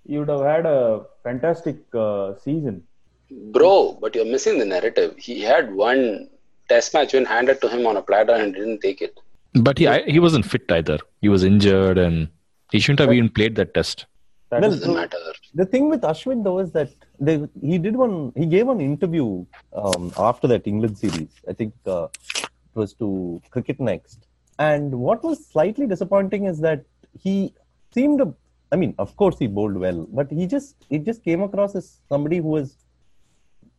you 0.07 0.21
would 0.21 0.29
have 0.29 0.43
had 0.43 0.67
a 0.67 1.05
fantastic 1.25 1.77
uh, 1.95 2.35
season. 2.39 2.85
Bro, 3.31 3.99
but 4.01 4.15
you're 4.15 4.25
missing 4.25 4.59
the 4.59 4.65
narrative. 4.65 5.17
He 5.19 5.43
had 5.43 5.75
one 5.75 6.31
test 6.69 6.95
match 6.95 7.13
win 7.13 7.25
handed 7.25 7.61
to 7.61 7.69
him 7.69 7.87
on 7.87 7.97
a 7.97 8.03
platter 8.03 8.33
and 8.35 8.55
didn't 8.55 8.81
take 8.81 9.03
it. 9.03 9.19
But 9.55 9.79
he 9.79 9.89
I, 9.89 10.03
he 10.03 10.19
wasn't 10.21 10.47
fit 10.47 10.71
either. 10.71 10.99
He 11.21 11.29
was 11.29 11.43
injured 11.43 11.99
and 11.99 12.29
he 12.71 12.79
shouldn't 12.79 13.01
have 13.01 13.13
even 13.13 13.29
played 13.29 13.57
that 13.57 13.75
test. 13.75 14.07
That 14.51 14.63
Well, 14.63 14.73
is 14.73 14.81
Doesn't 14.81 14.95
matter. 14.95 15.19
The 15.55 15.67
thing 15.67 15.89
with 15.89 16.03
Ashwin 16.03 16.43
though 16.43 16.59
is 16.59 16.73
that 16.73 16.91
they, 17.21 17.47
he 17.61 17.79
did 17.79 17.97
one. 17.97 18.33
He 18.37 18.47
gave 18.47 18.69
an 18.69 18.81
interview 18.81 19.45
um, 19.75 20.13
after 20.17 20.47
that 20.49 20.67
England 20.67 20.97
series. 20.99 21.29
I 21.49 21.53
think 21.53 21.75
uh, 21.87 22.09
it 22.37 22.49
was 22.75 22.95
to 22.95 23.43
Cricket 23.51 23.79
Next. 23.81 24.27
And 24.59 24.93
what 24.95 25.23
was 25.23 25.47
slightly 25.47 25.87
disappointing 25.87 26.47
is 26.47 26.61
that 26.61 26.85
he 27.21 27.55
seemed. 27.93 28.23
I 28.71 28.77
mean, 28.77 28.95
of 28.99 29.17
course 29.17 29.39
he 29.39 29.47
bowled 29.47 29.77
well, 29.77 30.07
but 30.13 30.31
he 30.31 30.47
just 30.47 30.77
it 30.91 31.05
just 31.05 31.25
came 31.25 31.43
across 31.43 31.75
as 31.75 32.01
somebody 32.09 32.39
who 32.39 32.49
was 32.49 32.77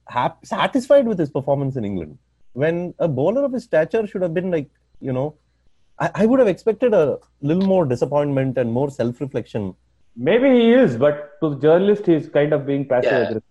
hap- 0.07 0.45
satisfied 0.45 1.05
with 1.07 1.19
his 1.19 1.29
performance 1.29 1.75
in 1.75 1.85
England. 1.85 2.17
When 2.53 2.95
a 2.99 3.07
bowler 3.07 3.43
of 3.45 3.53
his 3.53 3.63
stature 3.63 4.07
should 4.07 4.23
have 4.23 4.33
been 4.33 4.49
like, 4.49 4.69
you 4.99 5.13
know, 5.13 5.35
I, 5.99 6.09
I 6.15 6.25
would 6.25 6.39
have 6.39 6.47
expected 6.47 6.93
a 6.93 7.19
little 7.41 7.67
more 7.67 7.85
disappointment 7.85 8.57
and 8.57 8.71
more 8.71 8.89
self-reflection 8.89 9.75
Maybe 10.15 10.49
he 10.49 10.73
is, 10.73 10.97
but 10.97 11.39
to 11.41 11.51
the 11.51 11.55
journalist, 11.59 12.05
he's 12.05 12.27
kind 12.27 12.53
of 12.53 12.65
being 12.65 12.85
passive 12.87 13.11
Yeah. 13.11 13.19
aggressive. 13.21 13.43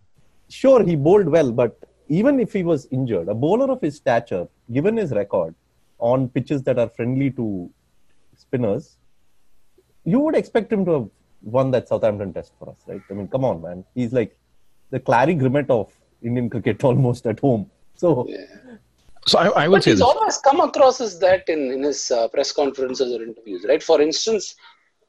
sure 0.51 0.83
he 0.83 0.97
bowled 0.97 1.29
well, 1.29 1.53
but 1.53 1.79
even 2.09 2.41
if 2.41 2.53
he 2.55 2.63
was 2.63 2.87
injured, 2.91 3.29
a 3.29 3.35
bowler 3.35 3.71
of 3.71 3.81
his 3.83 3.97
stature, 3.97 4.49
given 4.73 4.97
his 4.97 5.11
record 5.13 5.55
on 5.99 6.29
pitches 6.31 6.63
that 6.63 6.79
are 6.79 6.89
friendly 6.89 7.31
to 7.33 7.71
spinners, 8.37 8.97
you 10.05 10.19
would 10.21 10.35
expect 10.35 10.73
him 10.73 10.85
to 10.87 10.91
have 10.93 11.09
won 11.43 11.71
that 11.73 11.87
Southampton 11.89 12.33
test 12.33 12.53
for 12.59 12.71
us, 12.71 12.77
right? 12.87 13.03
I 13.11 13.13
mean, 13.13 13.29
come 13.29 13.45
on, 13.45 13.61
man. 13.61 13.85
He's 13.95 14.13
like 14.15 14.39
the 14.91 14.99
Clarrie 15.01 15.39
Grimmett 15.39 15.69
of 15.69 15.93
Indian 16.23 16.49
cricket 16.49 16.83
almost 16.91 17.27
at 17.27 17.41
home. 17.41 17.71
So, 17.95 18.27
So 19.27 19.39
I, 19.39 19.65
I 19.65 19.69
would 19.69 19.77
But 19.77 19.85
say 19.85 19.91
he's 19.91 19.99
this. 20.01 20.09
always 20.09 20.39
come 20.39 20.61
across 20.61 21.01
as 21.03 21.19
that 21.21 21.47
in, 21.49 21.71
in 21.71 21.83
his 21.83 22.11
uh, 22.11 22.29
press 22.29 22.53
conferences 22.53 23.13
or 23.13 23.23
interviews, 23.23 23.67
right? 23.69 23.83
For 23.83 24.01
instance, 24.01 24.55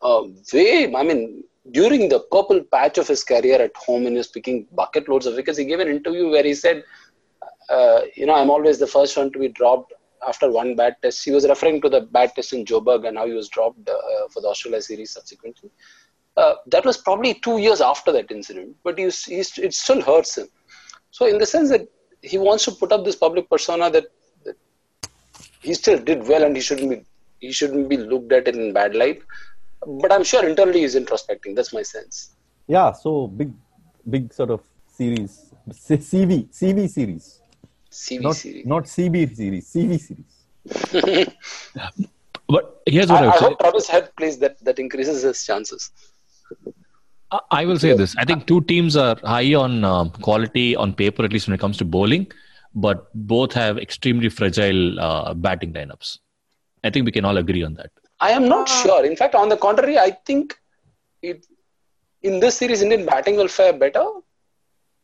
uh, 0.01 0.23
way, 0.53 0.93
I 0.95 1.03
mean, 1.03 1.43
during 1.71 2.09
the 2.09 2.19
purple 2.31 2.61
patch 2.63 2.97
of 2.97 3.07
his 3.07 3.23
career 3.23 3.61
at 3.61 3.76
home, 3.76 4.03
when 4.03 4.13
he 4.13 4.17
was 4.17 4.27
picking 4.27 4.67
bucket 4.71 5.07
loads 5.09 5.26
of 5.26 5.35
wickets, 5.35 5.57
he 5.57 5.65
gave 5.65 5.80
an 5.80 5.88
interview 5.88 6.30
where 6.30 6.43
he 6.43 6.53
said, 6.53 6.84
uh, 7.69 8.01
you 8.15 8.26
know, 8.26 8.35
I'm 8.35 8.49
always 8.49 8.80
the 8.80 8.88
first 8.88 9.15
one 9.15 9.31
to 9.31 9.39
be 9.39 9.49
dropped 9.49 9.93
after 10.27 10.49
one 10.49 10.76
bad 10.76 10.95
test. 11.01 11.23
He 11.23 11.31
was 11.31 11.47
referring 11.47 11.81
to 11.81 11.89
the 11.89 12.01
bad 12.01 12.34
test 12.35 12.53
in 12.53 12.65
Joburg 12.65 13.07
and 13.07 13.17
how 13.17 13.27
he 13.27 13.34
was 13.34 13.49
dropped 13.49 13.88
uh, 13.88 14.27
for 14.31 14.41
the 14.41 14.47
Australia 14.47 14.81
series 14.81 15.11
subsequently. 15.11 15.69
Uh, 16.38 16.55
that 16.67 16.85
was 16.85 16.97
probably 16.97 17.34
two 17.35 17.57
years 17.59 17.81
after 17.81 18.11
that 18.11 18.31
incident, 18.31 18.76
but 18.84 18.97
he's, 18.97 19.26
he's, 19.26 19.57
it 19.57 19.73
still 19.73 20.01
hurts 20.01 20.38
him. 20.38 20.47
So, 21.11 21.26
in 21.26 21.38
the 21.38 21.45
sense 21.45 21.69
that 21.69 21.88
he 22.21 22.38
wants 22.38 22.65
to 22.65 22.71
put 22.71 22.91
up 22.91 23.03
this 23.03 23.15
public 23.15 23.49
persona 23.49 23.89
that, 23.91 24.05
that 24.45 24.55
he 25.61 25.73
still 25.73 25.99
did 25.99 26.27
well 26.27 26.43
and 26.43 26.55
he 26.55 26.61
shouldn't 26.61 26.89
be 26.89 27.03
he 27.39 27.51
shouldn't 27.53 27.88
be 27.88 27.97
looked 27.97 28.31
at 28.34 28.47
in 28.47 28.73
bad 28.73 28.95
light. 28.95 29.21
But 29.85 30.11
I'm 30.11 30.23
sure 30.23 30.47
internally 30.47 30.81
he's 30.81 30.95
introspecting. 30.95 31.56
That's 31.56 31.73
my 31.73 31.81
sense. 31.84 32.35
yeah, 32.68 32.91
so 32.91 33.27
big, 33.27 33.51
big 34.10 34.34
sort 34.34 34.51
of 34.51 34.61
series, 34.88 35.51
C- 35.72 35.95
CV, 35.97 36.47
CV 36.60 36.89
series, 36.89 37.41
CV 37.91 38.22
not, 38.22 38.35
series. 38.35 38.65
not 38.65 38.84
CB 38.84 39.35
series, 39.35 39.65
CV 39.73 39.99
series. 39.99 41.27
But 42.47 42.81
here's 42.88 43.10
what 43.11 43.23
I, 43.23 43.27
I, 43.27 43.27
I 43.27 43.30
would 43.30 43.39
say. 43.39 43.45
hope 43.45 43.60
Travis 43.60 43.88
Head 43.88 44.15
plays 44.18 44.38
that 44.39 44.57
that 44.65 44.80
increases 44.80 45.22
his 45.22 45.45
chances. 45.45 45.91
I- 47.31 47.39
I 47.51 47.65
will 47.65 47.77
say 47.77 47.93
this. 47.93 48.15
I 48.18 48.26
think 48.26 48.47
two 48.47 48.61
teams 48.61 48.97
are 48.97 49.15
high 49.23 49.53
on 49.53 49.84
um, 49.84 50.10
quality 50.10 50.76
on 50.76 50.93
paper, 50.93 51.23
at 51.23 51.31
least 51.31 51.47
when 51.47 51.53
it 51.53 51.60
comes 51.60 51.77
to 51.77 51.85
bowling, 51.85 52.31
but 52.73 53.07
both 53.14 53.53
have 53.53 53.77
extremely 53.77 54.30
fragile 54.30 54.99
uh, 54.99 55.34
batting 55.35 55.73
lineups. 55.73 56.18
I 56.84 56.89
think 56.89 57.06
we 57.06 57.11
can 57.11 57.23
all 57.26 57.38
agree 57.38 57.61
on 57.64 57.76
that. 57.76 57.91
I 58.19 58.31
am 58.31 58.47
not 58.47 58.67
sure. 58.67 59.05
In 59.05 59.15
fact, 59.15 59.35
on 59.35 59.49
the 59.49 59.57
contrary, 59.57 59.97
I 59.97 60.11
think 60.25 60.57
it 61.21 61.45
in 62.21 62.39
this 62.39 62.57
series 62.57 62.81
Indian 62.81 63.05
batting 63.05 63.37
will 63.37 63.47
fare 63.47 63.73
better, 63.73 64.05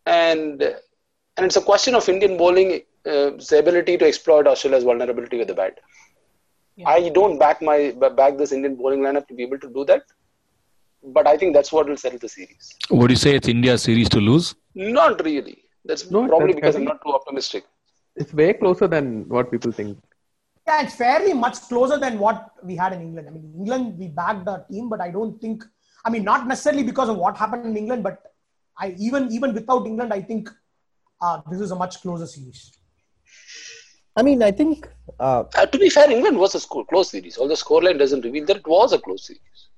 and 0.06 0.62
and 0.62 1.46
it's 1.46 1.56
a 1.56 1.62
question 1.62 1.96
of 1.96 2.08
Indian 2.10 2.38
bowling 2.38 2.82
uh, 3.06 3.32
ability 3.58 3.98
to 3.98 4.06
exploit 4.06 4.48
Australia's 4.48 4.84
vulnerability 4.84 5.38
with 5.38 5.48
the 5.48 5.54
bat. 5.54 5.80
I 6.86 7.10
don't 7.10 7.40
back 7.40 7.62
my 7.62 7.92
back 7.92 8.38
this 8.38 8.52
Indian 8.52 8.76
bowling 8.76 9.00
lineup 9.00 9.28
to 9.30 9.34
be 9.34 9.44
able 9.44 9.60
to 9.60 9.70
do 9.70 9.86
that, 9.86 10.04
but 11.04 11.26
I 11.26 11.38
think 11.38 11.54
that's 11.54 11.72
what 11.72 11.88
will 11.88 11.96
settle 11.98 12.20
the 12.20 12.28
series. 12.28 12.76
Would 12.90 13.12
you 13.12 13.16
say 13.16 13.36
it's 13.36 13.48
India's 13.48 13.84
series 13.84 14.10
to 14.10 14.20
lose? 14.20 14.56
Not 14.74 15.24
really. 15.24 15.64
That's 15.86 16.10
No, 16.12 16.28
probably 16.28 16.54
that's- 16.54 16.56
because 16.56 16.76
I 16.76 16.80
I'm 16.80 16.86
not 16.86 17.02
too 17.06 17.14
optimistic. 17.14 17.64
It's 18.18 18.34
way 18.34 18.54
closer 18.54 18.88
than 18.88 19.28
what 19.30 19.52
people 19.52 19.72
think. 19.72 19.98
Yeah, 20.68 20.82
it's 20.82 20.96
fairly 20.96 21.34
much 21.34 21.62
closer 21.62 21.98
than 21.98 22.18
what 22.18 22.52
we 22.64 22.76
had 22.76 22.94
in 22.94 23.02
England. 23.02 23.28
I 23.28 23.32
mean, 23.32 23.54
England 23.56 24.00
we 24.00 24.08
backed 24.08 24.48
our 24.48 24.66
team, 24.72 24.90
but 24.90 25.02
I 25.02 25.12
don't 25.12 25.40
think. 25.40 25.64
I 26.04 26.10
mean, 26.10 26.24
not 26.24 26.48
necessarily 26.48 26.84
because 26.84 27.10
of 27.10 27.18
what 27.18 27.38
happened 27.38 27.66
in 27.66 27.78
England, 27.78 28.04
but 28.04 28.22
I 28.78 28.96
even 28.98 29.32
even 29.32 29.54
without 29.54 29.86
England, 29.86 30.14
I 30.14 30.22
think 30.22 30.50
uh, 31.22 31.42
this 31.50 31.62
is 31.62 31.72
a 31.72 31.76
much 31.76 32.02
closer 32.02 32.26
series. 32.26 32.72
I 34.18 34.24
mean, 34.24 34.42
I 34.42 34.52
think 34.52 34.88
uh, 35.20 35.44
Uh, 35.56 35.66
to 35.66 35.78
be 35.78 35.90
fair, 35.90 36.10
England 36.10 36.38
was 36.38 36.56
a 36.56 36.60
score, 36.60 36.86
close 36.86 37.10
series. 37.12 37.38
Although 37.38 37.56
the 37.56 37.62
scoreline 37.62 38.00
doesn't 38.00 38.22
reveal 38.22 38.46
that 38.46 38.58
it 38.58 38.68
was 38.68 38.94
a 38.94 39.00
close 39.00 39.28
series. 39.28 39.70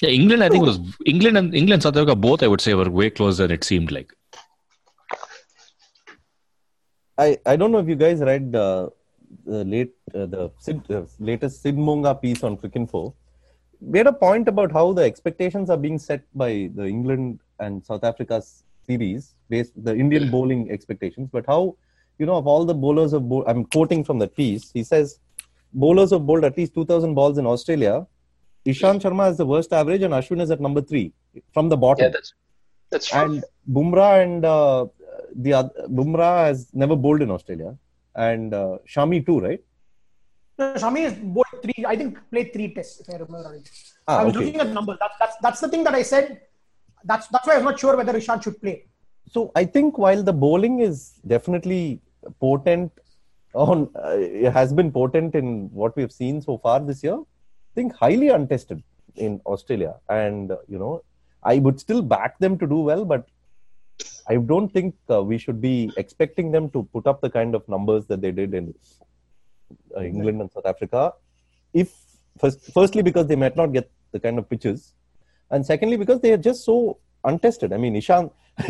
Yeah, 0.00 0.10
England, 0.10 0.42
I 0.42 0.48
think 0.48 0.64
was 0.64 0.78
England 1.04 1.36
and 1.36 1.54
England, 1.54 1.82
South 1.82 1.96
Africa, 1.96 2.16
both 2.16 2.42
I 2.42 2.46
would 2.46 2.60
say 2.60 2.72
were 2.74 2.88
way 2.88 3.10
closer 3.10 3.46
than 3.46 3.56
it 3.56 3.64
seemed 3.64 3.90
like. 3.92 4.12
I, 7.18 7.38
I 7.44 7.56
don't 7.56 7.70
know 7.70 7.78
if 7.78 7.88
you 7.88 7.96
guys 7.96 8.20
read 8.20 8.56
uh, 8.56 8.88
the 9.44 9.64
late 9.64 9.94
uh, 10.14 10.26
the 10.26 10.50
Sid, 10.58 10.82
uh, 10.90 11.02
latest 11.18 11.62
Sid 11.62 11.76
Monga 11.76 12.14
piece 12.14 12.42
on 12.42 12.56
Cricinfo. 12.56 13.14
Had 13.94 14.06
a 14.06 14.12
point 14.12 14.48
about 14.48 14.72
how 14.72 14.92
the 14.92 15.02
expectations 15.02 15.70
are 15.70 15.76
being 15.76 15.98
set 15.98 16.22
by 16.34 16.70
the 16.74 16.86
England 16.86 17.40
and 17.58 17.84
South 17.84 18.04
Africa's 18.04 18.64
series 18.86 19.34
based 19.48 19.72
the 19.84 19.94
Indian 19.94 20.30
bowling 20.30 20.70
expectations, 20.70 21.28
but 21.32 21.46
how 21.46 21.76
you 22.18 22.26
know 22.26 22.36
of 22.36 22.46
all 22.46 22.64
the 22.64 22.74
bowlers 22.74 23.12
of 23.12 23.28
bowl, 23.28 23.44
I'm 23.46 23.64
quoting 23.64 24.04
from 24.04 24.18
that 24.18 24.36
piece. 24.36 24.70
He 24.72 24.84
says 24.84 25.18
bowlers 25.72 26.10
have 26.10 26.26
bowled 26.26 26.44
at 26.44 26.56
least 26.56 26.74
2,000 26.74 27.14
balls 27.14 27.38
in 27.38 27.46
Australia. 27.46 28.06
Ishant 28.66 29.00
Sharma 29.02 29.24
has 29.24 29.38
the 29.38 29.46
worst 29.46 29.72
average, 29.72 30.02
and 30.02 30.12
Ashwin 30.12 30.40
is 30.42 30.50
at 30.50 30.60
number 30.60 30.82
three 30.82 31.12
from 31.54 31.68
the 31.70 31.76
bottom. 31.76 32.04
Yeah, 32.04 32.10
that's 32.10 32.34
that's 32.90 33.08
true. 33.08 33.20
and 33.20 33.44
Bumrah 33.70 34.22
and 34.22 34.44
uh, 34.44 34.86
the 35.34 35.52
other, 35.54 35.70
Bumrah 35.88 36.46
has 36.46 36.68
never 36.74 36.96
bowled 36.96 37.22
in 37.22 37.30
Australia, 37.30 37.76
and 38.14 38.54
uh, 38.54 38.78
Shami 38.88 39.24
too, 39.24 39.40
right? 39.40 39.60
No, 40.58 40.74
Shami 40.74 41.06
is 41.06 41.14
bowled 41.14 41.46
three. 41.62 41.84
I 41.86 41.96
think 41.96 42.18
played 42.30 42.52
three 42.52 42.74
tests, 42.74 43.00
if 43.00 43.08
I 43.08 43.18
remember 43.18 43.50
right. 43.50 43.70
Ah, 44.06 44.18
I 44.20 44.24
was 44.24 44.36
okay. 44.36 44.44
looking 44.44 44.60
at 44.60 44.68
numbers. 44.68 44.98
That's 45.00 45.16
that's 45.18 45.36
that's 45.42 45.60
the 45.60 45.68
thing 45.68 45.84
that 45.84 45.94
I 45.94 46.02
said. 46.02 46.40
That's 47.04 47.28
that's 47.28 47.46
why 47.46 47.54
I 47.54 47.56
was 47.56 47.64
not 47.64 47.78
sure 47.78 47.96
whether 47.96 48.12
Ishant 48.12 48.42
should 48.42 48.60
play. 48.60 48.86
So 49.26 49.52
I 49.54 49.64
think 49.64 49.96
while 49.96 50.22
the 50.22 50.32
bowling 50.32 50.80
is 50.80 51.20
definitely 51.26 52.00
potent, 52.40 52.92
on 53.54 53.90
uh, 53.96 54.16
it 54.18 54.52
has 54.52 54.72
been 54.72 54.92
potent 54.92 55.34
in 55.34 55.70
what 55.72 55.96
we 55.96 56.02
have 56.02 56.12
seen 56.12 56.40
so 56.40 56.58
far 56.58 56.80
this 56.80 57.02
year. 57.02 57.16
I 57.16 57.74
think 57.74 57.94
highly 57.94 58.28
untested 58.28 58.82
in 59.16 59.40
Australia, 59.46 59.94
and 60.08 60.50
uh, 60.50 60.58
you 60.68 60.78
know, 60.78 61.02
I 61.42 61.58
would 61.58 61.80
still 61.80 62.02
back 62.02 62.38
them 62.38 62.58
to 62.58 62.66
do 62.66 62.80
well, 62.80 63.04
but 63.04 63.26
I 64.28 64.36
don't 64.36 64.72
think 64.72 64.94
uh, 65.10 65.22
we 65.22 65.38
should 65.38 65.60
be 65.60 65.92
expecting 65.96 66.52
them 66.52 66.70
to 66.70 66.88
put 66.92 67.06
up 67.06 67.20
the 67.20 67.30
kind 67.30 67.54
of 67.54 67.68
numbers 67.68 68.06
that 68.06 68.20
they 68.20 68.30
did 68.30 68.54
in 68.54 68.74
uh, 69.96 70.00
England 70.00 70.40
and 70.40 70.50
South 70.52 70.66
Africa. 70.66 71.12
If 71.72 71.92
first, 72.38 72.72
firstly 72.72 73.02
because 73.02 73.26
they 73.26 73.36
might 73.36 73.56
not 73.56 73.72
get 73.72 73.90
the 74.12 74.20
kind 74.20 74.38
of 74.38 74.48
pitches, 74.48 74.94
and 75.50 75.64
secondly 75.64 75.96
because 75.96 76.20
they 76.20 76.32
are 76.32 76.42
just 76.48 76.64
so 76.64 76.98
untested. 77.24 77.72
I 77.72 77.76
mean, 77.76 77.94
Ishant, 77.94 78.30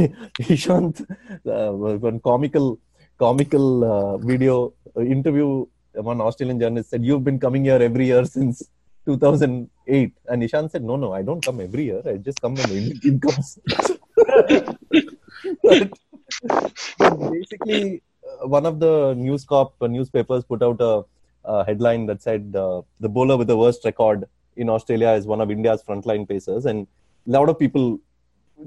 Ishant, 0.55 1.07
uh, 1.47 1.73
one 1.73 2.21
comical, 2.21 2.79
comical 3.19 3.85
uh, 3.85 4.17
video 4.19 4.75
uh, 4.97 5.03
interview. 5.03 5.67
One 5.93 6.21
Australian 6.21 6.61
journalist 6.61 6.91
said, 6.91 7.05
"You've 7.05 7.25
been 7.25 7.41
coming 7.41 7.65
here 7.65 7.83
every 7.83 8.07
year 8.07 8.25
since 8.25 8.63
2008," 9.07 10.13
and 10.29 10.43
Ishant 10.43 10.71
said, 10.71 10.85
"No, 10.85 10.97
no, 10.97 11.13
I 11.13 11.23
don't 11.23 11.45
come 11.45 11.61
every 11.61 11.85
year. 11.85 12.03
I 12.07 12.17
just 12.17 12.41
come 12.41 12.55
when 12.55 12.69
the 12.69 12.79
Indian 12.79 13.21
comes." 13.27 13.59
but, 15.63 15.91
but 16.99 17.31
basically, 17.31 18.03
uh, 18.43 18.49
one 18.49 18.67
of 18.67 18.81
the 18.81 19.15
News 19.15 19.45
Corp 19.45 19.73
uh, 19.81 19.87
newspapers 19.87 20.45
put 20.45 20.63
out 20.63 20.81
a, 20.81 21.05
a 21.45 21.65
headline 21.65 22.07
that 22.07 22.23
said, 22.23 22.55
uh, 22.57 22.83
"The 23.01 23.09
bowler 23.09 23.37
with 23.37 23.49
the 23.49 23.57
worst 23.57 23.85
record 23.85 24.25
in 24.57 24.69
Australia 24.69 25.11
is 25.11 25.27
one 25.27 25.41
of 25.41 25.51
India's 25.51 25.83
frontline 25.83 26.29
pacers," 26.29 26.67
and 26.67 26.87
a 27.27 27.31
lot 27.31 27.49
of 27.49 27.59
people 27.59 27.99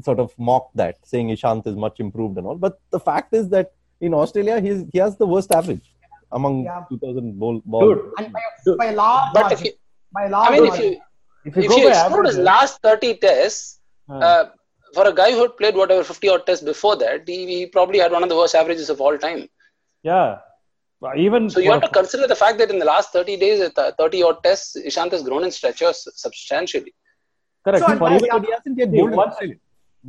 sort 0.02 0.20
of 0.20 0.34
mocked 0.38 0.76
that, 0.76 0.98
saying 1.04 1.30
Ishant 1.30 1.68
is 1.68 1.76
much 1.76 2.00
improved 2.00 2.38
and 2.38 2.48
all. 2.48 2.56
But 2.56 2.80
the 2.92 3.00
fact 3.00 3.34
is 3.34 3.50
that 3.50 3.74
in 4.02 4.14
Australia, 4.14 4.60
he's, 4.60 4.84
he 4.92 4.98
has 5.00 5.18
the 5.18 5.28
worst 5.28 5.52
average 5.52 5.94
among 6.32 6.64
Yeah. 6.64 6.84
2,000 6.90 7.40
ball. 7.40 7.62
ball 7.66 7.96
Dude, 7.96 8.12
And 8.18 8.34
by 8.34 8.40
a, 8.40 8.76
by 8.76 8.86
a 8.88 8.96
large 8.96 9.34
But 9.34 9.52
if 9.52 9.64
you, 9.64 9.72
by 10.12 10.28
large 10.28 10.50
I 10.50 10.60
mean, 10.60 10.74
if 10.74 10.80
you 10.80 11.02
if 11.46 11.56
you 11.56 11.64
if 11.64 11.70
go 11.70 11.78
you 11.78 11.90
by 11.90 12.02
exclude 12.02 12.26
his 12.26 12.38
last 12.38 12.82
30 12.82 13.16
tests, 13.18 13.80
uh, 14.10 14.14
uh, 14.14 14.50
for 14.94 15.06
a 15.08 15.14
guy 15.22 15.32
who 15.32 15.42
had 15.46 15.58
played 15.58 15.76
whatever 15.76 16.04
50 16.04 16.30
odd 16.30 16.46
tests 16.48 16.64
before 16.64 16.96
that, 17.04 17.28
he, 17.28 17.38
he 17.48 17.66
probably 17.66 18.00
had 18.00 18.12
one 18.12 18.24
of 18.24 18.30
the 18.30 18.36
worst 18.42 18.56
averages 18.56 18.90
of 18.90 19.00
all 19.02 19.18
time. 19.18 19.42
yeah, 20.04 20.38
even 21.26 21.50
So 21.50 21.60
you 21.60 21.68
for 21.70 21.74
have 21.76 21.84
a- 21.84 21.88
to 21.88 21.94
consider 22.00 22.28
the 22.28 22.36
fact 22.44 22.58
that 22.60 22.70
in 22.74 22.80
the 22.84 22.86
last 22.94 23.12
30 23.12 23.36
days, 23.38 23.60
30 23.78 24.24
odd 24.28 24.38
tests, 24.44 24.76
Ishant 24.90 25.12
has 25.16 25.24
grown 25.24 25.44
in 25.48 25.52
stature 25.52 25.92
substantially. 26.26 26.94
correct. 27.66 27.84
So, 27.86 27.98
for 27.98 28.08
and- 28.08 28.16
even- 28.18 28.30
yeah, 28.32 28.40
he 28.48 28.52
hasn't 28.58 28.78
yet 28.84 28.90
See, 28.92 28.98
bowled 28.98 29.12
in 29.12 29.18
one- 29.24 29.30
Australia. 29.30 29.58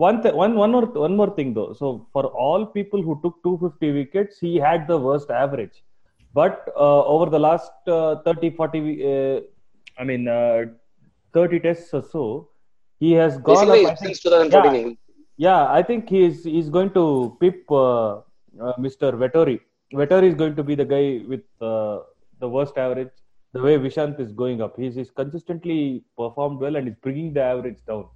one, 0.06 0.16
th- 0.22 0.34
one, 0.42 0.54
one 0.62 0.70
more, 0.76 0.86
one 1.06 1.16
more 1.20 1.30
thing 1.38 1.50
though. 1.58 1.72
So 1.80 2.06
for 2.12 2.24
all 2.44 2.62
people 2.78 3.00
who 3.06 3.14
took 3.24 3.34
250 3.44 3.90
wickets, 3.98 4.38
he 4.46 4.54
had 4.68 4.86
the 4.92 4.98
worst 5.08 5.30
average. 5.30 5.76
But 6.40 6.56
uh, 6.86 7.02
over 7.14 7.26
the 7.34 7.38
last 7.48 7.72
uh, 7.96 8.16
30, 8.24 8.50
40, 8.50 8.78
uh, 9.12 9.40
I 10.00 10.04
mean, 10.10 10.26
uh, 10.26 10.64
30 11.32 11.60
tests 11.66 11.92
or 11.98 12.02
so, 12.14 12.22
he 13.00 13.12
has 13.12 13.38
gone 13.38 13.66
Basically, 13.66 13.86
up. 13.86 13.98
Think, 13.98 14.16
since 14.16 14.20
2014. 14.22 14.96
yeah, 15.36 15.48
yeah, 15.48 15.72
I 15.72 15.82
think 15.82 16.08
he's 16.08 16.44
he's 16.44 16.68
going 16.68 16.90
to 16.90 17.36
pip 17.40 17.70
uh, 17.70 18.16
uh, 18.16 18.20
Mr. 18.78 19.12
Vettori. 19.22 19.60
Vettori 19.92 20.28
is 20.28 20.34
going 20.34 20.56
to 20.56 20.62
be 20.62 20.74
the 20.74 20.84
guy 20.84 21.22
with 21.28 21.42
uh, 21.60 22.00
the 22.40 22.48
worst 22.48 22.76
average. 22.78 23.10
The 23.52 23.62
way 23.62 23.76
Vishant 23.78 24.18
is 24.18 24.32
going 24.32 24.60
up, 24.60 24.76
he's, 24.76 24.96
he's 24.96 25.10
consistently 25.12 26.02
performed 26.18 26.58
well 26.58 26.74
and 26.74 26.88
is 26.88 26.96
bringing 27.00 27.32
the 27.32 27.40
average 27.42 27.78
down. 27.86 28.06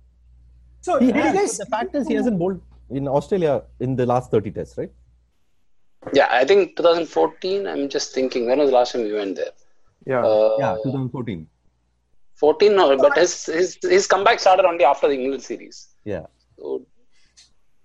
so 0.80 0.98
He 0.98 1.12
did 1.12 1.16
has, 1.16 1.34
guys 1.34 1.58
but 1.58 1.64
the 1.64 1.70
fact 1.70 1.94
is, 1.94 2.08
he 2.08 2.14
hasn't 2.14 2.40
bowled 2.40 2.60
in 2.90 3.06
Australia 3.06 3.62
in 3.78 3.94
the 3.94 4.04
last 4.04 4.32
30 4.32 4.50
tests, 4.50 4.76
right? 4.76 4.90
Yeah, 6.12 6.26
I 6.28 6.44
think 6.44 6.76
2014. 6.76 7.68
I'm 7.68 7.88
just 7.88 8.12
thinking, 8.14 8.46
when 8.48 8.58
was 8.58 8.70
the 8.70 8.74
last 8.74 8.92
time 8.92 9.02
we 9.02 9.12
went 9.12 9.36
there? 9.36 9.52
Yeah. 10.06 10.24
Uh, 10.24 10.56
Yeah, 10.58 10.74
2014. 10.82 11.46
14, 12.38 12.74
no, 12.74 12.96
but 12.96 13.16
his, 13.16 13.46
his, 13.46 13.78
his 13.82 14.06
comeback 14.06 14.38
started 14.40 14.64
only 14.64 14.84
after 14.84 15.08
the 15.08 15.14
England 15.14 15.42
series. 15.42 15.88
Yeah. 16.04 16.26
So, 16.56 16.86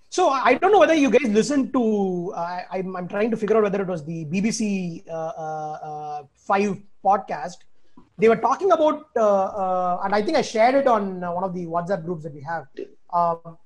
So 0.09 0.29
I 0.29 0.53
don't 0.53 0.71
know 0.71 0.79
whether 0.79 0.93
you 0.93 1.09
guys 1.09 1.29
listened 1.35 1.73
to. 1.73 2.31
Uh, 2.35 2.59
I'm 2.71 2.95
I'm 2.97 3.07
trying 3.13 3.31
to 3.31 3.37
figure 3.37 3.57
out 3.57 3.63
whether 3.63 3.81
it 3.81 3.87
was 3.93 4.05
the 4.05 4.25
BBC 4.33 4.59
uh, 5.09 5.33
uh, 5.45 6.23
Five 6.49 6.77
podcast. 7.03 7.57
They 8.19 8.29
were 8.29 8.41
talking 8.43 8.71
about, 8.71 9.07
uh, 9.15 9.45
uh, 9.63 10.01
and 10.03 10.13
I 10.13 10.21
think 10.21 10.37
I 10.37 10.43
shared 10.43 10.75
it 10.75 10.87
on 10.87 11.23
uh, 11.23 11.31
one 11.31 11.43
of 11.43 11.55
the 11.55 11.65
WhatsApp 11.65 12.05
groups 12.05 12.21
that 12.25 12.33
we 12.35 12.43
have. 12.43 12.67
Um, 13.11 13.57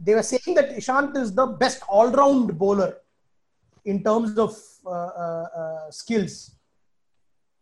they 0.00 0.14
were 0.16 0.24
saying 0.24 0.56
that 0.56 0.76
Ishant 0.76 1.16
is 1.16 1.32
the 1.32 1.46
best 1.46 1.82
all-round 1.88 2.58
bowler 2.58 2.96
in 3.84 4.02
terms 4.02 4.36
of 4.36 4.58
uh, 4.84 4.90
uh, 4.90 5.46
uh, 5.56 5.90
skills. 5.90 6.53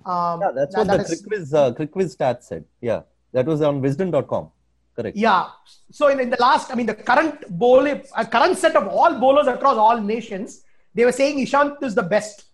Um, 0.07 0.41
Yeah, 0.41 0.51
that's 0.55 0.74
that- 0.74 0.79
what 0.79 0.89
the 0.89 0.97
that 0.99 1.11
is- 1.11 1.23
CricViz, 1.27 1.55
uh, 1.55 2.15
stats 2.16 2.45
said. 2.45 2.65
Yeah, 2.81 3.03
that 3.33 3.47
was 3.47 3.62
on 3.62 3.81
Wisden.com. 3.83 4.51
Correct. 4.95 5.16
Yeah. 5.16 5.49
So 5.91 6.09
in, 6.09 6.20
in 6.20 6.29
the 6.29 6.37
last, 6.39 6.70
I 6.70 6.74
mean, 6.74 6.87
the 6.87 6.95
current 6.95 7.49
bowl, 7.59 7.87
uh, 7.89 8.24
current 8.27 8.59
set 8.59 8.77
of 8.77 8.89
all 8.89 9.19
bowlers 9.19 9.47
across 9.47 9.77
all 9.79 9.99
nations, 9.99 10.65
they 10.95 11.05
were 11.07 11.12
saying 11.12 11.39
Ishant 11.39 11.83
is 11.83 11.95
the 11.95 12.03
best. 12.03 12.45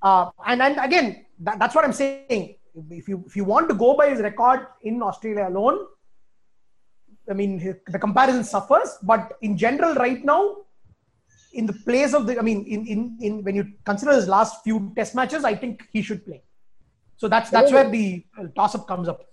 Uh, 0.00 0.30
and 0.46 0.62
and 0.62 0.78
again, 0.80 1.26
that, 1.40 1.58
that's 1.58 1.74
what 1.74 1.84
I'm 1.84 1.92
saying. 1.92 2.56
If 2.90 3.08
you 3.08 3.22
if 3.26 3.36
you 3.36 3.44
want 3.44 3.68
to 3.68 3.74
go 3.74 3.96
by 3.96 4.08
his 4.10 4.20
record 4.20 4.66
in 4.82 5.02
Australia 5.02 5.48
alone, 5.48 5.86
I 7.30 7.34
mean, 7.34 7.58
the 7.86 7.98
comparison 7.98 8.44
suffers. 8.44 8.96
But 9.02 9.32
in 9.42 9.56
general, 9.56 9.94
right 9.94 10.24
now, 10.24 10.56
in 11.54 11.66
the 11.66 11.72
place 11.72 12.14
of 12.14 12.26
the, 12.26 12.38
I 12.38 12.42
mean, 12.42 12.64
in 12.66 12.86
in 12.86 13.18
in 13.20 13.44
when 13.44 13.54
you 13.54 13.64
consider 13.84 14.12
his 14.12 14.28
last 14.28 14.62
few 14.64 14.92
Test 14.96 15.14
matches, 15.14 15.44
I 15.44 15.54
think 15.54 15.86
he 15.92 16.02
should 16.02 16.24
play. 16.24 16.42
So 17.16 17.28
that's 17.28 17.50
that's 17.50 17.72
where 17.72 17.88
the 17.88 18.24
toss 18.56 18.74
up 18.74 18.86
comes 18.86 19.08
up. 19.08 19.24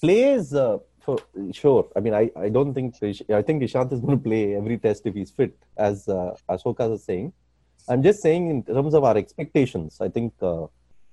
Plays 0.00 0.54
uh, 0.54 0.78
for 1.00 1.18
sure. 1.52 1.88
I 1.96 2.00
mean, 2.00 2.14
I, 2.14 2.30
I 2.36 2.48
don't 2.48 2.74
think 2.74 2.94
I 3.02 3.42
think 3.42 3.62
Ishant 3.62 3.92
is 3.92 4.00
going 4.00 4.18
to 4.18 4.22
play 4.22 4.54
every 4.54 4.78
test 4.78 5.06
if 5.06 5.14
he's 5.14 5.30
fit, 5.30 5.56
as 5.76 6.08
uh, 6.08 6.34
Ashoka 6.48 6.92
is 6.94 7.04
saying. 7.04 7.32
I'm 7.88 8.02
just 8.02 8.20
saying 8.20 8.50
in 8.50 8.62
terms 8.62 8.94
of 8.94 9.04
our 9.04 9.16
expectations. 9.16 9.98
I 10.00 10.08
think 10.08 10.34
uh, 10.42 10.66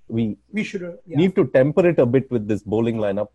we 0.07 0.37
We 0.51 0.63
should. 0.63 0.83
Uh, 0.83 0.91
yeah. 1.05 1.17
need 1.17 1.35
to 1.35 1.45
temper 1.47 1.87
it 1.87 1.99
a 1.99 2.05
bit 2.05 2.29
with 2.29 2.47
this 2.47 2.63
bowling 2.63 2.97
lineup. 2.97 3.29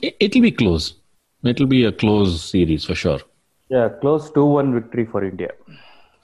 It, 0.00 0.16
it'll 0.20 0.42
be 0.42 0.52
close. 0.52 0.94
It'll 1.42 1.66
be 1.66 1.84
a 1.84 1.92
close 1.92 2.42
series 2.42 2.84
for 2.84 2.94
sure. 2.94 3.20
Yeah, 3.68 3.88
close 4.00 4.30
2 4.32 4.44
1 4.44 4.74
victory 4.74 5.06
for 5.06 5.24
India. 5.24 5.50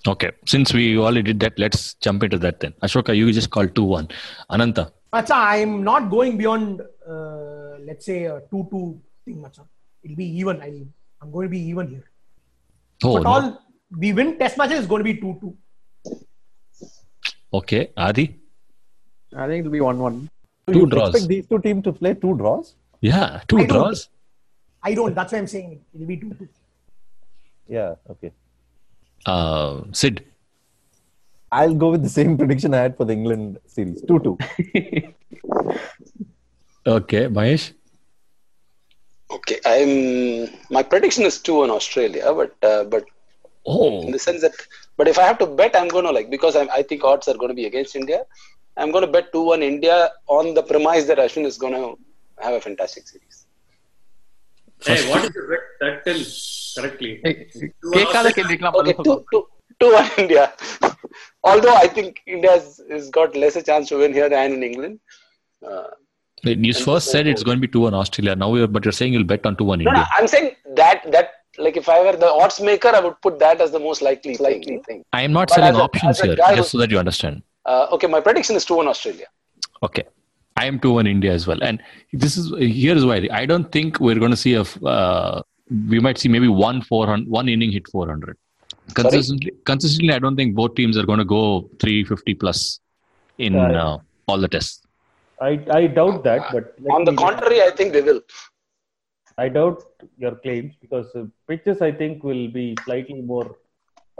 Okay. 0.06 0.30
Since 0.46 0.72
we 0.72 0.96
already 0.98 1.22
did 1.22 1.40
that, 1.40 1.58
let's 1.58 1.94
jump 1.94 2.22
into 2.22 2.38
that 2.38 2.60
then. 2.60 2.72
Ashoka, 2.82 3.16
you 3.16 3.32
just 3.32 3.50
called 3.50 3.74
2 3.74 3.82
1. 3.82 4.08
Ananta. 4.50 4.92
Macha, 5.12 5.34
I'm 5.34 5.82
not 5.82 6.10
going 6.10 6.36
beyond, 6.36 6.82
uh, 7.08 7.76
let's 7.80 8.06
say, 8.06 8.24
a 8.24 8.40
2 8.50 8.68
2 8.70 9.00
thing, 9.24 9.40
Macha. 9.40 9.62
It'll 10.04 10.16
be 10.16 10.26
even. 10.38 10.60
I'll, 10.60 10.86
I'm 11.22 11.30
going 11.32 11.46
to 11.46 11.50
be 11.50 11.60
even 11.60 11.88
here. 11.88 12.04
Oh, 13.04 13.14
but 13.14 13.22
no. 13.24 13.30
all, 13.30 13.62
we 13.98 14.12
win 14.12 14.38
test 14.38 14.56
matches, 14.58 14.80
is 14.80 14.86
going 14.86 15.00
to 15.04 15.12
be 15.12 15.20
2 15.20 15.38
2. 15.40 16.16
Okay, 17.54 17.90
Adi. 17.96 18.36
I 19.34 19.46
think 19.46 19.60
it'll 19.60 19.72
be 19.72 19.80
one-one. 19.80 20.28
So 20.66 20.72
Two 20.72 20.78
you 20.80 20.86
draws. 20.86 21.10
expect 21.10 21.28
these 21.28 21.46
two 21.46 21.58
teams 21.60 21.84
to 21.84 21.92
play 21.92 22.14
two 22.14 22.36
draws? 22.36 22.74
Yeah, 23.00 23.40
two 23.48 23.58
I 23.58 23.66
don't- 23.66 23.68
draws. 23.68 24.08
I 24.82 24.94
don't. 24.94 25.14
That's 25.14 25.32
why 25.32 25.38
I'm 25.38 25.46
saying 25.46 25.80
it'll 25.94 26.06
be 26.06 26.16
2 26.16 26.30
2. 26.34 26.48
Yeah, 27.68 27.94
okay. 28.10 28.32
Uh, 29.26 29.82
Sid. 29.92 30.24
I'll 31.52 31.74
go 31.74 31.90
with 31.90 32.02
the 32.02 32.08
same 32.08 32.36
prediction 32.36 32.74
I 32.74 32.78
had 32.78 32.96
for 32.96 33.04
the 33.04 33.12
England 33.12 33.58
series 33.66 34.02
2 34.02 34.18
2. 34.20 34.38
Okay, 36.88 37.26
Mahesh. 37.26 37.72
Okay, 39.28 39.58
I'm. 39.66 40.48
My 40.70 40.84
prediction 40.84 41.24
is 41.24 41.40
two 41.40 41.64
in 41.64 41.70
Australia, 41.70 42.32
but 42.32 42.54
uh, 42.62 42.84
but 42.84 43.06
Oh, 43.66 44.02
in 44.02 44.12
the 44.12 44.18
sense 44.18 44.42
that, 44.42 44.52
but 44.96 45.08
if 45.08 45.18
I 45.18 45.22
have 45.22 45.38
to 45.38 45.46
bet, 45.46 45.74
I'm 45.74 45.88
going 45.88 46.04
to 46.04 46.12
like 46.12 46.30
because 46.30 46.54
I'm, 46.54 46.70
I 46.70 46.82
think 46.82 47.02
odds 47.02 47.26
are 47.26 47.34
going 47.34 47.48
to 47.48 47.54
be 47.54 47.66
against 47.66 47.96
India. 47.96 48.22
I'm 48.76 48.92
going 48.92 49.04
to 49.04 49.10
bet 49.10 49.32
two 49.32 49.42
one 49.42 49.62
India 49.62 50.10
on 50.28 50.54
the 50.54 50.62
premise 50.62 51.06
that 51.06 51.18
Ashwin 51.18 51.44
is 51.44 51.58
going 51.58 51.72
to 51.72 51.98
have 52.40 52.54
a 52.54 52.60
fantastic 52.60 53.08
series. 53.08 53.45
Hey, 54.87 54.99
what 55.09 55.23
is 55.25 55.31
the 55.37 55.43
bet? 55.49 55.63
That 55.81 55.95
tell 56.05 56.21
correctly. 56.75 57.11
கேட்காத 57.95 58.27
கேள்விக்கெல்லாம் 58.37 58.75
Okay, 58.79 58.93
பதில் 58.99 59.05
two 59.07 59.13
சொல்லு. 59.13 59.25
two 59.33 59.41
two 59.81 59.89
one 59.97 60.09
India. 60.23 60.43
Although 61.49 61.75
I 61.83 61.87
think 61.95 62.09
India 62.35 62.51
has, 62.57 62.65
has 62.93 63.05
got 63.17 63.35
lesser 63.43 63.63
chance 63.69 63.87
to 63.91 63.97
win 64.01 64.13
here 64.19 64.29
than 64.33 64.53
in 64.57 64.63
England. 64.69 64.95
Uh, 65.61 65.89
you 66.67 66.73
first 66.89 67.07
said 67.13 67.25
it's 67.31 67.43
going 67.47 67.59
to 67.59 67.65
be 67.67 67.71
two 67.75 67.83
on 67.89 67.95
Australia. 68.01 68.33
Now, 68.43 68.49
you're, 68.59 68.71
but 68.75 68.83
you're 68.85 68.97
saying 68.99 69.13
you'll 69.15 69.29
bet 69.33 69.43
on 69.49 69.55
two 69.61 69.67
on 69.73 69.79
no, 69.79 69.85
no, 69.85 69.91
India. 69.91 70.05
I'm 70.17 70.27
saying 70.33 70.47
that 70.79 70.99
that 71.15 71.27
like 71.65 71.77
if 71.81 71.87
I 71.95 71.99
were 72.05 72.15
the 72.25 72.31
odds 72.43 72.57
maker, 72.69 72.91
I 72.99 73.01
would 73.05 73.17
put 73.25 73.35
that 73.45 73.57
as 73.65 73.71
the 73.77 73.83
most 73.87 74.01
likely 74.07 74.35
likely 74.47 74.77
thing. 74.87 74.99
I 75.19 75.23
am 75.27 75.33
not 75.39 75.47
But 75.49 75.55
selling 75.57 75.73
as 75.75 75.81
a- 75.83 75.85
options 75.87 76.13
as 76.13 76.21
a 76.23 76.27
here, 76.27 76.37
guy 76.43 76.51
just 76.59 76.71
who- 76.71 76.73
so 76.75 76.81
that 76.83 76.91
you 76.95 76.99
understand. 77.03 77.37
Uh, 77.71 77.85
okay, 77.95 78.09
my 78.15 78.21
prediction 78.27 78.55
is 78.61 78.65
two 78.69 78.77
one 78.81 78.89
Australia. 78.93 79.29
Okay. 79.87 80.05
I 80.56 80.64
am 80.66 80.78
two 80.80 80.98
on 80.98 81.06
India 81.06 81.32
as 81.32 81.46
well. 81.46 81.62
And 81.62 81.82
this 82.12 82.36
is 82.36 82.50
here 82.58 82.96
is 82.96 83.04
why 83.04 83.28
I 83.30 83.44
don't 83.46 83.70
think 83.70 84.00
we're 84.00 84.18
going 84.18 84.30
to 84.30 84.36
see 84.36 84.54
a. 84.54 84.62
Uh, 84.62 85.42
we 85.88 85.98
might 85.98 86.16
see 86.16 86.28
maybe 86.28 86.48
one 86.48 86.80
400, 86.80 87.28
one 87.28 87.48
inning 87.48 87.72
hit 87.72 87.88
400. 87.88 88.36
Consistently, 88.94 89.52
consistently, 89.64 90.14
I 90.14 90.20
don't 90.20 90.36
think 90.36 90.54
both 90.54 90.76
teams 90.76 90.96
are 90.96 91.04
going 91.04 91.18
to 91.18 91.24
go 91.24 91.68
350 91.80 92.34
plus 92.34 92.80
in 93.38 93.56
uh, 93.56 93.98
all 94.28 94.38
the 94.38 94.48
tests. 94.48 94.82
I, 95.40 95.60
I 95.70 95.86
doubt 95.88 96.24
that, 96.24 96.50
but 96.52 96.74
On 96.90 97.04
the 97.04 97.12
me- 97.12 97.18
contrary, 97.18 97.60
I 97.62 97.70
think 97.70 97.92
they 97.92 98.00
will. 98.00 98.22
I 99.36 99.48
doubt 99.48 99.82
your 100.16 100.36
claims 100.36 100.74
because 100.80 101.14
uh, 101.14 101.24
pitches 101.46 101.82
I 101.82 101.92
think 101.92 102.24
will 102.24 102.48
be 102.48 102.74
slightly 102.84 103.20
more 103.20 103.56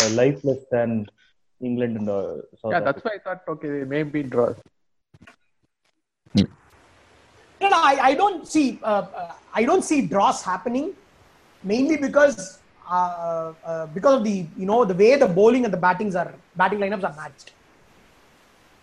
uh, 0.02 0.08
lifeless 0.10 0.62
than 0.70 1.06
England 1.62 1.96
and 1.96 2.08
uh, 2.10 2.34
South 2.60 2.72
Yeah, 2.72 2.80
that's 2.80 3.02
why 3.02 3.12
I 3.14 3.18
thought, 3.18 3.42
okay, 3.48 3.68
they 3.68 3.84
may 3.84 4.02
be 4.02 4.22
draws. 4.22 4.56
No, 7.60 7.68
no, 7.68 7.76
I, 7.76 7.98
I 8.10 8.14
don't 8.14 8.46
see 8.46 8.78
uh, 8.82 9.06
uh, 9.22 9.32
I 9.54 9.64
don't 9.64 9.82
see 9.82 10.02
draws 10.02 10.42
happening, 10.42 10.92
mainly 11.62 11.96
because 11.96 12.58
uh, 12.90 13.52
uh, 13.64 13.86
because 13.86 14.14
of 14.18 14.24
the 14.24 14.46
you 14.56 14.66
know 14.66 14.84
the 14.84 14.94
way 14.94 15.16
the 15.16 15.26
bowling 15.26 15.64
and 15.64 15.72
the 15.72 15.82
battings 15.88 16.14
are 16.14 16.32
batting 16.56 16.78
lineups 16.78 17.04
are 17.04 17.16
matched. 17.16 17.52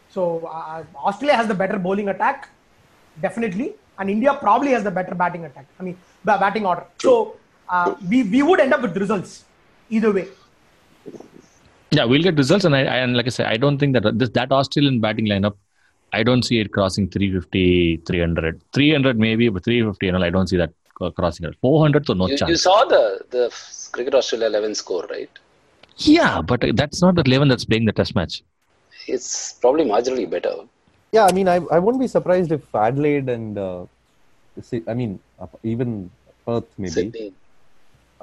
So 0.10 0.46
uh, 0.46 0.84
Australia 0.96 1.36
has 1.36 1.48
the 1.48 1.56
better 1.56 1.78
bowling 1.80 2.10
attack, 2.10 2.50
definitely, 3.22 3.74
and 4.00 4.10
India 4.10 4.34
probably 4.34 4.72
has 4.72 4.84
the 4.84 4.92
better 4.92 5.16
batting 5.16 5.46
attack. 5.46 5.66
I 5.80 5.84
mean, 5.84 5.98
ba- 6.24 6.38
batting 6.40 6.66
order. 6.66 6.86
So 7.00 7.36
uh, 7.70 7.96
we 8.10 8.24
we 8.24 8.42
would 8.42 8.60
end 8.60 8.74
up 8.74 8.82
with 8.82 8.98
results 8.98 9.46
either 9.90 10.12
way. 10.12 10.28
Yeah, 11.92 12.06
we'll 12.06 12.24
get 12.24 12.36
results, 12.36 12.66
and 12.66 12.76
I, 12.76 12.82
I 12.82 12.98
and 12.98 13.16
like 13.16 13.28
I 13.28 13.30
said, 13.30 13.48
I 13.48 13.58
don't 13.58 13.78
think 13.78 13.94
that 13.94 14.18
this 14.18 14.30
that 14.40 14.52
Australian 14.52 15.00
batting 15.00 15.28
lineup, 15.28 15.56
I 16.14 16.24
don't 16.24 16.44
see 16.44 16.60
it 16.60 16.72
crossing 16.72 17.10
350, 17.10 17.98
300, 18.06 18.62
300 18.74 19.18
maybe, 19.20 19.50
but 19.50 19.64
350, 19.64 20.06
you 20.06 20.12
know, 20.14 20.22
I 20.22 20.30
don't 20.30 20.48
see 20.48 20.58
that 20.58 20.72
crossing 21.16 21.46
it. 21.48 21.56
400, 21.62 22.06
so 22.08 22.14
no 22.14 22.28
You, 22.28 22.38
chance. 22.38 22.50
you 22.52 22.58
saw 22.68 22.86
the 22.86 23.04
the 23.36 23.44
cricket 23.92 24.16
Australia 24.20 24.48
11 24.48 24.76
score, 24.76 25.06
right? 25.16 25.30
Yeah, 25.98 26.42
but 26.42 26.64
that's 26.76 27.02
not 27.02 27.16
the 27.16 27.24
11 27.26 27.48
that's 27.48 27.66
playing 27.66 27.86
the 27.86 27.92
test 27.92 28.16
match. 28.16 28.44
It's 29.08 29.54
probably 29.54 29.86
marginally 29.86 30.30
better. 30.30 30.56
Yeah, 31.12 31.26
I 31.26 31.32
mean, 31.32 31.48
I, 31.48 31.58
I 31.76 31.80
won't 31.80 32.00
be 32.00 32.08
surprised 32.08 32.52
if 32.52 32.64
Adelaide 32.74 33.30
and, 33.30 33.58
uh, 33.58 33.86
I 34.88 34.94
mean, 34.94 35.20
even 35.64 36.10
Perth 36.46 36.66
maybe. 36.78 36.92
Sydney. 36.92 37.34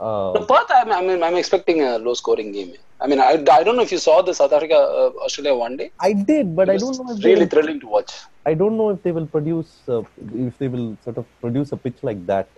Uh, 0.00 0.32
No, 0.34 0.46
Perth, 0.46 0.70
I'm, 0.70 0.90
I'm, 0.90 1.22
I'm 1.22 1.36
expecting 1.36 1.82
a 1.82 1.98
low 1.98 2.14
scoring 2.14 2.52
game. 2.52 2.72
I 3.02 3.06
mean, 3.06 3.20
I, 3.20 3.32
I 3.50 3.62
don't 3.62 3.76
know 3.76 3.82
if 3.82 3.92
you 3.92 3.98
saw 3.98 4.22
the 4.22 4.34
South 4.34 4.52
Africa 4.52 4.74
uh, 4.74 5.24
Australia 5.24 5.54
one 5.54 5.76
day. 5.76 5.90
I 6.00 6.12
did, 6.12 6.56
but 6.56 6.70
I 6.70 6.76
don't 6.78 6.96
know 6.96 7.12
if 7.12 7.22
really 7.24 7.40
will, 7.40 7.48
thrilling 7.48 7.80
to 7.80 7.86
watch. 7.86 8.12
I 8.46 8.54
don't 8.54 8.76
know 8.78 8.90
if 8.90 9.02
they 9.02 9.12
will 9.12 9.26
produce 9.26 9.80
uh, 9.88 10.02
if 10.34 10.56
they 10.58 10.68
will 10.68 10.96
sort 11.04 11.18
of 11.18 11.26
produce 11.40 11.72
a 11.72 11.76
pitch 11.76 11.98
like 12.02 12.24
that 12.26 12.48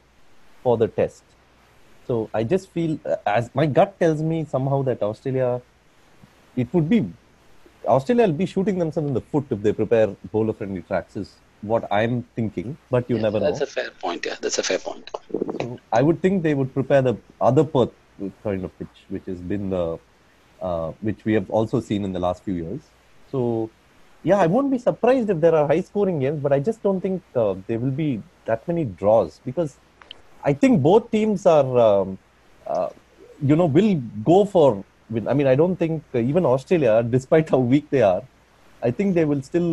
for 0.62 0.76
the 0.76 0.88
test. 0.88 1.24
So 2.06 2.30
I 2.32 2.44
just 2.44 2.70
feel 2.70 2.98
uh, 3.04 3.16
as 3.26 3.50
my 3.54 3.66
gut 3.66 3.98
tells 3.98 4.22
me 4.22 4.44
somehow 4.48 4.82
that 4.82 5.02
Australia, 5.02 5.60
it 6.56 6.72
would 6.72 6.88
be 6.88 7.08
Australia 7.86 8.26
will 8.26 8.40
be 8.44 8.46
shooting 8.46 8.78
themselves 8.78 9.08
in 9.08 9.14
the 9.14 9.20
foot 9.20 9.46
if 9.50 9.62
they 9.62 9.72
prepare 9.72 10.08
bowler 10.32 10.52
friendly 10.52 10.82
tracks. 10.82 11.16
Is 11.16 11.34
what 11.62 11.86
I'm 11.90 12.24
thinking, 12.36 12.76
but 12.90 13.08
you 13.08 13.16
Yeah, 13.16 13.22
never 13.22 13.40
know. 13.40 13.50
that's 13.52 13.60
a 13.60 13.66
fair 13.66 13.90
point. 14.02 14.26
Yeah, 14.26 14.36
that's 14.40 14.58
a 14.58 14.62
fair 14.62 14.78
point. 14.78 15.10
So 15.60 15.78
I 15.92 16.02
would 16.02 16.20
think 16.22 16.42
they 16.42 16.54
would 16.54 16.72
prepare 16.74 17.02
the 17.02 17.16
other 17.40 17.64
Perth 17.64 17.90
kind 18.42 18.64
of 18.64 18.76
pitch, 18.78 19.06
which 19.08 19.26
has 19.26 19.40
been 19.40 19.70
the, 19.70 19.98
uh, 20.60 20.88
which 21.00 21.24
we 21.24 21.32
have 21.34 21.48
also 21.50 21.80
seen 21.80 22.04
in 22.04 22.12
the 22.12 22.20
last 22.20 22.44
few 22.44 22.54
years. 22.54 22.90
So, 23.30 23.70
yeah, 24.22 24.38
I 24.38 24.46
won't 24.46 24.70
be 24.70 24.78
surprised 24.78 25.30
if 25.30 25.40
there 25.40 25.54
are 25.54 25.66
high 25.66 25.80
scoring 25.80 26.18
games, 26.20 26.40
but 26.40 26.52
I 26.52 26.60
just 26.60 26.82
don't 26.82 27.00
think 27.00 27.22
uh, 27.34 27.54
there 27.66 27.78
will 27.78 27.90
be 27.90 28.22
that 28.46 28.66
many 28.68 28.84
draws 28.84 29.40
because 29.44 29.78
I 30.44 30.52
think 30.52 30.82
both 30.82 31.10
teams 31.10 31.46
are, 31.46 31.78
um, 31.78 32.18
uh, 32.66 32.90
you 33.42 33.56
know, 33.56 33.66
will 33.66 33.94
go 34.24 34.44
for. 34.44 34.84
win. 35.10 35.28
I 35.28 35.34
mean, 35.34 35.46
I 35.46 35.54
don't 35.54 35.76
think 35.76 36.04
uh, 36.14 36.18
even 36.18 36.44
Australia, 36.46 37.02
despite 37.02 37.50
how 37.50 37.58
weak 37.58 37.90
they 37.90 38.02
are, 38.02 38.22
I 38.82 38.90
think 38.90 39.14
they 39.14 39.24
will 39.24 39.42
still 39.42 39.70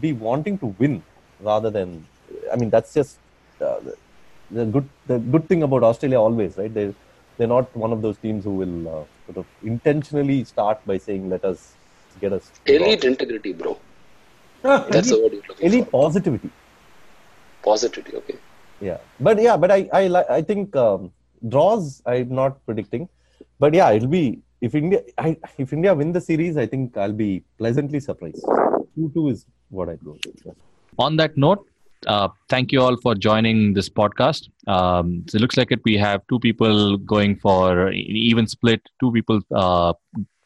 be 0.00 0.12
wanting 0.12 0.58
to 0.60 0.66
win 0.66 1.02
rather 1.40 1.70
than. 1.70 2.06
I 2.52 2.56
mean, 2.56 2.70
that's 2.70 2.92
just 2.92 3.18
uh, 3.60 3.78
the 4.50 4.64
good. 4.64 4.88
The 5.06 5.18
good 5.18 5.48
thing 5.48 5.62
about 5.62 5.82
Australia 5.82 6.20
always, 6.20 6.56
right? 6.56 6.72
They 6.72 6.94
they're 7.38 7.46
not 7.46 7.74
one 7.76 7.92
of 7.92 8.02
those 8.02 8.18
teams 8.18 8.44
who 8.44 8.56
will 8.62 8.88
uh, 8.88 9.04
sort 9.26 9.38
of 9.38 9.46
intentionally 9.62 10.44
start 10.44 10.84
by 10.86 10.98
saying, 10.98 11.28
"Let 11.28 11.44
us 11.44 11.74
get 12.20 12.32
us." 12.32 12.50
Elite 12.66 13.04
integrity, 13.04 13.52
bro. 13.52 13.78
That's 14.62 15.10
the 15.10 15.20
word 15.22 15.32
you're 15.32 15.42
looking 15.48 15.66
elite 15.66 15.84
for. 15.84 16.02
positivity. 16.02 16.50
Positivity, 17.62 18.16
okay. 18.16 18.36
Yeah, 18.80 18.98
but 19.20 19.40
yeah, 19.40 19.56
but 19.56 19.70
I 19.70 19.88
I 19.92 20.24
I 20.38 20.42
think 20.42 20.74
um, 20.76 21.12
draws. 21.48 22.02
I'm 22.06 22.34
not 22.34 22.64
predicting, 22.66 23.08
but 23.58 23.74
yeah, 23.74 23.90
it'll 23.90 24.08
be 24.08 24.40
if 24.60 24.74
India 24.74 25.02
I, 25.18 25.36
if 25.58 25.72
India 25.72 25.94
win 25.94 26.12
the 26.12 26.20
series, 26.20 26.56
I 26.56 26.66
think 26.66 26.96
I'll 26.96 27.12
be 27.12 27.44
pleasantly 27.58 28.00
surprised. 28.00 28.44
Two 28.94 29.10
two 29.14 29.28
is 29.28 29.46
what 29.68 29.88
I'd 29.88 30.04
go. 30.04 30.16
with. 30.24 30.56
On 30.98 31.16
that 31.16 31.36
note, 31.36 31.66
uh, 32.06 32.28
thank 32.48 32.72
you 32.72 32.80
all 32.80 32.96
for 32.96 33.14
joining 33.14 33.74
this 33.74 33.88
podcast. 33.88 34.48
Um, 34.66 35.24
so 35.28 35.36
it 35.36 35.40
looks 35.40 35.56
like 35.56 35.72
it. 35.72 35.80
We 35.84 35.96
have 35.96 36.22
two 36.28 36.38
people 36.38 36.96
going 36.98 37.36
for 37.36 37.90
even 37.92 38.46
split. 38.46 38.82
Two 39.00 39.12
people 39.12 39.40
uh, 39.54 39.94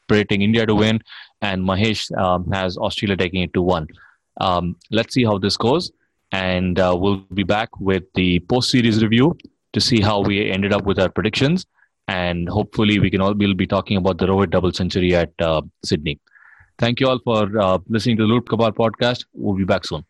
predicting 0.08 0.42
India 0.42 0.66
to 0.66 0.74
win, 0.74 1.00
and 1.40 1.62
Mahesh 1.62 2.16
um, 2.18 2.50
has 2.50 2.76
Australia 2.76 3.16
taking 3.16 3.42
it 3.42 3.54
to 3.54 3.62
one. 3.62 3.86
Um, 4.40 4.76
let's 4.90 5.14
see 5.14 5.24
how 5.24 5.38
this 5.38 5.56
goes, 5.56 5.92
and 6.32 6.78
uh, 6.78 6.96
we'll 6.98 7.18
be 7.34 7.42
back 7.42 7.68
with 7.78 8.04
the 8.14 8.40
post-series 8.40 9.02
review 9.02 9.36
to 9.72 9.80
see 9.80 10.00
how 10.00 10.20
we 10.20 10.50
ended 10.50 10.72
up 10.72 10.84
with 10.84 10.98
our 10.98 11.08
predictions, 11.08 11.66
and 12.08 12.48
hopefully 12.48 12.98
we 12.98 13.10
can 13.10 13.20
all 13.20 13.34
we'll 13.34 13.54
be 13.54 13.66
talking 13.66 13.96
about 13.96 14.18
the 14.18 14.26
Rohit 14.26 14.50
double 14.50 14.72
century 14.72 15.14
at 15.14 15.30
uh, 15.40 15.62
Sydney. 15.84 16.18
Thank 16.78 16.98
you 17.00 17.08
all 17.08 17.20
for 17.22 17.58
uh, 17.58 17.78
listening 17.88 18.16
to 18.16 18.22
the 18.22 18.28
Loop 18.28 18.48
Cabal 18.48 18.72
podcast. 18.72 19.26
We'll 19.34 19.56
be 19.56 19.64
back 19.64 19.84
soon. 19.84 20.09